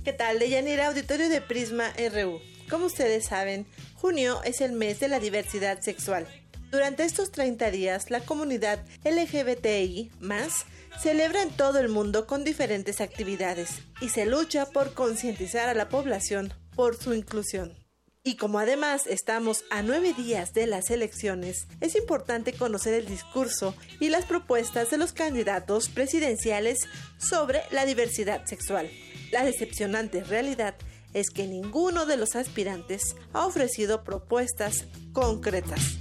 ¿Qué 0.03 0.15
tal? 0.15 0.39
Deyanira, 0.39 0.87
auditorio 0.87 1.29
de 1.29 1.43
Prisma 1.43 1.93
RU. 2.15 2.41
Como 2.71 2.87
ustedes 2.87 3.27
saben, 3.27 3.67
junio 3.97 4.43
es 4.45 4.63
el 4.63 4.73
mes 4.73 4.99
de 4.99 5.09
la 5.09 5.21
diversidad 5.21 5.83
sexual. 5.83 6.27
Durante 6.71 7.05
estos 7.05 7.31
30 7.33 7.71
días, 7.71 8.11
la 8.11 8.21
comunidad 8.21 8.83
LGBTI 9.05 10.11
más 10.21 10.65
celebra 10.99 11.43
en 11.43 11.51
todo 11.51 11.79
el 11.81 11.91
mundo 11.91 12.27
con 12.27 12.45
diferentes 12.45 13.03
actividades 13.03 13.83
y 14.01 14.09
se 14.09 14.25
lucha 14.25 14.65
por 14.65 14.95
concientizar 14.95 15.69
a 15.69 15.75
la 15.75 15.91
población 15.91 16.55
por 16.75 16.97
su 16.97 17.13
inclusión. 17.13 17.77
Y 18.25 18.37
como 18.37 18.59
además 18.59 19.07
estamos 19.07 19.65
a 19.71 19.83
nueve 19.83 20.15
días 20.15 20.55
de 20.55 20.67
las 20.67 20.91
elecciones, 20.91 21.67
es 21.83 21.95
importante 21.95 22.55
conocer 22.55 22.95
el 22.95 23.07
discurso 23.07 23.75
y 23.99 24.09
las 24.09 24.25
propuestas 24.25 24.91
de 24.91 24.97
los 24.97 25.13
candidatos 25.13 25.91
presidenciales 25.91 26.79
sobre 27.19 27.61
la 27.71 27.85
diversidad 27.85 28.47
sexual. 28.47 28.91
La 29.31 29.45
decepcionante 29.45 30.25
realidad 30.25 30.75
es 31.15 31.31
que 31.31 31.47
ninguno 31.47 32.07
de 32.07 32.17
los 32.17 32.37
aspirantes 32.37 33.17
ha 33.33 33.47
ofrecido 33.47 34.05
propuestas 34.05 34.85
concretas. 35.13 35.99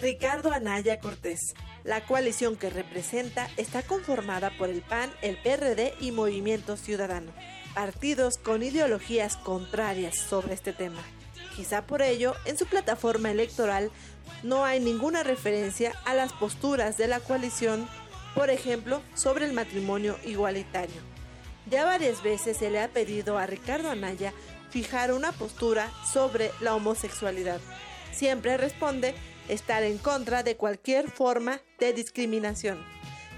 Ricardo 0.00 0.52
Anaya 0.52 1.00
Cortés. 1.00 1.54
La 1.82 2.04
coalición 2.04 2.56
que 2.56 2.68
representa 2.68 3.48
está 3.56 3.82
conformada 3.82 4.50
por 4.58 4.68
el 4.68 4.82
PAN, 4.82 5.10
el 5.22 5.38
PRD 5.38 5.94
y 5.98 6.12
Movimiento 6.12 6.76
Ciudadano, 6.76 7.32
partidos 7.74 8.36
con 8.36 8.62
ideologías 8.62 9.38
contrarias 9.38 10.16
sobre 10.16 10.52
este 10.52 10.74
tema. 10.74 11.02
Quizá 11.56 11.86
por 11.86 12.02
ello, 12.02 12.34
en 12.44 12.58
su 12.58 12.66
plataforma 12.66 13.30
electoral 13.30 13.90
no 14.42 14.64
hay 14.64 14.80
ninguna 14.80 15.22
referencia 15.22 15.92
a 16.04 16.14
las 16.14 16.32
posturas 16.32 16.96
de 16.96 17.06
la 17.06 17.20
coalición, 17.20 17.88
por 18.34 18.50
ejemplo, 18.50 19.00
sobre 19.14 19.46
el 19.46 19.52
matrimonio 19.52 20.18
igualitario. 20.24 21.00
Ya 21.70 21.84
varias 21.84 22.22
veces 22.22 22.56
se 22.56 22.70
le 22.70 22.80
ha 22.80 22.88
pedido 22.88 23.38
a 23.38 23.46
Ricardo 23.46 23.90
Anaya 23.90 24.32
fijar 24.70 25.12
una 25.12 25.32
postura 25.32 25.90
sobre 26.12 26.50
la 26.60 26.74
homosexualidad. 26.74 27.60
Siempre 28.12 28.56
responde 28.56 29.14
estar 29.48 29.82
en 29.82 29.98
contra 29.98 30.42
de 30.42 30.56
cualquier 30.56 31.10
forma 31.10 31.60
de 31.78 31.92
discriminación. 31.92 32.84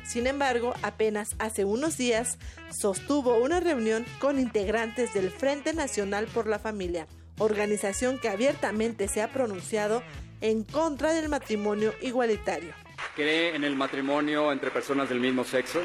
Sin 0.05 0.27
embargo, 0.27 0.73
apenas 0.83 1.35
hace 1.39 1.65
unos 1.65 1.99
días 1.99 2.39
sostuvo 2.71 3.37
una 3.39 3.61
reunión 3.61 4.07
con 4.21 4.39
integrantes 4.39 5.13
del 5.15 5.31
Frente 5.31 5.73
Nacional 5.73 6.27
por 6.27 6.47
la 6.47 6.59
Familia, 6.59 7.07
organización 7.39 8.19
que 8.19 8.29
abiertamente 8.29 9.09
se 9.09 9.23
ha 9.23 9.33
pronunciado 9.33 10.03
en 10.41 10.65
contra 10.65 11.13
del 11.13 11.29
matrimonio 11.29 11.93
igualitario. 12.01 12.73
¿Cree 13.15 13.55
en 13.55 13.65
el 13.65 13.77
matrimonio 13.77 14.53
entre 14.53 14.71
personas 14.71 15.09
del 15.09 15.21
mismo 15.21 15.45
sexo? 15.45 15.81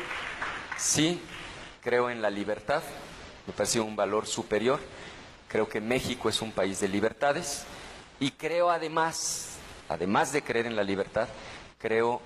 Sí, 0.77 1.21
creo 1.81 2.09
en 2.09 2.21
la 2.21 2.29
libertad, 2.29 2.83
me 3.47 3.53
parece 3.53 3.79
un 3.79 3.95
valor 3.95 4.27
superior. 4.27 4.79
Creo 5.47 5.67
que 5.67 5.81
México 5.81 6.29
es 6.29 6.41
un 6.41 6.51
país 6.51 6.79
de 6.79 6.87
libertades 6.87 7.63
y 8.19 8.31
creo 8.31 8.69
además, 8.69 9.57
además 9.89 10.31
de 10.31 10.41
creer 10.41 10.65
en 10.65 10.75
la 10.75 10.83
libertad, 10.83 11.27
creo 11.77 12.21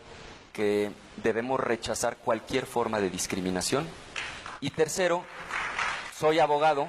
que 0.54 0.92
debemos 1.24 1.60
rechazar 1.60 2.18
cualquier 2.18 2.66
forma 2.66 3.00
de 3.00 3.10
discriminación. 3.10 3.88
Y 4.62 4.70
tercero, 4.70 5.26
soy 6.18 6.40
abogado 6.40 6.88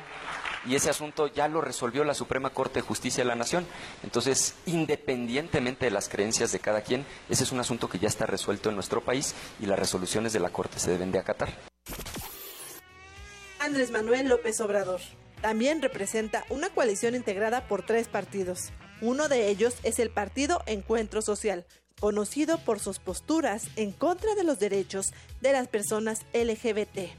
y 0.66 0.74
ese 0.74 0.90
asunto 0.90 1.28
ya 1.28 1.48
lo 1.48 1.60
resolvió 1.60 2.04
la 2.04 2.14
Suprema 2.14 2.50
Corte 2.50 2.80
de 2.80 2.86
Justicia 2.86 3.22
de 3.22 3.28
la 3.28 3.34
Nación. 3.36 3.66
Entonces, 4.02 4.54
independientemente 4.66 5.86
de 5.86 5.90
las 5.90 6.08
creencias 6.08 6.52
de 6.52 6.58
cada 6.58 6.82
quien, 6.82 7.06
ese 7.28 7.44
es 7.44 7.52
un 7.52 7.60
asunto 7.60 7.88
que 7.88 7.98
ya 7.98 8.08
está 8.08 8.26
resuelto 8.26 8.68
en 8.68 8.74
nuestro 8.74 9.02
país 9.02 9.34
y 9.60 9.66
las 9.66 9.78
resoluciones 9.78 10.32
de 10.32 10.40
la 10.40 10.50
Corte 10.50 10.78
se 10.78 10.90
deben 10.90 11.12
de 11.12 11.18
acatar. 11.18 11.50
Andrés 13.60 13.90
Manuel 13.90 14.28
López 14.28 14.60
Obrador 14.60 15.00
también 15.40 15.82
representa 15.82 16.44
una 16.50 16.70
coalición 16.70 17.14
integrada 17.14 17.66
por 17.68 17.84
tres 17.84 18.08
partidos. 18.08 18.70
Uno 19.00 19.28
de 19.28 19.48
ellos 19.48 19.74
es 19.82 19.98
el 19.98 20.10
Partido 20.10 20.62
Encuentro 20.66 21.20
Social, 21.20 21.66
conocido 22.00 22.58
por 22.58 22.80
sus 22.80 22.98
posturas 22.98 23.64
en 23.76 23.92
contra 23.92 24.34
de 24.34 24.44
los 24.44 24.58
derechos 24.58 25.12
de 25.40 25.52
las 25.52 25.68
personas 25.68 26.20
LGBT. 26.32 27.10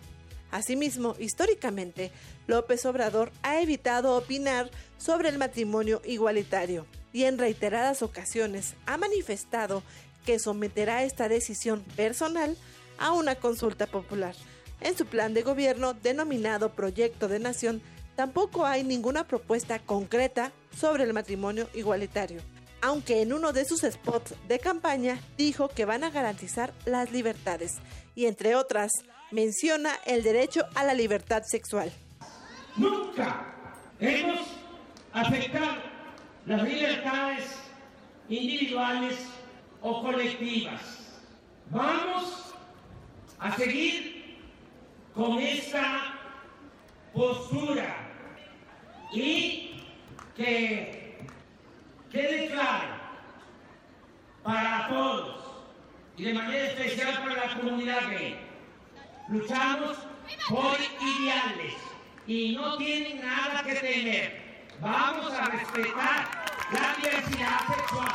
Asimismo, 0.52 1.16
históricamente, 1.20 2.12
López 2.48 2.86
Obrador 2.86 3.32
ha 3.44 3.62
evitado 3.62 4.16
opinar 4.16 4.72
sobre 4.98 5.30
el 5.30 5.38
matrimonio 5.38 6.02
igualitario 6.06 6.88
y 7.14 7.24
en 7.24 7.38
reiteradas 7.38 8.02
ocasiones 8.02 8.74
ha 8.86 8.98
manifestado 8.98 9.84
que 10.26 10.40
someterá 10.40 11.04
esta 11.04 11.30
decisión 11.30 11.84
personal 11.96 12.58
a 12.98 13.12
una 13.12 13.36
consulta 13.36 13.86
popular. 13.86 14.36
En 14.82 14.98
su 14.98 15.06
plan 15.06 15.34
de 15.34 15.42
gobierno 15.42 15.94
denominado 15.94 16.74
Proyecto 16.74 17.28
de 17.28 17.40
Nación, 17.40 17.82
tampoco 18.16 18.66
hay 18.66 18.84
ninguna 18.84 19.28
propuesta 19.28 19.80
concreta 19.80 20.52
sobre 20.76 21.04
el 21.04 21.14
matrimonio 21.14 21.70
igualitario, 21.74 22.42
aunque 22.82 23.22
en 23.22 23.34
uno 23.34 23.54
de 23.54 23.66
sus 23.66 23.82
spots 23.82 24.36
de 24.48 24.60
campaña 24.60 25.20
dijo 25.38 25.68
que 25.70 25.86
van 25.86 26.04
a 26.04 26.12
garantizar 26.12 26.74
las 26.86 27.12
libertades 27.12 27.76
y 28.16 28.26
entre 28.26 28.56
otras 28.56 28.92
menciona 29.32 29.94
el 30.06 30.24
derecho 30.24 30.66
a 30.76 30.84
la 30.84 30.94
libertad 30.94 31.42
sexual. 31.46 31.92
Nunca 32.78 33.44
hemos 34.00 34.40
afectado 35.12 35.82
las 36.46 36.62
libertades 36.62 37.60
individuales 38.30 39.28
o 39.82 40.04
colectivas. 40.04 41.22
Vamos 41.72 42.54
a 43.40 43.52
seguir 43.56 44.38
con 45.16 45.40
esta 45.40 46.14
postura 47.14 47.96
y 49.12 49.82
que 50.36 51.18
quede 52.12 52.48
claro 52.52 52.96
para 54.44 54.88
todos 54.88 55.44
y 56.16 56.26
de 56.26 56.34
manera 56.34 56.68
especial 56.68 57.24
para 57.24 57.48
la 57.48 57.56
comunidad 57.56 58.10
gay. 58.12 58.38
Luchamos 59.30 59.98
por 60.48 60.78
ideales 61.02 61.87
y 62.28 62.56
no 62.56 62.78
tienen 62.78 63.22
nada 63.22 63.64
que 63.64 63.76
temer. 63.76 64.48
Vamos 64.82 65.32
a 65.32 65.46
respetar 65.46 66.46
la 66.72 66.96
diversidad 66.98 67.60
sexual. 67.76 68.12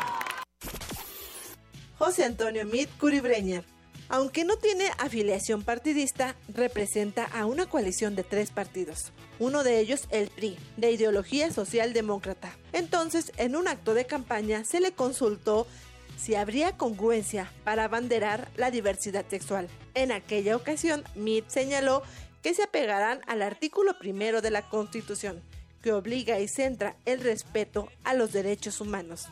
José 1.99 2.25
Antonio 2.25 2.67
Mit 2.67 2.91
Curibreña, 2.99 3.63
aunque 4.09 4.45
no 4.45 4.57
tiene 4.57 4.91
afiliación 4.99 5.63
partidista, 5.63 6.37
representa 6.49 7.25
a 7.25 7.47
una 7.47 7.67
coalición 7.67 8.15
de 8.15 8.25
tres 8.25 8.51
partidos. 8.51 9.13
Uno 9.39 9.65
de 9.65 9.81
ellos, 9.81 10.07
el 10.11 10.29
PRI, 10.29 10.59
de 10.77 10.91
ideología 10.91 11.51
socialdemócrata. 11.51 12.53
Entonces, 12.73 13.33
en 13.39 13.57
un 13.57 13.67
acto 13.67 13.95
de 13.95 14.05
campaña 14.05 14.65
se 14.65 14.81
le 14.81 14.93
consultó 14.93 15.67
si 16.19 16.35
habría 16.35 16.77
congruencia 16.77 17.51
para 17.65 17.85
abanderar 17.85 18.51
la 18.57 18.71
diversidad 18.71 19.25
sexual. 19.29 19.69
En 19.95 20.13
aquella 20.13 20.57
ocasión, 20.57 21.03
Meade 21.15 21.49
señaló 21.49 22.03
que 22.43 22.55
se 22.55 22.65
apegarán 22.65 23.21
al 23.27 23.43
artículo 23.43 23.99
primero 23.99 24.43
de 24.43 24.51
la 24.51 24.69
Constitución, 24.69 25.41
que 25.83 25.93
obliga 25.93 26.41
y 26.41 26.49
centra 26.49 26.97
el 27.05 27.21
respeto 27.21 27.89
a 28.05 28.15
los 28.15 28.33
derechos 28.33 28.81
humanos. 28.81 29.29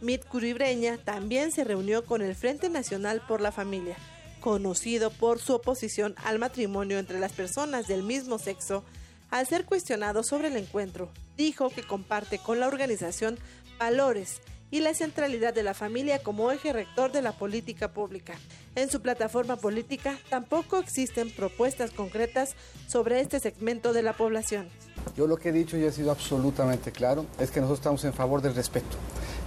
Mit 0.00 0.24
Curibreña 0.24 0.98
también 0.98 1.50
se 1.50 1.64
reunió 1.64 2.04
con 2.04 2.22
el 2.22 2.34
Frente 2.34 2.68
Nacional 2.68 3.20
por 3.26 3.40
la 3.40 3.52
Familia, 3.52 3.96
conocido 4.40 5.10
por 5.10 5.40
su 5.40 5.54
oposición 5.54 6.14
al 6.24 6.38
matrimonio 6.38 6.98
entre 6.98 7.18
las 7.18 7.32
personas 7.32 7.88
del 7.88 8.02
mismo 8.02 8.38
sexo. 8.38 8.84
Al 9.30 9.46
ser 9.46 9.64
cuestionado 9.64 10.22
sobre 10.22 10.48
el 10.48 10.56
encuentro, 10.56 11.10
dijo 11.36 11.70
que 11.70 11.82
comparte 11.82 12.38
con 12.38 12.60
la 12.60 12.68
organización 12.68 13.38
valores 13.78 14.40
y 14.70 14.80
la 14.80 14.94
centralidad 14.94 15.54
de 15.54 15.62
la 15.62 15.74
familia 15.74 16.22
como 16.22 16.50
eje 16.52 16.72
rector 16.72 17.10
de 17.12 17.22
la 17.22 17.32
política 17.32 17.92
pública. 17.92 18.34
En 18.78 18.88
su 18.88 19.00
plataforma 19.00 19.56
política 19.56 20.16
tampoco 20.30 20.78
existen 20.78 21.32
propuestas 21.32 21.90
concretas 21.90 22.54
sobre 22.86 23.18
este 23.18 23.40
segmento 23.40 23.92
de 23.92 24.02
la 24.02 24.12
población. 24.12 24.68
Yo 25.16 25.26
lo 25.26 25.36
que 25.36 25.48
he 25.48 25.52
dicho 25.52 25.76
y 25.76 25.84
he 25.84 25.90
sido 25.90 26.12
absolutamente 26.12 26.92
claro 26.92 27.26
es 27.40 27.50
que 27.50 27.60
nosotros 27.60 27.80
estamos 27.80 28.04
en 28.04 28.12
favor 28.12 28.40
del 28.40 28.54
respeto, 28.54 28.96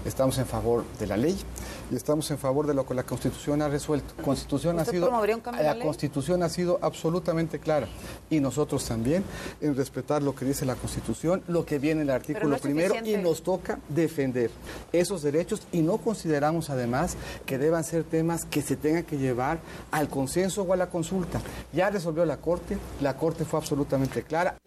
estamos 0.04 0.38
en 0.38 0.46
favor 0.46 0.84
de 1.00 1.08
la 1.08 1.16
ley 1.16 1.38
y 1.92 1.96
estamos 1.96 2.30
en 2.32 2.38
favor 2.38 2.68
de 2.68 2.74
lo 2.74 2.86
que 2.86 2.94
la 2.94 3.04
Constitución 3.04 3.62
ha 3.62 3.70
resuelto. 3.70 4.14
Constitución 4.24 4.80
ha 4.80 4.86
sido, 4.86 5.10
la 5.62 5.80
Constitución 5.80 6.44
ha 6.44 6.50
sido 6.50 6.80
absolutamente 6.82 7.60
clara 7.60 7.88
y 8.30 8.40
nosotros 8.40 8.86
también 8.86 9.24
en 9.62 9.76
respetar 9.76 10.22
lo 10.22 10.36
que 10.36 10.46
dice 10.46 10.66
la 10.66 10.76
Constitución, 10.76 11.44
lo 11.48 11.66
que 11.66 11.80
viene 11.80 12.02
en 12.02 12.10
el 12.10 12.16
artículo 12.16 12.58
primero 12.58 12.96
y 13.04 13.18
nos 13.18 13.44
toca 13.44 13.80
defender 13.90 14.52
esos 14.92 15.22
derechos 15.22 15.62
y 15.72 15.82
no 15.82 15.98
consideramos 15.98 16.70
además 16.70 17.16
que 17.46 17.58
deban 17.58 17.84
ser 17.84 18.04
temas 18.04 18.46
que 18.46 18.62
se 18.62 18.76
tengan 18.76 19.04
que 19.04 19.18
llevar 19.22 19.60
al 19.92 20.10
consenso 20.10 20.64
o 20.64 20.74
a 20.74 20.76
la 20.76 20.90
consulta. 20.90 21.40
Ya 21.72 21.90
resolvió 21.90 22.26
la 22.26 22.38
Corte, 22.38 22.78
la 23.00 23.16
Corte 23.16 23.46
fue 23.46 23.60
absolutamente 23.60 24.24
clara. 24.24 24.58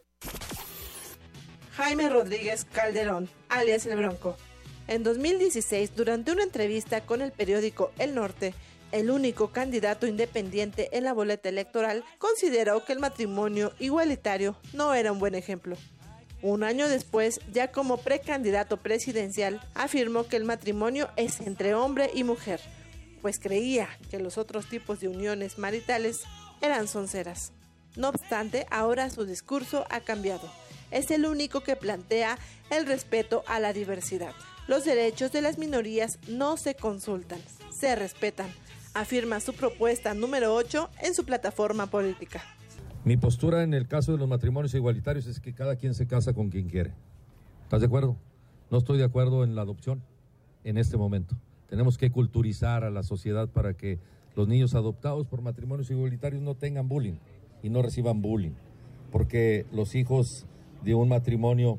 Jaime 1.77 2.09
Rodríguez 2.09 2.65
Calderón, 2.65 3.29
alias 3.49 3.85
El 3.87 3.99
Bronco. 3.99 4.37
En 4.87 5.03
2016, 5.03 5.97
durante 5.97 6.31
una 6.31 6.45
entrevista 6.45 7.01
con 7.01 7.21
el 7.21 7.33
periódico 7.33 7.91
El 7.99 8.15
Norte, 8.15 8.55
el 8.93 9.11
único 9.11 9.49
candidato 9.49 10.07
independiente 10.07 10.89
en 10.97 11.03
la 11.03 11.13
boleta 11.13 11.49
electoral 11.49 12.05
consideró 12.19 12.85
que 12.85 12.93
el 12.93 13.01
matrimonio 13.01 13.73
igualitario 13.81 14.57
no 14.73 14.95
era 14.95 15.11
un 15.11 15.19
buen 15.19 15.35
ejemplo. 15.35 15.77
Un 16.43 16.63
año 16.63 16.89
después, 16.89 17.41
ya 17.53 17.73
como 17.73 17.97
precandidato 17.97 18.77
presidencial, 18.77 19.61
afirmó 19.75 20.29
que 20.29 20.37
el 20.37 20.45
matrimonio 20.45 21.09
es 21.17 21.41
entre 21.41 21.75
hombre 21.75 22.11
y 22.15 22.23
mujer, 22.23 22.61
pues 23.25 23.39
creía 23.39 23.89
que 24.11 24.19
los 24.19 24.37
otros 24.37 24.69
tipos 24.69 25.01
de 25.01 25.09
uniones 25.09 25.57
maritales 25.57 26.21
eran 26.61 26.89
sonceras. 26.89 27.53
No 27.97 28.11
obstante, 28.11 28.67
ahora 28.71 29.09
su 29.09 29.25
discurso 29.25 29.87
ha 29.89 30.01
cambiado 30.01 30.47
es 30.91 31.11
el 31.11 31.25
único 31.25 31.63
que 31.63 31.75
plantea 31.75 32.37
el 32.71 32.85
respeto 32.85 33.43
a 33.47 33.61
la 33.61 33.73
diversidad. 33.73 34.33
Los 34.69 34.85
derechos 34.85 35.33
de 35.33 35.41
las 35.41 35.57
minorías 35.57 36.19
no 36.29 36.59
se 36.59 36.75
consultan, 36.75 37.41
se 37.71 37.97
respetan, 37.97 38.51
afirma 38.93 39.41
su 39.41 39.55
propuesta 39.55 40.13
número 40.13 40.55
8 40.55 40.91
en 41.03 41.15
su 41.15 41.25
plataforma 41.25 41.87
política. 41.87 42.43
Mi 43.05 43.17
postura 43.17 43.63
en 43.63 43.73
el 43.73 43.89
caso 43.89 44.13
de 44.13 44.19
los 44.19 44.29
matrimonios 44.29 44.75
igualitarios 44.75 45.27
es 45.27 45.41
que 45.41 45.55
cada 45.55 45.77
quien 45.77 45.95
se 45.95 46.07
casa 46.07 46.35
con 46.35 46.51
quien 46.51 46.69
quiere. 46.69 46.93
¿Estás 47.63 47.81
de 47.81 47.87
acuerdo? 47.87 48.19
No 48.71 48.77
estoy 48.77 48.99
de 48.99 49.05
acuerdo 49.05 49.45
en 49.45 49.55
la 49.55 49.63
adopción 49.63 50.03
en 50.63 50.77
este 50.77 50.99
momento. 50.99 51.35
Tenemos 51.69 51.99
que 51.99 52.11
culturizar 52.11 52.85
a 52.85 52.91
la 52.91 53.03
sociedad 53.03 53.49
para 53.49 53.75
que 53.75 53.99
los 54.37 54.49
niños 54.49 54.75
adoptados 54.75 55.27
por 55.27 55.43
matrimonios 55.43 55.91
igualitarios 55.91 56.43
no 56.43 56.55
tengan 56.55 56.89
bullying 56.89 57.19
y 57.63 57.71
no 57.71 57.83
reciban 57.83 58.21
bullying. 58.21 58.53
Porque 59.11 59.67
los 59.73 59.95
hijos 59.95 60.47
de 60.83 60.95
un 60.95 61.09
matrimonio 61.09 61.79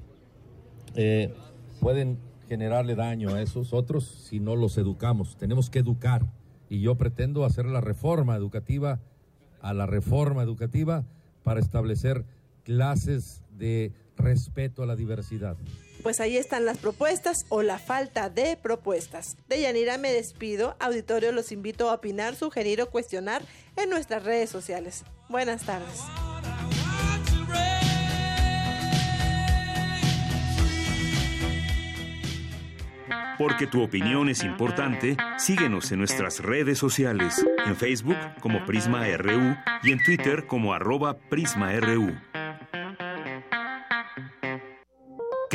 eh, 0.95 1.33
pueden 1.79 2.17
generarle 2.47 2.95
daño 2.95 3.29
a 3.29 3.41
esos 3.41 3.73
otros 3.73 4.05
si 4.05 4.39
no 4.39 4.55
los 4.55 4.77
educamos. 4.77 5.37
Tenemos 5.37 5.69
que 5.69 5.79
educar 5.79 6.25
y 6.69 6.81
yo 6.81 6.95
pretendo 6.95 7.45
hacer 7.45 7.65
la 7.65 7.81
reforma 7.81 8.35
educativa 8.35 8.99
a 9.61 9.73
la 9.73 9.85
reforma 9.85 10.43
educativa 10.43 11.03
para 11.43 11.59
establecer 11.59 12.23
clases 12.63 13.43
de 13.57 13.91
respeto 14.17 14.83
a 14.83 14.85
la 14.85 14.95
diversidad. 14.95 15.57
Pues 16.05 16.19
ahí 16.19 16.37
están 16.37 16.65
las 16.65 16.77
propuestas 16.77 17.47
o 17.49 17.63
la 17.63 17.79
falta 17.79 18.29
de 18.29 18.57
propuestas. 18.57 19.37
De 19.49 19.59
Yanira 19.59 19.97
me 19.97 20.13
despido. 20.13 20.75
Auditorio 20.79 21.31
los 21.31 21.51
invito 21.51 21.89
a 21.89 21.95
opinar, 21.95 22.35
sugerir 22.35 22.79
o 22.83 22.91
cuestionar 22.91 23.41
en 23.75 23.89
nuestras 23.89 24.23
redes 24.23 24.51
sociales. 24.51 25.03
Buenas 25.29 25.63
tardes. 25.65 26.03
Porque 33.39 33.65
tu 33.65 33.81
opinión 33.81 34.29
es 34.29 34.43
importante, 34.43 35.17
síguenos 35.39 35.91
en 35.91 35.97
nuestras 35.97 36.39
redes 36.39 36.77
sociales, 36.77 37.43
en 37.65 37.75
Facebook 37.75 38.17
como 38.41 38.63
Prisma 38.67 39.07
RU 39.17 39.55
y 39.81 39.91
en 39.91 40.03
Twitter 40.03 40.45
como 40.45 40.75
arroba 40.75 41.17
PrismaRU. 41.17 42.15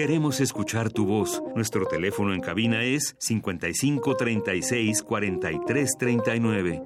Queremos 0.01 0.41
escuchar 0.41 0.91
tu 0.91 1.05
voz. 1.05 1.43
Nuestro 1.55 1.85
teléfono 1.85 2.33
en 2.33 2.41
cabina 2.41 2.83
es 2.85 3.15
55 3.19 4.17
36 4.17 5.03
43 5.03 5.91
39. 5.99 6.83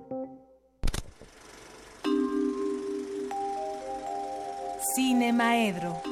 Cine 4.97 5.33
Maedro. 5.33 6.03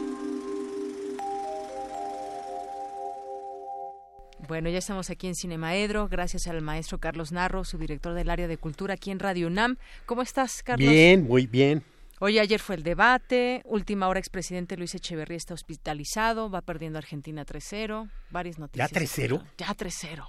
Bueno, 4.47 4.71
ya 4.71 4.79
estamos 4.79 5.11
aquí 5.11 5.27
en 5.27 5.35
Cinemaedro, 5.35 6.09
gracias 6.09 6.47
al 6.47 6.63
maestro 6.63 6.99
Carlos 6.99 7.33
Narro, 7.33 7.65
su 7.65 7.79
director 7.79 8.15
del 8.15 8.31
área 8.31 8.47
de 8.47 8.59
cultura 8.59 8.95
aquí 8.95 9.11
en 9.11 9.19
Radio 9.19 9.49
UNAM. 9.49 9.77
¿Cómo 10.07 10.23
estás, 10.23 10.63
Carlos? 10.63 10.89
Bien, 10.89 11.25
muy 11.25 11.49
bien. 11.49 11.83
Hoy 12.25 12.39
ayer 12.39 12.61
fue 12.61 12.77
el 12.77 12.85
debate, 12.85 13.63
última 13.65 14.07
hora 14.07 14.21
expresidente 14.21 14.77
Luis 14.77 14.95
Echeverría 14.95 15.37
está 15.37 15.55
hospitalizado, 15.55 16.49
va 16.49 16.63
perdiendo 16.63 16.99
Argentina 16.99 17.45
3-0, 17.45 18.09
varias 18.31 18.61
noticias. 18.61 18.93
¿Ya 18.93 19.01
3-0? 19.01 19.45
Ya 19.59 19.75
3-0. 19.75 20.29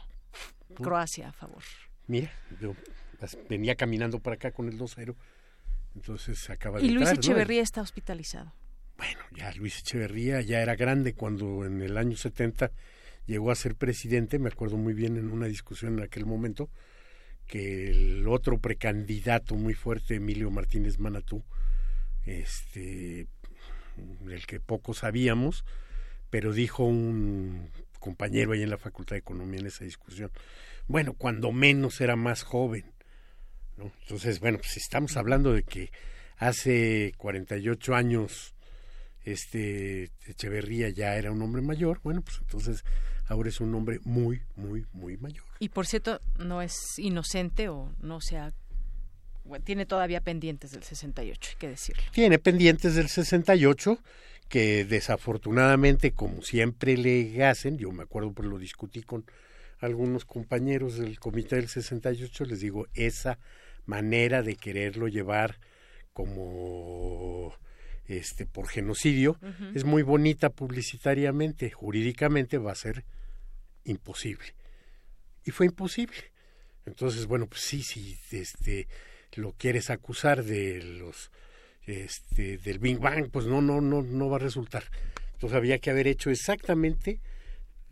Croacia, 0.73 1.29
a 1.29 1.33
favor. 1.33 1.61
Mira, 2.07 2.31
yo 2.59 2.75
venía 3.47 3.75
caminando 3.75 4.17
por 4.17 4.33
acá 4.33 4.49
con 4.49 4.69
el 4.69 4.79
2-0, 4.79 5.15
entonces 5.93 6.49
acaba 6.49 6.79
de 6.79 6.87
Y 6.87 6.89
Luis 6.89 7.11
Echeverría 7.11 7.61
está 7.61 7.81
hospitalizado. 7.81 8.51
Bueno, 8.97 9.19
ya 9.31 9.51
Luis 9.51 9.77
Echeverría 9.77 10.41
ya 10.41 10.61
era 10.63 10.75
grande 10.75 11.13
cuando 11.13 11.63
en 11.63 11.83
el 11.83 11.99
año 11.99 12.17
70 12.17 12.71
llegó 13.27 13.51
a 13.51 13.55
ser 13.55 13.75
presidente, 13.75 14.39
me 14.39 14.49
acuerdo 14.49 14.77
muy 14.77 14.95
bien 14.95 15.15
en 15.17 15.29
una 15.29 15.45
discusión 15.45 15.99
en 15.99 16.05
aquel 16.05 16.25
momento, 16.25 16.71
que 17.45 17.91
el 17.91 18.27
otro 18.27 18.57
precandidato 18.57 19.53
muy 19.53 19.75
fuerte, 19.75 20.15
Emilio 20.15 20.49
Martínez 20.49 20.97
Manatú, 20.97 21.43
este, 22.25 23.27
del 24.21 24.45
que 24.45 24.59
poco 24.59 24.93
sabíamos, 24.93 25.65
pero 26.29 26.53
dijo 26.53 26.83
un 26.83 27.69
compañero 27.99 28.53
ahí 28.53 28.63
en 28.63 28.69
la 28.69 28.77
Facultad 28.77 29.15
de 29.15 29.19
Economía 29.19 29.59
en 29.59 29.67
esa 29.67 29.85
discusión, 29.85 30.31
bueno, 30.87 31.13
cuando 31.13 31.51
menos 31.51 32.01
era 32.01 32.15
más 32.15 32.43
joven. 32.43 32.91
Entonces, 33.77 34.39
bueno, 34.39 34.57
pues 34.57 34.77
estamos 34.77 35.17
hablando 35.17 35.53
de 35.53 35.63
que 35.63 35.91
hace 36.37 37.13
48 37.17 37.95
años 37.95 38.53
este 39.23 40.11
Echeverría 40.27 40.89
ya 40.89 41.15
era 41.15 41.31
un 41.31 41.41
hombre 41.41 41.61
mayor, 41.61 42.01
bueno, 42.03 42.21
pues 42.21 42.39
entonces 42.39 42.83
ahora 43.27 43.49
es 43.49 43.61
un 43.61 43.73
hombre 43.73 43.99
muy, 44.03 44.41
muy, 44.55 44.85
muy 44.91 45.17
mayor. 45.17 45.45
Y 45.59 45.69
por 45.69 45.87
cierto, 45.87 46.19
no 46.37 46.61
es 46.61 46.99
inocente 46.99 47.69
o 47.69 47.93
no 48.01 48.19
tiene 49.63 49.85
todavía 49.85 50.21
pendientes 50.21 50.71
del 50.71 50.83
68, 50.83 51.49
hay 51.51 51.57
que 51.57 51.69
decirlo. 51.69 52.03
Tiene 52.11 52.39
pendientes 52.39 52.95
del 52.95 53.09
68 53.09 53.99
que 54.49 54.85
desafortunadamente, 54.85 56.11
como 56.11 56.41
siempre 56.41 56.97
le 56.97 57.43
hacen, 57.43 57.77
yo 57.77 57.91
me 57.91 58.03
acuerdo, 58.03 58.33
pues 58.33 58.47
lo 58.47 58.59
discutí 58.59 59.01
con 59.01 59.25
algunos 59.79 60.25
compañeros 60.25 60.97
del 60.97 61.19
comité 61.19 61.55
del 61.55 61.67
68, 61.67 62.45
les 62.45 62.59
digo, 62.59 62.87
esa 62.93 63.39
manera 63.85 64.43
de 64.43 64.55
quererlo 64.55 65.07
llevar 65.07 65.59
como 66.13 67.53
este 68.05 68.45
por 68.45 68.67
genocidio 68.67 69.39
es 69.73 69.85
muy 69.85 70.03
bonita 70.03 70.49
publicitariamente, 70.49 71.71
jurídicamente 71.71 72.57
va 72.57 72.71
a 72.71 72.75
ser 72.75 73.05
imposible. 73.85 74.53
Y 75.45 75.51
fue 75.51 75.65
imposible. 75.65 76.31
Entonces, 76.85 77.25
bueno, 77.25 77.47
pues 77.47 77.61
sí, 77.61 77.81
sí, 77.81 78.17
este 78.31 78.87
lo 79.35 79.53
quieres 79.53 79.89
acusar 79.89 80.43
de 80.43 80.81
los 80.81 81.31
este 81.85 82.57
del 82.57 82.79
Big 82.79 82.99
Bang, 82.99 83.29
pues 83.31 83.45
no 83.45 83.61
no 83.61 83.81
no 83.81 84.01
no 84.01 84.29
va 84.29 84.37
a 84.37 84.39
resultar. 84.39 84.83
Entonces 85.33 85.57
había 85.57 85.79
que 85.79 85.89
haber 85.89 86.07
hecho 86.07 86.29
exactamente 86.29 87.19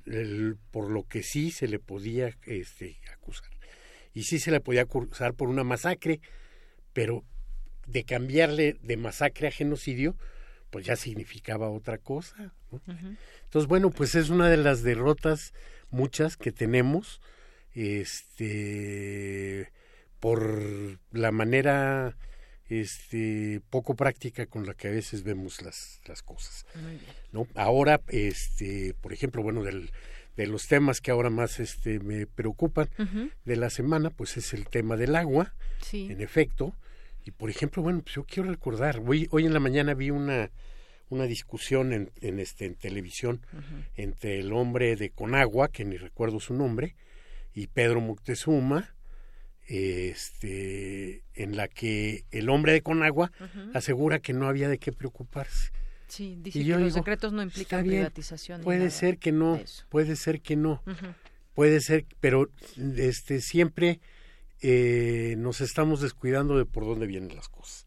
el, 0.05 0.57
por 0.71 0.89
lo 0.89 1.03
que 1.03 1.23
sí 1.23 1.51
se 1.51 1.67
le 1.67 1.79
podía 1.79 2.37
este 2.45 2.99
acusar. 3.13 3.49
Y 4.13 4.23
sí 4.23 4.39
se 4.39 4.51
le 4.51 4.59
podía 4.59 4.83
acusar 4.83 5.33
por 5.33 5.49
una 5.49 5.63
masacre, 5.63 6.19
pero 6.93 7.23
de 7.87 8.03
cambiarle 8.03 8.77
de 8.81 8.97
masacre 8.97 9.47
a 9.47 9.51
genocidio, 9.51 10.15
pues 10.69 10.85
ya 10.85 10.95
significaba 10.95 11.69
otra 11.69 11.97
cosa. 11.97 12.53
Entonces, 13.43 13.67
bueno, 13.67 13.89
pues 13.91 14.15
es 14.15 14.29
una 14.29 14.49
de 14.49 14.57
las 14.57 14.83
derrotas 14.83 15.53
muchas 15.89 16.37
que 16.37 16.51
tenemos, 16.51 17.21
este, 17.73 19.71
por 20.21 20.61
la 21.11 21.31
manera 21.31 22.15
este 22.69 23.59
poco 23.69 23.95
práctica 23.95 24.45
con 24.45 24.65
la 24.65 24.73
que 24.73 24.87
a 24.87 24.91
veces 24.91 25.23
vemos 25.23 25.61
las, 25.61 25.99
las 26.07 26.21
cosas. 26.21 26.65
¿no? 27.33 27.47
Ahora, 27.55 27.99
este, 28.07 28.93
por 29.01 29.11
ejemplo, 29.11 29.43
bueno, 29.43 29.63
del, 29.63 29.91
de 30.37 30.47
los 30.47 30.67
temas 30.67 31.01
que 31.01 31.11
ahora 31.11 31.29
más 31.29 31.59
este 31.59 31.99
me 31.99 32.27
preocupan 32.27 32.87
de 33.43 33.55
la 33.57 33.69
semana, 33.69 34.09
pues 34.09 34.37
es 34.37 34.53
el 34.53 34.67
tema 34.67 34.95
del 34.95 35.17
agua, 35.17 35.53
en 35.91 36.21
efecto. 36.21 36.73
Y 37.25 37.31
por 37.31 37.49
ejemplo, 37.49 37.83
bueno, 37.83 38.01
pues 38.01 38.15
yo 38.15 38.23
quiero 38.23 38.49
recordar, 38.49 39.01
hoy, 39.05 39.27
hoy 39.31 39.45
en 39.45 39.53
la 39.53 39.59
mañana 39.59 39.93
vi 39.93 40.11
una, 40.11 40.51
una 41.09 41.25
discusión 41.25 41.93
en, 41.93 42.11
en, 42.21 42.39
este, 42.39 42.65
en 42.65 42.75
televisión 42.75 43.45
entre 43.95 44.39
el 44.39 44.53
hombre 44.53 44.95
de 44.95 45.09
Conagua, 45.09 45.67
que 45.67 45.83
ni 45.83 45.97
recuerdo 45.97 46.39
su 46.39 46.53
nombre, 46.53 46.95
y 47.53 47.67
Pedro 47.67 47.99
Moctezuma, 48.01 48.95
este, 49.71 51.23
en 51.33 51.55
la 51.55 51.69
que 51.69 52.25
el 52.31 52.49
hombre 52.49 52.73
de 52.73 52.81
Conagua 52.81 53.31
asegura 53.73 54.19
que 54.19 54.33
no 54.33 54.49
había 54.49 54.67
de 54.67 54.77
qué 54.77 54.91
preocuparse. 54.91 55.71
Sí, 56.09 56.37
dice 56.41 56.59
que 56.59 56.65
los 56.77 56.93
decretos 56.93 57.31
no 57.31 57.41
implican 57.41 57.85
privatización. 57.85 58.61
Puede 58.61 58.89
ser 58.89 59.17
que 59.17 59.31
no, 59.31 59.61
puede 59.87 60.17
ser 60.17 60.41
que 60.41 60.57
no, 60.57 60.83
puede 61.53 61.79
ser, 61.79 62.05
pero 62.19 62.49
este 62.97 63.39
siempre 63.39 64.01
eh, 64.59 65.35
nos 65.37 65.61
estamos 65.61 66.01
descuidando 66.01 66.57
de 66.57 66.65
por 66.65 66.85
dónde 66.85 67.07
vienen 67.07 67.33
las 67.33 67.47
cosas. 67.47 67.85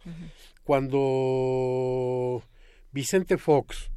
Cuando 0.65 2.43
Vicente 2.93 3.37
Fox 3.37 3.91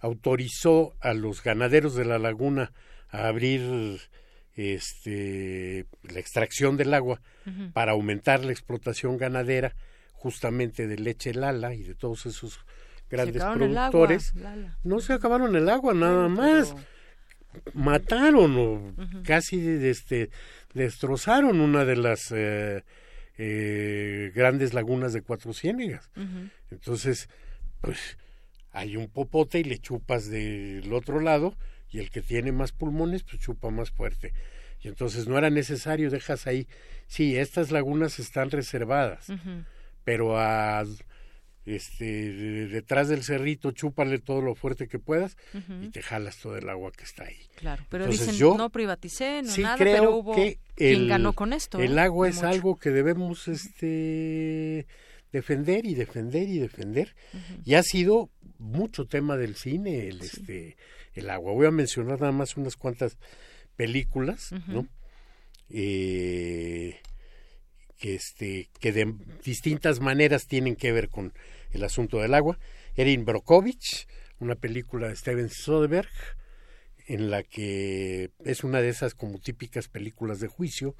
autorizó 0.00 0.96
a 0.98 1.14
los 1.14 1.44
ganaderos 1.44 1.94
de 1.94 2.06
la 2.06 2.18
laguna 2.18 2.72
a 3.08 3.28
abrir 3.28 4.00
este, 4.60 5.86
la 6.02 6.20
extracción 6.20 6.76
del 6.76 6.94
agua 6.94 7.20
para 7.72 7.92
aumentar 7.92 8.44
la 8.44 8.52
explotación 8.52 9.16
ganadera 9.16 9.74
justamente 10.12 10.86
de 10.86 10.98
leche 10.98 11.34
Lala 11.34 11.74
y 11.74 11.82
de 11.82 11.94
todos 11.94 12.26
esos 12.26 12.60
grandes 13.08 13.42
productores. 13.42 14.34
no 14.84 15.00
se 15.00 15.14
acabaron 15.14 15.56
el 15.56 15.68
agua 15.68 15.94
nada 15.94 16.28
más. 16.28 16.74
Mataron 17.74 18.56
o 18.56 18.94
casi 19.24 19.58
este, 19.68 20.30
destrozaron 20.72 21.60
una 21.60 21.84
de 21.84 21.96
las 21.96 22.30
eh, 22.30 22.84
eh, 23.38 24.30
grandes 24.34 24.72
lagunas 24.72 25.12
de 25.12 25.22
Cuatro 25.22 25.52
Ciénegas. 25.52 26.10
Entonces, 26.70 27.28
pues 27.80 28.18
hay 28.72 28.96
un 28.96 29.08
popote 29.08 29.58
y 29.58 29.64
le 29.64 29.78
chupas 29.78 30.30
del 30.30 30.92
otro 30.92 31.20
lado 31.20 31.56
y 31.90 31.98
el 31.98 32.10
que 32.10 32.22
tiene 32.22 32.52
más 32.52 32.72
pulmones 32.72 33.22
pues 33.22 33.40
chupa 33.40 33.70
más 33.70 33.90
fuerte. 33.90 34.32
Y 34.82 34.88
entonces 34.88 35.28
no 35.28 35.36
era 35.36 35.50
necesario, 35.50 36.10
dejas 36.10 36.46
ahí, 36.46 36.66
sí, 37.06 37.36
estas 37.36 37.70
lagunas 37.70 38.18
están 38.18 38.50
reservadas, 38.50 39.26
pero 40.04 40.38
a 40.38 40.84
este 41.66 42.32
detrás 42.68 43.08
del 43.08 43.22
cerrito 43.22 43.70
chúpale 43.72 44.18
todo 44.18 44.40
lo 44.40 44.54
fuerte 44.54 44.88
que 44.88 44.98
puedas 44.98 45.36
y 45.82 45.88
te 45.90 46.02
jalas 46.02 46.38
todo 46.38 46.56
el 46.56 46.68
agua 46.68 46.90
que 46.92 47.04
está 47.04 47.24
ahí. 47.24 47.36
Claro, 47.56 47.84
pero 47.90 48.06
dicen 48.06 48.38
no 48.56 48.70
privaticé, 48.70 49.42
no 49.42 49.56
nada, 49.58 49.76
pero 49.76 50.16
hubo 50.16 50.34
que 50.34 50.58
quien 50.74 51.08
ganó 51.08 51.34
con 51.34 51.52
esto. 51.52 51.78
El 51.78 51.98
agua 51.98 52.28
es 52.28 52.42
algo 52.42 52.76
que 52.76 52.90
debemos 52.90 53.48
este 53.48 54.86
defender 55.32 55.84
y 55.86 55.94
defender 55.94 56.48
y 56.48 56.58
defender. 56.58 57.14
Y 57.64 57.74
ha 57.74 57.82
sido 57.82 58.30
mucho 58.58 59.06
tema 59.06 59.36
del 59.36 59.56
cine 59.56 60.08
el 60.08 60.20
este 60.20 60.76
el 61.14 61.30
agua. 61.30 61.52
Voy 61.52 61.66
a 61.66 61.70
mencionar 61.70 62.20
nada 62.20 62.32
más 62.32 62.56
unas 62.56 62.76
cuantas 62.76 63.16
películas, 63.76 64.52
¿no? 64.66 64.86
Eh, 65.68 66.98
que 67.98 68.14
este 68.14 68.68
que 68.80 68.92
de 68.92 69.14
distintas 69.44 70.00
maneras 70.00 70.46
tienen 70.46 70.74
que 70.74 70.90
ver 70.92 71.08
con 71.08 71.32
el 71.72 71.84
asunto 71.84 72.18
del 72.18 72.34
agua. 72.34 72.58
Erin 72.96 73.24
Brokovich, 73.24 74.06
una 74.38 74.54
película 74.54 75.08
de 75.08 75.16
Steven 75.16 75.50
Soderbergh, 75.50 76.08
en 77.06 77.30
la 77.30 77.42
que 77.42 78.30
es 78.44 78.64
una 78.64 78.80
de 78.80 78.88
esas 78.88 79.14
como 79.14 79.38
típicas 79.38 79.88
películas 79.88 80.40
de 80.40 80.48
juicio, 80.48 80.96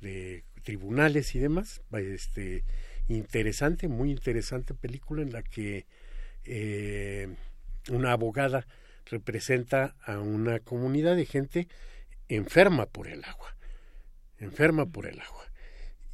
de 0.00 0.44
tribunales 0.62 1.34
y 1.34 1.38
demás. 1.38 1.82
Este, 1.92 2.64
interesante, 3.08 3.88
muy 3.88 4.10
interesante 4.10 4.74
película 4.74 5.22
en 5.22 5.32
la 5.32 5.42
que 5.42 5.86
eh, 6.44 7.28
una 7.90 8.12
abogada 8.12 8.66
representa 9.10 9.94
a 10.04 10.18
una 10.18 10.60
comunidad 10.60 11.16
de 11.16 11.26
gente 11.26 11.68
enferma 12.28 12.86
por 12.86 13.08
el 13.08 13.24
agua, 13.24 13.56
enferma 14.38 14.86
por 14.86 15.06
el 15.06 15.20
agua. 15.20 15.44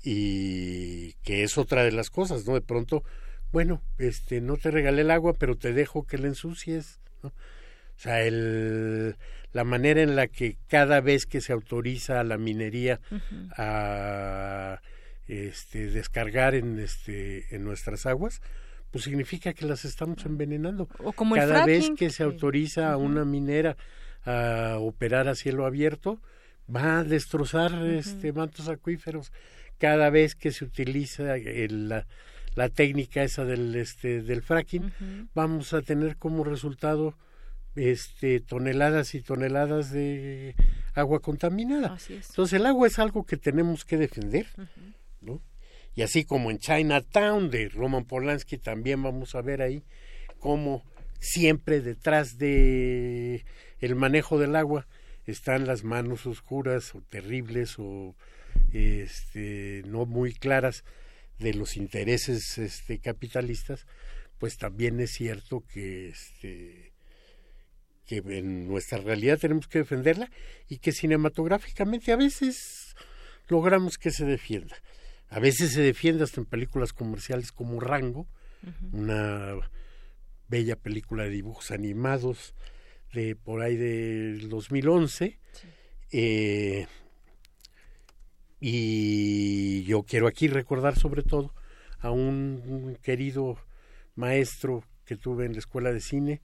Y 0.02 1.14
que 1.22 1.44
es 1.44 1.56
otra 1.56 1.82
de 1.82 1.92
las 1.92 2.10
cosas, 2.10 2.46
¿no? 2.46 2.54
De 2.54 2.60
pronto, 2.60 3.04
bueno, 3.52 3.82
este, 3.98 4.40
no 4.40 4.56
te 4.56 4.70
regalé 4.70 5.02
el 5.02 5.10
agua, 5.10 5.32
pero 5.32 5.56
te 5.56 5.72
dejo 5.72 6.06
que 6.06 6.18
la 6.18 6.26
ensucies, 6.26 7.00
¿no? 7.22 7.30
O 7.30 7.98
sea, 7.98 8.22
el, 8.22 9.16
la 9.52 9.64
manera 9.64 10.02
en 10.02 10.16
la 10.16 10.26
que 10.26 10.56
cada 10.68 11.00
vez 11.00 11.26
que 11.26 11.40
se 11.40 11.52
autoriza 11.52 12.20
a 12.20 12.24
la 12.24 12.38
minería 12.38 13.00
a 13.56 14.80
este, 15.28 15.90
descargar 15.90 16.54
en, 16.54 16.80
este, 16.80 17.54
en 17.54 17.64
nuestras 17.64 18.04
aguas, 18.06 18.42
pues 18.94 19.02
significa 19.02 19.52
que 19.52 19.66
las 19.66 19.84
estamos 19.84 20.24
envenenando. 20.24 20.88
O 21.02 21.12
como 21.12 21.34
cada 21.34 21.66
vez 21.66 21.90
que 21.98 22.10
se 22.10 22.22
autoriza 22.22 22.92
a 22.92 22.96
una 22.96 23.24
minera 23.24 23.76
a 24.24 24.76
operar 24.78 25.26
a 25.26 25.34
cielo 25.34 25.66
abierto, 25.66 26.20
va 26.72 27.00
a 27.00 27.02
destrozar 27.02 27.74
este 27.86 28.32
mantos 28.32 28.68
acuíferos. 28.68 29.32
Cada 29.78 30.10
vez 30.10 30.36
que 30.36 30.52
se 30.52 30.64
utiliza 30.64 31.24
la, 31.24 32.06
la, 32.54 32.68
técnica 32.68 33.24
esa 33.24 33.44
del 33.44 33.74
este 33.74 34.22
del 34.22 34.42
fracking, 34.42 34.92
vamos 35.34 35.72
a 35.72 35.82
tener 35.82 36.16
como 36.16 36.44
resultado 36.44 37.16
este 37.74 38.38
toneladas 38.38 39.16
y 39.16 39.22
toneladas 39.22 39.90
de 39.90 40.54
agua 40.94 41.18
contaminada. 41.18 41.98
Entonces 42.08 42.52
el 42.52 42.64
agua 42.64 42.86
es 42.86 43.00
algo 43.00 43.26
que 43.26 43.38
tenemos 43.38 43.84
que 43.84 43.96
defender. 43.96 44.46
Y 45.94 46.02
así 46.02 46.24
como 46.24 46.50
en 46.50 46.58
Chinatown 46.58 47.50
de 47.50 47.68
Roman 47.68 48.04
Polanski 48.04 48.58
también 48.58 49.02
vamos 49.02 49.34
a 49.34 49.42
ver 49.42 49.62
ahí 49.62 49.84
cómo 50.38 50.82
siempre 51.20 51.80
detrás 51.80 52.36
de 52.36 53.44
el 53.80 53.94
manejo 53.94 54.38
del 54.38 54.56
agua 54.56 54.86
están 55.26 55.66
las 55.66 55.84
manos 55.84 56.26
oscuras 56.26 56.94
o 56.94 57.00
terribles 57.00 57.76
o 57.78 58.14
este, 58.72 59.82
no 59.86 60.06
muy 60.06 60.34
claras 60.34 60.84
de 61.38 61.54
los 61.54 61.76
intereses 61.76 62.58
este, 62.58 62.98
capitalistas, 62.98 63.86
pues 64.38 64.56
también 64.56 65.00
es 65.00 65.12
cierto 65.12 65.64
que 65.66 66.08
este, 66.08 66.92
que 68.06 68.18
en 68.18 68.68
nuestra 68.68 68.98
realidad 68.98 69.38
tenemos 69.38 69.66
que 69.66 69.78
defenderla 69.78 70.30
y 70.68 70.78
que 70.78 70.92
cinematográficamente 70.92 72.12
a 72.12 72.16
veces 72.16 72.94
logramos 73.48 73.98
que 73.98 74.10
se 74.10 74.24
defienda. 74.24 74.76
A 75.28 75.40
veces 75.40 75.72
se 75.72 75.82
defiende 75.82 76.24
hasta 76.24 76.40
en 76.40 76.46
películas 76.46 76.92
comerciales 76.92 77.52
como 77.52 77.80
Rango, 77.80 78.26
una 78.92 79.56
bella 80.48 80.76
película 80.76 81.24
de 81.24 81.30
dibujos 81.30 81.70
animados 81.70 82.54
de 83.12 83.36
por 83.36 83.62
ahí 83.62 83.76
del 83.76 84.48
2011. 84.48 85.38
Eh, 86.12 86.86
y 88.60 89.82
yo 89.84 90.04
quiero 90.04 90.26
aquí 90.26 90.48
recordar 90.48 90.96
sobre 90.98 91.22
todo 91.22 91.52
a 91.98 92.10
un 92.10 92.96
querido 93.02 93.58
maestro 94.14 94.84
que 95.04 95.16
tuve 95.16 95.46
en 95.46 95.52
la 95.52 95.58
escuela 95.58 95.92
de 95.92 96.00
cine, 96.00 96.40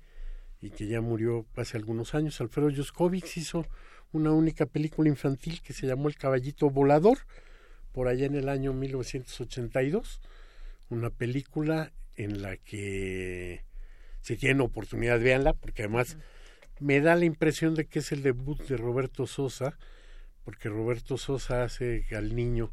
y 0.60 0.70
que 0.70 0.86
ya 0.86 1.00
murió 1.00 1.46
hace 1.56 1.76
algunos 1.76 2.14
años. 2.14 2.40
Alfredo 2.40 2.70
Yuskovic 2.70 3.36
hizo 3.36 3.66
una 4.12 4.32
única 4.32 4.66
película 4.66 5.08
infantil 5.08 5.62
que 5.62 5.72
se 5.72 5.86
llamó 5.86 6.08
El 6.08 6.16
Caballito 6.16 6.70
Volador, 6.70 7.18
por 7.92 8.08
allá 8.08 8.26
en 8.26 8.34
el 8.34 8.48
año 8.48 8.72
1982, 8.72 10.20
una 10.88 11.10
película 11.10 11.92
en 12.16 12.42
la 12.42 12.56
que 12.56 13.64
si 14.20 14.36
tienen 14.36 14.60
oportunidad 14.60 15.20
véanla, 15.20 15.54
porque 15.54 15.82
además 15.82 16.16
me 16.78 17.00
da 17.00 17.16
la 17.16 17.24
impresión 17.24 17.74
de 17.74 17.86
que 17.86 18.00
es 18.00 18.12
el 18.12 18.22
debut 18.22 18.60
de 18.66 18.76
Roberto 18.76 19.26
Sosa, 19.26 19.78
porque 20.44 20.68
Roberto 20.68 21.18
Sosa 21.18 21.64
hace 21.64 22.04
al 22.16 22.34
niño 22.34 22.72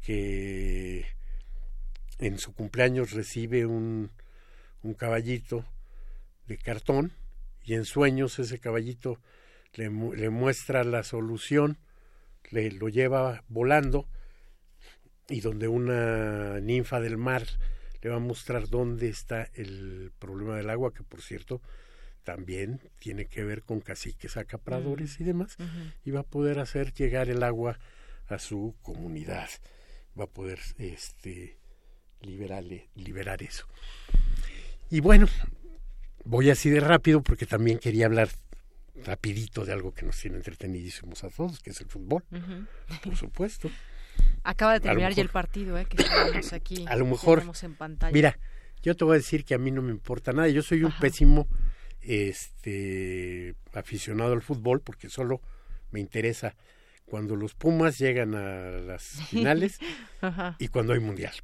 que 0.00 1.06
en 2.18 2.38
su 2.38 2.54
cumpleaños 2.54 3.12
recibe 3.12 3.66
un, 3.66 4.10
un 4.82 4.94
caballito 4.94 5.64
de 6.46 6.58
cartón 6.58 7.12
y 7.64 7.74
en 7.74 7.84
sueños 7.84 8.38
ese 8.38 8.58
caballito 8.58 9.18
le, 9.74 9.90
le 9.90 10.30
muestra 10.30 10.84
la 10.84 11.02
solución, 11.02 11.78
le 12.50 12.70
lo 12.72 12.88
lleva 12.88 13.44
volando 13.48 14.06
y 15.28 15.40
donde 15.40 15.68
una 15.68 16.60
ninfa 16.60 17.00
del 17.00 17.16
mar 17.16 17.44
le 18.02 18.10
va 18.10 18.16
a 18.16 18.20
mostrar 18.20 18.68
dónde 18.68 19.08
está 19.08 19.48
el 19.54 20.12
problema 20.18 20.56
del 20.56 20.70
agua, 20.70 20.92
que 20.92 21.02
por 21.02 21.22
cierto 21.22 21.60
también 22.24 22.80
tiene 22.98 23.26
que 23.26 23.44
ver 23.44 23.62
con 23.62 23.80
caciques 23.80 24.36
acapradores 24.36 25.20
y 25.20 25.24
demás, 25.24 25.56
y 26.04 26.10
va 26.10 26.20
a 26.20 26.24
poder 26.24 26.58
hacer 26.58 26.92
llegar 26.92 27.28
el 27.28 27.42
agua 27.42 27.78
a 28.28 28.38
su 28.38 28.74
comunidad, 28.82 29.48
va 30.18 30.24
a 30.24 30.28
poder 30.28 30.60
este 30.78 31.58
liberarle, 32.20 32.88
liberar 32.94 33.42
eso. 33.42 33.66
Y 34.90 35.00
bueno, 35.00 35.26
Voy 36.24 36.50
así 36.50 36.70
de 36.70 36.80
rápido 36.80 37.22
porque 37.22 37.46
también 37.46 37.78
quería 37.78 38.06
hablar 38.06 38.28
rapidito 39.04 39.64
de 39.64 39.72
algo 39.72 39.92
que 39.92 40.04
nos 40.04 40.20
tiene 40.20 40.36
entretenidísimos 40.36 41.24
a 41.24 41.30
todos, 41.30 41.60
que 41.60 41.70
es 41.70 41.80
el 41.80 41.88
fútbol, 41.88 42.22
por 43.02 43.16
supuesto. 43.16 43.70
Acaba 44.44 44.72
de 44.74 44.80
terminar 44.80 45.12
ya 45.12 45.22
el 45.22 45.28
partido, 45.28 45.78
¿eh? 45.78 45.86
que 45.86 46.02
estamos 46.02 46.52
aquí. 46.52 46.84
A 46.88 46.96
lo 46.96 47.06
mejor, 47.06 47.44
en 47.62 47.74
pantalla. 47.74 48.12
mira, 48.12 48.38
yo 48.82 48.96
te 48.96 49.04
voy 49.04 49.14
a 49.14 49.18
decir 49.18 49.44
que 49.44 49.54
a 49.54 49.58
mí 49.58 49.70
no 49.70 49.82
me 49.82 49.90
importa 49.90 50.32
nada. 50.32 50.48
Yo 50.48 50.62
soy 50.62 50.82
un 50.82 50.92
pésimo 50.98 51.46
este 52.00 53.54
aficionado 53.72 54.32
al 54.32 54.42
fútbol 54.42 54.80
porque 54.80 55.08
solo 55.08 55.40
me 55.92 56.00
interesa 56.00 56.56
cuando 57.04 57.36
los 57.36 57.54
Pumas 57.54 57.98
llegan 57.98 58.34
a 58.34 58.70
las 58.70 59.02
finales 59.30 59.78
y 60.58 60.68
cuando 60.68 60.92
hay 60.92 61.00
mundial. 61.00 61.34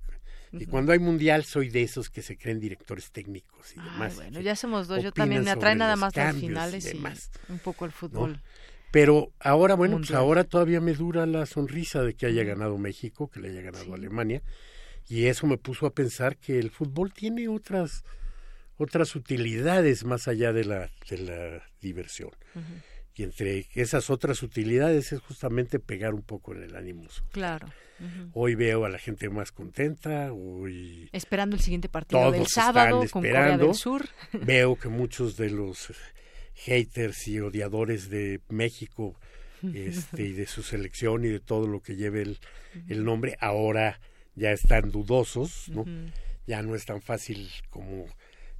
Y 0.50 0.64
cuando 0.64 0.92
hay 0.92 0.98
mundial 0.98 1.44
soy 1.44 1.68
de 1.68 1.82
esos 1.82 2.08
que 2.08 2.22
se 2.22 2.38
creen 2.38 2.58
directores 2.58 3.10
técnicos 3.10 3.72
y 3.76 3.80
demás. 3.80 4.16
bueno, 4.16 4.40
ya 4.40 4.56
somos 4.56 4.88
dos. 4.88 5.02
Yo 5.02 5.12
también 5.12 5.44
me 5.44 5.50
atrae 5.50 5.74
nada 5.74 5.94
más 5.94 6.16
las 6.16 6.34
finales 6.36 6.94
y, 6.94 7.52
un 7.52 7.58
poco 7.58 7.84
el 7.84 7.92
fútbol. 7.92 8.40
Pero 8.90 9.32
ahora, 9.38 9.74
bueno, 9.74 9.98
pues 9.98 10.12
ahora 10.12 10.44
todavía 10.44 10.80
me 10.80 10.94
dura 10.94 11.26
la 11.26 11.46
sonrisa 11.46 12.02
de 12.02 12.14
que 12.14 12.26
haya 12.26 12.44
ganado 12.44 12.78
México, 12.78 13.28
que 13.28 13.40
le 13.40 13.50
haya 13.50 13.60
ganado 13.60 13.94
Alemania. 13.94 14.42
Y 15.08 15.26
eso 15.26 15.46
me 15.46 15.58
puso 15.58 15.86
a 15.86 15.94
pensar 15.94 16.36
que 16.36 16.58
el 16.58 16.70
fútbol 16.70 17.12
tiene 17.12 17.48
otras 17.48 18.04
otras 18.78 19.16
utilidades 19.16 20.04
más 20.04 20.28
allá 20.28 20.52
de 20.52 20.64
la, 20.64 20.90
de 21.10 21.18
la 21.18 21.62
diversión. 21.80 22.30
Y 23.14 23.24
entre 23.24 23.66
esas 23.74 24.10
otras 24.10 24.42
utilidades 24.44 25.12
es 25.12 25.20
justamente 25.20 25.80
pegar 25.80 26.14
un 26.14 26.22
poco 26.22 26.54
en 26.54 26.62
el 26.62 26.76
ánimo. 26.76 27.04
Claro. 27.32 27.68
Hoy 28.32 28.54
veo 28.54 28.84
a 28.84 28.88
la 28.88 28.98
gente 28.98 29.28
más 29.28 29.50
contenta, 29.50 30.32
hoy... 30.32 31.10
Esperando 31.12 31.56
el 31.56 31.62
siguiente 31.62 31.88
partido 31.88 32.30
del 32.30 32.46
sábado 32.46 33.00
con 33.10 33.22
Corea 33.22 33.58
del 33.58 33.74
Sur. 33.74 34.08
Veo 34.32 34.76
que 34.76 34.88
muchos 34.88 35.36
de 35.36 35.50
los 35.50 35.90
haters 36.64 37.28
y 37.28 37.40
odiadores 37.40 38.10
de 38.10 38.40
México 38.48 39.14
este, 39.74 40.22
y 40.22 40.32
de 40.32 40.46
su 40.46 40.62
selección 40.62 41.24
y 41.24 41.28
de 41.28 41.40
todo 41.40 41.66
lo 41.66 41.80
que 41.80 41.96
lleve 41.96 42.22
el, 42.22 42.38
el 42.88 43.04
nombre 43.04 43.36
ahora 43.40 44.00
ya 44.34 44.52
están 44.52 44.90
dudosos, 44.90 45.68
¿no? 45.68 45.84
Ya 46.46 46.62
no 46.62 46.74
es 46.74 46.86
tan 46.86 47.02
fácil 47.02 47.50
como 47.70 48.06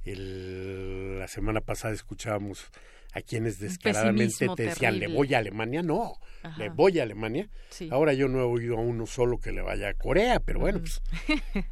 el, 0.03 1.19
la 1.19 1.27
semana 1.27 1.61
pasada 1.61 1.93
escuchábamos 1.93 2.65
a 3.11 3.21
quienes 3.21 3.59
descaradamente 3.59 4.47
te 4.55 4.63
decían, 4.63 4.99
le 4.99 5.07
voy 5.07 5.33
a 5.33 5.39
Alemania, 5.39 5.81
no, 5.81 6.13
le 6.57 6.69
voy 6.69 6.99
a 6.99 7.03
Alemania. 7.03 7.49
Ahora 7.89 8.13
yo 8.13 8.27
no 8.27 8.39
he 8.39 8.43
oído 8.43 8.77
a 8.77 8.81
uno 8.81 9.05
solo 9.05 9.39
que 9.39 9.51
le 9.51 9.61
vaya 9.61 9.89
a 9.89 9.93
Corea, 9.93 10.39
pero 10.39 10.59
bueno, 10.59 10.79
pues 10.79 11.01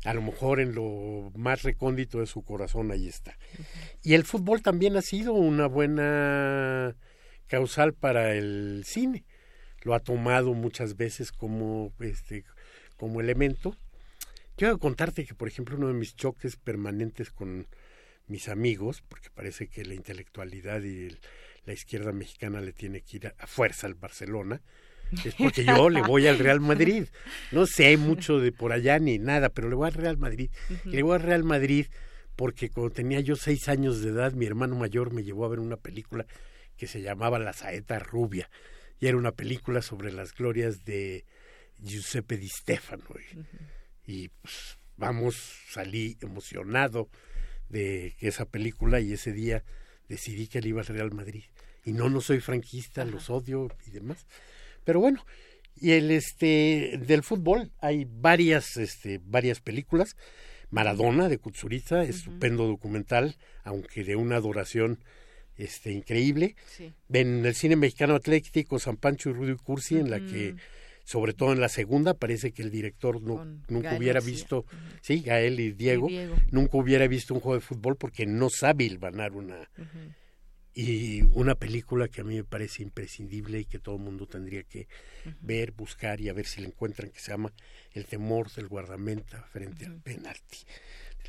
a 0.04 0.14
lo 0.14 0.22
mejor 0.22 0.60
en 0.60 0.74
lo 0.74 1.32
más 1.36 1.64
recóndito 1.64 2.20
de 2.20 2.26
su 2.26 2.44
corazón 2.44 2.92
ahí 2.92 3.08
está. 3.08 3.38
Y 4.02 4.16
el 4.16 4.24
fútbol 4.24 4.62
también 4.62 4.98
ha 4.98 5.02
sido 5.02 5.34
una 5.34 5.68
buena 5.68 6.96
causal 7.48 7.94
para 7.94 8.34
el 8.34 8.84
cine. 8.86 9.26
Lo 9.84 9.94
ha 9.94 10.00
tomado 10.00 10.54
muchas 10.54 10.98
veces 10.98 11.32
como 11.32 11.94
este 12.00 12.44
como 12.98 13.22
elemento. 13.22 13.78
Quiero 14.56 14.80
contarte 14.80 15.24
que, 15.24 15.36
por 15.36 15.48
ejemplo, 15.48 15.78
uno 15.78 15.88
de 15.88 15.94
mis 15.94 16.16
choques 16.16 16.56
permanentes 16.56 17.30
con 17.30 17.68
mis 18.28 18.50
amigos, 18.50 19.04
porque 19.08 19.30
parece 19.30 19.68
que 19.68 19.86
la 19.86 19.94
intelectualidad 19.94 20.82
y 20.84 21.18
la 21.66 21.74
izquierda 21.74 22.12
mexicana 22.12 22.62
le 22.62 22.74
tiene 22.74 23.02
que 23.02 23.18
ir 23.18 23.28
a, 23.28 23.48
fuerza 23.48 23.88
al 23.88 23.96
Barcelona, 23.96 24.62
es 25.24 25.36
porque 25.36 25.64
yo 25.64 25.90
le 25.90 26.02
voy 26.02 26.28
al 26.28 26.38
Real 26.38 26.60
Madrid. 26.60 27.06
No 27.52 27.66
sé 27.66 27.96
mucho 27.96 28.40
de 28.40 28.52
por 28.52 28.74
allá 28.74 29.00
ni 29.00 29.18
nada, 29.20 29.50
pero 29.50 29.70
le 29.70 29.76
voy 29.76 29.88
al 29.88 29.94
Real 29.94 30.18
Madrid. 30.18 30.50
Y 30.86 30.90
le 30.90 31.04
voy 31.04 31.16
al 31.16 31.24
Real 31.24 31.44
Madrid 31.44 31.88
porque 32.36 32.70
cuando 32.70 32.94
tenía 32.94 33.22
yo 33.22 33.36
seis 33.36 33.70
años 33.70 34.02
de 34.02 34.10
edad, 34.10 34.34
mi 34.34 34.46
hermano 34.46 34.76
mayor 34.76 35.14
me 35.14 35.24
llevó 35.24 35.46
a 35.46 35.50
ver 35.50 35.60
una 35.60 35.78
película 35.78 36.26
que 36.76 36.88
se 36.88 37.02
llamaba 37.02 37.40
La 37.40 37.54
Saeta 37.54 38.00
Rubia. 38.00 38.50
Y 39.00 39.08
era 39.08 39.18
una 39.18 39.32
película 39.32 39.82
sobre 39.82 40.12
las 40.12 40.34
glorias 40.34 40.84
de 40.84 41.26
Giuseppe 41.80 42.38
Di 42.38 42.50
Stefano. 42.50 43.06
Y, 44.06 44.30
pues, 44.30 44.78
vamos, 44.98 45.36
salí 45.70 46.18
emocionado 46.22 47.10
de 47.70 48.16
esa 48.20 48.46
película 48.46 49.00
y 49.00 49.14
ese 49.14 49.34
día 49.34 49.64
decidí 50.08 50.48
que 50.48 50.60
él 50.60 50.68
iba 50.68 50.82
al 50.82 50.88
Real 50.88 51.14
Madrid. 51.14 51.44
Y 51.84 51.94
no, 51.94 52.10
no 52.10 52.22
soy 52.22 52.40
franquista, 52.40 53.06
los 53.06 53.30
odio 53.30 53.70
y 53.86 53.92
demás. 53.92 54.26
Pero 54.84 55.00
bueno, 55.00 55.26
y 55.76 55.92
el 55.92 56.12
este 56.12 57.00
del 57.06 57.24
fútbol 57.24 57.72
hay 57.80 58.06
varias 58.10 58.78
este 58.78 59.20
varias 59.24 59.60
películas. 59.60 60.16
Maradona 60.70 61.30
de 61.30 61.38
Kutsuriza, 61.38 62.04
estupendo 62.04 62.68
documental, 62.68 63.38
aunque 63.64 64.04
de 64.04 64.18
una 64.18 64.36
adoración 64.36 65.00
este 65.56 65.92
increíble. 65.92 66.56
Ven 67.08 67.46
el 67.46 67.56
cine 67.56 67.76
mexicano 67.76 68.16
atlético 68.16 68.80
San 68.80 68.98
Pancho 68.98 69.30
y 69.30 69.34
Rudy 69.34 69.56
Cursi, 69.56 69.98
en 69.98 70.10
la 70.10 70.20
que, 70.20 70.56
sobre 71.08 71.32
todo 71.32 71.54
en 71.54 71.62
la 71.62 71.70
segunda, 71.70 72.16
parece 72.16 72.52
que 72.52 72.62
el 72.62 72.70
director 72.70 73.22
nunca 73.22 73.96
hubiera 73.98 74.20
visto, 74.20 74.66
sí, 75.02 75.22
Gael 75.22 75.58
y 75.58 75.72
Diego, 75.72 76.10
nunca 76.52 76.78
hubiera 76.78 77.08
visto 77.08 77.34
un 77.34 77.40
juego 77.40 77.56
de 77.56 77.62
fútbol 77.62 77.96
porque 77.96 78.26
no 78.26 78.50
sabe 78.50 78.84
hilvanar 78.84 79.32
una... 79.32 79.70
Y 80.74 81.24
una 81.34 81.56
película 81.56 82.08
que 82.08 82.22
a 82.22 82.24
mí 82.24 82.36
me 82.36 82.44
parece 82.44 82.84
imprescindible 82.84 83.62
y 83.62 83.66
que 83.66 83.80
todo 83.80 83.96
el 83.96 84.02
mundo 84.02 84.28
tendría 84.28 84.62
que 84.64 84.88
ver, 85.40 85.72
buscar 85.72 86.20
y 86.20 86.28
a 86.28 86.34
ver 86.34 86.46
si 86.46 86.62
la 86.62 86.68
encuentran, 86.68 87.10
que 87.10 87.20
se 87.20 87.32
llama 87.32 87.54
El 87.94 88.06
temor 88.06 88.52
del 88.52 88.68
guardameta 88.68 89.42
frente 89.44 89.86
al 89.86 90.02
penalti. 90.02 90.58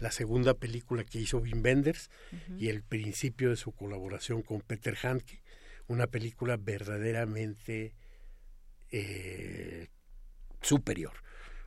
La 0.00 0.10
segunda 0.10 0.54
película 0.54 1.04
que 1.04 1.20
hizo 1.20 1.38
Wim 1.38 1.62
Wenders 1.64 2.10
y 2.58 2.68
el 2.68 2.82
principio 2.82 3.50
de 3.50 3.56
su 3.56 3.70
colaboración 3.70 4.42
con 4.42 4.60
Peter 4.60 4.96
Handke, 5.02 5.40
una 5.86 6.08
película 6.08 6.56
verdaderamente 6.58 7.94
eh, 8.90 9.88
superior, 10.60 11.12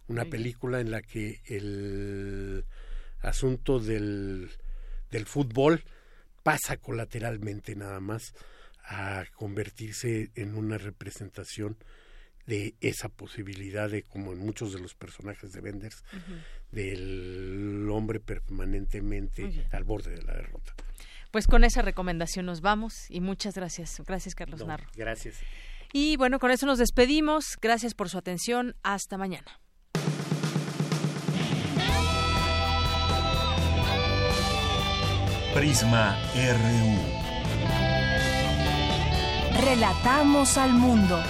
una 0.08 0.26
película 0.26 0.80
en 0.80 0.92
la 0.92 1.02
que 1.02 1.42
el 1.46 2.66
asunto 3.22 3.80
del, 3.80 4.50
del 5.10 5.26
fútbol 5.26 5.84
pasa 6.44 6.78
colateralmente 6.78 7.76
nada 7.76 8.00
más 8.00 8.34
a 8.84 9.24
convertirse 9.36 10.32
en 10.36 10.56
una 10.56 10.78
representación 10.78 11.78
de 12.46 12.76
esa 12.82 13.10
posibilidad 13.10 13.90
de, 13.90 14.04
como 14.04 14.34
en 14.34 14.40
muchos 14.40 14.74
de 14.74 14.80
los 14.80 14.96
personajes 14.96 15.52
de 15.54 15.62
Benders, 15.62 16.04
del 16.72 17.88
hombre 17.90 18.20
permanentemente 18.20 19.68
al 19.72 19.84
borde 19.84 20.16
de 20.16 20.24
la 20.24 20.34
derrota. 20.34 20.74
Pues 21.32 21.48
con 21.48 21.64
esa 21.64 21.82
recomendación 21.82 22.46
nos 22.46 22.62
vamos 22.62 23.10
y 23.10 23.22
muchas 23.22 23.56
gracias. 23.56 24.02
Gracias, 24.06 24.36
Carlos 24.36 24.66
Narro. 24.66 24.86
Gracias. 24.96 25.38
Y 25.94 26.18
bueno, 26.18 26.40
con 26.40 26.52
eso 26.52 26.66
nos 26.66 26.78
despedimos. 26.78 27.58
Gracias 27.62 27.94
por 27.94 28.10
su 28.10 28.18
atención. 28.18 28.76
Hasta 28.84 29.18
mañana. 29.18 29.60
Prisma 35.54 36.18
RU. 36.34 37.22
Relatamos 39.66 40.58
al 40.58 40.74
mundo. 40.74 41.22